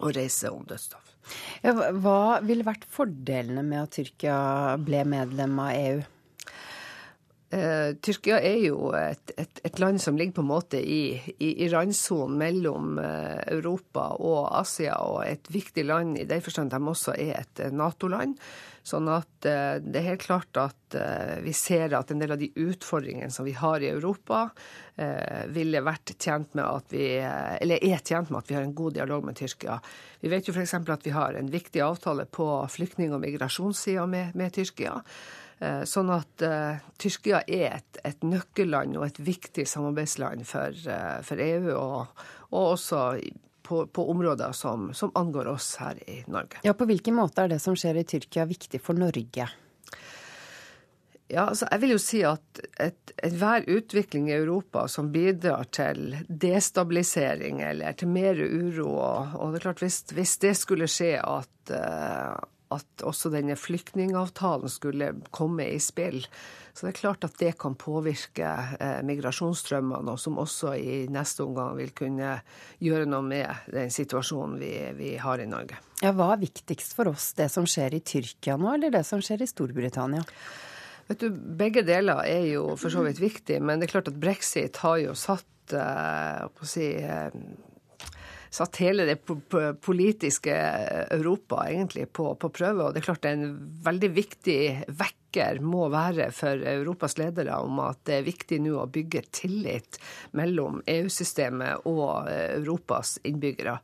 å 0.00 0.12
reise 0.14 0.52
om 0.52 0.64
dødsstraff. 0.68 1.12
Ja, 1.62 1.74
hva 1.74 2.40
ville 2.44 2.66
vært 2.66 2.86
fordelene 2.90 3.62
med 3.66 3.84
at 3.84 3.94
Tyrkia 3.96 4.38
ble 4.82 5.04
medlem 5.08 5.58
av 5.62 5.76
EU? 5.76 6.02
Eh, 7.52 7.94
Tyrkia 8.00 8.38
er 8.40 8.62
jo 8.64 8.94
et, 8.96 9.34
et, 9.36 9.58
et, 9.60 9.80
land 9.82 10.00
som 10.00 10.16
ligger 10.16 10.38
på 10.38 10.44
en 10.44 10.48
måte 10.48 10.78
i, 10.80 11.18
i, 11.36 11.50
i 11.60 11.68
randsonen 11.68 12.38
mellom 12.40 12.94
uh, 12.96 13.42
Europa 13.44 14.06
og 14.24 14.46
Asia, 14.56 14.94
og 15.04 15.26
et 15.26 15.50
viktig 15.52 15.84
land 15.84 16.16
i 16.16 16.24
den 16.28 16.40
forstand 16.40 16.72
de 16.72 16.80
også 16.80 17.12
er 17.12 17.42
et 17.42 17.60
eh, 17.60 17.74
Nato-land. 17.76 18.38
Sånn 18.88 19.10
at 19.12 19.44
uh, 19.44 19.76
det 19.84 20.00
er 20.00 20.08
helt 20.14 20.24
klart 20.24 20.56
at 20.56 20.78
vi 21.40 21.54
ser 21.56 21.94
at 21.96 22.10
en 22.12 22.20
del 22.20 22.34
av 22.34 22.40
de 22.40 22.50
utfordringene 22.60 23.32
som 23.32 23.46
vi 23.48 23.54
har 23.56 23.80
i 23.80 23.88
Europa, 23.88 24.50
ville 25.56 25.80
vært 25.80 26.10
tjent 26.20 26.50
med 26.52 26.66
at 26.66 26.92
vi 26.92 27.06
Eller 27.16 27.80
er 27.80 28.02
tjent 28.04 28.28
med 28.28 28.42
at 28.42 28.50
vi 28.50 28.58
har 28.58 28.66
en 28.66 28.74
god 28.76 28.98
dialog 28.98 29.24
med 29.24 29.38
Tyrkia. 29.38 29.78
Vi 30.20 30.28
vet 30.28 30.44
jo 30.44 30.52
f.eks. 30.52 30.74
at 30.76 31.06
vi 31.06 31.14
har 31.16 31.32
en 31.32 31.48
viktig 31.48 31.80
avtale 31.80 32.26
på 32.28 32.44
flyktning- 32.68 33.14
og 33.16 33.22
migrasjonssida 33.24 34.04
med, 34.04 34.36
med 34.36 34.52
Tyrkia. 34.52 34.98
Sånn 35.86 36.08
at 36.10 36.42
uh, 36.42 36.80
Tyrkia 36.98 37.42
er 37.46 37.76
et, 37.76 37.98
et, 38.02 38.24
nøkkelland 38.26 38.96
og 38.98 39.04
et 39.06 39.20
viktig 39.22 39.62
samarbeidsland 39.70 40.42
for, 40.48 40.74
uh, 40.90 41.20
for 41.22 41.38
EU, 41.38 41.68
og, 41.76 42.24
og 42.50 42.72
også 42.72 43.02
på, 43.62 43.86
på 43.86 44.10
områder 44.10 44.52
som, 44.52 44.90
som, 44.94 45.12
angår 45.14 45.52
oss 45.54 45.76
her 45.80 45.98
i 46.10 46.22
Norge. 46.26 46.58
Ja, 46.66 46.74
På 46.74 46.88
hvilken 46.90 47.14
måte 47.14 47.44
er 47.44 47.54
det 47.54 47.60
som 47.62 47.76
skjer 47.78 48.00
i 48.00 48.06
Tyrkia 48.08 48.46
viktig 48.50 48.82
for 48.82 48.98
Norge? 48.98 49.48
Ja, 51.32 51.46
altså 51.46 51.64
jeg 51.70 51.80
vil 51.80 51.94
jo 51.94 52.00
si 52.02 52.18
at 52.28 52.60
enhver 53.24 53.64
utvikling 53.72 54.26
i 54.28 54.34
Europa 54.36 54.84
som 54.90 55.08
bidrar 55.14 55.70
til 55.72 56.18
destabilisering 56.28 57.62
eller 57.64 57.96
til 57.96 58.10
mer 58.12 58.36
uro 58.36 58.90
Og, 58.98 59.38
og 59.38 59.52
det 59.52 59.62
er 59.62 59.64
klart, 59.70 59.80
hvis, 59.80 60.02
hvis 60.12 60.36
det 60.42 60.52
skulle 60.60 60.90
skje 60.90 61.14
at, 61.22 61.72
uh, 61.72 62.36
at 62.72 63.04
også 63.06 63.30
denne 63.32 63.56
flyktningavtalen 63.58 64.72
skulle 64.72 65.12
komme 65.34 65.68
i 65.70 65.78
spill, 65.82 66.22
så 66.72 66.86
det 66.86 66.92
er 66.94 67.00
klart 67.02 67.24
at 67.26 67.36
det 67.40 67.52
kan 67.60 67.76
påvirke 67.76 68.48
eh, 68.80 69.00
migrasjonsstrømmene, 69.04 70.14
og 70.14 70.20
som 70.20 70.40
også 70.40 70.72
i 70.80 71.02
neste 71.12 71.44
omgang 71.44 71.76
vil 71.76 71.92
kunne 71.96 72.38
gjøre 72.80 73.08
noe 73.10 73.26
med 73.26 73.72
den 73.72 73.92
situasjonen 73.92 74.56
vi, 74.60 74.72
vi 74.96 75.14
har 75.20 75.42
i 75.42 75.48
Norge. 75.48 75.76
Ja, 76.02 76.14
hva 76.16 76.32
er 76.32 76.42
viktigst 76.42 76.96
for 76.96 77.12
oss, 77.12 77.32
det 77.38 77.50
som 77.52 77.68
skjer 77.68 77.98
i 77.98 78.00
Tyrkia 78.00 78.56
nå, 78.56 78.72
eller 78.74 78.94
det 78.94 79.04
som 79.06 79.20
skjer 79.22 79.44
i 79.44 79.50
Storbritannia? 79.50 80.24
Vet 81.10 81.20
du, 81.20 81.28
Begge 81.30 81.84
deler 81.84 82.24
er 82.24 82.46
jo 82.54 82.72
for 82.80 82.94
så 82.94 83.04
vidt 83.04 83.20
viktig, 83.20 83.60
men 83.60 83.80
det 83.80 83.90
er 83.90 83.98
klart 83.98 84.08
at 84.08 84.20
brexit 84.22 84.80
har 84.80 84.96
jo 85.02 85.16
satt 85.18 85.76
eh, 85.76 86.46
å 86.48 86.68
si, 86.68 86.88
eh, 87.04 87.36
satt 88.52 88.76
hele 88.82 89.06
det 89.08 89.16
politiske 89.80 90.54
Europa 91.10 91.64
egentlig 91.70 92.08
på, 92.12 92.34
på, 92.34 92.50
prøve. 92.52 92.84
Og 92.84 92.92
det 92.92 93.00
er 93.02 93.06
klart 93.06 93.22
det 93.24 93.32
er 93.32 93.40
en 93.40 93.54
veldig 93.86 94.10
viktig 94.12 94.60
vekker 95.00 95.62
må 95.64 95.86
være 95.92 96.28
for 96.36 96.60
Europas 96.74 97.16
ledere 97.16 97.56
om 97.64 97.80
at 97.80 98.02
det 98.08 98.18
er 98.18 98.26
viktig 98.26 98.60
nå 98.60 98.76
å 98.82 98.90
bygge 98.92 99.24
tillit 99.32 99.96
mellom 100.36 100.82
EU-systemet 100.84 101.88
og 101.88 102.28
Europas 102.28 103.16
innbyggere. 103.24 103.78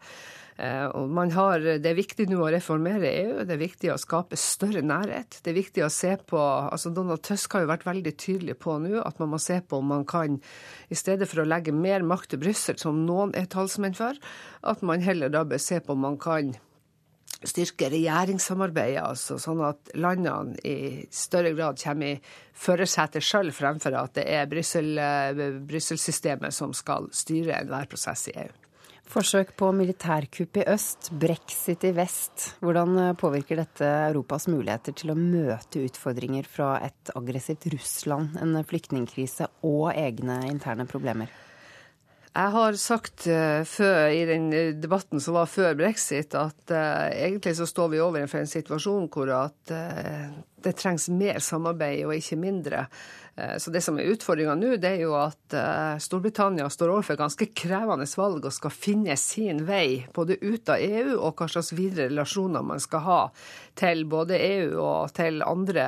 Eh, 0.59 0.87
og 0.99 1.07
man 1.15 1.31
har, 1.37 1.63
det 1.63 1.87
er 1.87 1.95
viktig 1.95 2.25
nå 2.33 2.41
å 2.43 2.49
reformere 2.51 3.13
EU, 3.13 3.45
det 3.47 3.55
er 3.55 3.61
viktig 3.61 3.93
å 3.95 3.99
skape 4.01 4.37
større 4.41 4.83
nærhet. 4.83 5.39
Det 5.45 5.53
er 5.53 5.61
viktig 5.61 5.85
å 5.87 5.91
se 5.93 6.17
på 6.19 6.41
altså 6.41 6.91
Donald 6.95 7.23
Tusk 7.27 7.53
har 7.55 7.63
jo 7.63 7.71
vært 7.71 7.87
veldig 7.87 8.15
tydelig 8.19 8.57
på 8.59 8.79
nå 8.83 8.99
at 9.05 9.19
man 9.23 9.31
må 9.37 9.41
se 9.43 9.61
på 9.63 9.79
om 9.79 9.87
man 9.95 10.05
kan, 10.09 10.41
i 10.91 10.97
stedet 10.99 11.29
for 11.31 11.41
å 11.45 11.49
legge 11.49 11.73
mer 11.75 12.03
makt 12.03 12.31
til 12.35 12.43
Brussel, 12.43 12.77
som 12.81 13.07
noen 13.07 13.35
er 13.39 13.47
talsmenn 13.51 13.95
for, 13.99 14.15
at 14.67 14.83
man 14.83 15.05
heller 15.07 15.29
da 15.31 15.45
bør 15.47 15.59
se 15.63 15.79
på 15.79 15.93
om 15.95 16.03
man 16.09 16.19
kan 16.19 16.57
styrke 17.47 17.87
regjeringssamarbeidet, 17.93 18.99
altså 18.99 19.39
sånn 19.39 19.61
at 19.63 19.79
landene 19.95 20.59
i 20.67 21.07
større 21.15 21.55
grad 21.55 21.79
kommer 21.79 22.17
i 22.17 22.19
førersetet 22.59 23.23
sjøl, 23.23 23.55
fremfor 23.55 23.95
at 23.95 24.19
det 24.19 24.27
er 24.27 24.51
Brussel-systemet 24.51 26.51
som 26.57 26.75
skal 26.75 27.07
styre 27.15 27.55
enhver 27.61 27.87
prosess 27.87 28.27
i 28.33 28.35
EU. 28.43 28.68
Forsøk 29.09 29.55
på 29.57 29.71
militærkupp 29.73 30.59
i 30.61 30.67
øst, 30.69 31.09
brexit 31.17 31.87
i 31.89 31.95
vest. 31.97 32.51
Hvordan 32.61 33.17
påvirker 33.17 33.57
dette 33.63 33.89
Europas 34.11 34.45
muligheter 34.53 34.93
til 34.93 35.15
å 35.15 35.17
møte 35.17 35.81
utfordringer 35.87 36.45
fra 36.45 36.75
et 36.85 37.13
aggressivt 37.17 37.71
Russland, 37.73 38.37
en 38.37 38.59
flyktningkrise 38.69 39.49
og 39.65 39.95
egne 39.95 40.43
interne 40.51 40.85
problemer? 40.91 41.33
Jeg 42.39 42.53
har 42.55 42.77
sagt 42.79 43.25
uh, 43.27 43.65
før 43.67 44.13
i 44.15 44.21
den 44.29 44.51
debatten 44.79 45.23
som 45.23 45.35
var 45.35 45.49
før 45.51 45.73
brexit, 45.79 46.37
at 46.39 46.71
uh, 46.71 47.09
egentlig 47.11 47.57
så 47.59 47.67
står 47.67 47.95
vi 47.95 48.03
overfor 48.05 48.43
en 48.43 48.51
situasjon 48.51 49.09
hvor 49.11 49.33
at 49.35 49.73
uh, 49.73 50.29
det 50.63 50.77
trengs 50.79 51.09
mer 51.11 51.41
samarbeid 51.43 52.05
og 52.07 52.15
ikke 52.15 52.39
mindre. 52.39 52.85
Så 53.63 53.71
det 53.71 53.85
som 53.85 53.99
er 54.01 54.09
utfordringa 54.11 54.57
nå, 54.59 54.73
det 54.83 54.89
er 54.97 55.03
jo 55.05 55.13
at 55.15 55.55
Storbritannia 56.03 56.67
står 56.73 56.91
overfor 56.91 57.19
ganske 57.21 57.47
krevende 57.55 58.09
valg 58.19 58.49
og 58.49 58.55
skal 58.57 58.75
finne 58.75 59.15
sin 59.21 59.61
vei 59.69 60.09
både 60.17 60.41
ut 60.43 60.73
av 60.75 60.83
EU 60.83 61.15
og 61.21 61.39
hva 61.39 61.47
slags 61.53 61.71
videre 61.77 62.09
relasjoner 62.11 62.67
man 62.67 62.83
skal 62.83 63.05
ha 63.07 63.21
til 63.79 64.03
både 64.11 64.41
EU 64.43 64.75
og 64.83 65.15
til 65.15 65.45
andre 65.47 65.87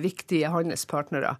viktige 0.00 0.52
handelspartnere. 0.54 1.36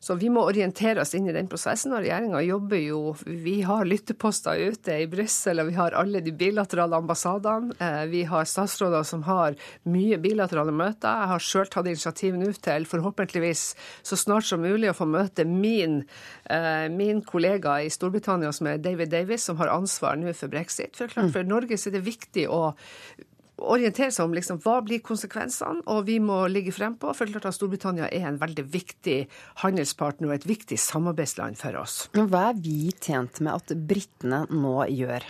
Så 0.00 0.16
vi 0.20 0.28
må 0.32 0.44
orientere 0.46 1.02
oss 1.02 1.14
inn 1.16 1.28
i 1.28 1.34
den 1.34 1.48
prosessen. 1.50 1.94
Og 1.94 2.02
regjeringa 2.04 2.42
jobber 2.44 2.80
jo 2.80 3.00
Vi 3.26 3.60
har 3.66 3.86
lytteposter 3.88 4.60
ute 4.70 4.98
i 5.02 5.08
Brussel, 5.10 5.60
og 5.60 5.70
vi 5.70 5.76
har 5.78 5.96
alle 5.98 6.22
de 6.24 6.32
bilaterale 6.36 6.98
ambassadene. 6.98 7.74
Eh, 7.80 8.04
vi 8.12 8.24
har 8.28 8.48
statsråder 8.48 9.06
som 9.06 9.24
har 9.26 9.56
mye 9.88 10.18
bilaterale 10.22 10.74
møter. 10.74 11.08
Jeg 11.08 11.32
har 11.32 11.46
sjøl 11.46 11.70
tatt 11.72 11.90
initiativ 11.90 12.36
nå 12.38 12.52
til 12.62 12.88
forhåpentligvis 12.88 13.64
så 14.06 14.18
snart 14.18 14.46
som 14.48 14.62
mulig 14.64 14.90
å 14.90 14.96
få 14.96 15.08
møte 15.10 15.46
min, 15.46 16.04
eh, 16.50 16.88
min 16.88 17.22
kollega 17.22 17.80
i 17.82 17.92
Storbritannia 17.92 18.52
som 18.52 18.66
er 18.66 18.78
David 18.78 19.10
Davis, 19.10 19.44
som 19.44 19.56
har 19.56 19.72
ansvar 19.74 20.16
nå 20.16 20.34
for 20.34 20.52
brexit. 20.52 20.96
For, 20.96 21.08
klart, 21.08 21.32
for 21.32 21.42
Norge 21.42 21.78
så 21.78 21.90
er 21.90 21.98
det 21.98 22.06
viktig 22.06 22.46
å 22.48 22.74
orientere 23.56 24.12
seg 24.12 24.26
om 24.28 24.34
liksom, 24.36 24.60
hva 24.64 24.80
blir 24.84 25.02
konsekvensene, 25.04 25.84
og 25.88 26.04
vi 26.08 26.18
må 26.22 26.42
ligge 26.52 26.74
frempå. 26.74 27.12
For 27.16 27.30
klart 27.30 27.48
at 27.48 27.56
Storbritannia 27.56 28.10
er 28.12 28.28
en 28.28 28.40
veldig 28.40 28.66
viktig 28.72 29.18
handelspartner 29.62 30.30
og 30.30 30.36
et 30.36 30.48
viktig 30.48 30.78
samarbeidsland 30.80 31.58
for 31.60 31.80
oss. 31.80 32.04
Hva 32.16 32.50
er 32.50 32.60
vi 32.60 32.92
tjent 33.00 33.40
med 33.40 33.56
at 33.56 33.76
britene 33.88 34.44
nå 34.52 34.78
gjør? 34.92 35.24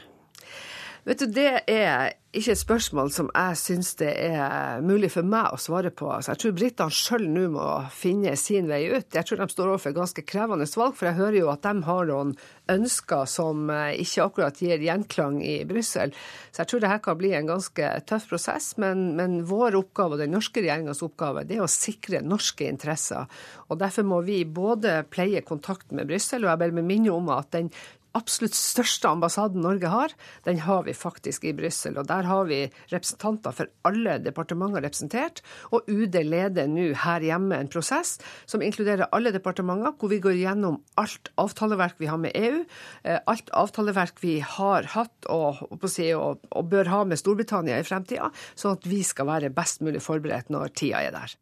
Vet 1.06 1.20
du, 1.22 1.26
Det 1.30 1.50
er 1.70 2.16
ikke 2.34 2.50
et 2.50 2.58
spørsmål 2.58 3.12
som 3.14 3.28
jeg 3.30 3.58
syns 3.60 3.92
det 4.00 4.10
er 4.26 4.80
mulig 4.82 5.12
for 5.14 5.22
meg 5.22 5.54
å 5.54 5.58
svare 5.60 5.92
på. 5.94 6.08
Altså, 6.10 6.32
jeg 6.32 6.40
tror 6.42 6.54
britene 6.58 6.94
sjøl 6.96 7.26
nå 7.30 7.44
må 7.54 7.66
finne 7.94 8.32
sin 8.36 8.66
vei 8.66 8.80
ut. 8.90 9.06
Jeg 9.14 9.28
tror 9.28 9.38
de 9.38 9.46
står 9.52 9.70
overfor 9.70 9.94
ganske 9.94 10.24
krevende 10.26 10.66
valg, 10.66 10.96
for 10.98 11.06
jeg 11.06 11.16
hører 11.20 11.38
jo 11.38 11.52
at 11.52 11.62
de 11.62 11.84
har 11.86 12.08
noen 12.10 12.32
ønsker 12.74 13.30
som 13.30 13.70
eh, 13.70 14.00
ikke 14.02 14.24
akkurat 14.24 14.58
gir 14.58 14.82
gjenklang 14.82 15.38
i 15.46 15.54
Brussel. 15.70 16.10
Så 16.50 16.64
jeg 16.64 16.72
tror 16.72 16.82
det 16.82 16.90
her 16.90 17.04
kan 17.04 17.20
bli 17.20 17.30
en 17.38 17.52
ganske 17.52 17.90
tøff 18.10 18.26
prosess. 18.32 18.72
Men, 18.82 19.12
men 19.14 19.44
vår 19.46 19.78
oppgave 19.78 20.18
og 20.18 20.24
den 20.24 20.34
norske 20.34 20.64
regjeringas 20.64 21.04
oppgave 21.06 21.46
det 21.46 21.60
er 21.60 21.68
å 21.68 21.70
sikre 21.70 22.24
norske 22.26 22.66
interesser. 22.66 23.30
Og 23.70 23.78
Derfor 23.78 24.10
må 24.10 24.24
vi 24.26 24.42
både 24.42 25.04
pleie 25.14 25.46
kontakten 25.46 26.00
med 26.00 26.10
Brussel, 26.10 26.42
og 26.42 26.50
jeg 26.50 26.62
bare 26.66 26.82
minne 26.82 27.14
om 27.14 27.30
at 27.30 27.54
den 27.54 27.70
absolutt 28.16 28.56
største 28.56 29.10
ambassaden 29.10 29.62
Norge 29.64 29.90
har, 29.92 30.14
den 30.46 30.60
har 30.64 30.84
vi 30.86 30.94
faktisk 30.96 31.44
i 31.46 31.54
Brussel. 31.56 31.98
Og 32.00 32.08
der 32.08 32.26
har 32.28 32.48
vi 32.48 32.62
representanter 32.92 33.54
for 33.56 33.70
alle 33.88 34.18
departementer 34.24 34.84
representert. 34.84 35.42
Og 35.70 35.88
UD 35.90 36.16
leder 36.24 36.70
nå 36.70 36.88
her 37.04 37.24
hjemme 37.24 37.58
en 37.60 37.70
prosess 37.72 38.16
som 38.48 38.64
inkluderer 38.64 39.10
alle 39.16 39.34
departementer, 39.34 39.94
hvor 39.98 40.12
vi 40.12 40.20
går 40.24 40.38
gjennom 40.40 40.80
alt 41.00 41.30
avtaleverk 41.40 42.00
vi 42.02 42.10
har 42.10 42.20
med 42.20 42.36
EU, 42.36 42.62
eh, 43.04 43.20
alt 43.26 43.52
avtaleverk 43.56 44.22
vi 44.24 44.38
har 44.40 44.88
hatt 44.96 45.30
og, 45.32 45.66
og, 45.70 46.46
og 46.50 46.70
bør 46.72 46.92
ha 46.92 47.02
med 47.08 47.20
Storbritannia 47.20 47.80
i 47.80 47.86
fremtida, 47.86 48.30
sånn 48.54 48.78
at 48.78 48.86
vi 48.88 49.02
skal 49.06 49.28
være 49.30 49.54
best 49.54 49.84
mulig 49.84 50.02
forberedt 50.04 50.52
når 50.52 50.72
tida 50.76 51.04
er 51.04 51.14
der. 51.16 51.36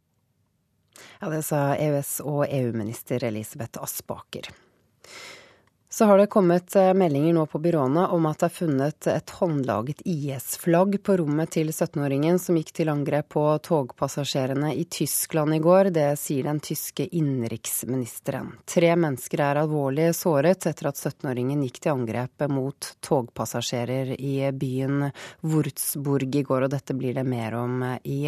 Ja, 1.20 1.30
Det 1.30 1.42
sa 1.42 1.74
EØS- 1.74 2.20
og 2.24 2.46
EU-minister 2.48 3.24
Elisabeth 3.24 3.82
Aspaker. 3.82 4.51
Så 5.95 6.05
har 6.05 6.19
det 6.19 6.27
kommet 6.27 6.77
eh, 6.77 6.95
meldinger 6.95 7.35
nå 7.35 7.47
på 7.47 7.59
byråene 7.59 8.09
om 8.16 8.25
at 8.27 8.41
det 8.43 8.47
er 8.49 8.55
funnet 8.57 9.07
et 9.12 9.31
håndlaget 9.39 10.01
IS-flagg 10.11 10.97
på 11.07 11.15
rommet 11.21 11.53
til 11.55 11.71
17-åringen 11.71 12.41
som 12.43 12.59
gikk 12.59 12.73
til 12.75 12.91
angrep 12.91 13.29
på 13.37 13.45
togpassasjerene 13.62 14.73
i 14.75 14.89
Tyskland 14.91 15.55
i 15.55 15.61
går. 15.62 15.93
Det 15.95 16.09
sier 16.19 16.51
den 16.51 16.59
tyske 16.59 17.07
innenriksministeren. 17.07 18.51
Tre 18.66 18.91
mennesker 18.99 19.47
er 19.47 19.62
alvorlig 19.62 20.09
såret 20.19 20.66
etter 20.66 20.91
at 20.91 20.99
17-åringen 20.99 21.62
gikk 21.62 21.85
til 21.85 21.95
angrep 21.95 22.49
mot 22.51 22.91
togpassasjerer 22.99 24.16
i 24.19 24.51
byen 24.51 25.12
Wurzburg 25.47 26.35
i 26.35 26.43
går, 26.43 26.66
og 26.66 26.75
dette 26.75 26.99
blir 26.99 27.15
det 27.15 27.29
mer 27.29 27.55
om 27.62 27.87
i 28.03 28.25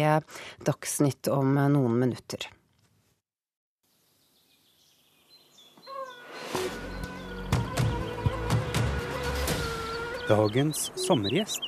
Dagsnytt 0.63 1.27
om 1.35 1.59
noen 1.75 1.99
minutter. 1.99 2.47
Dagens 10.27 10.91
sommergjest. 10.95 11.61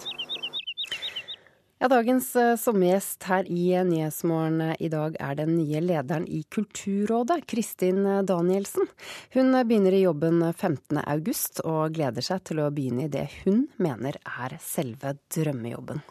Ja, 1.80 1.88
Dagens 1.88 2.36
uh, 2.36 2.56
sommergjest 2.60 3.24
her 3.24 3.48
i 3.48 3.84
Nyhetsmorgen 3.88 4.60
uh, 4.62 4.74
i 4.84 4.90
dag 4.92 5.16
er 5.16 5.38
den 5.40 5.54
nye 5.56 5.80
lederen 5.80 6.26
i 6.28 6.42
Kulturrådet, 6.52 7.46
Kristin 7.48 8.04
uh, 8.04 8.20
Danielsen. 8.28 8.92
Hun 9.32 9.56
begynner 9.64 9.96
i 9.96 10.04
jobben 10.04 10.44
15.8 10.44 11.64
og 11.64 11.96
gleder 11.96 12.26
seg 12.32 12.44
til 12.52 12.60
å 12.60 12.68
begynne 12.76 13.08
i 13.08 13.14
det 13.16 13.30
hun 13.46 13.70
mener 13.80 14.20
er 14.28 14.60
selve 14.60 15.16
drømmejobben. 15.32 16.04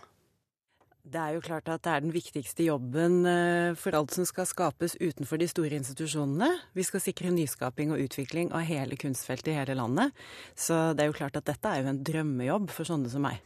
Det 1.08 1.16
er 1.16 1.36
jo 1.38 1.40
klart 1.40 1.68
at 1.72 1.80
det 1.86 1.92
er 1.92 2.02
den 2.04 2.12
viktigste 2.12 2.66
jobben 2.66 3.22
eh, 3.28 3.76
for 3.80 3.96
alt 3.96 4.12
som 4.12 4.26
skal 4.28 4.44
skapes 4.48 4.96
utenfor 5.00 5.40
de 5.40 5.46
store 5.48 5.78
institusjonene. 5.78 6.50
Vi 6.76 6.84
skal 6.84 7.00
sikre 7.00 7.30
nyskaping 7.32 7.94
og 7.94 8.02
utvikling 8.04 8.50
av 8.52 8.66
hele 8.68 8.98
kunstfeltet 9.00 9.54
i 9.54 9.56
hele 9.56 9.78
landet. 9.78 10.12
Så 10.52 10.92
det 10.92 11.06
er 11.06 11.08
jo 11.08 11.16
klart 11.16 11.38
at 11.40 11.48
dette 11.48 11.70
er 11.70 11.80
jo 11.80 11.92
en 11.94 12.02
drømmejobb 12.04 12.68
for 12.74 12.90
sånne 12.90 13.08
som 13.12 13.24
meg. 13.24 13.40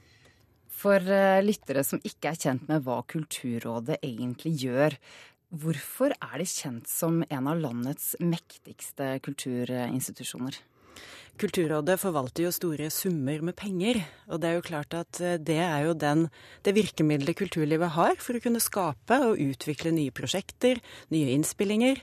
For 0.74 0.98
eh, 1.06 1.44
lyttere 1.44 1.86
som 1.86 2.02
ikke 2.02 2.32
er 2.32 2.43
kjent 2.48 2.66
med 2.72 2.82
hva 2.82 2.98
Kulturrådet 3.06 4.01
egentlig 4.02 4.56
gjør, 4.64 4.98
hvorfor 5.62 6.16
er 6.18 6.36
det 6.43 6.51
kjent 6.51 6.90
som 6.90 7.22
en 7.28 7.52
av 7.52 7.62
landets 7.62 8.16
mektigste 8.18 9.14
kulturinstitusjoner? 9.22 10.59
Kulturrådet 11.40 11.97
forvalter 11.98 12.44
jo 12.44 12.51
store 12.55 12.86
summer 12.93 13.40
med 13.43 13.56
penger, 13.59 13.98
og 14.28 14.43
det 14.43 14.51
er 14.51 14.59
jo 14.59 14.66
klart 14.66 14.94
at 14.94 15.20
eh, 15.24 15.39
det 15.40 15.59
er 15.64 15.86
jo 15.89 15.94
den, 15.98 16.27
det 16.62 16.74
virkemidlet 16.77 17.39
kulturlivet 17.39 17.94
har 17.97 18.19
for 18.23 18.36
å 18.36 18.43
kunne 18.44 18.62
skape 18.62 19.19
og 19.24 19.40
utvikle 19.40 19.94
nye 19.97 20.12
prosjekter, 20.14 20.78
nye 21.10 21.32
innspillinger, 21.35 22.02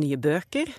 nye 0.00 0.18
bøker. 0.18 0.72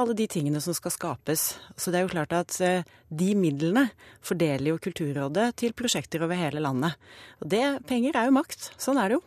Alle 0.00 0.14
de 0.16 0.28
tingene 0.30 0.62
som 0.64 0.76
skal 0.76 0.94
skapes. 0.94 1.48
Så 1.76 1.92
det 1.92 2.00
er 2.00 2.06
jo 2.06 2.12
klart 2.14 2.36
at 2.36 2.56
eh, 2.64 2.86
de 3.10 3.32
midlene 3.36 3.88
fordeler 4.24 4.72
jo 4.72 4.80
Kulturrådet 4.88 5.50
til 5.60 5.74
prosjekter 5.76 6.24
over 6.24 6.38
hele 6.38 6.62
landet. 6.64 6.96
Og 7.42 7.50
det, 7.52 7.64
penger 7.90 8.16
er 8.16 8.30
jo 8.30 8.38
makt. 8.38 8.70
Sånn 8.80 9.02
er 9.02 9.10
det 9.10 9.18
jo. 9.18 9.24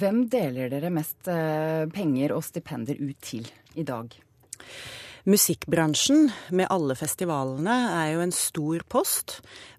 Hvem 0.00 0.22
deler 0.30 0.70
dere 0.70 0.94
mest 0.94 1.28
eh, 1.28 1.84
penger 1.90 2.36
og 2.36 2.46
stipender 2.46 2.96
ut 3.02 3.18
til 3.26 3.50
i 3.74 3.84
dag? 3.84 4.14
Musikkbransjen 5.30 6.30
med 6.58 6.66
alle 6.74 6.96
festivalene 6.98 7.74
er 7.92 8.08
jo 8.16 8.22
en 8.24 8.32
stor 8.34 8.82
post, 8.90 9.36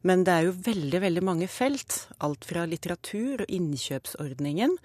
men 0.07 0.23
det 0.23 0.31
er 0.31 0.45
jo 0.47 0.53
veldig, 0.63 1.01
veldig 1.03 1.23
mange 1.27 1.49
felt. 1.51 1.97
Alt 2.23 2.47
fra 2.47 2.63
litteratur 2.69 3.43
og 3.43 3.51
innkjøpsordningen, 3.51 4.77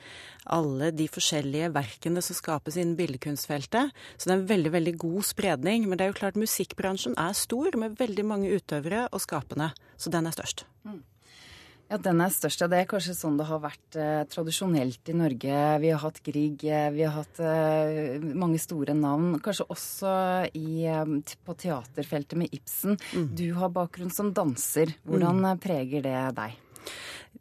alle 0.56 0.90
de 0.96 1.06
forskjellige 1.12 1.70
verkene 1.76 2.24
som 2.24 2.38
skapes 2.38 2.80
innen 2.80 2.96
billedkunstfeltet. 2.98 3.94
Så 4.16 4.26
det 4.26 4.34
er 4.34 4.40
en 4.40 4.48
veldig, 4.50 4.72
veldig 4.74 4.96
god 5.04 5.28
spredning. 5.28 5.86
Men 5.86 6.00
det 6.00 6.06
er 6.08 6.10
jo 6.10 6.20
klart 6.24 6.40
musikkbransjen 6.40 7.14
er 7.14 7.36
stor, 7.38 7.76
med 7.78 8.00
veldig 8.00 8.26
mange 8.26 8.50
utøvere 8.56 9.06
og 9.12 9.22
skapende. 9.22 9.70
Så 10.00 10.10
den 10.10 10.26
er 10.26 10.34
størst. 10.34 10.66
Mm. 10.88 11.04
Ja, 11.86 11.98
den 12.02 12.18
er 12.18 12.32
størst. 12.34 12.62
Ja, 12.64 12.66
det 12.70 12.80
er 12.82 12.88
kanskje 12.90 13.14
sånn 13.14 13.36
det 13.38 13.46
har 13.46 13.60
vært 13.62 13.98
eh, 14.00 14.24
tradisjonelt 14.26 15.06
i 15.12 15.14
Norge. 15.14 15.60
Vi 15.82 15.92
har 15.92 16.02
hatt 16.02 16.18
Grieg, 16.26 16.64
eh, 16.66 16.88
vi 16.90 17.04
har 17.06 17.14
hatt 17.14 17.38
eh, 17.38 18.18
mange 18.34 18.58
store 18.58 18.96
navn. 18.98 19.36
Kanskje 19.42 19.68
også 19.70 20.14
i, 20.50 20.82
eh, 20.90 21.04
på 21.46 21.56
teaterfeltet 21.62 22.40
med 22.42 22.50
Ibsen. 22.56 22.98
Mm. 23.14 23.28
Du 23.38 23.46
har 23.60 23.70
bakgrunn 23.74 24.10
som 24.10 24.32
danser. 24.34 24.96
Hvordan 25.06 25.44
mm. 25.44 25.62
preger 25.62 26.02
det 26.08 26.18
deg? 26.40 26.58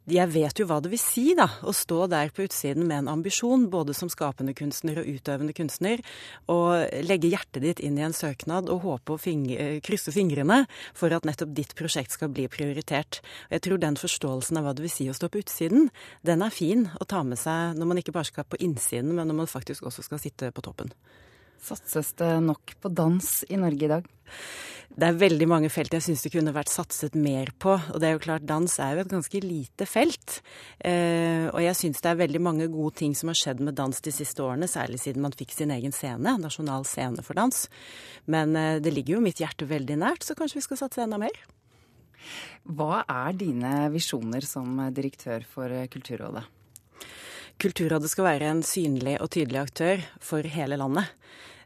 Jeg 0.10 0.32
vet 0.34 0.60
jo 0.60 0.68
hva 0.70 0.78
det 0.84 0.92
vil 0.92 1.02
si 1.02 1.34
da, 1.38 1.48
å 1.66 1.74
stå 1.76 2.06
der 2.12 2.32
på 2.36 2.46
utsiden 2.46 2.86
med 2.88 3.04
en 3.04 3.12
ambisjon, 3.16 3.68
både 3.74 3.96
som 3.98 4.12
skapende 4.12 4.56
kunstner 4.58 5.00
og 5.02 5.10
utøvende 5.10 5.56
kunstner, 5.58 6.04
og 6.52 6.86
legge 7.06 7.32
hjertet 7.32 7.64
ditt 7.64 7.84
inn 7.84 8.00
i 8.00 8.06
en 8.06 8.16
søknad 8.16 8.70
og 8.72 8.86
håpe 8.86 9.16
å 9.16 9.22
fingre, 9.22 9.80
krysse 9.86 10.14
fingrene 10.16 10.64
for 10.98 11.16
at 11.16 11.28
nettopp 11.28 11.56
ditt 11.58 11.76
prosjekt 11.80 12.16
skal 12.16 12.32
bli 12.36 12.48
prioritert. 12.52 13.22
Og 13.50 13.58
jeg 13.58 13.66
tror 13.68 13.82
den 13.82 14.00
forståelsen 14.00 14.62
av 14.62 14.68
hva 14.68 14.76
det 14.78 14.86
vil 14.86 14.96
si 14.96 15.10
å 15.10 15.18
stå 15.18 15.32
på 15.32 15.44
utsiden, 15.44 15.90
den 16.26 16.46
er 16.46 16.54
fin 16.54 16.90
å 17.00 17.08
ta 17.10 17.24
med 17.26 17.42
seg 17.42 17.78
når 17.80 17.92
man 17.92 18.02
ikke 18.02 18.16
bare 18.16 18.30
skal 18.30 18.50
på 18.50 18.62
innsiden, 18.62 19.16
men 19.16 19.30
når 19.32 19.44
man 19.44 19.52
faktisk 19.52 19.88
også 19.90 20.06
skal 20.06 20.22
sitte 20.22 20.54
på 20.54 20.66
toppen. 20.66 20.94
Satses 21.66 22.14
det 22.20 22.30
nok 22.46 22.76
på 22.82 22.92
dans 22.94 23.30
i 23.50 23.58
Norge 23.58 23.86
i 23.88 23.90
dag? 23.90 24.08
Det 24.96 25.08
er 25.10 25.18
veldig 25.18 25.48
mange 25.50 25.70
felt 25.74 25.92
jeg 25.92 26.04
syns 26.06 26.22
det 26.24 26.32
kunne 26.32 26.54
vært 26.56 26.72
satset 26.72 27.18
mer 27.20 27.50
på. 27.60 27.74
Og 27.74 27.98
det 28.00 28.08
er 28.08 28.14
jo 28.16 28.22
klart, 28.24 28.46
dans 28.48 28.78
er 28.80 28.94
jo 28.94 29.04
et 29.04 29.12
ganske 29.12 29.42
lite 29.44 29.88
felt. 29.90 30.38
Eh, 30.80 31.50
og 31.50 31.60
jeg 31.64 31.76
syns 31.80 32.04
det 32.04 32.12
er 32.12 32.22
veldig 32.22 32.42
mange 32.46 32.68
gode 32.72 32.96
ting 33.02 33.16
som 33.18 33.32
har 33.32 33.40
skjedd 33.40 33.64
med 33.66 33.76
dans 33.76 34.00
de 34.06 34.14
siste 34.14 34.46
årene, 34.46 34.70
særlig 34.72 35.02
siden 35.04 35.26
man 35.26 35.36
fikk 35.36 35.52
sin 35.56 35.74
egen 35.76 35.96
scene, 35.96 36.38
nasjonal 36.40 36.86
scene 36.88 37.26
for 37.26 37.36
dans. 37.36 37.66
Men 38.32 38.56
eh, 38.56 38.78
det 38.84 38.94
ligger 38.94 39.18
jo 39.18 39.26
mitt 39.26 39.42
hjerte 39.42 39.68
veldig 39.68 40.00
nært, 40.06 40.24
så 40.24 40.38
kanskje 40.38 40.62
vi 40.62 40.68
skal 40.70 40.86
satse 40.86 41.04
enda 41.04 41.20
mer. 41.22 41.44
Hva 42.64 43.04
er 43.04 43.36
dine 43.38 43.74
visjoner 43.94 44.46
som 44.48 44.80
direktør 44.96 45.44
for 45.50 45.74
Kulturrådet? 45.92 46.46
Kulturrådet 47.62 48.10
skal 48.12 48.28
være 48.28 48.48
en 48.52 48.64
synlig 48.68 49.18
og 49.24 49.30
tydelig 49.32 49.62
aktør 49.62 50.02
for 50.24 50.44
hele 50.56 50.80
landet. 50.80 51.12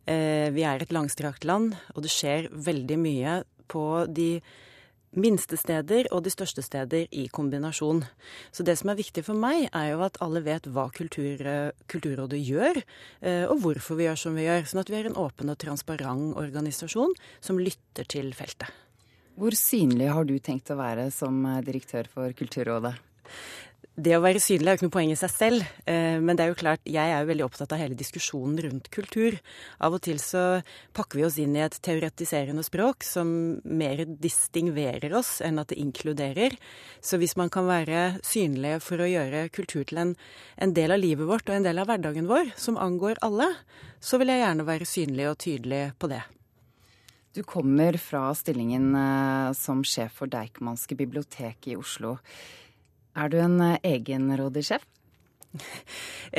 Eh, 0.09 0.49
vi 0.55 0.65
er 0.65 0.81
et 0.81 0.93
langstrakt 0.95 1.45
land, 1.45 1.75
og 1.93 2.01
det 2.01 2.09
skjer 2.09 2.49
veldig 2.49 2.97
mye 2.97 3.35
på 3.69 3.83
de 4.09 4.39
minste 5.19 5.57
steder 5.57 6.07
og 6.13 6.23
de 6.25 6.31
største 6.33 6.63
steder 6.65 7.07
i 7.13 7.27
kombinasjon. 7.33 8.03
Så 8.53 8.65
det 8.65 8.77
som 8.79 8.89
er 8.89 8.97
viktig 8.97 9.23
for 9.25 9.37
meg, 9.37 9.67
er 9.73 9.91
jo 9.91 10.03
at 10.05 10.17
alle 10.25 10.41
vet 10.45 10.69
hva 10.69 10.87
kultur, 10.93 11.41
Kulturrådet 11.89 12.41
gjør, 12.41 12.81
eh, 13.21 13.45
og 13.49 13.61
hvorfor 13.61 13.99
vi 13.99 14.07
gjør 14.07 14.21
som 14.23 14.37
vi 14.37 14.47
gjør. 14.47 14.65
Sånn 14.69 14.81
at 14.81 14.89
vi 14.89 14.97
er 14.97 15.09
en 15.09 15.19
åpen 15.21 15.53
og 15.53 15.59
transparent 15.61 16.37
organisasjon 16.41 17.13
som 17.39 17.61
lytter 17.61 18.09
til 18.09 18.33
feltet. 18.33 18.69
Hvor 19.39 19.55
synlig 19.55 20.09
har 20.11 20.25
du 20.25 20.35
tenkt 20.43 20.73
å 20.73 20.79
være 20.79 21.11
som 21.15 21.45
direktør 21.63 22.09
for 22.11 22.33
Kulturrådet? 22.33 22.97
Det 23.99 24.13
å 24.15 24.21
være 24.23 24.39
synlig 24.39 24.69
er 24.69 24.75
jo 24.75 24.77
ikke 24.77 24.87
noe 24.87 24.93
poeng 24.93 25.09
i 25.11 25.15
seg 25.19 25.31
selv, 25.33 25.63
eh, 25.89 26.21
men 26.23 26.37
det 26.37 26.45
er 26.45 26.51
jo 26.53 26.59
klart, 26.61 26.85
jeg 26.87 27.11
er 27.11 27.19
jo 27.19 27.27
veldig 27.27 27.43
opptatt 27.43 27.73
av 27.75 27.81
hele 27.81 27.97
diskusjonen 27.99 28.59
rundt 28.63 28.87
kultur. 28.95 29.35
Av 29.83 29.95
og 29.97 29.99
til 30.05 30.21
så 30.23 30.43
pakker 30.95 31.19
vi 31.19 31.25
oss 31.27 31.39
inn 31.41 31.57
i 31.57 31.63
et 31.65 31.75
teoretiserende 31.83 32.63
språk 32.63 33.03
som 33.03 33.31
mer 33.67 34.05
distingverer 34.07 35.11
oss 35.19 35.41
enn 35.43 35.59
at 35.59 35.73
det 35.73 35.81
inkluderer. 35.83 36.55
Så 37.03 37.19
hvis 37.19 37.35
man 37.39 37.51
kan 37.51 37.67
være 37.67 38.21
synlig 38.23 38.77
for 38.85 39.03
å 39.03 39.09
gjøre 39.09 39.49
kultur 39.51 39.83
til 39.89 39.99
en, 40.05 40.15
en 40.55 40.75
del 40.77 40.95
av 40.95 41.03
livet 41.03 41.27
vårt 41.27 41.51
og 41.51 41.57
en 41.57 41.67
del 41.67 41.83
av 41.83 41.91
hverdagen 41.91 42.29
vår, 42.29 42.53
som 42.55 42.79
angår 42.79 43.19
alle, 43.25 43.49
så 43.99 44.21
vil 44.21 44.31
jeg 44.31 44.45
gjerne 44.45 44.69
være 44.69 44.87
synlig 44.87 45.27
og 45.27 45.41
tydelig 45.43 45.83
på 45.99 46.11
det. 46.13 46.21
Du 47.35 47.43
kommer 47.43 47.99
fra 47.99 48.29
stillingen 48.31 48.93
eh, 48.95 49.51
som 49.59 49.83
sjef 49.83 50.21
for 50.21 50.31
Deichmanske 50.31 50.95
bibliotek 50.95 51.67
i 51.67 51.75
Oslo. 51.75 52.15
Er 53.19 53.31
du 53.31 53.39
en 53.43 53.59
eh, 53.65 53.79
egenrådig 53.95 54.65
sjef? 54.69 54.85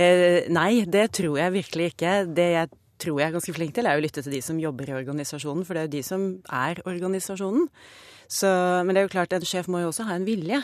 eh, 0.01 0.47
nei, 0.53 0.85
det 0.89 1.11
tror 1.19 1.41
jeg 1.41 1.57
virkelig 1.59 1.91
ikke. 1.95 2.15
Det 2.37 2.51
jeg 2.55 2.71
tror 3.01 3.21
jeg 3.21 3.31
er 3.31 3.35
ganske 3.37 3.57
flink 3.57 3.75
til, 3.77 3.89
er 3.89 3.99
å 3.99 4.05
lytte 4.05 4.23
til 4.25 4.35
de 4.35 4.43
som 4.45 4.61
jobber 4.61 4.91
i 4.91 4.97
organisasjonen, 4.99 5.65
for 5.67 5.77
det 5.77 5.83
er 5.83 5.89
jo 5.89 5.95
de 5.97 6.03
som 6.07 6.27
er 6.53 6.83
organisasjonen. 6.89 7.69
Så, 8.31 8.51
men 8.87 8.95
det 8.95 9.01
er 9.01 9.09
jo 9.09 9.15
klart, 9.17 9.33
en 9.35 9.47
sjef 9.49 9.67
må 9.73 9.81
jo 9.83 9.89
også 9.91 10.07
ha 10.07 10.15
en 10.15 10.27
vilje. 10.29 10.61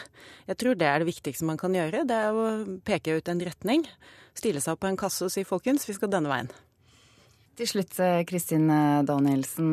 Jeg 0.46 0.58
tror 0.60 0.76
det 0.78 0.86
er 0.86 1.02
det 1.02 1.08
viktigste 1.08 1.48
man 1.48 1.58
kan 1.58 1.74
gjøre. 1.74 2.04
Det 2.06 2.20
er 2.28 2.36
å 2.36 2.46
peke 2.86 3.16
ut 3.18 3.32
en 3.32 3.42
retning. 3.48 3.82
Stille 4.38 4.62
seg 4.62 4.76
opp 4.76 4.84
på 4.84 4.92
en 4.92 5.00
kasse 5.00 5.26
og 5.26 5.32
si 5.34 5.42
'folkens, 5.42 5.88
vi 5.88 5.96
skal 5.96 6.12
denne 6.12 6.30
veien'. 6.30 6.52
Til 7.56 7.68
slutt, 7.70 7.94
eh, 8.04 8.22
Kristin 8.28 8.68
eh, 8.68 9.02
Danielsen. 9.08 9.70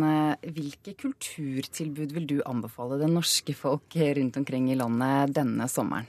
Hvilke 0.56 0.94
kulturtilbud 0.96 2.14
vil 2.16 2.28
du 2.30 2.38
anbefale 2.48 3.02
det 3.02 3.10
norske 3.12 3.56
folk 3.60 3.98
rundt 4.20 4.40
omkring 4.40 4.70
i 4.72 4.78
landet 4.80 5.34
denne 5.36 5.68
sommeren? 5.68 6.08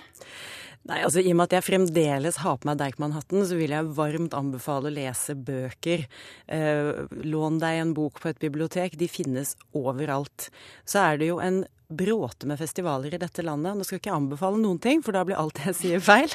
Nei, 0.84 0.98
altså 1.00 1.22
I 1.22 1.30
og 1.32 1.38
med 1.38 1.48
at 1.48 1.56
jeg 1.56 1.64
fremdeles 1.64 2.38
har 2.44 2.58
på 2.60 2.68
meg 2.68 2.76
Deichman-hatten, 2.76 3.40
så 3.48 3.56
vil 3.56 3.72
jeg 3.72 3.92
varmt 3.96 4.34
anbefale 4.36 4.90
å 4.90 4.94
lese 4.94 5.32
bøker. 5.34 6.04
Eh, 6.46 6.90
lån 7.24 7.56
deg 7.62 7.80
en 7.80 7.94
bok 7.96 8.20
på 8.20 8.28
et 8.30 8.42
bibliotek. 8.42 8.98
De 9.00 9.08
finnes 9.08 9.54
overalt. 9.72 10.50
Så 10.84 11.00
er 11.00 11.18
det 11.18 11.30
jo 11.32 11.40
en 11.40 11.64
bråte 11.96 12.48
med 12.50 12.58
festivaler 12.60 13.14
i 13.14 13.20
dette 13.20 13.44
landet. 13.44 13.76
Nå 13.76 13.86
skal 13.86 13.96
jeg 13.96 14.04
ikke 14.04 14.16
anbefale 14.16 14.60
noen 14.60 14.80
ting, 14.82 15.02
for 15.04 15.16
da 15.16 15.22
blir 15.26 15.38
alt 15.40 15.60
jeg 15.64 15.76
sier 15.78 16.02
feil. 16.04 16.32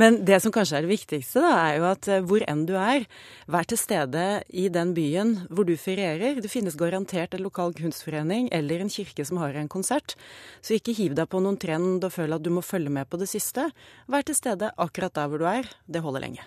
Men 0.00 0.20
det 0.28 0.40
som 0.44 0.54
kanskje 0.54 0.78
er 0.78 0.86
det 0.86 0.92
viktigste, 0.92 1.42
da, 1.44 1.54
er 1.64 1.80
jo 1.80 1.88
at 1.90 2.10
eh, 2.10 2.22
hvor 2.26 2.44
enn 2.50 2.66
du 2.68 2.76
er, 2.80 3.08
vær 3.50 3.68
til 3.70 3.80
stede 3.80 4.26
i 4.52 4.68
den 4.72 4.94
byen 4.96 5.34
hvor 5.50 5.68
du 5.68 5.74
ferierer. 5.80 6.40
Det 6.42 6.52
finnes 6.52 6.78
garantert 6.78 7.34
en 7.36 7.44
lokal 7.46 7.74
kunstforening 7.78 8.48
eller 8.56 8.84
en 8.84 8.92
kirke 8.92 9.26
som 9.26 9.40
har 9.42 9.56
en 9.58 9.70
konsert. 9.72 10.16
Så 10.62 10.76
ikke 10.78 10.96
hiv 10.96 11.18
deg 11.18 11.30
på 11.30 11.42
noen 11.42 11.58
trend 11.60 12.04
og 12.04 12.14
føl 12.14 12.36
at 12.36 12.44
du 12.44 12.52
må 12.54 12.64
følge 12.64 12.92
med 12.92 13.10
på 13.10 13.20
det 13.20 13.30
siste. 13.32 13.70
Vær 14.10 14.26
til 14.26 14.38
stede 14.38 14.72
akkurat 14.80 15.16
der 15.16 15.30
hvor 15.30 15.42
du 15.42 15.50
er. 15.50 15.68
Det 15.90 16.04
holder 16.04 16.28
lenge. 16.28 16.46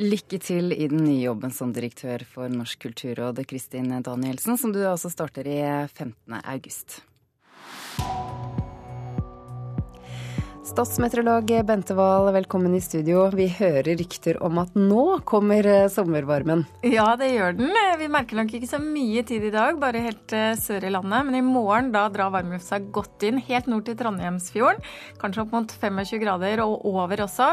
Lykke 0.00 0.38
til 0.40 0.72
i 0.72 0.86
den 0.88 1.02
nye 1.04 1.20
jobben 1.26 1.52
som 1.52 1.72
direktør 1.76 2.22
for 2.24 2.48
Norsk 2.48 2.80
kulturråd, 2.80 3.42
Kristin 3.44 3.92
Danielsen, 4.00 4.56
som 4.56 4.72
du 4.72 4.80
også 4.88 5.10
starter 5.12 5.44
i 5.44 5.58
15. 5.92 6.14
august. 6.40 7.02
you 7.98 8.41
Statsmeteorolog 10.62 11.48
Bente 11.66 11.94
Wahl, 11.94 12.28
velkommen 12.32 12.74
i 12.74 12.80
studio. 12.80 13.24
Vi 13.34 13.48
hører 13.50 13.96
rykter 13.98 14.36
om 14.46 14.60
at 14.62 14.76
nå 14.78 15.18
kommer 15.26 15.66
eh, 15.66 15.88
sommervarmen. 15.90 16.62
Ja, 16.86 17.16
det 17.18 17.32
gjør 17.32 17.56
den. 17.58 17.74
Vi 17.98 18.06
merker 18.06 18.38
nok 18.38 18.54
ikke 18.54 18.70
så 18.70 18.78
mye 18.78 19.24
tid 19.26 19.48
i 19.48 19.50
dag, 19.50 19.80
bare 19.82 20.04
helt 20.04 20.34
eh, 20.38 20.54
sør 20.54 20.86
i 20.86 20.92
landet. 20.94 21.26
Men 21.26 21.38
i 21.40 21.42
morgen 21.42 21.90
da 21.90 22.04
drar 22.14 22.30
varmlufta 22.36 22.78
godt 22.94 23.26
inn, 23.26 23.42
helt 23.42 23.66
nord 23.66 23.88
til 23.88 23.98
Trondheimsfjorden. 23.98 24.86
Kanskje 25.18 25.42
opp 25.42 25.56
mot 25.56 25.74
25 25.82 26.22
grader 26.22 26.62
og 26.62 26.86
over 26.92 27.26
også. 27.26 27.50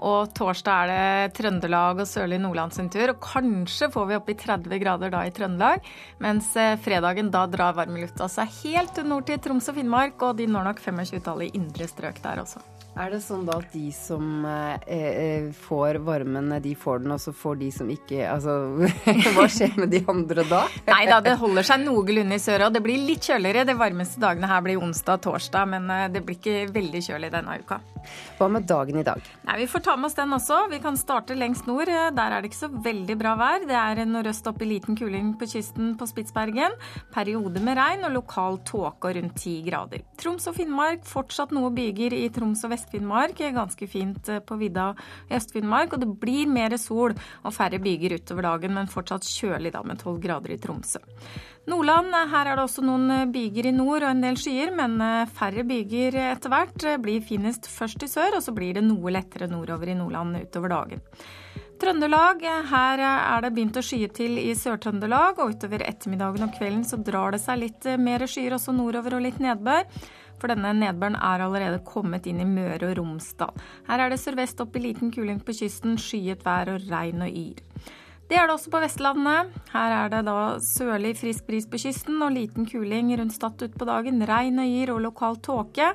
Og 0.00 0.30
torsdag 0.36 0.92
er 0.92 0.92
det 0.92 1.34
Trøndelag 1.36 2.00
og 2.00 2.08
sørlig 2.08 2.38
Nordland 2.40 2.76
sin 2.76 2.88
tur. 2.92 3.12
Og 3.12 3.20
kanskje 3.24 3.90
får 3.92 4.08
vi 4.08 4.16
opp 4.16 4.30
i 4.32 4.36
30 4.40 4.80
grader 4.84 5.12
da 5.12 5.24
i 5.24 5.32
Trøndelag. 5.36 5.84
Mens 6.24 6.52
eh, 6.60 6.76
fredagen 6.80 7.32
da 7.32 7.46
drar 7.48 7.76
varmelufta 7.76 8.28
seg 8.32 8.52
helt 8.62 9.00
nord 9.08 9.28
til 9.28 9.40
Troms 9.40 9.68
og 9.72 9.80
Finnmark, 9.80 10.20
og 10.24 10.36
de 10.40 10.48
når 10.48 10.70
nok 10.70 10.84
25-tallet 10.84 11.50
i 11.50 11.60
indre 11.60 11.88
strøk 11.88 12.20
der 12.24 12.44
også. 12.44 12.59
Er 12.98 13.12
det 13.12 13.20
sånn 13.22 13.44
da 13.46 13.54
at 13.60 13.70
de 13.70 13.86
som 13.94 14.44
eh, 14.48 14.88
eh, 14.90 15.44
får 15.54 16.00
varmen, 16.02 16.50
de 16.62 16.72
får 16.74 17.04
den, 17.04 17.14
og 17.14 17.20
så 17.22 17.32
får 17.36 17.60
de 17.60 17.68
som 17.74 17.90
ikke 17.92 18.24
Altså, 18.26 18.56
hva 19.36 19.46
skjer 19.50 19.76
med 19.78 19.92
de 19.94 20.00
andre 20.10 20.44
da? 20.50 20.64
Nei 20.88 21.04
da, 21.08 21.20
det 21.24 21.36
holder 21.40 21.66
seg 21.66 21.84
noenlunde 21.84 22.36
i 22.36 22.42
sør, 22.42 22.66
og 22.66 22.74
det 22.74 22.82
blir 22.84 22.98
litt 23.06 23.30
kjøligere. 23.30 23.66
De 23.68 23.76
varmeste 23.78 24.20
dagene 24.22 24.50
her 24.50 24.64
blir 24.66 24.82
onsdag 24.82 25.20
og 25.20 25.24
torsdag, 25.28 25.70
men 25.70 25.86
eh, 25.94 26.08
det 26.12 26.24
blir 26.26 26.40
ikke 26.40 26.72
veldig 26.74 27.04
kjølig 27.06 27.30
denne 27.36 27.60
uka. 27.62 27.78
Hva 28.40 28.48
med 28.50 28.66
dagen 28.68 28.98
i 28.98 29.04
dag? 29.06 29.22
Nei, 29.46 29.58
Vi 29.62 29.68
får 29.70 29.84
ta 29.86 29.94
med 29.96 30.10
oss 30.10 30.18
den 30.18 30.34
også. 30.34 30.60
Vi 30.72 30.80
kan 30.82 30.98
starte 30.98 31.36
lengst 31.38 31.68
nord. 31.70 31.90
Der 31.90 32.34
er 32.34 32.40
det 32.40 32.50
ikke 32.50 32.62
så 32.62 32.70
veldig 32.72 33.16
bra 33.20 33.36
vær. 33.38 33.66
Det 33.68 33.76
er 33.76 34.02
nordøst 34.08 34.48
opp 34.50 34.62
i 34.64 34.70
liten 34.70 34.98
kuling 34.98 35.34
på 35.38 35.48
kysten 35.52 35.94
på 36.00 36.08
Spitsbergen. 36.08 36.74
Periode 37.14 37.62
med 37.62 37.78
regn 37.78 38.06
og 38.08 38.16
lokal 38.16 38.60
tåke 38.66 39.10
og 39.12 39.18
rundt 39.18 39.36
10 39.36 39.56
grader. 39.68 40.04
Troms 40.20 40.48
og 40.50 40.56
Finnmark 40.56 41.04
fortsatt 41.08 41.52
noe 41.54 41.70
byger 41.76 42.16
i 42.16 42.26
Troms 42.32 42.64
og 42.66 42.72
Vest-Finnmark. 42.80 43.38
Ganske 43.54 43.86
fint 43.86 44.28
eh, 44.28 44.40
på 44.40 44.56
vidda 44.60 44.94
i 45.28 45.36
Øst-Finnmark. 45.36 45.94
Og 45.94 46.00
det 46.00 46.10
blir 46.20 46.50
mer 46.50 46.76
sol 46.80 47.14
og 47.44 47.54
færre 47.54 47.80
byger 47.82 48.16
utover 48.18 48.48
dagen, 48.48 48.74
men 48.74 48.90
fortsatt 48.90 49.28
kjølig 49.28 49.74
da 49.74 49.82
med 49.84 50.00
12 50.00 50.20
grader 50.24 50.54
i 50.54 50.58
Tromsø. 50.60 51.02
Nordland, 51.70 52.14
her 52.32 52.48
er 52.48 52.56
det 52.56 52.64
også 52.64 52.84
noen 52.84 53.10
eh, 53.14 53.28
byger 53.30 53.70
i 53.70 53.76
nord 53.76 54.02
og 54.02 54.10
en 54.14 54.24
del 54.24 54.40
skyer, 54.40 54.72
men 54.76 54.96
eh, 55.04 55.28
færre 55.28 55.66
byger 55.66 56.18
etter 56.30 56.52
hvert. 56.52 56.88
Blir 57.04 57.24
finest 57.26 57.68
først 57.70 58.06
i 58.06 58.10
sør, 58.10 58.38
og 58.38 58.44
så 58.44 58.56
blir 58.56 58.78
det 58.78 58.86
noe 58.86 59.12
lettere 59.12 59.50
nordover 59.50 59.92
i 59.92 59.98
Nordland 59.98 60.40
utover 60.40 60.76
dagen. 60.76 61.04
Trøndelag, 61.80 62.42
her 62.68 63.00
er 63.00 63.40
det 63.40 63.54
begynt 63.56 63.78
å 63.80 63.82
skye 63.84 64.10
til 64.12 64.36
i 64.36 64.50
Sør-Trøndelag, 64.58 65.38
og 65.40 65.54
utover 65.54 65.80
ettermiddagen 65.86 66.44
og 66.44 66.52
kvelden 66.58 66.82
så 66.84 66.98
drar 67.00 67.32
det 67.32 67.40
seg 67.40 67.62
litt 67.62 67.88
eh, 67.88 68.00
mer 68.00 68.26
skyer 68.28 68.56
også 68.58 68.74
nordover 68.76 69.16
og 69.16 69.24
litt 69.24 69.38
nedbør. 69.40 69.86
For 70.40 70.52
denne 70.52 70.72
nedbøren 70.76 71.18
er 71.20 71.44
allerede 71.44 71.82
kommet 71.86 72.26
inn 72.30 72.40
i 72.42 72.48
Møre 72.48 72.90
og 72.90 72.98
Romsdal. 72.98 73.54
Her 73.88 74.06
er 74.06 74.12
det 74.12 74.20
sørvest 74.22 74.60
opp 74.64 74.76
i 74.76 74.86
liten 74.88 75.12
kuling 75.14 75.42
på 75.44 75.56
kysten, 75.60 75.98
skyet 76.00 76.44
vær 76.46 76.72
og 76.74 76.88
regn 76.90 77.26
og 77.26 77.42
yr. 77.44 77.64
Det 78.30 78.38
er 78.38 78.46
det 78.46 78.54
også 78.54 78.70
på 78.70 78.78
Vestlandet. 78.78 79.54
Her 79.72 79.92
er 79.96 80.10
det 80.12 80.20
da 80.28 80.34
sørlig 80.62 81.16
frisk 81.18 81.48
bris 81.48 81.64
på 81.66 81.80
kysten 81.82 82.20
og 82.22 82.30
liten 82.36 82.68
kuling 82.70 83.08
rundt 83.18 83.34
Stad 83.34 83.64
utpå 83.66 83.88
dagen. 83.88 84.22
Regn 84.22 84.62
og 84.62 84.70
yr 84.70 84.92
og 84.94 85.00
lokal 85.08 85.40
tåke. 85.42 85.88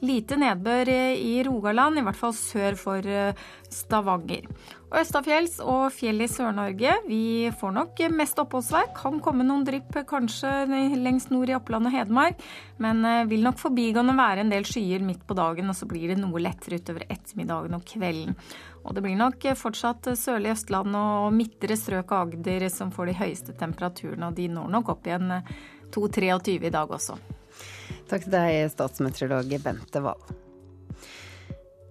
Lite 0.00 0.38
nedbør 0.40 0.88
i 0.88 1.34
Rogaland, 1.44 2.00
i 2.00 2.06
hvert 2.06 2.16
fall 2.16 2.32
sør 2.38 2.78
for 2.80 3.04
eh, 3.04 3.36
Stavanger. 3.68 4.48
Østafjells 4.94 5.56
og 5.64 5.88
fjell 5.94 6.22
i 6.22 6.28
Sør-Norge. 6.30 6.92
Vi 7.08 7.50
får 7.58 7.72
nok 7.74 8.02
mest 8.14 8.38
oppholdsvær. 8.38 8.92
Kan 8.94 9.18
komme 9.24 9.46
noen 9.46 9.64
drypp 9.66 9.96
kanskje 10.06 10.50
lengst 11.00 11.32
nord 11.34 11.50
i 11.50 11.56
Oppland 11.56 11.90
og 11.90 11.94
Hedmark. 11.94 12.42
Men 12.82 13.02
eh, 13.08 13.24
vil 13.30 13.42
nok 13.46 13.58
forbigående 13.62 14.14
være 14.18 14.44
en 14.44 14.52
del 14.54 14.66
skyer 14.68 15.02
midt 15.02 15.24
på 15.26 15.36
dagen, 15.38 15.70
og 15.70 15.78
så 15.78 15.88
blir 15.90 16.12
det 16.12 16.18
noe 16.20 16.42
lettere 16.42 16.78
utover 16.78 17.06
ettermiddagen 17.08 17.74
og 17.78 17.86
kvelden. 17.90 18.38
Og 18.84 18.94
det 18.94 19.04
blir 19.06 19.18
nok 19.18 19.48
fortsatt 19.58 20.12
sørlig 20.20 20.52
Østland 20.54 20.94
og 21.00 21.30
midtre 21.34 21.78
strøk 21.80 22.14
av 22.14 22.28
Agder 22.28 22.68
som 22.70 22.92
får 22.94 23.10
de 23.10 23.18
høyeste 23.22 23.56
temperaturene, 23.58 24.28
og 24.28 24.38
de 24.38 24.50
når 24.52 24.70
nok 24.76 24.94
opp 24.94 25.08
igjen 25.08 25.40
2-23 25.94 26.60
i 26.68 26.74
dag 26.74 26.94
også. 27.00 27.18
Takk 28.10 28.26
til 28.26 28.34
deg, 28.36 28.64
statsmeteorolog 28.74 29.58
Bente 29.64 30.04
Wahl. 30.04 30.43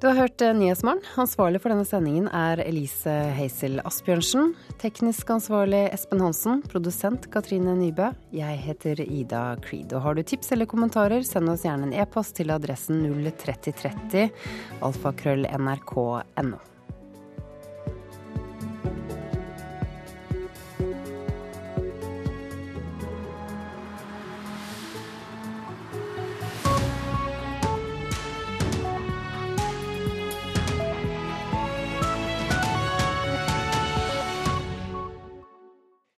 Du 0.04 0.08
har 0.10 0.16
hørt 0.16 0.42
eh, 0.42 0.54
Nyhetsmorgen. 0.54 1.00
Ansvarlig 1.16 1.62
for 1.64 1.72
denne 1.72 1.86
sendingen 1.88 2.26
er 2.36 2.60
Elise 2.60 3.12
Heisel 3.38 3.80
Asbjørnsen. 3.88 4.50
Teknisk 4.82 5.32
ansvarlig 5.32 5.86
Espen 5.96 6.20
Hansen. 6.20 6.60
Produsent 6.68 7.30
Katrine 7.32 7.72
Nybø. 7.80 8.10
Jeg 8.36 8.60
heter 8.66 9.00
Ida 9.06 9.46
Creed. 9.64 9.96
Og 9.96 10.04
har 10.04 10.20
du 10.20 10.24
tips 10.28 10.52
eller 10.52 10.68
kommentarer, 10.68 11.24
send 11.24 11.48
oss 11.56 11.64
gjerne 11.64 11.88
en 11.88 11.96
e-post 12.04 12.36
til 12.36 12.52
adressen 12.52 13.00
03030 13.32 14.28
alfakrøll.nrk.no. 14.84 16.73